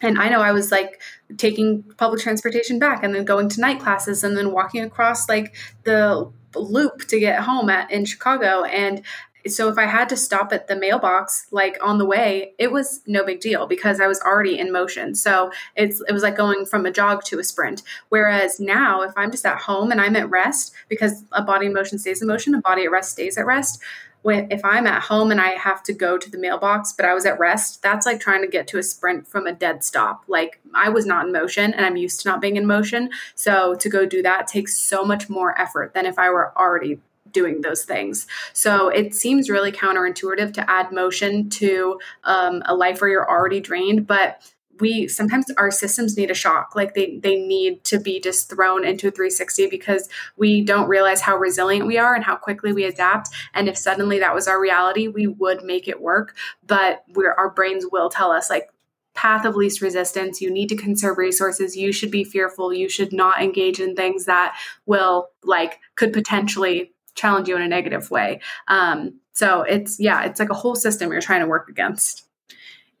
and 0.00 0.18
I 0.18 0.28
know 0.28 0.40
I 0.40 0.52
was 0.52 0.72
like 0.72 1.00
taking 1.36 1.82
public 1.96 2.22
transportation 2.22 2.78
back 2.78 3.04
and 3.04 3.14
then 3.14 3.24
going 3.24 3.48
to 3.50 3.60
night 3.60 3.80
classes 3.80 4.24
and 4.24 4.36
then 4.36 4.52
walking 4.52 4.82
across 4.82 5.28
like 5.28 5.54
the 5.84 6.30
loop 6.54 7.06
to 7.08 7.18
get 7.18 7.40
home 7.40 7.70
at 7.70 7.90
in 7.90 8.04
Chicago 8.04 8.64
and 8.64 9.02
so 9.48 9.68
if 9.68 9.78
I 9.78 9.86
had 9.86 10.08
to 10.10 10.16
stop 10.16 10.52
at 10.52 10.68
the 10.68 10.76
mailbox 10.76 11.46
like 11.50 11.78
on 11.82 11.98
the 11.98 12.04
way, 12.04 12.54
it 12.58 12.70
was 12.70 13.02
no 13.06 13.24
big 13.24 13.40
deal 13.40 13.66
because 13.66 14.00
I 14.00 14.06
was 14.06 14.20
already 14.20 14.58
in 14.58 14.72
motion. 14.72 15.14
So 15.14 15.50
it's 15.76 16.00
it 16.08 16.12
was 16.12 16.22
like 16.22 16.36
going 16.36 16.66
from 16.66 16.86
a 16.86 16.90
jog 16.92 17.24
to 17.24 17.38
a 17.38 17.44
sprint. 17.44 17.82
Whereas 18.08 18.60
now, 18.60 19.02
if 19.02 19.12
I'm 19.16 19.30
just 19.30 19.46
at 19.46 19.58
home 19.58 19.90
and 19.90 20.00
I'm 20.00 20.16
at 20.16 20.30
rest, 20.30 20.72
because 20.88 21.24
a 21.32 21.42
body 21.42 21.66
in 21.66 21.74
motion 21.74 21.98
stays 21.98 22.22
in 22.22 22.28
motion, 22.28 22.54
a 22.54 22.60
body 22.60 22.84
at 22.84 22.90
rest 22.90 23.12
stays 23.12 23.36
at 23.36 23.46
rest. 23.46 23.80
When, 24.22 24.52
if 24.52 24.64
I'm 24.64 24.86
at 24.86 25.02
home 25.02 25.32
and 25.32 25.40
I 25.40 25.48
have 25.48 25.82
to 25.82 25.92
go 25.92 26.16
to 26.16 26.30
the 26.30 26.38
mailbox, 26.38 26.92
but 26.92 27.04
I 27.04 27.12
was 27.12 27.26
at 27.26 27.40
rest, 27.40 27.82
that's 27.82 28.06
like 28.06 28.20
trying 28.20 28.42
to 28.42 28.46
get 28.46 28.68
to 28.68 28.78
a 28.78 28.82
sprint 28.82 29.26
from 29.26 29.48
a 29.48 29.52
dead 29.52 29.82
stop. 29.82 30.22
Like 30.28 30.60
I 30.74 30.90
was 30.90 31.06
not 31.06 31.26
in 31.26 31.32
motion 31.32 31.74
and 31.74 31.84
I'm 31.84 31.96
used 31.96 32.20
to 32.20 32.28
not 32.28 32.40
being 32.40 32.54
in 32.54 32.64
motion. 32.64 33.10
So 33.34 33.74
to 33.74 33.88
go 33.88 34.06
do 34.06 34.22
that 34.22 34.46
takes 34.46 34.78
so 34.78 35.04
much 35.04 35.28
more 35.28 35.60
effort 35.60 35.92
than 35.92 36.06
if 36.06 36.20
I 36.20 36.30
were 36.30 36.56
already 36.56 37.00
doing 37.32 37.60
those 37.60 37.84
things. 37.84 38.26
So 38.52 38.88
it 38.88 39.14
seems 39.14 39.50
really 39.50 39.72
counterintuitive 39.72 40.54
to 40.54 40.70
add 40.70 40.92
motion 40.92 41.50
to 41.50 41.98
um, 42.24 42.62
a 42.66 42.74
life 42.74 43.00
where 43.00 43.10
you're 43.10 43.28
already 43.28 43.60
drained, 43.60 44.06
but 44.06 44.42
we 44.80 45.06
sometimes 45.06 45.46
our 45.56 45.70
systems 45.70 46.16
need 46.16 46.30
a 46.30 46.34
shock. 46.34 46.74
Like 46.74 46.94
they 46.94 47.18
they 47.18 47.36
need 47.36 47.84
to 47.84 47.98
be 47.98 48.20
just 48.20 48.48
thrown 48.48 48.84
into 48.84 49.08
a 49.08 49.10
360 49.10 49.68
because 49.68 50.08
we 50.36 50.62
don't 50.62 50.88
realize 50.88 51.20
how 51.20 51.36
resilient 51.36 51.86
we 51.86 51.98
are 51.98 52.14
and 52.14 52.24
how 52.24 52.36
quickly 52.36 52.72
we 52.72 52.84
adapt. 52.84 53.28
And 53.54 53.68
if 53.68 53.76
suddenly 53.76 54.18
that 54.18 54.34
was 54.34 54.48
our 54.48 54.60
reality 54.60 55.08
we 55.08 55.26
would 55.26 55.62
make 55.62 55.88
it 55.88 56.00
work. 56.00 56.34
But 56.66 57.04
we're 57.14 57.32
our 57.32 57.50
brains 57.50 57.86
will 57.90 58.10
tell 58.10 58.32
us 58.32 58.50
like 58.50 58.70
path 59.14 59.44
of 59.44 59.56
least 59.56 59.82
resistance. 59.82 60.40
You 60.40 60.50
need 60.50 60.68
to 60.70 60.76
conserve 60.76 61.18
resources. 61.18 61.76
You 61.76 61.92
should 61.92 62.10
be 62.10 62.24
fearful. 62.24 62.72
You 62.72 62.88
should 62.88 63.12
not 63.12 63.42
engage 63.42 63.78
in 63.78 63.94
things 63.94 64.24
that 64.24 64.56
will 64.86 65.28
like 65.44 65.78
could 65.96 66.12
potentially 66.12 66.92
challenge 67.14 67.48
you 67.48 67.56
in 67.56 67.62
a 67.62 67.68
negative 67.68 68.10
way 68.10 68.40
um 68.68 69.14
so 69.32 69.62
it's 69.62 69.98
yeah 70.00 70.24
it's 70.24 70.40
like 70.40 70.50
a 70.50 70.54
whole 70.54 70.74
system 70.74 71.10
you're 71.10 71.20
trying 71.20 71.40
to 71.40 71.46
work 71.46 71.68
against 71.68 72.26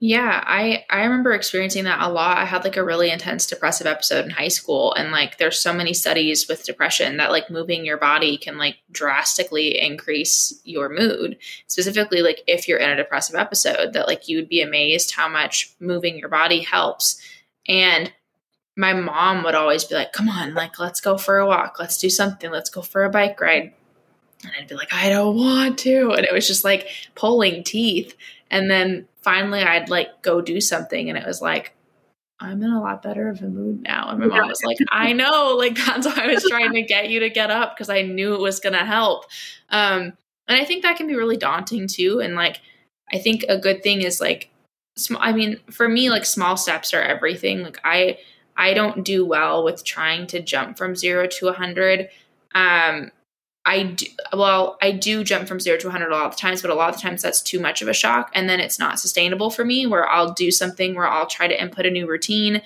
yeah, 0.04 0.42
I 0.44 0.84
I 0.90 1.04
remember 1.04 1.30
experiencing 1.30 1.84
that 1.84 2.02
a 2.02 2.10
lot. 2.10 2.36
I 2.36 2.44
had 2.44 2.64
like 2.64 2.76
a 2.76 2.82
really 2.82 3.08
intense 3.08 3.46
depressive 3.46 3.86
episode 3.86 4.24
in 4.24 4.32
high 4.32 4.48
school 4.48 4.92
and 4.94 5.12
like 5.12 5.38
there's 5.38 5.60
so 5.60 5.72
many 5.72 5.94
studies 5.94 6.48
with 6.48 6.64
depression 6.64 7.18
that 7.18 7.30
like 7.30 7.50
moving 7.50 7.84
your 7.84 7.98
body 7.98 8.36
can 8.36 8.58
like 8.58 8.78
drastically 8.90 9.80
increase 9.80 10.60
your 10.64 10.88
mood. 10.88 11.38
Specifically 11.68 12.20
like 12.20 12.42
if 12.48 12.66
you're 12.66 12.80
in 12.80 12.90
a 12.90 12.96
depressive 12.96 13.36
episode 13.36 13.92
that 13.92 14.08
like 14.08 14.26
you 14.26 14.38
would 14.38 14.48
be 14.48 14.60
amazed 14.60 15.14
how 15.14 15.28
much 15.28 15.72
moving 15.78 16.18
your 16.18 16.28
body 16.28 16.62
helps. 16.62 17.22
And 17.68 18.12
my 18.74 18.94
mom 18.94 19.44
would 19.44 19.54
always 19.54 19.84
be 19.84 19.94
like, 19.94 20.12
"Come 20.12 20.28
on, 20.28 20.52
like 20.52 20.80
let's 20.80 21.00
go 21.00 21.16
for 21.16 21.38
a 21.38 21.46
walk. 21.46 21.76
Let's 21.78 21.98
do 21.98 22.10
something. 22.10 22.50
Let's 22.50 22.70
go 22.70 22.82
for 22.82 23.04
a 23.04 23.10
bike 23.10 23.40
ride." 23.40 23.72
And 24.42 24.52
I'd 24.58 24.68
be 24.68 24.74
like, 24.74 24.92
"I 24.92 25.08
don't 25.08 25.36
want 25.36 25.78
to." 25.80 26.12
And 26.12 26.24
it 26.24 26.32
was 26.32 26.46
just 26.46 26.64
like 26.64 26.88
pulling 27.14 27.64
teeth. 27.64 28.16
And 28.50 28.70
then 28.70 29.06
finally 29.22 29.62
I'd 29.62 29.88
like 29.88 30.22
go 30.22 30.40
do 30.40 30.60
something 30.60 31.08
and 31.08 31.16
it 31.16 31.26
was 31.26 31.40
like, 31.40 31.74
I'm 32.42 32.62
in 32.62 32.70
a 32.70 32.80
lot 32.80 33.02
better 33.02 33.28
of 33.28 33.40
a 33.40 33.46
mood 33.46 33.82
now. 33.82 34.10
And 34.10 34.18
my 34.18 34.26
mom 34.26 34.48
was 34.48 34.62
like, 34.64 34.76
I 34.90 35.12
know, 35.12 35.54
like 35.58 35.76
that's 35.76 36.06
why 36.06 36.24
I 36.24 36.26
was 36.26 36.42
trying 36.48 36.72
to 36.72 36.82
get 36.82 37.08
you 37.08 37.20
to 37.20 37.30
get 37.30 37.50
up 37.50 37.74
because 37.74 37.88
I 37.88 38.02
knew 38.02 38.34
it 38.34 38.40
was 38.40 38.58
going 38.58 38.72
to 38.72 38.84
help. 38.84 39.26
Um, 39.70 40.12
and 40.48 40.60
I 40.60 40.64
think 40.64 40.82
that 40.82 40.96
can 40.96 41.06
be 41.06 41.14
really 41.14 41.36
daunting 41.36 41.86
too. 41.86 42.20
And 42.20 42.34
like, 42.34 42.60
I 43.12 43.18
think 43.18 43.44
a 43.48 43.58
good 43.58 43.82
thing 43.82 44.02
is 44.02 44.20
like, 44.20 44.50
small, 44.96 45.22
I 45.22 45.32
mean, 45.32 45.60
for 45.70 45.88
me, 45.88 46.10
like 46.10 46.24
small 46.24 46.56
steps 46.56 46.92
are 46.92 47.02
everything. 47.02 47.62
Like 47.62 47.78
I, 47.84 48.18
I 48.56 48.74
don't 48.74 49.04
do 49.04 49.24
well 49.24 49.62
with 49.62 49.84
trying 49.84 50.26
to 50.28 50.42
jump 50.42 50.76
from 50.76 50.96
zero 50.96 51.28
to 51.28 51.48
a 51.48 51.52
hundred. 51.52 52.08
Um, 52.54 53.12
I 53.64 53.84
do, 53.84 54.06
well, 54.32 54.76
I 54.82 54.90
do 54.90 55.22
jump 55.22 55.46
from 55.46 55.60
zero 55.60 55.78
to 55.78 55.86
100 55.86 56.10
a 56.10 56.14
lot 56.14 56.26
of 56.26 56.32
the 56.32 56.36
times, 56.36 56.62
but 56.62 56.72
a 56.72 56.74
lot 56.74 56.88
of 56.88 56.96
the 56.96 57.00
times 57.00 57.22
that's 57.22 57.40
too 57.40 57.60
much 57.60 57.80
of 57.80 57.86
a 57.86 57.92
shock. 57.92 58.32
And 58.34 58.48
then 58.48 58.58
it's 58.58 58.78
not 58.78 58.98
sustainable 58.98 59.50
for 59.50 59.64
me 59.64 59.86
where 59.86 60.08
I'll 60.08 60.32
do 60.32 60.50
something 60.50 60.96
where 60.96 61.06
I'll 61.06 61.28
try 61.28 61.46
to 61.46 61.62
input 61.62 61.86
a 61.86 61.90
new 61.90 62.08
routine 62.08 62.60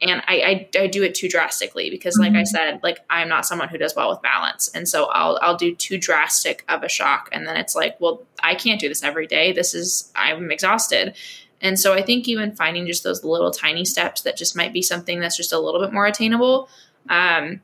and 0.00 0.22
I, 0.26 0.68
I, 0.74 0.80
I 0.80 0.86
do 0.86 1.02
it 1.02 1.14
too 1.14 1.28
drastically 1.28 1.90
because 1.90 2.16
like 2.16 2.30
mm-hmm. 2.30 2.40
I 2.40 2.44
said, 2.44 2.80
like 2.82 3.00
I'm 3.10 3.28
not 3.28 3.44
someone 3.44 3.68
who 3.68 3.76
does 3.76 3.94
well 3.94 4.08
with 4.08 4.22
balance. 4.22 4.68
And 4.68 4.88
so 4.88 5.06
I'll, 5.06 5.38
I'll 5.42 5.56
do 5.56 5.74
too 5.74 5.98
drastic 5.98 6.64
of 6.68 6.82
a 6.82 6.88
shock. 6.88 7.28
And 7.30 7.46
then 7.46 7.56
it's 7.56 7.74
like, 7.74 8.00
well, 8.00 8.22
I 8.42 8.54
can't 8.54 8.80
do 8.80 8.88
this 8.88 9.02
every 9.02 9.26
day. 9.26 9.52
This 9.52 9.74
is, 9.74 10.10
I'm 10.14 10.50
exhausted. 10.50 11.14
And 11.60 11.78
so 11.78 11.92
I 11.92 12.02
think 12.02 12.26
even 12.26 12.54
finding 12.54 12.86
just 12.86 13.02
those 13.02 13.22
little 13.22 13.50
tiny 13.50 13.84
steps 13.84 14.22
that 14.22 14.36
just 14.36 14.56
might 14.56 14.72
be 14.72 14.80
something 14.80 15.20
that's 15.20 15.36
just 15.36 15.52
a 15.52 15.58
little 15.58 15.80
bit 15.80 15.92
more 15.92 16.06
attainable. 16.06 16.70
Um, 17.10 17.60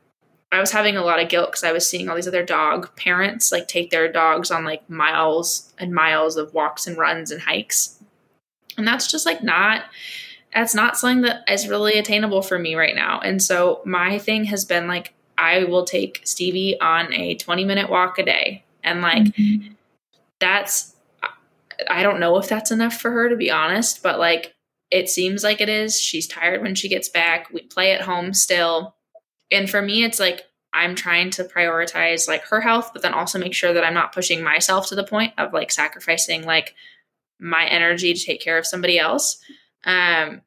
I 0.55 0.59
was 0.59 0.71
having 0.71 0.95
a 0.95 1.03
lot 1.03 1.21
of 1.21 1.27
guilt 1.27 1.51
because 1.51 1.63
I 1.63 1.73
was 1.73 1.87
seeing 1.87 2.07
all 2.07 2.15
these 2.15 2.27
other 2.27 2.45
dog 2.45 2.95
parents 2.95 3.51
like 3.51 3.67
take 3.67 3.91
their 3.91 4.11
dogs 4.11 4.51
on 4.51 4.63
like 4.63 4.89
miles 4.89 5.73
and 5.77 5.93
miles 5.93 6.37
of 6.37 6.53
walks 6.53 6.87
and 6.87 6.97
runs 6.97 7.29
and 7.29 7.41
hikes. 7.41 8.01
And 8.77 8.87
that's 8.87 9.11
just 9.11 9.25
like 9.25 9.43
not 9.43 9.83
that's 10.53 10.73
not 10.73 10.97
something 10.97 11.21
that 11.23 11.43
is 11.51 11.67
really 11.67 11.99
attainable 11.99 12.41
for 12.41 12.57
me 12.57 12.75
right 12.75 12.95
now. 12.95 13.19
And 13.19 13.43
so 13.43 13.81
my 13.85 14.17
thing 14.17 14.45
has 14.45 14.63
been 14.63 14.87
like 14.87 15.13
I 15.37 15.65
will 15.65 15.83
take 15.83 16.21
Stevie 16.23 16.79
on 16.79 17.13
a 17.13 17.35
20 17.35 17.65
minute 17.65 17.89
walk 17.89 18.17
a 18.17 18.23
day. 18.23 18.63
And 18.81 19.01
like 19.01 19.23
mm-hmm. 19.23 19.73
that's 20.39 20.95
I 21.89 22.01
don't 22.01 22.21
know 22.21 22.37
if 22.37 22.47
that's 22.47 22.71
enough 22.71 22.95
for 22.95 23.11
her 23.11 23.27
to 23.27 23.35
be 23.35 23.51
honest, 23.51 24.01
but 24.01 24.19
like 24.19 24.53
it 24.89 25.09
seems 25.09 25.43
like 25.43 25.59
it 25.59 25.67
is. 25.67 25.99
She's 25.99 26.27
tired 26.27 26.61
when 26.61 26.75
she 26.75 26.87
gets 26.87 27.09
back. 27.09 27.51
We 27.51 27.63
play 27.63 27.91
at 27.91 28.01
home 28.01 28.33
still 28.33 28.94
and 29.55 29.69
for 29.69 29.81
me 29.81 30.03
it's 30.03 30.19
like 30.19 30.43
i'm 30.73 30.95
trying 30.95 31.29
to 31.29 31.43
prioritize 31.43 32.27
like 32.27 32.43
her 32.43 32.61
health 32.61 32.91
but 32.93 33.01
then 33.01 33.13
also 33.13 33.39
make 33.39 33.53
sure 33.53 33.73
that 33.73 33.83
i'm 33.83 33.93
not 33.93 34.13
pushing 34.13 34.43
myself 34.43 34.87
to 34.87 34.95
the 34.95 35.03
point 35.03 35.33
of 35.37 35.53
like 35.53 35.71
sacrificing 35.71 36.43
like 36.43 36.75
my 37.39 37.65
energy 37.65 38.13
to 38.13 38.25
take 38.25 38.41
care 38.41 38.57
of 38.57 38.65
somebody 38.65 38.99
else 38.99 39.37
um 39.85 40.41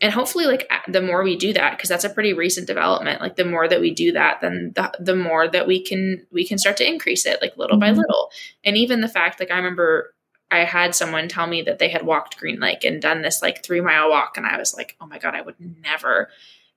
and 0.00 0.12
hopefully 0.12 0.46
like 0.46 0.68
the 0.88 1.00
more 1.00 1.22
we 1.22 1.36
do 1.36 1.52
that 1.52 1.76
because 1.76 1.88
that's 1.88 2.04
a 2.04 2.10
pretty 2.10 2.32
recent 2.32 2.66
development 2.66 3.20
like 3.20 3.36
the 3.36 3.44
more 3.44 3.68
that 3.68 3.80
we 3.80 3.92
do 3.92 4.12
that 4.12 4.40
then 4.40 4.72
the, 4.74 4.92
the 4.98 5.16
more 5.16 5.48
that 5.48 5.66
we 5.66 5.82
can 5.82 6.26
we 6.30 6.46
can 6.46 6.58
start 6.58 6.76
to 6.76 6.86
increase 6.86 7.26
it 7.26 7.40
like 7.40 7.56
little 7.56 7.78
mm-hmm. 7.78 7.94
by 7.94 7.98
little 7.98 8.30
and 8.64 8.76
even 8.76 9.00
the 9.00 9.08
fact 9.08 9.40
like 9.40 9.50
i 9.50 9.56
remember 9.56 10.14
i 10.50 10.58
had 10.58 10.94
someone 10.94 11.28
tell 11.28 11.46
me 11.46 11.62
that 11.62 11.78
they 11.78 11.88
had 11.88 12.04
walked 12.04 12.38
green 12.38 12.60
lake 12.60 12.84
and 12.84 13.00
done 13.00 13.22
this 13.22 13.40
like 13.40 13.62
three 13.64 13.80
mile 13.80 14.10
walk 14.10 14.36
and 14.36 14.46
i 14.46 14.58
was 14.58 14.74
like 14.74 14.96
oh 15.00 15.06
my 15.06 15.18
god 15.18 15.34
i 15.34 15.40
would 15.40 15.56
never 15.58 16.28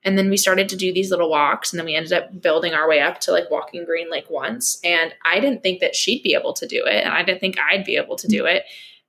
and 0.04 0.16
then 0.16 0.30
we 0.30 0.36
started 0.36 0.68
to 0.68 0.76
do 0.76 0.92
these 0.92 1.10
little 1.10 1.30
walks, 1.30 1.72
and 1.72 1.78
then 1.78 1.86
we 1.86 1.94
ended 1.94 2.12
up 2.12 2.40
building 2.40 2.74
our 2.74 2.88
way 2.88 3.00
up 3.00 3.20
to 3.20 3.32
like 3.32 3.50
walking 3.50 3.84
Green 3.84 4.10
Lake 4.10 4.30
once. 4.30 4.78
And 4.84 5.14
I 5.24 5.40
didn't 5.40 5.62
think 5.62 5.80
that 5.80 5.94
she'd 5.94 6.22
be 6.22 6.34
able 6.34 6.52
to 6.54 6.66
do 6.66 6.84
it, 6.86 7.04
and 7.04 7.12
I 7.12 7.22
didn't 7.22 7.40
think 7.40 7.58
I'd 7.58 7.84
be 7.84 7.96
able 7.96 8.16
to 8.16 8.28
do 8.28 8.46
it. 8.46 8.64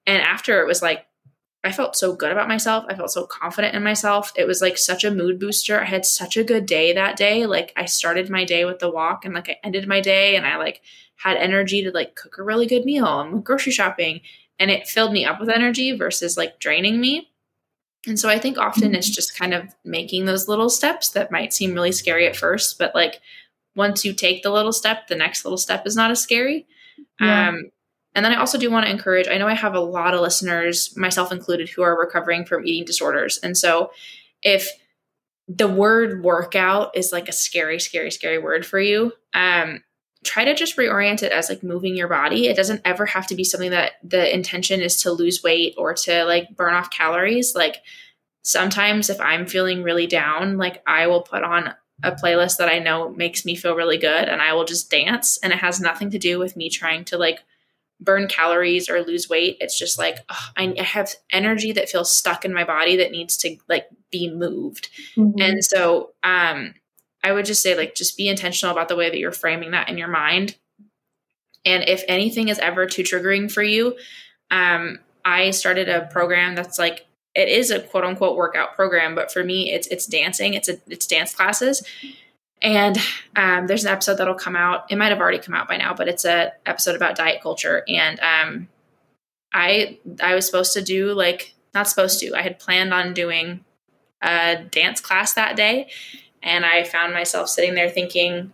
And 0.05 0.21
after 0.21 0.61
it 0.61 0.67
was 0.67 0.81
like, 0.81 1.05
I 1.63 1.73
felt 1.73 1.97
so 1.97 2.15
good 2.15 2.31
about 2.31 2.47
myself. 2.47 2.85
I 2.87 2.95
felt 2.95 3.11
so 3.11 3.25
confident 3.25 3.75
in 3.75 3.83
myself. 3.83 4.31
It 4.37 4.47
was 4.47 4.61
like 4.61 4.77
such 4.77 5.03
a 5.03 5.11
mood 5.11 5.39
booster. 5.39 5.81
I 5.81 5.85
had 5.85 6.05
such 6.05 6.37
a 6.37 6.43
good 6.43 6.65
day 6.65 6.93
that 6.93 7.17
day. 7.17 7.45
Like 7.45 7.73
I 7.75 7.85
started 7.85 8.29
my 8.29 8.45
day 8.45 8.63
with 8.63 8.79
the 8.79 8.89
walk 8.89 9.25
and 9.25 9.33
like 9.33 9.49
I 9.49 9.57
ended 9.61 9.85
my 9.85 9.99
day 9.99 10.37
and 10.37 10.45
I 10.45 10.55
like 10.55 10.81
had 11.17 11.35
energy 11.35 11.83
to 11.83 11.91
like 11.91 12.15
cook 12.15 12.37
a 12.37 12.43
really 12.43 12.65
good 12.65 12.85
meal 12.85 13.19
and 13.19 13.43
grocery 13.43 13.73
shopping 13.73 14.21
and 14.57 14.71
it 14.71 14.87
filled 14.87 15.11
me 15.11 15.25
up 15.25 15.39
with 15.39 15.49
energy 15.49 15.91
versus 15.95 16.37
like 16.37 16.59
draining 16.59 17.01
me. 17.01 17.28
And 18.09 18.19
so 18.19 18.27
I 18.27 18.39
think 18.39 18.57
often 18.57 18.95
it's 18.95 19.09
just 19.09 19.37
kind 19.37 19.53
of 19.53 19.73
making 19.85 20.25
those 20.25 20.47
little 20.47 20.69
steps 20.69 21.09
that 21.09 21.31
might 21.31 21.53
seem 21.53 21.73
really 21.73 21.91
scary 21.91 22.27
at 22.27 22.35
first, 22.35 22.77
but 22.77 22.93
like 22.95 23.21
once 23.75 24.03
you 24.03 24.13
take 24.13 24.43
the 24.43 24.49
little 24.49 24.73
step, 24.73 25.07
the 25.07 25.15
next 25.15 25.45
little 25.45 25.57
step 25.57 25.85
is 25.85 25.95
not 25.95 26.11
as 26.11 26.19
scary. 26.19 26.67
Yeah. 27.21 27.49
Um, 27.49 27.71
and 28.15 28.25
then 28.25 28.33
I 28.33 28.39
also 28.39 28.57
do 28.57 28.71
want 28.71 28.85
to 28.85 28.91
encourage, 28.91 29.27
I 29.27 29.37
know 29.37 29.47
I 29.47 29.53
have 29.53 29.75
a 29.75 29.79
lot 29.79 30.13
of 30.13 30.21
listeners, 30.21 30.95
myself 30.97 31.31
included, 31.31 31.69
who 31.69 31.83
are 31.83 31.97
recovering 31.97 32.43
from 32.43 32.65
eating 32.65 32.83
disorders. 32.83 33.37
And 33.43 33.55
so 33.55 33.91
if 34.41 34.67
the 35.47 35.67
word 35.67 36.23
workout 36.23 36.97
is 36.97 37.11
like 37.11 37.29
a 37.29 37.33
scary, 37.33 37.79
scary, 37.79 38.11
scary 38.11 38.39
word 38.39 38.65
for 38.65 38.79
you, 38.79 39.13
um, 39.33 39.83
try 40.23 40.43
to 40.43 40.53
just 40.53 40.77
reorient 40.77 41.23
it 41.23 41.31
as 41.31 41.49
like 41.49 41.63
moving 41.63 41.95
your 41.95 42.07
body. 42.07 42.47
It 42.47 42.57
doesn't 42.57 42.81
ever 42.83 43.05
have 43.05 43.27
to 43.27 43.35
be 43.35 43.43
something 43.43 43.71
that 43.71 43.93
the 44.03 44.33
intention 44.33 44.81
is 44.81 45.01
to 45.01 45.11
lose 45.11 45.43
weight 45.43 45.75
or 45.77 45.93
to 45.93 46.25
like 46.25 46.55
burn 46.55 46.73
off 46.73 46.89
calories. 46.91 47.55
Like 47.55 47.77
sometimes 48.41 49.09
if 49.09 49.19
I'm 49.21 49.47
feeling 49.47 49.83
really 49.83 50.07
down, 50.07 50.57
like 50.57 50.81
I 50.85 51.07
will 51.07 51.21
put 51.21 51.43
on 51.43 51.73
a 52.03 52.11
playlist 52.11 52.57
that 52.57 52.69
I 52.69 52.79
know 52.79 53.09
makes 53.09 53.45
me 53.45 53.55
feel 53.55 53.75
really 53.75 53.97
good 53.97 54.29
and 54.29 54.41
I 54.41 54.53
will 54.53 54.65
just 54.65 54.89
dance 54.89 55.37
and 55.43 55.51
it 55.51 55.59
has 55.59 55.79
nothing 55.79 56.11
to 56.11 56.19
do 56.19 56.39
with 56.39 56.55
me 56.55 56.69
trying 56.69 57.05
to 57.05 57.17
like 57.17 57.39
burn 57.99 58.27
calories 58.27 58.89
or 58.89 59.01
lose 59.01 59.29
weight. 59.29 59.57
It's 59.59 59.77
just 59.77 59.99
like 59.99 60.19
oh, 60.29 60.45
I 60.55 60.73
have 60.81 61.13
energy 61.31 61.73
that 61.73 61.89
feels 61.89 62.11
stuck 62.15 62.45
in 62.45 62.53
my 62.53 62.63
body 62.63 62.97
that 62.97 63.11
needs 63.11 63.35
to 63.37 63.57
like 63.67 63.87
be 64.11 64.29
moved. 64.33 64.89
Mm-hmm. 65.17 65.41
And 65.41 65.63
so 65.63 66.11
um 66.23 66.73
I 67.23 67.31
would 67.31 67.45
just 67.45 67.61
say, 67.61 67.75
like, 67.75 67.95
just 67.95 68.17
be 68.17 68.29
intentional 68.29 68.73
about 68.73 68.87
the 68.87 68.95
way 68.95 69.09
that 69.09 69.17
you're 69.17 69.31
framing 69.31 69.71
that 69.71 69.89
in 69.89 69.97
your 69.97 70.07
mind. 70.07 70.55
And 71.65 71.83
if 71.87 72.03
anything 72.07 72.47
is 72.47 72.59
ever 72.59 72.85
too 72.85 73.03
triggering 73.03 73.51
for 73.51 73.63
you, 73.63 73.97
um, 74.51 74.99
I 75.25 75.51
started 75.51 75.89
a 75.89 76.07
program 76.07 76.55
that's 76.55 76.79
like 76.79 77.05
it 77.35 77.47
is 77.47 77.71
a 77.71 77.79
quote 77.79 78.03
unquote 78.03 78.37
workout 78.37 78.75
program, 78.75 79.15
but 79.15 79.31
for 79.31 79.43
me, 79.43 79.71
it's 79.71 79.87
it's 79.87 80.05
dancing. 80.05 80.53
It's 80.53 80.69
a 80.69 80.77
it's 80.87 81.05
dance 81.05 81.35
classes. 81.35 81.83
And 82.61 82.97
um, 83.35 83.67
there's 83.67 83.85
an 83.85 83.91
episode 83.91 84.15
that'll 84.15 84.33
come 84.35 84.55
out. 84.55 84.91
It 84.91 84.97
might 84.97 85.09
have 85.09 85.19
already 85.19 85.39
come 85.39 85.55
out 85.55 85.67
by 85.69 85.77
now, 85.77 85.93
but 85.93 86.09
it's 86.09 86.25
a 86.25 86.51
episode 86.65 86.95
about 86.95 87.15
diet 87.15 87.41
culture. 87.41 87.83
And 87.87 88.19
um, 88.19 88.67
I 89.53 89.99
I 90.21 90.35
was 90.35 90.45
supposed 90.45 90.73
to 90.73 90.81
do 90.81 91.13
like 91.13 91.53
not 91.73 91.87
supposed 91.87 92.19
to. 92.21 92.33
I 92.33 92.41
had 92.41 92.59
planned 92.59 92.93
on 92.93 93.13
doing 93.13 93.63
a 94.21 94.57
dance 94.57 94.99
class 94.99 95.33
that 95.33 95.55
day, 95.55 95.89
and 96.41 96.65
I 96.65 96.83
found 96.83 97.13
myself 97.13 97.49
sitting 97.49 97.75
there 97.75 97.89
thinking, 97.89 98.53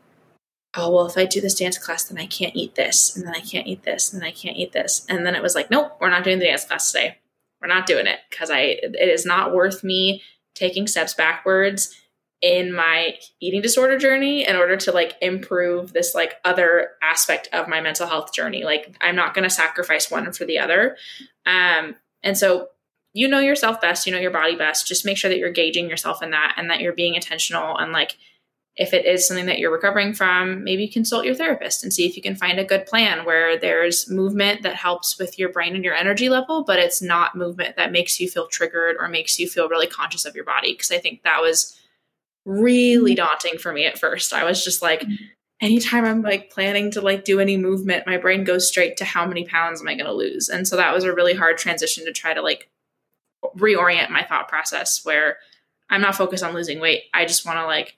oh, 0.75 0.91
well, 0.91 1.05
if 1.05 1.17
I 1.17 1.25
do 1.25 1.41
this 1.41 1.55
dance 1.55 1.77
class, 1.77 2.03
then 2.03 2.17
I 2.17 2.25
can't 2.25 2.55
eat 2.55 2.75
this, 2.75 3.15
and 3.15 3.25
then 3.25 3.33
I 3.33 3.39
can't 3.39 3.67
eat 3.67 3.83
this, 3.83 4.11
and 4.11 4.21
then 4.21 4.27
I 4.27 4.31
can't 4.31 4.57
eat 4.57 4.73
this. 4.73 5.05
And 5.07 5.25
then 5.25 5.36
it 5.36 5.41
was 5.41 5.55
like, 5.55 5.71
nope, 5.71 5.97
we're 5.99 6.09
not 6.09 6.23
doing 6.23 6.39
the 6.39 6.45
dance 6.45 6.65
class 6.65 6.91
today. 6.91 7.17
We're 7.61 7.67
not 7.73 7.88
doing 7.88 8.05
it 8.07 8.19
because 8.29 8.51
I 8.51 8.77
it 8.81 9.09
is 9.09 9.25
not 9.25 9.53
worth 9.53 9.83
me 9.83 10.21
taking 10.53 10.88
steps 10.88 11.13
backwards 11.13 11.95
in 12.41 12.71
my 12.71 13.15
eating 13.39 13.61
disorder 13.61 13.97
journey 13.97 14.47
in 14.47 14.55
order 14.55 14.77
to 14.77 14.91
like 14.91 15.15
improve 15.21 15.93
this 15.93 16.13
like 16.13 16.36
other 16.43 16.91
aspect 17.01 17.49
of 17.53 17.67
my 17.67 17.81
mental 17.81 18.07
health 18.07 18.33
journey. 18.33 18.63
Like 18.63 18.95
I'm 19.01 19.15
not 19.15 19.33
going 19.33 19.45
to 19.45 19.49
sacrifice 19.49 20.11
one 20.11 20.31
for 20.31 20.45
the 20.45 20.59
other. 20.59 20.97
Um 21.45 21.95
and 22.21 22.38
so 22.38 22.67
you 23.16 23.28
know 23.28 23.39
yourself 23.39 23.82
best, 23.82 24.05
you 24.05 24.11
know 24.11 24.20
your 24.20 24.32
body 24.32 24.55
best. 24.55 24.88
Just 24.88 25.05
make 25.05 25.18
sure 25.18 25.30
that 25.30 25.39
you're 25.39 25.51
gauging 25.51 25.89
yourself 25.89 26.22
in 26.22 26.32
that 26.32 26.53
and 26.57 26.70
that 26.70 26.82
you're 26.82 26.93
being 26.93 27.16
intentional 27.16 27.78
and 27.78 27.91
like 27.91 28.18
if 28.78 28.93
it 28.93 29.05
is 29.05 29.26
something 29.26 29.45
that 29.45 29.57
you're 29.57 29.72
recovering 29.72 30.13
from, 30.13 30.63
maybe 30.63 30.88
consult 30.88 31.26
your 31.26 31.36
therapist 31.36 31.82
and 31.82 31.93
see 31.93 32.05
if 32.05 32.18
you 32.18 32.22
can 32.22 32.36
find 32.36 32.59
a 32.59 32.66
good 32.66 32.86
plan 32.86 33.24
where 33.24 33.57
there's 33.57 34.09
movement 34.09 34.63
that 34.63 34.76
helps 34.76 35.18
with 35.18 35.39
your 35.39 35.47
brain 35.47 35.76
and 35.76 35.86
your 35.86 35.93
energy 35.93 36.28
level, 36.28 36.63
but 36.66 36.78
it's 36.78 37.01
not 37.01 37.36
movement 37.36 37.78
that 37.78 37.93
makes 37.93 38.20
you 38.20 38.30
feel 38.30 38.47
triggered 38.47 38.97
or 38.99 39.07
makes 39.07 39.39
you 39.39 39.47
feel 39.47 39.70
really 39.70 39.88
conscious 39.88 40.26
of 40.26 40.36
your 40.36 40.43
body. 40.43 40.74
Because 40.74 40.91
I 40.91 40.97
think 40.97 41.24
that 41.24 41.41
was 41.41 41.80
really 42.45 43.16
mm-hmm. 43.16 43.26
daunting 43.26 43.57
for 43.57 43.72
me 43.72 43.86
at 43.86 43.97
first. 43.97 44.34
I 44.34 44.43
was 44.43 44.61
just 44.61 44.82
like, 44.82 45.01
mm-hmm. 45.01 45.13
anytime 45.61 46.03
I'm 46.03 46.22
like 46.22 46.51
planning 46.51 46.91
to 46.91 47.01
like 47.01 47.24
do 47.24 47.39
any 47.39 47.55
movement, 47.55 48.05
my 48.05 48.18
brain 48.18 48.43
goes 48.43 48.68
straight 48.68 48.97
to 48.97 49.05
how 49.05 49.26
many 49.26 49.45
pounds 49.45 49.80
am 49.80 49.88
I 49.88 49.93
going 49.93 50.05
to 50.05 50.11
lose? 50.11 50.49
And 50.49 50.68
so 50.68 50.76
that 50.76 50.93
was 50.93 51.05
a 51.05 51.13
really 51.13 51.34
hard 51.34 51.57
transition 51.57 52.03
to 52.05 52.11
try 52.11 52.34
to 52.34 52.41
like 52.41 52.70
reorient 53.57 54.09
my 54.09 54.23
thought 54.23 54.47
process 54.47 55.03
where 55.03 55.37
I'm 55.89 56.01
not 56.01 56.15
focused 56.15 56.43
on 56.43 56.53
losing 56.53 56.79
weight. 56.79 57.03
I 57.13 57.25
just 57.25 57.45
want 57.45 57.59
to 57.59 57.65
like 57.65 57.97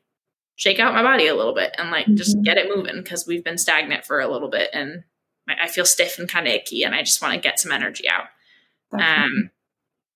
shake 0.56 0.80
out 0.80 0.94
my 0.94 1.04
body 1.04 1.28
a 1.28 1.36
little 1.36 1.54
bit 1.54 1.76
and 1.78 1.92
like 1.92 2.06
mm-hmm. 2.06 2.16
just 2.16 2.42
get 2.42 2.58
it 2.58 2.76
moving 2.76 3.02
because 3.02 3.28
we've 3.28 3.44
been 3.44 3.58
stagnant 3.58 4.06
for 4.06 4.20
a 4.20 4.28
little 4.28 4.50
bit 4.50 4.70
and 4.74 5.04
I 5.48 5.68
feel 5.68 5.86
stiff 5.86 6.20
and 6.20 6.28
kind 6.28 6.48
of 6.48 6.54
icky 6.54 6.84
and 6.84 6.94
I 6.94 7.04
just 7.04 7.22
want 7.22 7.34
to 7.34 7.40
get 7.40 7.60
some 7.60 7.72
energy 7.72 8.06
out. 8.10 8.26
Um, 8.92 9.52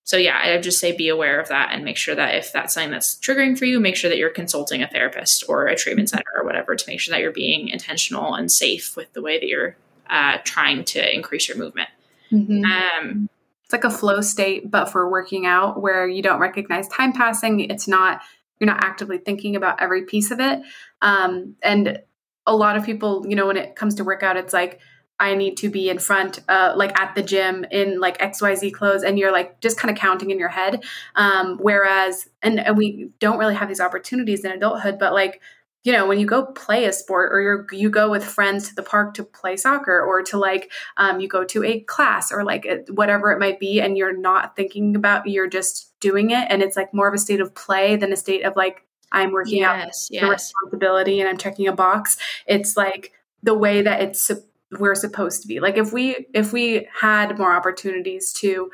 so 0.04 0.16
yeah, 0.16 0.38
I 0.42 0.52
would 0.52 0.62
just 0.62 0.80
say 0.80 0.96
be 0.96 1.08
aware 1.08 1.40
of 1.40 1.48
that 1.48 1.70
and 1.72 1.84
make 1.84 1.96
sure 1.96 2.14
that 2.14 2.34
if 2.34 2.52
that's 2.52 2.74
something 2.74 2.90
that's 2.90 3.14
triggering 3.14 3.56
for 3.56 3.64
you, 3.64 3.78
make 3.78 3.96
sure 3.96 4.10
that 4.10 4.18
you're 4.18 4.30
consulting 4.30 4.82
a 4.82 4.88
therapist 4.88 5.44
or 5.48 5.66
a 5.66 5.76
treatment 5.76 6.08
mm-hmm. 6.08 6.16
center 6.16 6.30
or 6.36 6.44
whatever 6.44 6.74
to 6.74 6.84
make 6.88 7.00
sure 7.00 7.12
that 7.12 7.20
you're 7.20 7.30
being 7.30 7.68
intentional 7.68 8.34
and 8.34 8.50
safe 8.50 8.96
with 8.96 9.12
the 9.12 9.22
way 9.22 9.38
that 9.38 9.46
you're 9.46 9.76
uh, 10.10 10.38
trying 10.44 10.84
to 10.84 11.14
increase 11.14 11.48
your 11.48 11.56
movement. 11.56 11.88
Mm-hmm. 12.32 12.64
Um, 12.64 13.28
it's 13.72 13.84
like 13.84 13.90
a 13.90 13.96
flow 13.96 14.20
state, 14.20 14.70
but 14.70 14.86
for 14.86 15.10
working 15.10 15.46
out 15.46 15.80
where 15.80 16.06
you 16.06 16.22
don't 16.22 16.40
recognize 16.40 16.86
time 16.88 17.12
passing. 17.12 17.60
It's 17.60 17.88
not 17.88 18.20
you're 18.60 18.66
not 18.66 18.84
actively 18.84 19.18
thinking 19.18 19.56
about 19.56 19.80
every 19.80 20.04
piece 20.04 20.30
of 20.30 20.38
it. 20.38 20.60
Um, 21.00 21.56
and 21.62 22.00
a 22.46 22.54
lot 22.54 22.76
of 22.76 22.84
people, 22.84 23.24
you 23.26 23.34
know, 23.34 23.46
when 23.46 23.56
it 23.56 23.74
comes 23.74 23.96
to 23.96 24.04
workout, 24.04 24.36
it's 24.36 24.52
like, 24.52 24.78
I 25.18 25.34
need 25.34 25.56
to 25.58 25.70
be 25.70 25.90
in 25.90 25.98
front, 25.98 26.40
uh, 26.48 26.74
like 26.76 26.96
at 27.00 27.14
the 27.16 27.22
gym 27.22 27.64
in 27.70 27.98
like 27.98 28.18
XYZ 28.18 28.72
clothes, 28.72 29.02
and 29.02 29.18
you're 29.18 29.32
like 29.32 29.60
just 29.60 29.78
kind 29.78 29.90
of 29.90 30.00
counting 30.00 30.30
in 30.30 30.38
your 30.38 30.48
head. 30.48 30.84
Um, 31.16 31.58
whereas, 31.60 32.28
and, 32.40 32.60
and 32.60 32.76
we 32.76 33.10
don't 33.18 33.38
really 33.38 33.54
have 33.54 33.68
these 33.68 33.80
opportunities 33.80 34.44
in 34.44 34.52
adulthood, 34.52 34.98
but 34.98 35.12
like 35.12 35.40
you 35.84 35.92
know 35.92 36.06
when 36.06 36.18
you 36.18 36.26
go 36.26 36.46
play 36.46 36.84
a 36.84 36.92
sport 36.92 37.32
or 37.32 37.40
you 37.40 37.78
you 37.78 37.90
go 37.90 38.10
with 38.10 38.24
friends 38.24 38.68
to 38.68 38.74
the 38.74 38.82
park 38.82 39.14
to 39.14 39.24
play 39.24 39.56
soccer 39.56 40.00
or 40.00 40.22
to 40.22 40.38
like 40.38 40.70
um, 40.96 41.20
you 41.20 41.28
go 41.28 41.44
to 41.44 41.64
a 41.64 41.80
class 41.80 42.32
or 42.32 42.44
like 42.44 42.66
whatever 42.90 43.30
it 43.32 43.38
might 43.38 43.58
be 43.58 43.80
and 43.80 43.96
you're 43.96 44.16
not 44.16 44.56
thinking 44.56 44.96
about 44.96 45.26
you're 45.26 45.48
just 45.48 45.98
doing 46.00 46.30
it 46.30 46.46
and 46.48 46.62
it's 46.62 46.76
like 46.76 46.92
more 46.94 47.08
of 47.08 47.14
a 47.14 47.18
state 47.18 47.40
of 47.40 47.54
play 47.54 47.96
than 47.96 48.12
a 48.12 48.16
state 48.16 48.44
of 48.44 48.54
like 48.56 48.84
i'm 49.10 49.32
working 49.32 49.58
yes, 49.58 49.70
out 49.70 49.78
yes. 50.10 50.22
the 50.22 50.28
responsibility 50.28 51.20
and 51.20 51.28
i'm 51.28 51.38
checking 51.38 51.68
a 51.68 51.72
box 51.72 52.16
it's 52.46 52.76
like 52.76 53.12
the 53.42 53.54
way 53.54 53.82
that 53.82 54.00
it's 54.00 54.30
we're 54.78 54.94
supposed 54.94 55.42
to 55.42 55.48
be 55.48 55.60
like 55.60 55.76
if 55.76 55.92
we 55.92 56.26
if 56.32 56.52
we 56.52 56.88
had 56.98 57.38
more 57.38 57.54
opportunities 57.54 58.32
to 58.32 58.70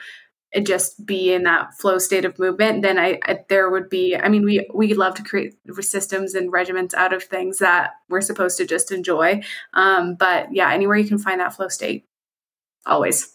just 0.62 1.04
be 1.04 1.32
in 1.32 1.42
that 1.42 1.74
flow 1.74 1.98
state 1.98 2.24
of 2.24 2.38
movement, 2.38 2.82
then 2.82 2.98
I, 2.98 3.18
I, 3.24 3.40
there 3.48 3.68
would 3.70 3.90
be. 3.90 4.16
I 4.16 4.28
mean, 4.28 4.44
we 4.44 4.66
we 4.74 4.94
love 4.94 5.14
to 5.16 5.22
create 5.22 5.56
systems 5.80 6.34
and 6.34 6.50
regiments 6.50 6.94
out 6.94 7.12
of 7.12 7.22
things 7.22 7.58
that 7.58 7.92
we're 8.08 8.22
supposed 8.22 8.56
to 8.58 8.66
just 8.66 8.90
enjoy. 8.90 9.42
Um, 9.74 10.14
but 10.14 10.48
yeah, 10.52 10.72
anywhere 10.72 10.96
you 10.96 11.08
can 11.08 11.18
find 11.18 11.40
that 11.40 11.54
flow 11.54 11.68
state, 11.68 12.06
always. 12.86 13.34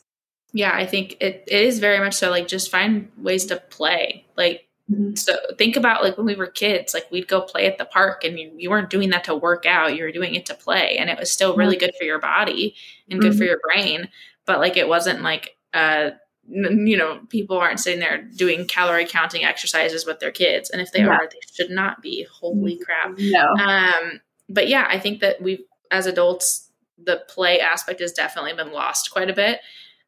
Yeah, 0.53 0.71
I 0.73 0.85
think 0.85 1.17
it, 1.19 1.43
it 1.47 1.61
is 1.61 1.79
very 1.79 1.99
much 1.99 2.15
so. 2.15 2.29
Like, 2.29 2.47
just 2.47 2.71
find 2.71 3.11
ways 3.17 3.45
to 3.47 3.57
play. 3.57 4.25
Like, 4.37 4.67
mm-hmm. 4.91 5.15
so 5.15 5.35
think 5.57 5.75
about 5.75 6.03
like 6.03 6.17
when 6.17 6.25
we 6.25 6.35
were 6.35 6.47
kids. 6.47 6.93
Like, 6.93 7.11
we'd 7.11 7.27
go 7.27 7.41
play 7.41 7.67
at 7.67 7.77
the 7.77 7.85
park, 7.85 8.23
and 8.23 8.39
you, 8.39 8.51
you 8.57 8.69
weren't 8.71 8.89
doing 8.89 9.11
that 9.11 9.23
to 9.25 9.35
work 9.35 9.65
out. 9.67 9.95
You 9.95 10.03
were 10.03 10.11
doing 10.11 10.33
it 10.33 10.47
to 10.47 10.55
play, 10.55 10.97
and 10.97 11.11
it 11.11 11.19
was 11.19 11.31
still 11.31 11.55
really 11.55 11.75
good 11.75 11.93
for 11.97 12.05
your 12.05 12.19
body 12.19 12.75
and 13.09 13.19
good 13.19 13.31
mm-hmm. 13.31 13.37
for 13.37 13.45
your 13.45 13.59
brain. 13.63 14.09
But 14.45 14.59
like, 14.59 14.77
it 14.77 14.87
wasn't 14.87 15.21
like 15.21 15.55
uh 15.73 16.11
you 16.49 16.97
know, 16.97 17.21
people 17.29 17.57
aren't 17.57 17.79
sitting 17.79 17.99
there 17.99 18.21
doing 18.21 18.67
calorie 18.67 19.05
counting 19.05 19.43
exercises 19.43 20.05
with 20.05 20.19
their 20.19 20.31
kids. 20.31 20.69
And 20.69 20.81
if 20.81 20.91
they 20.91 20.99
yeah. 20.99 21.09
are, 21.09 21.29
they 21.31 21.39
should 21.53 21.71
not 21.71 22.01
be. 22.01 22.27
Holy 22.31 22.75
mm-hmm. 22.75 22.83
crap. 22.83 23.17
No. 23.17 23.47
Um, 23.63 24.21
but 24.49 24.67
yeah, 24.67 24.85
I 24.89 24.99
think 24.99 25.21
that 25.21 25.41
we've, 25.41 25.63
as 25.89 26.05
adults, 26.05 26.69
the 27.01 27.23
play 27.27 27.59
aspect 27.59 28.01
has 28.01 28.11
definitely 28.11 28.53
been 28.53 28.73
lost 28.73 29.11
quite 29.11 29.29
a 29.29 29.33
bit. 29.33 29.59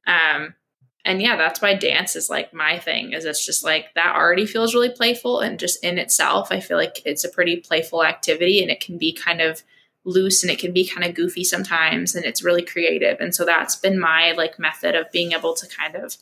Um, 0.05 0.55
and 1.03 1.21
yeah, 1.21 1.37
that's 1.37 1.61
why 1.61 1.75
dance 1.75 2.15
is 2.15 2.29
like 2.29 2.53
my 2.53 2.79
thing, 2.79 3.13
is 3.13 3.25
it's 3.25 3.45
just 3.45 3.63
like 3.63 3.93
that 3.93 4.15
already 4.15 4.45
feels 4.45 4.73
really 4.73 4.89
playful. 4.89 5.39
And 5.39 5.59
just 5.59 5.83
in 5.83 5.97
itself, 5.97 6.51
I 6.51 6.59
feel 6.59 6.77
like 6.77 7.01
it's 7.05 7.23
a 7.23 7.29
pretty 7.29 7.57
playful 7.57 8.03
activity 8.03 8.61
and 8.61 8.71
it 8.71 8.81
can 8.81 8.97
be 8.97 9.13
kind 9.13 9.39
of 9.39 9.63
loose 10.05 10.43
and 10.43 10.51
it 10.51 10.59
can 10.59 10.71
be 10.71 10.87
kind 10.87 11.05
of 11.05 11.15
goofy 11.15 11.43
sometimes 11.43 12.15
and 12.15 12.23
it's 12.25 12.43
really 12.43 12.61
creative. 12.61 13.19
And 13.19 13.33
so 13.35 13.43
that's 13.43 13.75
been 13.75 13.99
my 13.99 14.33
like 14.37 14.59
method 14.59 14.95
of 14.95 15.11
being 15.11 15.33
able 15.33 15.55
to 15.55 15.67
kind 15.67 15.95
of 15.95 16.15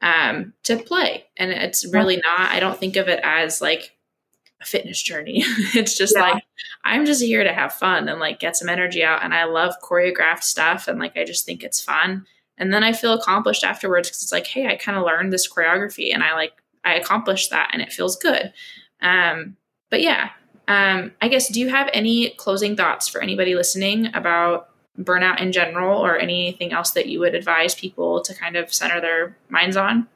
um 0.00 0.52
to 0.62 0.76
play. 0.76 1.24
And 1.36 1.50
it's 1.50 1.86
really 1.86 2.16
not 2.16 2.50
i 2.50 2.60
don't 2.60 2.78
think 2.78 2.96
of 2.96 3.08
it 3.08 3.20
as 3.24 3.60
like 3.60 3.96
a 4.60 4.64
fitness 4.64 5.02
journey. 5.02 5.42
It's 5.74 5.96
just 5.96 6.14
yeah. 6.16 6.22
like 6.22 6.42
i'm 6.84 7.06
just 7.06 7.22
here 7.22 7.42
to 7.42 7.52
have 7.52 7.72
fun 7.72 8.08
and 8.08 8.20
like 8.20 8.38
get 8.38 8.56
some 8.56 8.68
energy 8.68 9.02
out. 9.02 9.24
And 9.24 9.34
i 9.34 9.44
love 9.44 9.74
choreographed 9.82 10.44
stuff 10.44 10.86
and 10.86 10.98
like 10.98 11.16
i 11.16 11.24
just 11.24 11.46
think 11.46 11.64
it's 11.64 11.82
fun. 11.82 12.26
And 12.58 12.72
then 12.72 12.84
i 12.84 12.92
feel 12.92 13.14
accomplished 13.14 13.64
afterwards 13.64 14.08
because 14.08 14.22
it's 14.22 14.32
like 14.32 14.46
hey 14.46 14.66
i 14.66 14.76
kind 14.76 14.98
of 14.98 15.04
learned 15.04 15.32
this 15.32 15.50
choreography 15.50 16.12
and 16.12 16.22
i 16.22 16.34
like 16.34 16.52
i 16.84 16.94
accomplished 16.94 17.50
that 17.50 17.70
and 17.72 17.80
it 17.80 17.92
feels 17.92 18.16
good. 18.16 18.52
Um 19.00 19.56
but 19.90 20.02
yeah 20.02 20.30
um, 20.68 21.12
I 21.22 21.28
guess, 21.28 21.48
do 21.48 21.60
you 21.60 21.70
have 21.70 21.88
any 21.94 22.30
closing 22.30 22.76
thoughts 22.76 23.08
for 23.08 23.22
anybody 23.22 23.54
listening 23.54 24.14
about 24.14 24.68
burnout 25.00 25.40
in 25.40 25.50
general 25.50 25.98
or 25.98 26.18
anything 26.18 26.72
else 26.72 26.90
that 26.90 27.06
you 27.06 27.20
would 27.20 27.34
advise 27.34 27.74
people 27.74 28.20
to 28.20 28.34
kind 28.34 28.54
of 28.54 28.72
center 28.72 29.00
their 29.00 29.36
minds 29.48 29.76
on? 29.76 30.06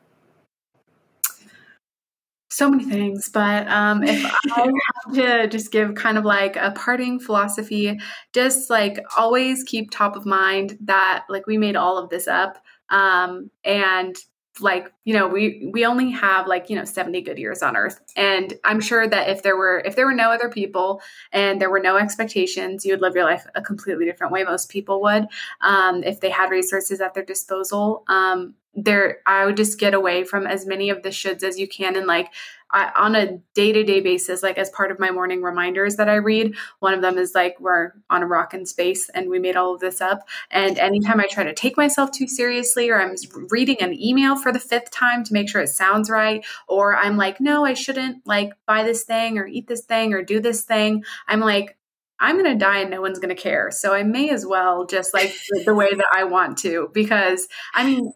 So 2.51 2.69
many 2.69 2.85
things, 2.85 3.31
but 3.31 3.67
um, 3.69 4.05
if 4.05 4.23
I 4.53 4.71
have 5.07 5.15
to 5.15 5.47
just 5.49 5.73
give 5.73 5.95
kind 5.95 6.19
of 6.19 6.27
like 6.27 6.57
a 6.57 6.73
parting 6.73 7.19
philosophy, 7.19 7.99
just 8.35 8.69
like 8.69 8.99
always 9.17 9.65
keep 9.65 9.91
top 9.91 10.17
of 10.17 10.27
mind 10.27 10.77
that 10.83 11.25
like 11.31 11.47
we 11.47 11.57
made 11.57 11.77
all 11.77 11.97
of 11.97 12.11
this 12.11 12.29
up 12.29 12.63
um, 12.91 13.51
and 13.65 14.17
like 14.61 14.93
you 15.05 15.15
know 15.15 15.27
we 15.27 15.71
we 15.73 15.87
only 15.87 16.11
have 16.11 16.47
like 16.47 16.69
you 16.69 16.77
know 16.77 16.85
70 16.85 17.23
good 17.23 17.39
years 17.39 17.63
on 17.63 17.77
earth. 17.77 18.01
And 18.17 18.55
i'm 18.65 18.81
sure 18.81 19.09
that 19.09 19.31
if 19.31 19.43
there 19.43 19.57
were 19.57 19.83
if 19.85 19.97
there 19.97 20.07
were 20.07 20.15
no 20.15 20.31
other 20.31 20.49
people 20.49 21.01
and 21.33 21.61
there 21.61 21.71
were 21.71 21.81
no 21.81 21.97
expectations 21.97 22.85
you 22.85 22.93
would 22.93 23.01
live 23.01 23.15
your 23.15 23.25
life 23.25 23.47
a 23.55 23.63
completely 23.63 24.05
different 24.05 24.33
way. 24.33 24.45
Most 24.45 24.69
people 24.69 25.01
would 25.03 25.27
um, 25.61 26.03
if 26.05 26.21
they 26.21 26.31
had 26.31 26.51
resources 26.51 27.01
at 27.01 27.15
their 27.15 27.25
disposal. 27.25 28.05
Um, 28.09 28.55
there 28.75 29.19
i 29.27 29.45
would 29.45 29.57
just 29.57 29.79
get 29.79 29.93
away 29.93 30.25
from 30.25 30.47
as 30.47 30.67
many 30.67 30.89
of 30.89 31.03
the 31.03 31.11
shoulds 31.11 31.43
as 31.43 31.59
you 31.59 31.69
can 31.69 31.95
and 31.97 32.07
like 32.07 32.29
I, 32.75 32.91
on 32.97 33.15
a 33.15 33.37
day-to-day 33.55 34.01
basis 34.01 34.43
like 34.43 34.57
as 34.57 34.71
part 34.71 34.91
of 34.91 34.99
my 34.99 35.11
morning 35.11 35.43
reminders 35.43 35.97
that 35.97 36.09
i 36.09 36.15
read 36.15 36.55
one 36.79 36.95
of 36.95 37.03
them 37.03 37.19
is 37.19 37.35
like 37.35 37.57
we're 37.61 37.93
on 38.09 38.23
a 38.23 38.27
rock 38.27 38.55
in 38.55 38.65
space 38.65 39.11
and 39.11 39.29
we 39.29 39.39
made 39.39 39.57
all 39.57 39.75
of 39.75 39.81
this 39.81 40.01
up 40.01 40.27
and 40.51 40.79
anytime 40.79 41.21
i 41.21 41.27
try 41.27 41.45
to 41.45 41.53
take 41.53 41.77
myself 41.77 42.11
too 42.13 42.27
seriously 42.27 42.89
or 42.89 42.99
i'm 42.99 43.15
reading 43.51 43.77
an 43.83 43.93
email 43.93 44.37
for 44.37 44.53
the 44.53 44.59
fifth 44.59 44.91
time 44.91 45.23
to 45.25 45.35
make 45.35 45.51
sure 45.51 45.61
it 45.61 45.69
sounds 45.69 46.09
right 46.09 46.43
or 46.67 46.97
i'm 46.97 47.19
like 47.19 47.41
no 47.41 47.67
i 47.67 47.75
shouldn't 47.75 48.27
like 48.27 48.53
buy 48.67 48.83
this 48.83 49.05
thing 49.05 49.37
or 49.37 49.47
eat 49.47 49.67
this 49.67 49.83
thing 49.83 50.15
or 50.15 50.23
do 50.23 50.41
this 50.41 50.63
thing 50.63 51.05
i'm 51.29 51.41
like 51.41 51.77
I'm 52.23 52.39
going 52.39 52.57
to 52.57 52.65
die 52.65 52.79
and 52.79 52.91
no 52.91 53.01
one's 53.01 53.19
going 53.19 53.35
to 53.35 53.43
care. 53.43 53.73
So 53.73 53.93
I 53.93 54.05
may 54.05 54.31
as 54.31 54.47
well 54.47 54.87
just 54.87 55.13
like 55.13 55.35
the 55.65 55.75
way 55.75 55.93
that 55.93 56.07
I 56.13 56.23
want 56.23 56.57
to 56.59 56.89
because 56.95 57.49
I 57.75 57.85
mean, 57.85 58.13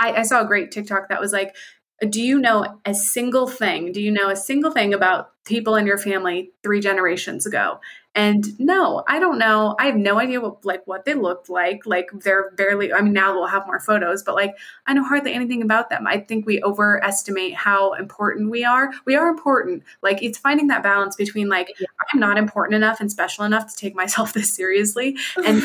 I, 0.00 0.12
I 0.14 0.22
saw 0.22 0.40
a 0.40 0.46
great 0.46 0.72
TikTok 0.72 1.08
that 1.10 1.20
was 1.20 1.32
like, 1.32 1.54
do 2.08 2.22
you 2.22 2.38
know 2.38 2.80
a 2.86 2.94
single 2.94 3.46
thing? 3.46 3.92
Do 3.92 4.00
you 4.00 4.10
know 4.10 4.30
a 4.30 4.36
single 4.36 4.70
thing 4.70 4.94
about 4.94 5.32
people 5.44 5.76
in 5.76 5.86
your 5.86 5.98
family 5.98 6.50
three 6.62 6.80
generations 6.80 7.44
ago? 7.44 7.78
And 8.20 8.60
no, 8.60 9.02
I 9.08 9.18
don't 9.18 9.38
know. 9.38 9.74
I 9.78 9.86
have 9.86 9.96
no 9.96 10.20
idea 10.20 10.42
what 10.42 10.62
like 10.62 10.86
what 10.86 11.06
they 11.06 11.14
looked 11.14 11.48
like. 11.48 11.86
Like 11.86 12.10
they're 12.12 12.50
barely 12.50 12.92
I 12.92 13.00
mean 13.00 13.14
now 13.14 13.32
we'll 13.32 13.46
have 13.46 13.66
more 13.66 13.80
photos, 13.80 14.22
but 14.22 14.34
like 14.34 14.58
I 14.86 14.92
know 14.92 15.02
hardly 15.02 15.32
anything 15.32 15.62
about 15.62 15.88
them. 15.88 16.06
I 16.06 16.18
think 16.18 16.44
we 16.44 16.62
overestimate 16.62 17.54
how 17.54 17.94
important 17.94 18.50
we 18.50 18.62
are. 18.62 18.90
We 19.06 19.16
are 19.16 19.28
important. 19.28 19.84
Like 20.02 20.22
it's 20.22 20.36
finding 20.36 20.66
that 20.66 20.82
balance 20.82 21.16
between 21.16 21.48
like 21.48 21.72
yeah. 21.80 21.86
I'm 22.12 22.20
not 22.20 22.36
important 22.36 22.74
enough 22.74 23.00
and 23.00 23.10
special 23.10 23.46
enough 23.46 23.70
to 23.70 23.76
take 23.76 23.94
myself 24.02 24.34
this 24.34 24.52
seriously 24.52 25.16
and 25.46 25.62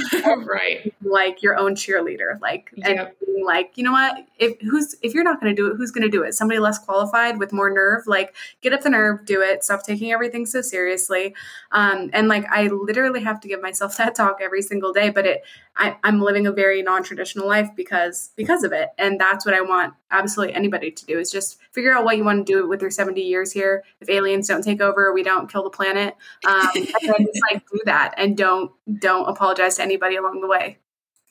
right. 0.47 0.93
like 1.01 1.43
your 1.43 1.57
own 1.57 1.75
cheerleader. 1.75 2.39
Like 2.39 2.71
and 2.83 3.11
being 3.25 3.45
like, 3.45 3.73
you 3.75 3.83
know 3.83 3.91
what? 3.91 4.25
If 4.39 4.61
who's 4.61 4.95
if 5.01 5.13
you're 5.13 5.25
not 5.25 5.41
gonna 5.41 5.53
do 5.53 5.67
it, 5.67 5.75
who's 5.75 5.91
gonna 5.91 6.07
do 6.07 6.23
it? 6.23 6.35
Somebody 6.35 6.61
less 6.61 6.79
qualified 6.79 7.37
with 7.37 7.51
more 7.51 7.69
nerve, 7.69 8.07
like 8.07 8.33
get 8.61 8.71
up 8.71 8.79
the 8.79 8.91
nerve, 8.91 9.25
do 9.25 9.41
it. 9.41 9.65
Stop 9.65 9.83
taking 9.83 10.13
everything 10.13 10.45
so 10.45 10.61
seriously. 10.61 11.35
Um 11.73 12.09
and 12.13 12.29
like 12.29 12.44
like 12.45 12.51
I 12.51 12.67
literally 12.67 13.23
have 13.23 13.39
to 13.41 13.47
give 13.47 13.61
myself 13.61 13.97
that 13.97 14.15
talk 14.15 14.39
every 14.41 14.61
single 14.61 14.93
day, 14.93 15.09
but 15.09 15.25
it 15.25 15.43
I, 15.75 15.97
I'm 16.03 16.21
living 16.21 16.47
a 16.47 16.51
very 16.51 16.81
non-traditional 16.81 17.47
life 17.47 17.69
because 17.75 18.31
because 18.35 18.63
of 18.63 18.71
it. 18.71 18.89
And 18.97 19.19
that's 19.19 19.45
what 19.45 19.55
I 19.55 19.61
want 19.61 19.93
absolutely 20.11 20.55
anybody 20.55 20.91
to 20.91 21.05
do 21.05 21.19
is 21.19 21.31
just 21.31 21.59
figure 21.73 21.93
out 21.93 22.05
what 22.05 22.17
you 22.17 22.23
want 22.23 22.45
to 22.45 22.53
do 22.53 22.67
with 22.67 22.81
your 22.81 22.91
70 22.91 23.21
years 23.21 23.51
here. 23.51 23.83
If 23.99 24.09
aliens 24.09 24.47
don't 24.47 24.63
take 24.63 24.81
over, 24.81 25.13
we 25.13 25.23
don't 25.23 25.51
kill 25.51 25.63
the 25.63 25.69
planet. 25.69 26.15
Um, 26.47 26.69
and 26.75 26.87
just 27.01 27.41
like 27.51 27.63
do 27.71 27.79
that 27.85 28.13
and 28.17 28.37
don't 28.37 28.71
don't 28.99 29.27
apologize 29.27 29.75
to 29.77 29.83
anybody 29.83 30.15
along 30.15 30.41
the 30.41 30.47
way. 30.47 30.79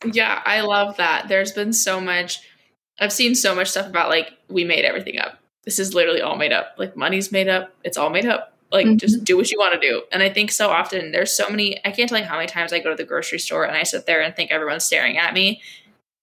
Yeah, 0.05 0.43
I 0.45 0.61
love 0.61 0.99
that. 0.99 1.29
There's 1.29 1.53
been 1.53 1.73
so 1.73 2.01
much 2.01 2.41
I've 3.01 3.13
seen 3.13 3.35
so 3.35 3.55
much 3.55 3.69
stuff 3.69 3.87
about 3.87 4.09
like 4.09 4.33
we 4.49 4.65
made 4.65 4.85
everything 4.85 5.19
up. 5.19 5.39
This 5.65 5.79
is 5.79 5.95
literally 5.95 6.21
all 6.21 6.37
made 6.37 6.53
up. 6.53 6.75
Like 6.79 6.97
money's 6.97 7.33
made 7.33 7.49
up. 7.49 7.75
It's 7.83 7.97
all 7.97 8.11
made 8.11 8.27
up. 8.27 8.54
Like 8.75 8.87
mm-hmm. 8.87 8.97
just 8.97 9.23
do 9.23 9.37
what 9.37 9.53
you 9.53 9.59
want 9.59 9.81
to 9.81 9.89
do. 9.89 10.03
And 10.11 10.21
I 10.21 10.29
think 10.29 10.51
so 10.51 10.69
often 10.69 11.13
there's 11.13 11.35
so 11.35 11.49
many 11.49 11.79
I 11.87 11.93
can't 11.93 12.09
tell 12.09 12.19
you 12.19 12.25
how 12.25 12.37
many 12.37 12.49
times 12.49 12.73
I 12.73 12.81
go 12.81 12.91
to 12.91 12.97
the 12.97 13.05
grocery 13.05 13.39
store 13.39 13.65
and 13.65 13.77
I 13.77 13.85
sit 13.85 14.05
there 14.05 14.21
and 14.21 14.35
think 14.35 14.51
everyone's 14.51 14.85
staring 14.85 15.17
at 15.17 15.33
me 15.33 15.63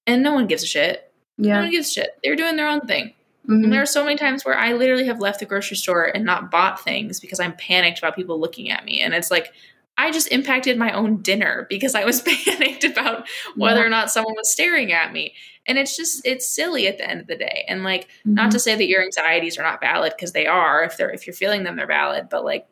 and 0.05 0.21
no 0.21 0.33
one 0.33 0.47
gives 0.47 0.61
a 0.61 0.67
shit. 0.67 1.11
Yeah. 1.37 1.55
No 1.55 1.61
one 1.61 1.71
gives 1.71 1.89
a 1.89 1.93
shit. 1.93 2.19
They're 2.21 2.35
doing 2.35 2.57
their 2.57 2.67
own 2.67 2.81
thing. 2.81 3.13
Mm-hmm. 3.47 3.63
And 3.63 3.73
there 3.73 3.81
are 3.81 3.87
so 3.87 4.03
many 4.03 4.17
times 4.17 4.43
where 4.43 4.57
I 4.57 4.73
literally 4.73 5.05
have 5.05 5.21
left 5.21 5.39
the 5.39 5.45
grocery 5.45 5.77
store 5.77 6.05
and 6.13 6.25
not 6.25 6.51
bought 6.51 6.83
things 6.83 7.21
because 7.21 7.39
I'm 7.39 7.55
panicked 7.55 7.99
about 7.99 8.17
people 8.17 8.37
looking 8.37 8.69
at 8.69 8.83
me. 8.83 9.01
And 9.01 9.13
it's 9.13 9.31
like 9.31 9.53
I 10.01 10.09
just 10.09 10.31
impacted 10.31 10.79
my 10.79 10.91
own 10.93 11.21
dinner 11.21 11.67
because 11.69 11.93
I 11.93 12.05
was 12.05 12.21
panicked 12.45 12.83
about 12.83 13.27
whether 13.55 13.85
or 13.85 13.89
not 13.89 14.09
someone 14.09 14.33
was 14.35 14.51
staring 14.51 14.91
at 14.91 15.13
me. 15.13 15.35
And 15.67 15.77
it's 15.77 15.95
just 15.95 16.25
it's 16.25 16.47
silly 16.47 16.87
at 16.87 16.97
the 16.97 17.07
end 17.07 17.21
of 17.21 17.27
the 17.27 17.35
day. 17.35 17.65
And 17.67 17.83
like 17.83 18.05
mm-hmm. 18.05 18.33
not 18.33 18.49
to 18.51 18.59
say 18.59 18.75
that 18.75 18.87
your 18.87 19.03
anxieties 19.03 19.59
are 19.59 19.63
not 19.63 19.79
valid 19.79 20.13
because 20.15 20.31
they 20.31 20.47
are. 20.47 20.83
If 20.83 20.97
they're 20.97 21.11
if 21.11 21.27
you're 21.27 21.35
feeling 21.35 21.63
them, 21.63 21.75
they're 21.75 21.85
valid. 21.85 22.29
But 22.31 22.43
like 22.43 22.67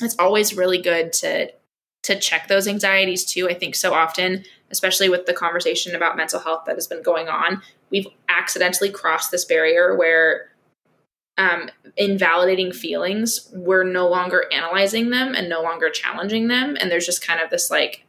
it's 0.00 0.16
always 0.18 0.56
really 0.56 0.80
good 0.80 1.12
to 1.14 1.52
to 2.04 2.18
check 2.18 2.48
those 2.48 2.66
anxieties 2.66 3.26
too. 3.26 3.46
I 3.50 3.54
think 3.54 3.74
so 3.74 3.92
often, 3.92 4.44
especially 4.70 5.10
with 5.10 5.26
the 5.26 5.34
conversation 5.34 5.94
about 5.94 6.16
mental 6.16 6.40
health 6.40 6.62
that 6.64 6.76
has 6.76 6.86
been 6.86 7.02
going 7.02 7.28
on, 7.28 7.60
we've 7.90 8.06
accidentally 8.30 8.90
crossed 8.90 9.30
this 9.30 9.44
barrier 9.44 9.94
where 9.94 10.48
um, 11.36 11.68
invalidating 11.96 12.72
feelings, 12.72 13.50
we're 13.52 13.84
no 13.84 14.08
longer 14.08 14.44
analyzing 14.52 15.10
them 15.10 15.34
and 15.34 15.48
no 15.48 15.62
longer 15.62 15.90
challenging 15.90 16.48
them. 16.48 16.76
And 16.80 16.90
there's 16.90 17.06
just 17.06 17.26
kind 17.26 17.40
of 17.40 17.50
this 17.50 17.70
like, 17.70 18.04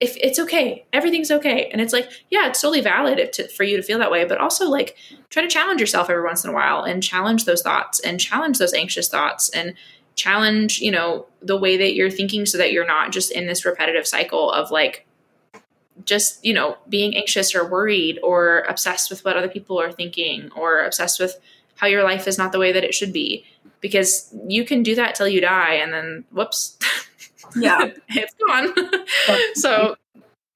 if 0.00 0.16
it's 0.16 0.38
okay, 0.38 0.86
everything's 0.94 1.30
okay. 1.30 1.68
And 1.70 1.80
it's 1.80 1.92
like, 1.92 2.10
yeah, 2.30 2.48
it's 2.48 2.60
totally 2.60 2.80
valid 2.80 3.32
to, 3.34 3.48
for 3.48 3.64
you 3.64 3.76
to 3.76 3.82
feel 3.82 3.98
that 3.98 4.10
way, 4.10 4.24
but 4.24 4.38
also 4.38 4.66
like 4.66 4.96
try 5.28 5.42
to 5.42 5.48
challenge 5.48 5.80
yourself 5.80 6.08
every 6.08 6.22
once 6.22 6.42
in 6.42 6.50
a 6.50 6.54
while 6.54 6.82
and 6.82 7.02
challenge 7.02 7.44
those 7.44 7.60
thoughts 7.60 8.00
and 8.00 8.18
challenge 8.18 8.56
those 8.56 8.72
anxious 8.72 9.08
thoughts 9.08 9.50
and 9.50 9.74
challenge, 10.14 10.80
you 10.80 10.90
know, 10.90 11.26
the 11.42 11.58
way 11.58 11.76
that 11.76 11.94
you're 11.94 12.10
thinking 12.10 12.46
so 12.46 12.56
that 12.56 12.72
you're 12.72 12.86
not 12.86 13.12
just 13.12 13.30
in 13.30 13.46
this 13.46 13.66
repetitive 13.66 14.06
cycle 14.06 14.50
of 14.50 14.70
like, 14.70 15.06
just, 16.06 16.42
you 16.42 16.54
know, 16.54 16.78
being 16.88 17.14
anxious 17.14 17.54
or 17.54 17.68
worried 17.68 18.18
or 18.22 18.60
obsessed 18.60 19.10
with 19.10 19.22
what 19.22 19.36
other 19.36 19.48
people 19.48 19.78
are 19.78 19.92
thinking 19.92 20.50
or 20.56 20.80
obsessed 20.80 21.20
with 21.20 21.38
how 21.80 21.86
your 21.86 22.04
life 22.04 22.28
is 22.28 22.36
not 22.36 22.52
the 22.52 22.58
way 22.58 22.72
that 22.72 22.84
it 22.84 22.94
should 22.94 23.12
be. 23.12 23.44
Because 23.80 24.34
you 24.46 24.66
can 24.66 24.82
do 24.82 24.94
that 24.96 25.14
till 25.14 25.26
you 25.26 25.40
die 25.40 25.74
and 25.74 25.92
then 25.92 26.24
whoops. 26.30 26.78
Yeah. 27.56 27.90
It's 28.10 28.34
gone. 28.34 28.72
So 29.54 29.96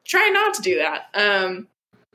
try 0.07 0.29
not 0.29 0.55
to 0.55 0.63
do 0.63 0.79
that. 0.79 1.07
Um 1.15 1.67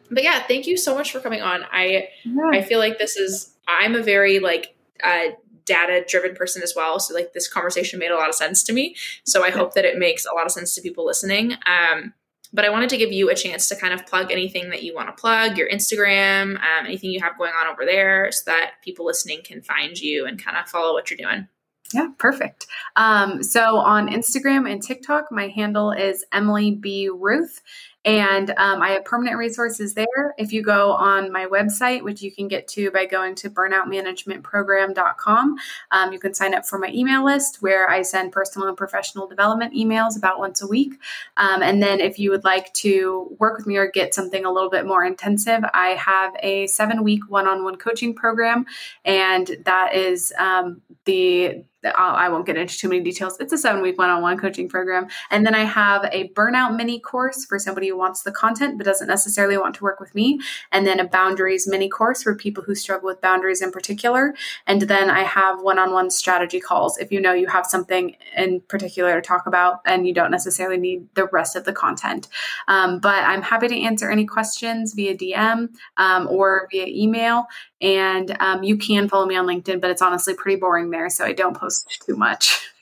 but 0.10 0.24
yeah 0.24 0.42
thank 0.44 0.68
you 0.68 0.78
so 0.78 0.96
much 0.96 1.12
for 1.12 1.20
coming 1.20 1.42
on. 1.42 1.66
I 1.70 2.08
yeah. 2.24 2.52
i 2.54 2.62
feel 2.62 2.80
like 2.80 2.98
this 2.98 3.18
is 3.18 3.58
i'm 3.68 3.94
a 3.96 4.02
very 4.02 4.40
like 4.40 4.74
uh 5.04 5.32
data 5.66 6.06
driven 6.08 6.34
person 6.34 6.64
as 6.64 6.74
well. 6.78 6.98
So 7.00 7.14
like 7.14 7.34
this 7.34 7.52
conversation 7.52 8.00
made 8.00 8.12
a 8.12 8.16
lot 8.16 8.30
of 8.30 8.36
sense 8.36 8.64
to 8.64 8.74
me. 8.74 8.96
So 9.26 9.44
i 9.44 9.50
hope 9.50 9.74
that 9.74 9.84
it 9.84 9.98
makes 9.98 10.26
a 10.26 10.34
lot 10.34 10.46
of 10.46 10.52
sense 10.54 10.74
to 10.76 10.82
people 10.82 11.06
listening. 11.06 11.58
Um 11.66 12.14
but 12.52 12.66
I 12.66 12.70
wanted 12.70 12.90
to 12.90 12.98
give 12.98 13.12
you 13.12 13.30
a 13.30 13.36
chance 13.36 13.70
to 13.70 13.76
kind 13.76 13.94
of 13.94 14.06
plug 14.06 14.32
anything 14.32 14.70
that 14.70 14.84
you 14.84 14.96
want 14.96 15.08
to 15.08 15.20
plug, 15.20 15.58
your 15.58 15.70
Instagram, 15.70 16.56
um, 16.56 16.86
anything 16.86 17.12
you 17.12 17.20
have 17.22 17.38
going 17.38 17.52
on 17.52 17.68
over 17.68 17.86
there, 17.86 18.32
so 18.32 18.44
that 18.48 18.74
people 18.84 19.06
listening 19.06 19.42
can 19.44 19.62
find 19.62 20.00
you 20.00 20.26
and 20.26 20.44
kind 20.44 20.58
of 20.58 20.68
follow 20.68 20.94
what 20.94 21.10
you're 21.10 21.18
doing. 21.18 21.48
Yeah, 21.94 22.10
perfect. 22.18 22.68
Um, 22.96 23.42
so 23.42 23.78
on 23.78 24.10
Instagram 24.10 24.72
and 24.72 24.82
TikTok, 24.82 25.32
my 25.32 25.48
handle 25.48 25.92
is 25.92 26.24
Emily 26.32 26.76
B. 26.76 27.10
Ruth. 27.12 27.62
And 28.06 28.52
um, 28.52 28.82
I 28.82 28.92
have 28.92 29.04
permanent 29.04 29.38
resources 29.38 29.94
there. 29.94 30.34
If 30.38 30.54
you 30.54 30.64
go 30.64 30.94
on 30.94 31.34
my 31.34 31.46
website, 31.46 32.02
which 32.02 32.22
you 32.22 32.32
can 32.32 32.48
get 32.48 32.66
to 32.70 32.90
by 32.92 33.06
going 33.06 33.36
to 33.36 33.50
burnoutmanagementprogram.com, 33.50 35.56
um, 35.92 36.14
you 36.14 36.20
can 36.20 36.34
sign 36.34 36.54
up 36.54 36.66
for 36.66 36.80
my 36.80 36.90
email 36.94 37.26
list 37.26 37.62
where 37.62 37.90
I 37.90 38.04
send 38.04 38.32
personal 38.32 38.70
and 38.70 38.78
professional 38.78 39.28
development 39.28 39.74
emails 39.74 40.18
about 40.18 40.40
once 40.40 40.62
a 40.62 40.68
week. 40.68 40.94
Um, 41.36 41.62
and 41.62 41.84
then 41.84 42.00
if 42.00 42.18
you 42.18 42.32
would 42.32 42.46
like 42.46 42.74
to 42.76 43.36
work 43.38 43.58
with 43.58 43.68
me 43.68 43.76
or 43.76 43.92
get 43.92 44.14
something 44.14 44.46
a 44.46 44.52
little 44.52 44.70
bit 44.70 44.86
more 44.86 45.04
intensive, 45.04 45.66
I 45.74 45.90
have 45.90 46.34
a 46.42 46.68
seven 46.68 47.04
week 47.04 47.24
one 47.28 47.48
on 47.48 47.66
one 47.66 47.76
coaching 47.76 48.14
program. 48.14 48.66
And 49.04 49.58
that 49.66 49.94
is 49.94 50.32
um, 50.40 50.82
the 51.04 51.66
I 51.84 52.30
won't 52.30 52.46
get 52.46 52.58
into 52.58 52.78
too 52.78 52.90
many 52.90 53.02
details. 53.02 53.38
It's 53.40 53.54
a 53.54 53.58
seven 53.58 53.82
week 53.82 53.98
one 53.98 54.10
on 54.10 54.22
one 54.22 54.38
coaching 54.38 54.68
program. 54.68 55.08
And 55.32 55.46
then 55.46 55.56
I 55.56 55.64
have 55.64 56.06
a 56.12 56.30
burnout 56.30 56.76
mini 56.76 57.00
course 57.00 57.46
for 57.46 57.58
somebody 57.58 57.92
wants 58.00 58.24
the 58.24 58.32
content 58.32 58.78
but 58.78 58.86
doesn't 58.86 59.08
necessarily 59.08 59.58
want 59.58 59.76
to 59.76 59.84
work 59.84 60.00
with 60.00 60.16
me. 60.16 60.40
And 60.72 60.88
then 60.88 61.00
a 61.00 61.08
boundaries 61.08 61.68
mini 61.68 61.90
course 61.90 62.24
for 62.24 62.34
people 62.34 62.64
who 62.64 62.74
struggle 62.74 63.08
with 63.08 63.22
boundaries 63.22 63.62
in 63.62 63.72
particular. 63.72 64.34
And 64.66 64.82
then 64.84 65.10
I 65.10 65.22
have 65.22 65.62
one 65.62 65.78
on 65.78 65.92
one 65.92 66.10
strategy 66.10 66.60
calls 66.60 66.98
if 66.98 67.12
you 67.12 67.22
know 67.22 67.34
you 67.34 67.48
have 67.48 67.66
something 67.66 68.16
in 68.36 68.62
particular 68.62 69.16
to 69.16 69.22
talk 69.22 69.46
about 69.46 69.82
and 69.86 70.08
you 70.08 70.14
don't 70.14 70.32
necessarily 70.32 70.78
need 70.78 71.08
the 71.14 71.26
rest 71.28 71.56
of 71.56 71.66
the 71.66 71.74
content. 71.74 72.28
Um, 72.68 73.00
but 73.00 73.24
I'm 73.24 73.42
happy 73.42 73.68
to 73.68 73.82
answer 73.82 74.10
any 74.10 74.26
questions 74.26 74.94
via 74.94 75.16
DM 75.16 75.70
um, 75.98 76.28
or 76.28 76.68
via 76.72 76.88
email. 76.88 77.46
And 77.82 78.36
um, 78.40 78.64
you 78.64 78.78
can 78.78 79.08
follow 79.10 79.26
me 79.26 79.36
on 79.36 79.46
LinkedIn, 79.46 79.82
but 79.82 79.90
it's 79.90 80.02
honestly 80.02 80.34
pretty 80.34 80.60
boring 80.60 80.90
there. 80.90 81.10
So 81.10 81.26
I 81.26 81.34
don't 81.34 81.56
post 81.56 82.02
too 82.06 82.16
much. 82.16 82.70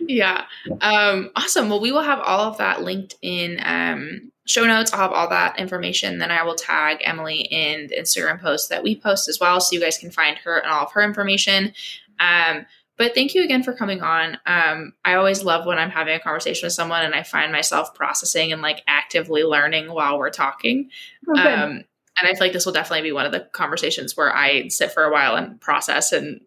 Yeah. 0.00 0.44
Um, 0.80 1.30
awesome. 1.36 1.68
Well, 1.68 1.80
we 1.80 1.92
will 1.92 2.02
have 2.02 2.20
all 2.20 2.40
of 2.40 2.58
that 2.58 2.82
linked 2.82 3.16
in 3.22 3.60
um, 3.64 4.32
show 4.46 4.66
notes. 4.66 4.92
I'll 4.92 5.00
have 5.00 5.12
all 5.12 5.28
that 5.28 5.58
information. 5.58 6.18
Then 6.18 6.30
I 6.30 6.42
will 6.42 6.54
tag 6.54 6.98
Emily 7.02 7.40
in 7.40 7.88
the 7.88 7.96
Instagram 7.96 8.40
post 8.40 8.70
that 8.70 8.82
we 8.82 8.96
post 8.96 9.28
as 9.28 9.38
well. 9.40 9.60
So 9.60 9.74
you 9.74 9.80
guys 9.80 9.98
can 9.98 10.10
find 10.10 10.38
her 10.38 10.58
and 10.58 10.70
all 10.70 10.86
of 10.86 10.92
her 10.92 11.02
information. 11.02 11.72
Um, 12.18 12.66
but 12.96 13.14
thank 13.14 13.34
you 13.34 13.44
again 13.44 13.62
for 13.62 13.72
coming 13.72 14.02
on. 14.02 14.38
Um, 14.44 14.92
I 15.04 15.14
always 15.14 15.44
love 15.44 15.66
when 15.66 15.78
I'm 15.78 15.90
having 15.90 16.16
a 16.16 16.20
conversation 16.20 16.66
with 16.66 16.72
someone 16.72 17.04
and 17.04 17.14
I 17.14 17.22
find 17.22 17.52
myself 17.52 17.94
processing 17.94 18.52
and 18.52 18.60
like 18.60 18.82
actively 18.88 19.44
learning 19.44 19.92
while 19.92 20.18
we're 20.18 20.30
talking. 20.30 20.90
Okay. 21.28 21.40
Um, 21.40 21.84
and 22.20 22.26
I 22.26 22.32
feel 22.32 22.40
like 22.40 22.52
this 22.52 22.66
will 22.66 22.72
definitely 22.72 23.08
be 23.08 23.12
one 23.12 23.24
of 23.24 23.30
the 23.30 23.40
conversations 23.40 24.16
where 24.16 24.34
I 24.34 24.66
sit 24.68 24.90
for 24.90 25.04
a 25.04 25.12
while 25.12 25.36
and 25.36 25.60
process 25.60 26.12
and 26.12 26.40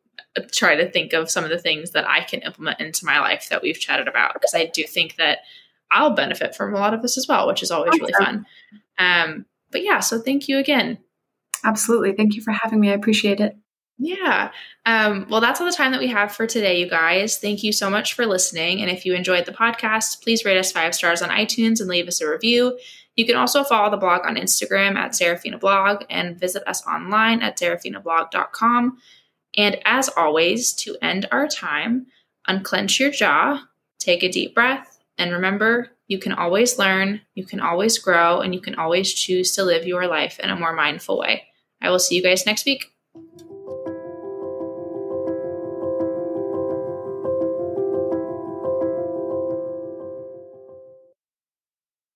try 0.52 0.76
to 0.76 0.90
think 0.90 1.14
of 1.14 1.30
some 1.30 1.44
of 1.44 1.49
the 1.49 1.60
things 1.60 1.91
that 1.91 2.08
I 2.08 2.22
can 2.22 2.41
implement 2.41 2.80
into 2.80 3.06
my 3.06 3.20
life 3.20 3.49
that 3.49 3.62
we've 3.62 3.80
chatted 3.80 4.08
about 4.08 4.34
because 4.34 4.53
I 4.53 4.66
do 4.66 4.84
think 4.84 5.16
that 5.18 5.40
I'll 5.91 6.12
benefit 6.12 6.56
from 6.56 6.74
a 6.74 6.80
lot 6.80 6.94
of 6.94 7.02
this 7.02 7.18
as 7.18 7.28
well, 7.28 7.48
which 7.48 7.64
is 7.64 7.72
always 7.72 7.99
really 7.99 8.14
fun. 8.14 8.45
Um, 8.98 9.45
but 9.72 9.84
yeah, 9.84 9.99
so 9.99 10.20
thank 10.20 10.48
you 10.48 10.58
again. 10.58 10.99
Absolutely. 11.64 12.14
Thank 12.14 12.36
you 12.36 12.41
for 12.41 12.52
having 12.52 12.80
me. 12.80 12.90
I 12.90 12.94
appreciate 12.94 13.40
it. 13.40 13.56
Yeah. 13.98 14.52
Um, 14.86 15.28
well, 15.30 15.41
that's 15.41 15.62
all 15.62 15.68
the 15.68 15.74
time 15.76 15.91
that 15.91 15.99
we 15.99 16.08
have 16.08 16.32
for 16.32 16.48
today, 16.48 16.80
you 16.80 16.90
guys. 16.90 17.38
Thank 17.38 17.62
you 17.62 17.72
so 17.72 17.90
much 17.90 18.14
for 18.14 18.26
listening. 18.26 18.82
And 18.82 18.90
if 18.90 19.06
you 19.06 19.14
enjoyed 19.14 19.45
the 19.45 19.52
podcast, 19.52 20.24
please 20.24 20.44
rate 20.44 20.58
us 20.58 20.72
five 20.72 20.95
stars 20.95 21.22
on 21.22 21.30
iTunes 21.30 21.80
and 21.80 21.88
leave 21.88 22.08
us 22.08 22.20
a 22.20 22.28
review. 22.30 22.80
You 23.16 23.26
can 23.26 23.36
also 23.36 23.64
follow 23.64 23.91
the 23.91 23.98
blog 23.98 24.26
on 24.26 24.38
Instagram 24.38 24.95
at 24.95 25.14
Serafina 25.14 25.60
Blog 25.60 26.03
and 26.10 26.40
visit 26.40 26.64
us 26.68 26.86
online 26.88 27.44
at 27.44 27.60
serafinablog.com. 27.60 28.98
And 29.57 29.80
as 29.86 30.10
always, 30.10 30.73
to 30.73 30.98
end 31.02 31.28
our 31.32 31.48
time, 31.48 32.07
unclench 32.48 32.99
your 32.99 33.11
jaw, 33.11 33.64
take 33.99 34.23
a 34.23 34.32
deep 34.32 34.56
breath, 34.56 34.99
and 35.18 35.32
remember 35.32 35.90
you 36.07 36.19
can 36.19 36.34
always 36.34 36.78
learn, 36.78 37.22
you 37.36 37.45
can 37.45 37.60
always 37.60 37.98
grow, 37.98 38.41
and 38.41 38.53
you 38.53 38.61
can 38.61 38.76
always 38.76 39.14
choose 39.14 39.56
to 39.56 39.64
live 39.64 39.86
your 39.86 40.07
life 40.07 40.40
in 40.40 40.49
a 40.49 40.56
more 40.56 40.73
mindful 40.73 41.19
way. 41.19 41.44
I 41.82 41.90
will 41.90 41.99
see 41.99 42.15
you 42.15 42.23
guys 42.23 42.45
next 42.45 42.65
week. 42.65 42.90